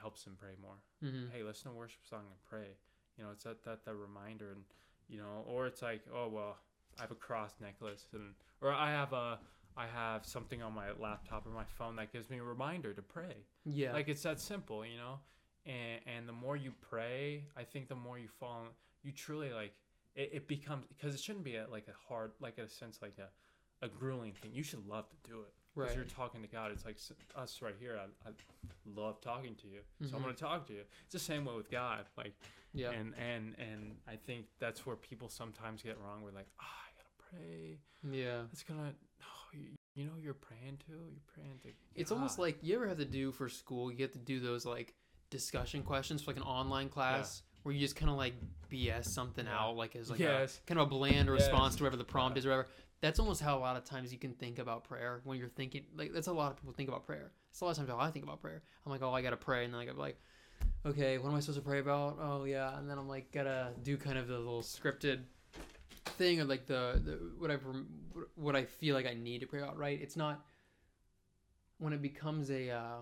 helps 0.00 0.24
them 0.24 0.36
pray 0.38 0.54
more 0.60 0.76
Mm-hmm. 1.04 1.30
hey 1.32 1.42
listen 1.42 1.70
to 1.70 1.76
worship 1.76 2.00
song 2.08 2.20
and 2.30 2.42
pray 2.48 2.76
you 3.16 3.24
know 3.24 3.30
it's 3.32 3.44
that 3.44 3.62
that, 3.64 3.84
that 3.84 3.94
reminder 3.94 4.52
and 4.52 4.62
you 5.08 5.18
know 5.18 5.44
or 5.46 5.66
it's 5.66 5.82
like 5.82 6.02
oh 6.14 6.28
well 6.28 6.56
i 6.98 7.02
have 7.02 7.10
a 7.10 7.16
cross 7.16 7.52
necklace 7.60 8.06
and 8.12 8.34
or 8.60 8.72
i 8.72 8.90
have 8.90 9.12
a 9.12 9.38
i 9.76 9.86
have 9.86 10.24
something 10.26 10.62
on 10.62 10.74
my 10.74 10.86
laptop 10.98 11.46
or 11.46 11.50
my 11.50 11.64
phone 11.64 11.96
that 11.96 12.12
gives 12.12 12.28
me 12.28 12.38
a 12.38 12.42
reminder 12.42 12.92
to 12.92 13.02
pray. 13.02 13.36
Yeah. 13.64 13.92
like 13.92 14.08
it's 14.08 14.22
that 14.22 14.40
simple 14.40 14.84
you 14.84 14.96
know? 14.96 15.18
And 15.64 16.00
and 16.06 16.28
the 16.28 16.32
more 16.32 16.56
you 16.56 16.72
pray 16.80 17.44
i 17.56 17.62
think 17.62 17.88
the 17.88 17.94
more 17.94 18.18
you 18.18 18.28
fall 18.28 18.64
you 19.02 19.12
truly 19.12 19.52
like 19.52 19.72
it, 20.14 20.30
it 20.32 20.48
becomes 20.48 20.84
because 20.88 21.14
it 21.14 21.20
shouldn't 21.20 21.44
be 21.44 21.56
a, 21.56 21.66
like 21.70 21.86
a 21.88 22.12
hard 22.12 22.32
like 22.40 22.58
a 22.58 22.68
sense 22.68 22.98
like 23.00 23.16
a, 23.18 23.84
a 23.84 23.88
grueling 23.88 24.32
thing. 24.32 24.52
You 24.52 24.62
should 24.62 24.86
love 24.86 25.08
to 25.08 25.16
do 25.28 25.40
it 25.40 25.54
because 25.74 25.88
right. 25.90 25.96
you're 25.96 26.04
talking 26.06 26.42
to 26.42 26.48
God. 26.48 26.70
It's 26.72 26.84
like 26.84 26.96
us 27.36 27.60
right 27.62 27.74
here. 27.78 27.98
I, 27.98 28.28
I 28.28 28.32
love 28.94 29.20
talking 29.20 29.54
to 29.56 29.66
you, 29.68 29.80
so 30.08 30.16
I'm 30.16 30.20
Mhm. 30.20 30.24
going 30.24 30.34
to 30.34 30.40
talk 30.40 30.66
to 30.68 30.72
you. 30.72 30.82
It's 31.04 31.12
the 31.12 31.18
same 31.18 31.44
way 31.44 31.54
with 31.54 31.70
God. 31.70 32.06
Like, 32.16 32.34
Yeah. 32.74 32.90
and 32.90 33.14
and 33.16 33.54
and 33.58 33.96
I 34.06 34.16
think 34.16 34.46
that's 34.58 34.84
where 34.86 34.96
people 34.96 35.28
sometimes 35.28 35.82
get 35.82 35.98
wrong. 35.98 36.22
We're 36.22 36.30
like, 36.32 36.48
ah, 36.60 36.64
I 36.88 36.90
gotta 36.96 37.36
pray. 37.44 37.78
yeah. 38.10 38.42
It's 38.52 38.62
gonna. 38.62 38.94
Oh, 39.22 39.24
you, 39.56 39.68
you 39.94 40.04
know, 40.06 40.12
who 40.16 40.20
you're 40.22 40.34
praying 40.34 40.78
to. 40.86 40.92
You're 40.92 41.26
praying 41.34 41.58
to. 41.64 41.68
It's 41.94 42.10
almost 42.12 42.38
like 42.38 42.58
you 42.62 42.74
ever 42.76 42.88
have 42.88 42.98
to 42.98 43.04
do 43.04 43.30
for 43.32 43.48
school. 43.48 43.92
You 43.92 44.02
have 44.02 44.12
to 44.12 44.18
do 44.18 44.40
those 44.40 44.64
like 44.66 44.94
discussion 45.30 45.82
questions 45.82 46.22
for 46.22 46.30
like 46.30 46.36
an 46.38 46.42
online 46.46 46.88
class 46.90 47.42
where 47.62 47.74
you 47.74 47.80
just 47.80 47.96
kind 47.96 48.10
of 48.10 48.16
like 48.16 48.34
BS 48.70 49.04
something 49.06 49.46
Yeah. 49.46 49.58
out, 49.58 49.76
like 49.76 49.94
as 49.96 50.10
like 50.10 50.18
Yes. 50.18 50.58
a 50.58 50.66
kind 50.66 50.80
of 50.80 50.86
a 50.86 50.90
bland 50.90 51.28
Yes. 51.28 51.42
response 51.42 51.76
to 51.76 51.82
whatever 51.84 51.96
the 51.96 52.04
prompt 52.04 52.36
Yeah. 52.36 52.40
is 52.40 52.46
or 52.46 52.50
whatever. 52.50 52.68
That's 53.02 53.18
almost 53.18 53.42
how 53.42 53.58
a 53.58 53.60
lot 53.60 53.76
of 53.76 53.84
times 53.84 54.12
you 54.12 54.18
can 54.18 54.32
think 54.34 54.60
about 54.60 54.84
prayer 54.84 55.20
when 55.24 55.36
you're 55.36 55.48
thinking 55.48 55.82
like 55.96 56.12
that's 56.14 56.28
a 56.28 56.32
lot 56.32 56.52
of 56.52 56.56
people 56.56 56.72
think 56.72 56.88
about 56.88 57.04
prayer. 57.04 57.32
It's 57.50 57.60
a 57.60 57.64
lot 57.64 57.72
of 57.72 57.76
times 57.76 57.90
how 57.90 57.98
I 57.98 58.10
think 58.10 58.24
about 58.24 58.40
prayer. 58.40 58.62
I'm 58.86 58.92
like, 58.92 59.02
oh, 59.02 59.12
I 59.12 59.20
gotta 59.20 59.36
pray, 59.36 59.64
and 59.64 59.74
then 59.74 59.80
I 59.80 59.84
gotta 59.84 59.96
be 59.96 60.02
like, 60.02 60.20
okay, 60.86 61.18
what 61.18 61.28
am 61.28 61.34
I 61.34 61.40
supposed 61.40 61.58
to 61.58 61.64
pray 61.64 61.80
about? 61.80 62.18
Oh 62.20 62.44
yeah, 62.44 62.78
and 62.78 62.88
then 62.88 62.98
I'm 62.98 63.08
like 63.08 63.32
gotta 63.32 63.72
do 63.82 63.96
kind 63.96 64.16
of 64.16 64.28
the 64.28 64.38
little 64.38 64.62
scripted 64.62 65.24
thing 66.16 66.40
of 66.40 66.48
like 66.48 66.66
the, 66.66 67.00
the 67.04 67.18
what 67.38 67.50
I 67.50 67.56
what 68.36 68.54
I 68.54 68.64
feel 68.64 68.94
like 68.94 69.06
I 69.06 69.14
need 69.14 69.40
to 69.40 69.46
pray 69.46 69.60
about. 69.60 69.76
Right? 69.76 70.00
It's 70.00 70.16
not 70.16 70.44
when 71.78 71.92
it 71.92 72.00
becomes 72.00 72.50
a 72.52 72.70
uh, 72.70 72.98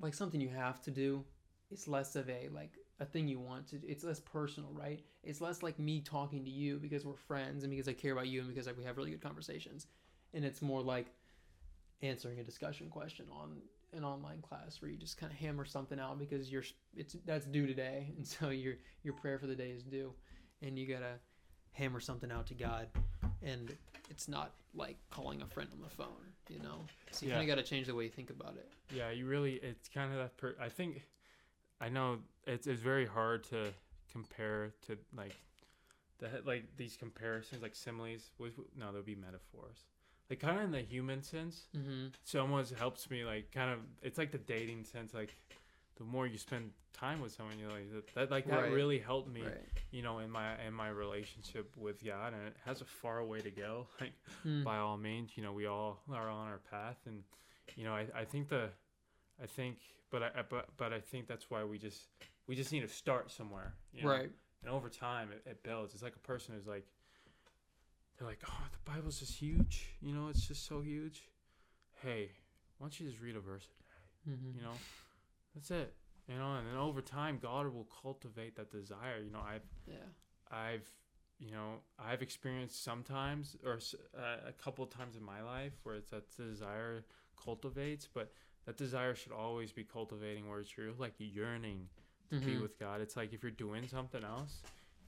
like 0.00 0.14
something 0.14 0.40
you 0.40 0.48
have 0.48 0.80
to 0.82 0.90
do. 0.90 1.24
It's 1.70 1.86
less 1.86 2.16
of 2.16 2.30
a 2.30 2.48
like 2.54 2.72
a 3.00 3.04
thing 3.04 3.28
you 3.28 3.38
want 3.38 3.68
to. 3.68 3.80
It's 3.86 4.02
less 4.02 4.20
personal, 4.20 4.70
right? 4.72 5.04
It's 5.28 5.42
less 5.42 5.62
like 5.62 5.78
me 5.78 6.00
talking 6.00 6.42
to 6.46 6.50
you 6.50 6.78
because 6.78 7.04
we're 7.04 7.12
friends 7.12 7.62
and 7.62 7.70
because 7.70 7.86
I 7.86 7.92
care 7.92 8.12
about 8.12 8.28
you 8.28 8.40
and 8.40 8.48
because 8.48 8.66
like 8.66 8.78
we 8.78 8.84
have 8.84 8.96
really 8.96 9.10
good 9.10 9.20
conversations, 9.20 9.86
and 10.32 10.42
it's 10.42 10.62
more 10.62 10.80
like 10.80 11.06
answering 12.00 12.40
a 12.40 12.42
discussion 12.42 12.88
question 12.88 13.26
on 13.30 13.58
an 13.92 14.04
online 14.04 14.40
class 14.40 14.80
where 14.80 14.90
you 14.90 14.96
just 14.96 15.18
kind 15.18 15.30
of 15.30 15.38
hammer 15.38 15.66
something 15.66 16.00
out 16.00 16.18
because 16.18 16.50
you're 16.50 16.62
it's 16.96 17.16
that's 17.26 17.44
due 17.46 17.66
today 17.66 18.12
and 18.16 18.26
so 18.26 18.48
your 18.64 18.74
your 19.02 19.12
prayer 19.14 19.38
for 19.38 19.46
the 19.46 19.54
day 19.54 19.70
is 19.70 19.82
due 19.82 20.12
and 20.62 20.78
you 20.78 20.86
gotta 20.86 21.14
hammer 21.72 21.98
something 21.98 22.30
out 22.30 22.46
to 22.46 22.54
god 22.54 22.86
and 23.42 23.74
it's 24.10 24.28
not 24.28 24.52
like 24.74 24.96
calling 25.10 25.42
a 25.42 25.46
friend 25.46 25.68
on 25.72 25.80
the 25.82 25.88
phone 25.88 26.22
you 26.48 26.58
know 26.60 26.84
so 27.10 27.24
you 27.26 27.30
Yeah. 27.32 27.38
kind 27.38 27.50
of 27.50 27.56
got 27.56 27.62
to 27.62 27.68
change 27.68 27.86
the 27.88 27.94
way 27.94 28.04
you 28.04 28.10
think 28.10 28.30
about 28.30 28.54
it 28.56 28.68
Yeah, 28.94 29.10
you 29.10 29.26
really. 29.26 29.54
It's 29.54 29.88
kind 29.88 30.12
of 30.12 30.18
that. 30.18 30.36
Per- 30.36 30.56
I 30.60 30.68
think. 30.68 31.02
I 31.80 31.88
know 31.88 32.18
it's 32.46 32.66
it's 32.66 32.80
very 32.80 33.06
hard 33.06 33.44
to 33.44 33.72
compare 34.12 34.72
to 34.86 34.96
like, 35.16 35.36
the 36.18 36.28
like 36.44 36.64
these 36.76 36.96
comparisons 36.96 37.62
like 37.62 37.74
similes. 37.74 38.30
With, 38.38 38.54
no, 38.76 38.92
they'll 38.92 39.02
be 39.02 39.14
metaphors. 39.14 39.78
Like 40.30 40.40
kind 40.40 40.58
of 40.58 40.64
in 40.64 40.72
the 40.72 40.80
human 40.82 41.22
sense. 41.22 41.68
mm-hmm. 41.76 42.08
So 42.24 42.40
almost 42.40 42.74
helps 42.74 43.10
me 43.10 43.24
like 43.24 43.50
kind 43.52 43.70
of. 43.70 43.78
It's 44.02 44.18
like 44.18 44.30
the 44.32 44.38
dating 44.38 44.84
sense. 44.84 45.14
Like, 45.14 45.34
the 45.96 46.04
more 46.04 46.26
you 46.26 46.36
spend 46.38 46.70
time 46.92 47.20
with 47.20 47.32
someone, 47.32 47.58
you 47.58 47.66
like 47.68 47.90
that. 47.92 48.14
that 48.14 48.30
like 48.30 48.46
that 48.48 48.62
Right. 48.62 48.72
really 48.72 48.98
helped 48.98 49.30
me. 49.32 49.42
right 49.42 49.56
You 49.90 50.02
know, 50.02 50.18
in 50.18 50.30
my 50.30 50.60
in 50.66 50.74
my 50.74 50.88
relationship 50.90 51.74
with 51.76 52.04
God, 52.04 52.34
and 52.34 52.46
it 52.46 52.56
has 52.66 52.80
a 52.82 52.84
far 52.84 53.24
way 53.24 53.40
to 53.40 53.50
go. 53.50 53.86
Like 54.00 54.12
Mm. 54.44 54.64
by 54.64 54.76
all 54.78 54.96
means, 54.98 55.30
you 55.36 55.42
know, 55.42 55.52
we 55.52 55.66
all 55.66 56.00
are 56.12 56.28
on 56.28 56.46
our 56.48 56.60
path, 56.70 56.98
and 57.06 57.22
you 57.76 57.84
know, 57.84 57.92
I, 57.94 58.06
I 58.14 58.24
think 58.24 58.48
the, 58.48 58.68
I 59.42 59.46
think, 59.46 59.78
but 60.10 60.22
I- 60.22 60.42
but 60.48 60.68
but 60.76 60.92
I 60.92 61.00
think 61.00 61.26
that's 61.26 61.50
why 61.50 61.64
we 61.64 61.78
just 61.78 62.02
we 62.48 62.56
just 62.56 62.72
need 62.72 62.80
to 62.80 62.88
start 62.88 63.30
somewhere, 63.30 63.74
you 63.92 64.02
know? 64.02 64.08
right 64.08 64.30
And 64.64 64.72
over 64.72 64.88
time, 64.88 65.28
it, 65.30 65.48
it 65.48 65.62
builds. 65.62 65.94
It's 65.94 66.02
like 66.02 66.16
a 66.16 66.26
person 66.26 66.54
who's 66.54 66.66
like, 66.66 66.86
they're 68.18 68.26
like, 68.26 68.42
oh, 68.48 68.64
the 68.72 68.90
Bible's 68.90 69.20
just 69.20 69.34
huge, 69.34 69.86
you 70.00 70.12
know, 70.12 70.28
it's 70.28 70.48
just 70.48 70.66
so 70.66 70.80
huge. 70.80 71.22
Hey, 72.02 72.30
why 72.78 72.86
don't 72.86 72.98
you 72.98 73.08
just 73.08 73.22
read 73.22 73.36
a 73.36 73.40
verse 73.40 73.64
a 73.64 74.30
day? 74.30 74.36
mm-hmm. 74.36 74.56
You 74.56 74.62
know, 74.64 74.74
that's 75.54 75.70
it. 75.70 75.94
You 76.26 76.36
know, 76.36 76.56
and 76.56 76.66
then 76.66 76.76
over 76.76 77.00
time, 77.00 77.38
God 77.40 77.72
will 77.72 77.88
cultivate 78.02 78.56
that 78.56 78.70
desire. 78.70 79.18
You 79.24 79.30
know, 79.30 79.40
I've 79.40 79.62
yeah 79.86 79.94
I've, 80.50 80.86
you 81.38 81.52
know, 81.52 81.76
I've 81.98 82.22
experienced 82.22 82.82
sometimes 82.84 83.56
or 83.64 83.78
uh, 84.16 84.48
a 84.48 84.52
couple 84.52 84.84
of 84.84 84.90
times 84.90 85.16
in 85.16 85.22
my 85.22 85.42
life 85.42 85.72
where 85.82 85.94
it's 85.94 86.10
that 86.10 86.24
desire 86.36 87.04
cultivates, 87.42 88.08
but 88.12 88.32
that 88.66 88.76
desire 88.76 89.14
should 89.14 89.32
always 89.32 89.72
be 89.72 89.84
cultivating 89.84 90.48
where 90.48 90.60
it's 90.60 90.76
you're 90.76 90.92
like 90.98 91.14
yearning 91.18 91.88
to 92.30 92.40
be 92.40 92.56
with 92.58 92.78
God. 92.78 93.00
It's 93.00 93.16
like 93.16 93.32
if 93.32 93.42
you're 93.42 93.50
doing 93.52 93.86
something 93.88 94.22
else, 94.24 94.62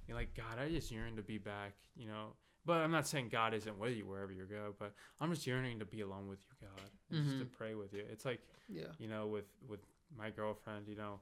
you're 0.07 0.17
like, 0.17 0.35
God, 0.35 0.59
I 0.59 0.69
just 0.69 0.91
yearn 0.91 1.17
to 1.17 1.23
be 1.23 1.39
back, 1.39 1.73
you 1.97 2.07
know. 2.07 2.35
But 2.67 2.79
I'm 2.79 2.91
not 2.91 3.07
saying 3.07 3.29
God 3.31 3.55
isn't 3.55 3.79
with 3.79 3.97
you 3.97 4.05
wherever 4.07 4.33
you 4.33 4.45
go, 4.45 4.75
but 4.79 4.93
I'm 5.21 5.33
just 5.33 5.47
yearning 5.47 5.79
to 5.79 5.85
be 5.87 6.03
alone 6.03 6.29
with 6.29 6.41
you, 6.41 6.69
God, 6.69 6.91
and 7.11 7.25
just 7.25 7.39
to 7.39 7.45
Mhm. 7.45 7.53
pray 7.53 7.75
with 7.75 7.93
you. 7.95 8.05
It's 8.11 8.25
like 8.25 8.41
yeah 8.69 8.93
you 8.99 9.09
know, 9.09 9.27
with 9.27 9.47
with 9.67 9.81
my 10.17 10.31
girlfriend, 10.31 10.87
you 10.89 10.97
know, 10.97 11.21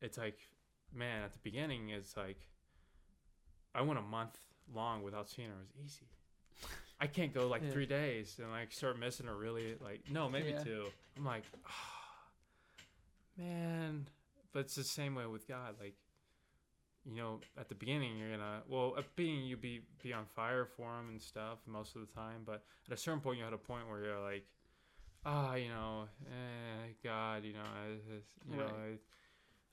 it's 0.00 0.16
like, 0.16 0.38
man, 0.92 1.22
at 1.22 1.32
the 1.32 1.38
beginning, 1.40 1.90
it's 1.90 2.16
like, 2.16 2.38
I 3.74 3.82
went 3.82 3.98
a 3.98 4.02
month 4.02 4.38
long 4.72 5.02
without 5.02 5.28
seeing 5.28 5.48
her. 5.48 5.54
It 5.54 5.82
was 5.82 5.84
easy. 5.84 6.06
I 7.00 7.06
can't 7.06 7.32
go 7.34 7.46
like 7.48 7.62
Yeah. 7.62 7.70
three 7.72 7.86
days 7.86 8.38
and 8.38 8.50
like 8.50 8.72
start 8.72 8.98
missing 8.98 9.26
her. 9.26 9.36
Really, 9.36 9.76
like 9.76 10.08
no, 10.10 10.28
maybe 10.28 10.50
Yeah. 10.50 10.64
two. 10.64 10.90
I'm 11.16 11.24
like, 11.24 11.44
ah, 11.66 12.24
man. 13.36 14.08
It's 14.58 14.74
the 14.74 14.84
same 14.84 15.14
way 15.14 15.26
with 15.26 15.46
God. 15.48 15.76
Like, 15.80 15.94
you 17.04 17.16
know, 17.16 17.40
at 17.58 17.68
the 17.68 17.74
beginning, 17.74 18.18
you're 18.18 18.30
gonna 18.30 18.62
well, 18.68 18.94
at 18.98 19.14
beginning 19.16 19.44
you 19.44 19.56
be 19.56 19.82
be 20.02 20.12
on 20.12 20.26
fire 20.26 20.66
for 20.66 20.98
him 20.98 21.08
and 21.08 21.20
stuff 21.22 21.58
most 21.66 21.96
of 21.96 22.06
the 22.06 22.12
time. 22.12 22.42
But 22.44 22.62
at 22.86 22.94
a 22.94 22.96
certain 22.96 23.20
point, 23.20 23.38
you 23.38 23.44
had 23.44 23.52
a 23.52 23.58
point 23.58 23.88
where 23.88 24.04
you're 24.04 24.20
like, 24.20 24.44
ah, 25.24 25.54
you 25.54 25.68
know, 25.68 26.08
eh, 26.26 26.92
God, 27.02 27.44
you 27.44 27.54
know, 27.54 27.60
I, 27.60 27.88
you 28.50 28.58
know, 28.58 28.64
Right. 28.64 28.98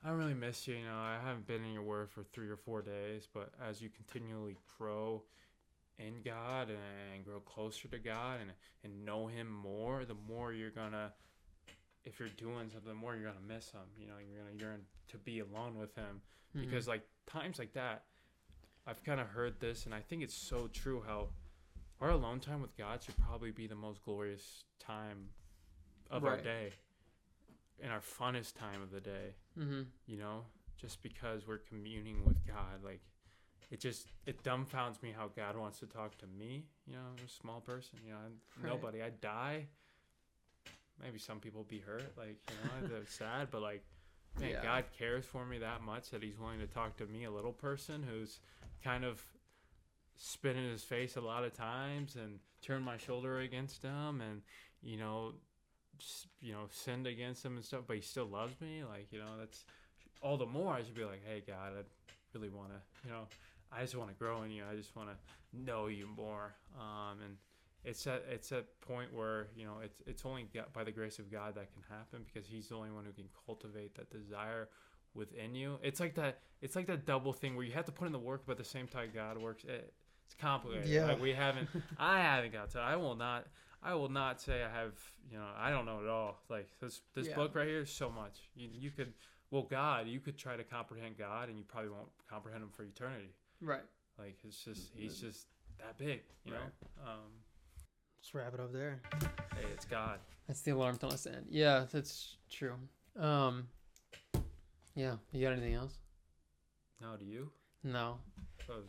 I, 0.04 0.06
I 0.06 0.10
don't 0.10 0.18
really 0.18 0.34
miss 0.34 0.66
you. 0.68 0.76
You 0.76 0.84
know, 0.84 0.96
I 0.96 1.18
haven't 1.24 1.46
been 1.46 1.64
in 1.64 1.72
your 1.72 1.82
word 1.82 2.10
for 2.10 2.22
three 2.22 2.48
or 2.48 2.56
four 2.56 2.82
days, 2.82 3.26
but 3.32 3.50
as 3.66 3.80
you 3.80 3.88
continually 3.88 4.56
grow 4.78 5.22
in 5.98 6.22
God 6.24 6.68
and 6.70 7.24
grow 7.24 7.40
closer 7.40 7.88
to 7.88 7.98
God 7.98 8.40
and 8.40 8.52
and 8.84 9.04
know 9.04 9.26
Him 9.26 9.50
more, 9.50 10.04
the 10.04 10.14
more 10.14 10.52
you're 10.52 10.70
gonna, 10.70 11.12
if 12.06 12.18
you're 12.18 12.28
doing 12.30 12.70
something, 12.70 12.94
more 12.96 13.14
you're 13.14 13.28
gonna 13.28 13.44
miss 13.46 13.70
Him. 13.72 13.82
You 13.98 14.06
know, 14.06 14.14
you're 14.18 14.42
gonna 14.42 14.56
yearn 14.56 14.86
to 15.08 15.18
be 15.18 15.40
alone 15.40 15.76
with 15.76 15.94
Him 15.94 16.22
Mhm. 16.54 16.62
because 16.62 16.88
like 16.88 17.02
times 17.26 17.58
like 17.58 17.72
that 17.74 18.04
i've 18.86 19.02
kind 19.02 19.20
of 19.20 19.26
heard 19.26 19.58
this 19.58 19.84
and 19.84 19.92
i 19.94 20.00
think 20.00 20.22
it's 20.22 20.32
so 20.34 20.68
true 20.68 21.02
how 21.04 21.28
our 22.00 22.10
alone 22.10 22.38
time 22.38 22.62
with 22.62 22.74
god 22.76 23.02
should 23.02 23.16
probably 23.16 23.50
be 23.50 23.66
the 23.66 23.74
most 23.74 24.00
glorious 24.04 24.64
time 24.78 25.28
of 26.08 26.24
our 26.24 26.36
day 26.40 26.72
and 27.82 27.90
our 27.92 28.00
funnest 28.00 28.54
time 28.54 28.80
of 28.80 28.90
the 28.92 29.00
day 29.00 29.34
Mhm. 29.58 29.86
you 30.06 30.16
know 30.16 30.46
just 30.76 31.02
because 31.02 31.46
we're 31.48 31.58
communing 31.58 32.24
with 32.24 32.46
god 32.46 32.82
like 32.84 33.00
it 33.70 33.80
just 33.80 34.12
it 34.24 34.42
dumbfounds 34.44 35.02
me 35.02 35.10
how 35.10 35.26
god 35.28 35.56
wants 35.56 35.80
to 35.80 35.86
talk 35.88 36.16
to 36.18 36.26
me 36.28 36.68
you 36.86 36.94
know 36.94 37.16
a 37.24 37.28
small 37.28 37.60
person 37.60 37.98
you 38.04 38.12
know 38.12 38.18
I'm 38.18 38.40
Right. 38.56 38.66
nobody 38.72 39.02
i 39.02 39.10
die 39.10 39.68
maybe 41.02 41.18
some 41.18 41.38
people 41.40 41.64
be 41.68 41.78
hurt 41.78 42.12
like 42.16 42.36
you 42.48 42.82
know 42.82 42.88
they're 42.88 43.06
sad 43.06 43.48
but 43.50 43.62
like 43.62 43.82
man, 44.40 44.50
Yeah. 44.50 44.62
God 44.62 44.84
cares 44.98 45.24
for 45.24 45.44
me 45.46 45.58
that 45.58 45.82
much 45.82 46.10
that 46.10 46.22
He's 46.22 46.38
willing 46.38 46.60
to 46.60 46.66
talk 46.66 46.96
to 46.98 47.06
me, 47.06 47.24
a 47.24 47.30
little 47.30 47.52
person 47.52 48.02
who's 48.02 48.40
kind 48.84 49.04
of 49.04 49.22
spit 50.18 50.56
in 50.56 50.64
his 50.70 50.82
face 50.82 51.16
a 51.16 51.20
lot 51.20 51.44
of 51.44 51.54
times 51.54 52.16
and 52.16 52.38
turn 52.62 52.82
my 52.82 52.96
shoulder 52.98 53.40
against 53.40 53.82
him, 53.82 54.20
and 54.20 54.42
you 54.82 54.96
know, 54.98 55.32
just 55.98 56.26
you 56.40 56.52
know, 56.52 56.64
sinned 56.70 57.06
against 57.06 57.44
him 57.44 57.56
and 57.56 57.64
stuff. 57.64 57.82
But 57.86 57.96
He 57.96 58.02
still 58.02 58.26
loves 58.26 58.60
me. 58.60 58.82
Like 58.84 59.08
you 59.10 59.18
know, 59.18 59.38
that's 59.38 59.64
all 60.22 60.36
the 60.36 60.46
more 60.46 60.72
I 60.74 60.82
should 60.82 60.94
be 60.94 61.04
like, 61.04 61.22
hey, 61.26 61.42
God, 61.46 61.72
I 61.78 61.82
really 62.34 62.48
want 62.50 62.68
to, 62.70 62.78
you 63.04 63.10
know, 63.12 63.26
I 63.72 63.80
just 63.82 63.96
want 63.96 64.10
to 64.10 64.16
grow 64.16 64.42
in 64.42 64.50
you. 64.50 64.64
I 64.70 64.76
just 64.76 64.94
want 64.96 65.08
to 65.10 65.16
know 65.58 65.86
you 65.86 66.06
more. 66.14 66.54
Um, 66.78 67.18
and 67.24 67.36
it's 67.86 68.06
at 68.06 68.24
it's 68.30 68.50
at 68.52 68.66
point 68.80 69.14
where 69.14 69.46
you 69.56 69.64
know 69.64 69.74
it's 69.82 70.02
it's 70.06 70.26
only 70.26 70.46
God, 70.52 70.66
by 70.74 70.84
the 70.84 70.92
grace 70.92 71.18
of 71.18 71.30
God 71.30 71.54
that 71.54 71.72
can 71.72 71.82
happen 71.88 72.24
because 72.26 72.46
He's 72.48 72.68
the 72.68 72.74
only 72.74 72.90
one 72.90 73.04
who 73.06 73.12
can 73.12 73.28
cultivate 73.46 73.94
that 73.94 74.10
desire 74.10 74.68
within 75.14 75.54
you. 75.54 75.78
It's 75.82 76.00
like 76.00 76.14
that. 76.16 76.38
It's 76.60 76.76
like 76.76 76.86
that 76.88 77.06
double 77.06 77.32
thing 77.32 77.56
where 77.56 77.64
you 77.64 77.72
have 77.72 77.86
to 77.86 77.92
put 77.92 78.06
in 78.06 78.12
the 78.12 78.18
work, 78.18 78.42
but 78.46 78.52
at 78.52 78.58
the 78.58 78.64
same 78.64 78.86
time 78.88 79.10
God 79.14 79.38
works. 79.38 79.64
It, 79.64 79.92
it's 80.26 80.34
complicated. 80.34 80.88
Yeah. 80.88 81.06
Like 81.06 81.20
we 81.22 81.32
haven't. 81.32 81.68
I 81.98 82.18
haven't 82.20 82.52
got 82.52 82.70
to. 82.72 82.80
I 82.80 82.96
will 82.96 83.14
not. 83.14 83.46
I 83.82 83.94
will 83.94 84.08
not 84.08 84.40
say 84.40 84.64
I 84.64 84.68
have. 84.82 84.94
You 85.30 85.38
know, 85.38 85.46
I 85.56 85.70
don't 85.70 85.86
know 85.86 86.00
at 86.02 86.08
all. 86.08 86.40
Like 86.50 86.68
this 86.80 87.00
this 87.14 87.28
Yeah. 87.28 87.36
book 87.36 87.54
right 87.54 87.68
here 87.68 87.80
is 87.82 87.90
so 87.90 88.10
much. 88.10 88.50
You 88.56 88.68
you 88.72 88.90
could. 88.90 89.12
Well, 89.52 89.62
God, 89.62 90.08
you 90.08 90.18
could 90.18 90.36
try 90.36 90.56
to 90.56 90.64
comprehend 90.64 91.16
God, 91.16 91.48
and 91.48 91.56
you 91.56 91.62
probably 91.64 91.90
won't 91.90 92.08
comprehend 92.28 92.64
Him 92.64 92.70
for 92.70 92.82
eternity. 92.82 93.30
right 93.60 93.84
Like 94.18 94.38
it's 94.42 94.64
just 94.64 94.90
He's 94.92 95.20
just 95.20 95.46
that 95.78 95.96
big. 95.96 96.22
You 96.44 96.54
Right. 96.54 96.62
know. 96.62 97.10
Um, 97.12 97.30
let's 98.26 98.34
wrap 98.34 98.54
it 98.54 98.60
up 98.60 98.72
there 98.72 99.00
hey, 99.54 99.66
it's 99.72 99.84
God. 99.84 100.18
That's 100.48 100.60
the 100.62 100.72
alarm 100.72 100.96
tell 100.96 101.12
us 101.12 101.22
to 101.24 101.34
end. 101.34 101.46
Yeah, 101.48 101.84
that's 101.92 102.36
true. 102.50 102.74
Um, 103.16 103.68
yeah, 104.96 105.14
you 105.32 105.44
got 105.44 105.52
anything 105.52 105.74
else? 105.74 105.94
No, 107.00 107.16
do 107.16 107.24
you? 107.24 107.50
No, 107.84 108.18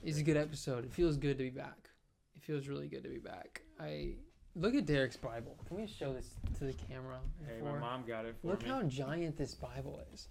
it's 0.03 0.17
a 0.17 0.23
good 0.23 0.37
episode. 0.37 0.85
It 0.85 0.91
feels 0.93 1.17
good 1.17 1.37
to 1.37 1.43
be 1.43 1.51
back. 1.51 1.89
It 2.35 2.41
feels 2.41 2.67
really 2.67 2.87
good 2.87 3.03
to 3.03 3.09
be 3.09 3.19
back. 3.19 3.61
I 3.79 4.15
look 4.55 4.73
at 4.73 4.87
Derek's 4.87 5.17
Bible. 5.17 5.55
Can 5.67 5.77
we 5.77 5.85
show 5.85 6.13
this 6.13 6.31
to 6.57 6.63
the 6.63 6.73
camera? 6.73 7.19
Hey, 7.45 7.61
my 7.61 7.65
before? 7.65 7.79
mom 7.79 8.05
got 8.07 8.25
it 8.25 8.35
for 8.41 8.47
Look 8.47 8.63
me. 8.63 8.69
how 8.69 8.81
giant 8.83 9.37
this 9.37 9.53
Bible 9.53 10.01
is. 10.13 10.29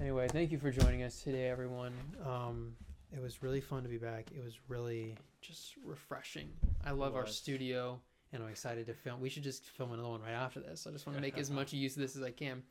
Anyway, 0.00 0.26
thank 0.28 0.50
you 0.50 0.58
for 0.58 0.72
joining 0.72 1.04
us 1.04 1.22
today, 1.22 1.48
everyone. 1.48 1.92
Um, 2.26 2.74
it 3.12 3.22
was 3.22 3.40
really 3.40 3.60
fun 3.60 3.84
to 3.84 3.88
be 3.88 3.98
back. 3.98 4.26
It 4.34 4.42
was 4.42 4.54
really 4.68 5.16
just 5.42 5.74
refreshing. 5.84 6.48
I 6.84 6.92
love 6.92 7.14
our 7.14 7.26
studio, 7.26 8.00
and 8.32 8.42
I'm 8.42 8.48
excited 8.48 8.86
to 8.86 8.94
film. 8.94 9.20
We 9.20 9.28
should 9.28 9.42
just 9.42 9.64
film 9.66 9.92
another 9.92 10.08
one 10.08 10.22
right 10.22 10.32
after 10.32 10.60
this. 10.60 10.86
I 10.86 10.90
just 10.90 11.06
want 11.06 11.16
to 11.16 11.22
make 11.22 11.36
as 11.38 11.50
much 11.60 11.72
use 11.72 11.96
of 11.96 12.02
this 12.02 12.16
as 12.16 12.22
I 12.22 12.30
can. 12.30 12.62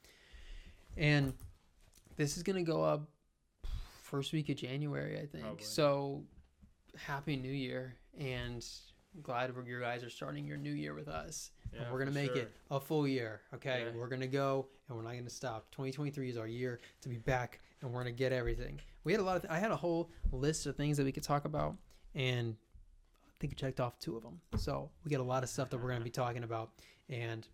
And 0.98 1.34
this 2.18 2.38
is 2.38 2.43
gonna 2.43 2.64
go 2.64 2.84
up 2.84 3.07
first 4.03 4.34
week 4.34 4.49
of 4.49 4.57
January, 4.57 5.18
I 5.18 5.26
think. 5.26 5.43
Probably. 5.43 5.64
So, 5.64 6.23
happy 6.98 7.35
New 7.35 7.52
Year, 7.52 7.95
and 8.18 8.65
glad 9.22 9.53
you 9.65 9.80
guys 9.80 10.03
are 10.03 10.10
starting 10.10 10.45
your 10.45 10.57
new 10.57 10.72
year 10.72 10.93
with 10.93 11.07
us 11.10 11.52
and 11.77 11.85
we're 11.91 11.99
gonna 11.99 12.11
make 12.11 12.34
sure. 12.34 12.41
it 12.43 12.52
a 12.69 12.80
full 12.80 13.07
year. 13.07 13.41
Okay, 13.53 13.85
Yeah. 13.85 13.91
we're 13.98 14.07
gonna 14.07 14.27
go, 14.27 14.68
and 14.88 14.98
we're 14.98 15.03
not 15.03 15.14
gonna 15.14 15.30
stop. 15.30 15.69
2023 15.72 16.30
is 16.30 16.38
our 16.38 16.48
year 16.48 16.80
to 17.02 17.10
be 17.10 17.18
back, 17.18 17.60
and 17.81 17.91
we're 17.91 17.99
gonna 18.02 18.11
get 18.11 18.31
everything. 18.31 18.80
We 19.03 19.14
had 19.14 19.22
a 19.22 19.23
lot 19.23 19.38
of. 19.38 19.43
Th- 19.43 19.52
I 19.52 19.60
had 19.60 19.72
a 19.72 19.76
whole 19.76 20.11
list 20.31 20.65
of 20.65 20.76
things 20.76 20.98
that 20.98 21.06
we 21.06 21.11
could 21.11 21.23
talk 21.23 21.45
about, 21.45 21.76
and 22.15 22.55
I 23.25 23.33
think 23.39 23.51
we 23.51 23.55
checked 23.55 23.79
off 23.79 23.99
two 23.99 24.15
of 24.17 24.23
them. 24.23 24.39
So 24.57 24.89
we 25.03 25.11
got 25.11 25.19
a 25.19 25.23
lot 25.23 25.43
of 25.43 25.49
stuff 25.49 25.69
that 25.69 25.77
we're 25.81 25.91
gonna 25.91 26.03
be 26.03 26.09
talking 26.09 26.43
about, 26.43 26.71
and 27.09 27.47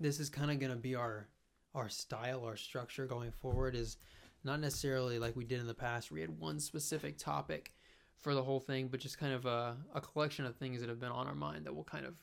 this 0.00 0.20
is 0.20 0.28
kind 0.30 0.50
of 0.50 0.58
gonna 0.58 0.76
be 0.76 0.94
our 0.94 1.28
our 1.74 1.88
style, 1.88 2.44
our 2.44 2.56
structure 2.56 3.06
going 3.06 3.30
forward. 3.30 3.74
Is 3.74 3.96
not 4.44 4.60
necessarily 4.60 5.18
like 5.18 5.36
we 5.36 5.44
did 5.44 5.60
in 5.60 5.66
the 5.66 5.74
past, 5.74 6.10
where 6.10 6.16
we 6.16 6.20
had 6.22 6.38
one 6.38 6.60
specific 6.60 7.18
topic 7.18 7.72
for 8.16 8.34
the 8.34 8.42
whole 8.42 8.60
thing, 8.60 8.88
but 8.88 8.98
just 9.00 9.18
kind 9.18 9.32
of 9.32 9.46
a, 9.46 9.76
a 9.94 10.00
collection 10.00 10.44
of 10.44 10.56
things 10.56 10.80
that 10.80 10.88
have 10.88 10.98
been 10.98 11.12
on 11.12 11.26
our 11.28 11.34
mind 11.34 11.64
that 11.66 11.74
we'll 11.74 11.84
kind 11.84 12.04
of 12.04 12.14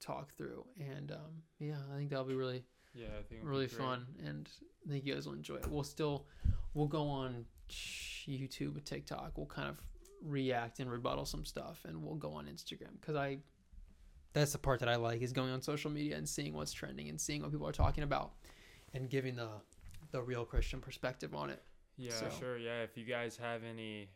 talk 0.00 0.34
through. 0.36 0.64
And 0.78 1.12
um, 1.12 1.42
yeah, 1.58 1.76
I 1.92 1.96
think 1.98 2.10
that'll 2.10 2.24
be 2.24 2.34
really 2.34 2.64
Yeah, 2.94 3.06
I 3.18 3.22
think 3.22 3.42
really 3.44 3.66
fun, 3.68 4.06
and 4.26 4.48
I 4.86 4.90
think 4.90 5.04
you 5.04 5.14
guys 5.14 5.26
will 5.26 5.34
enjoy 5.34 5.56
it. 5.56 5.66
We'll 5.70 5.84
still 5.84 6.26
we'll 6.74 6.86
go 6.88 7.06
on 7.06 7.44
YouTube 7.68 8.76
and 8.76 8.84
TikTok. 8.84 9.32
We'll 9.36 9.46
kind 9.46 9.68
of 9.68 9.76
react 10.22 10.78
and 10.80 10.90
rebuttal 10.90 11.24
some 11.26 11.44
stuff, 11.44 11.84
and 11.86 12.02
we'll 12.02 12.14
go 12.16 12.32
on 12.32 12.46
Instagram 12.46 13.00
because 13.00 13.16
I 13.16 13.38
that's 14.32 14.52
the 14.52 14.58
part 14.58 14.80
that 14.80 14.88
I 14.88 14.96
like 14.96 15.20
is 15.20 15.32
going 15.32 15.50
on 15.52 15.60
social 15.60 15.90
media 15.90 16.16
and 16.16 16.26
seeing 16.28 16.54
what's 16.54 16.72
trending 16.72 17.08
and 17.10 17.20
seeing 17.20 17.42
what 17.42 17.50
people 17.50 17.66
are 17.68 17.72
talking 17.72 18.04
about, 18.04 18.32
and 18.94 19.08
giving 19.10 19.36
the 19.36 19.48
the 20.10 20.22
real 20.22 20.44
Christian 20.44 20.80
perspective 20.80 21.34
on 21.34 21.50
it. 21.50 21.62
Yeah, 21.96 22.12
So- 22.12 22.30
sure. 22.38 22.58
Yeah, 22.58 22.82
if 22.82 22.96
you 22.96 23.04
guys 23.04 23.36
have 23.36 23.62
any 23.64 24.08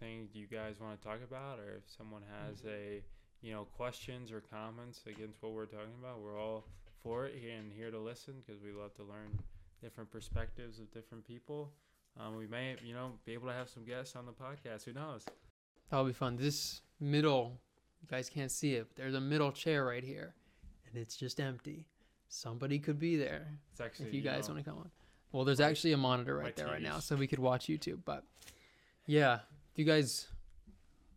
things 0.00 0.34
you 0.34 0.46
guys 0.46 0.80
want 0.80 1.00
to 1.00 1.06
talk 1.06 1.18
about, 1.22 1.58
or 1.58 1.76
if 1.76 1.90
someone 1.96 2.22
has 2.42 2.58
Mm-hmm. 2.60 2.68
a 2.68 3.02
you 3.40 3.52
know 3.52 3.64
questions 3.64 4.32
or 4.32 4.40
comments 4.40 5.02
against 5.06 5.42
what 5.42 5.52
we're 5.52 5.66
talking 5.66 5.94
about, 6.00 6.20
we're 6.20 6.38
all 6.38 6.64
for 7.02 7.26
it 7.26 7.34
and 7.34 7.70
here 7.72 7.90
to 7.90 7.98
listen 7.98 8.34
because 8.44 8.62
we 8.62 8.72
love 8.72 8.94
to 8.94 9.02
learn 9.04 9.38
different 9.82 10.10
perspectives 10.10 10.78
of 10.78 10.90
different 10.92 11.26
people. 11.26 11.70
Um, 12.18 12.36
we 12.36 12.46
may 12.46 12.76
you 12.84 12.94
know 12.94 13.12
be 13.24 13.32
able 13.32 13.48
to 13.48 13.52
have 13.52 13.68
some 13.68 13.84
guests 13.84 14.16
on 14.16 14.26
the 14.26 14.32
podcast. 14.32 14.84
Who 14.84 14.92
knows? 14.92 15.24
That'll 15.90 16.06
be 16.06 16.12
fun. 16.12 16.36
This 16.36 16.80
middle, 17.00 17.60
you 18.00 18.08
guys 18.08 18.28
can't 18.28 18.50
see 18.50 18.74
it, 18.74 18.86
but 18.88 18.96
there's 18.96 19.14
a 19.14 19.20
middle 19.20 19.52
chair 19.52 19.84
right 19.84 20.04
here, 20.04 20.34
and 20.88 21.00
it's 21.00 21.16
just 21.16 21.40
empty. 21.40 21.86
Somebody 22.28 22.78
could 22.78 22.98
be 22.98 23.16
there. 23.16 23.46
It's 23.72 23.80
actually 23.80 24.06
if 24.06 24.14
you 24.14 24.20
guys 24.20 24.48
know, 24.48 24.54
want 24.54 24.64
to 24.64 24.70
come 24.70 24.78
on. 24.80 24.90
Well, 25.32 25.44
there's 25.44 25.60
actually 25.60 25.92
a 25.92 25.96
monitor 25.96 26.36
right 26.36 26.54
there 26.54 26.66
right 26.66 26.82
now, 26.82 26.98
so 27.00 27.16
we 27.16 27.26
could 27.26 27.38
watch 27.38 27.66
YouTube. 27.66 28.00
But 28.04 28.24
yeah, 29.06 29.40
if 29.72 29.78
you 29.78 29.84
guys 29.84 30.28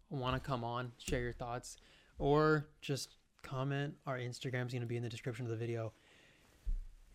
want 0.09 0.35
to 0.35 0.47
come 0.47 0.63
on, 0.63 0.91
share 0.97 1.21
your 1.21 1.33
thoughts, 1.33 1.77
or 2.19 2.67
just 2.81 3.15
comment, 3.43 3.95
our 4.05 4.17
Instagram's 4.17 4.73
going 4.73 4.81
to 4.81 4.87
be 4.87 4.97
in 4.97 5.03
the 5.03 5.09
description 5.09 5.45
of 5.45 5.51
the 5.51 5.57
video. 5.57 5.93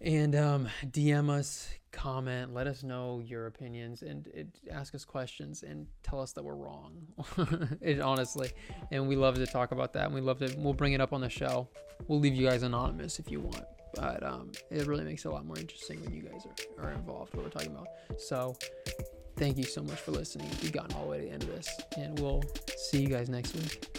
And 0.02 0.34
um, 0.34 0.68
DM 0.86 1.30
us, 1.30 1.68
comment, 1.92 2.52
let 2.52 2.66
us 2.66 2.82
know 2.82 3.22
your 3.24 3.46
opinions, 3.46 4.02
and 4.02 4.26
it, 4.28 4.48
ask 4.70 4.94
us 4.94 5.04
questions, 5.04 5.62
and 5.62 5.86
tell 6.02 6.20
us 6.20 6.32
that 6.32 6.44
we're 6.44 6.56
wrong. 6.56 7.06
it 7.80 8.00
honestly, 8.00 8.50
and 8.90 9.06
we 9.06 9.14
love 9.14 9.36
to 9.36 9.46
talk 9.46 9.70
about 9.70 9.92
that. 9.92 10.06
And 10.06 10.14
we 10.14 10.20
love 10.20 10.38
to. 10.40 10.52
We'll 10.58 10.74
bring 10.74 10.92
it 10.92 11.00
up 11.00 11.12
on 11.12 11.20
the 11.20 11.28
show. 11.28 11.68
We'll 12.08 12.18
leave 12.18 12.34
you 12.34 12.48
guys 12.48 12.64
anonymous 12.64 13.18
if 13.20 13.30
you 13.30 13.40
want 13.40 13.64
but 13.94 14.22
um, 14.22 14.50
it 14.70 14.86
really 14.86 15.04
makes 15.04 15.24
it 15.24 15.28
a 15.28 15.30
lot 15.30 15.44
more 15.44 15.58
interesting 15.58 16.02
when 16.02 16.12
you 16.12 16.22
guys 16.22 16.46
are, 16.78 16.86
are 16.86 16.92
involved 16.92 17.34
what 17.34 17.44
we're 17.44 17.50
talking 17.50 17.72
about 17.72 17.88
so 18.18 18.56
thank 19.36 19.56
you 19.56 19.64
so 19.64 19.82
much 19.82 19.98
for 19.98 20.12
listening 20.12 20.48
you've 20.60 20.72
gotten 20.72 20.94
all 20.96 21.04
the 21.04 21.10
way 21.10 21.18
to 21.18 21.24
the 21.24 21.30
end 21.30 21.42
of 21.42 21.50
this 21.50 21.68
and 21.96 22.18
we'll 22.18 22.42
see 22.76 23.02
you 23.02 23.08
guys 23.08 23.28
next 23.28 23.54
week 23.54 23.98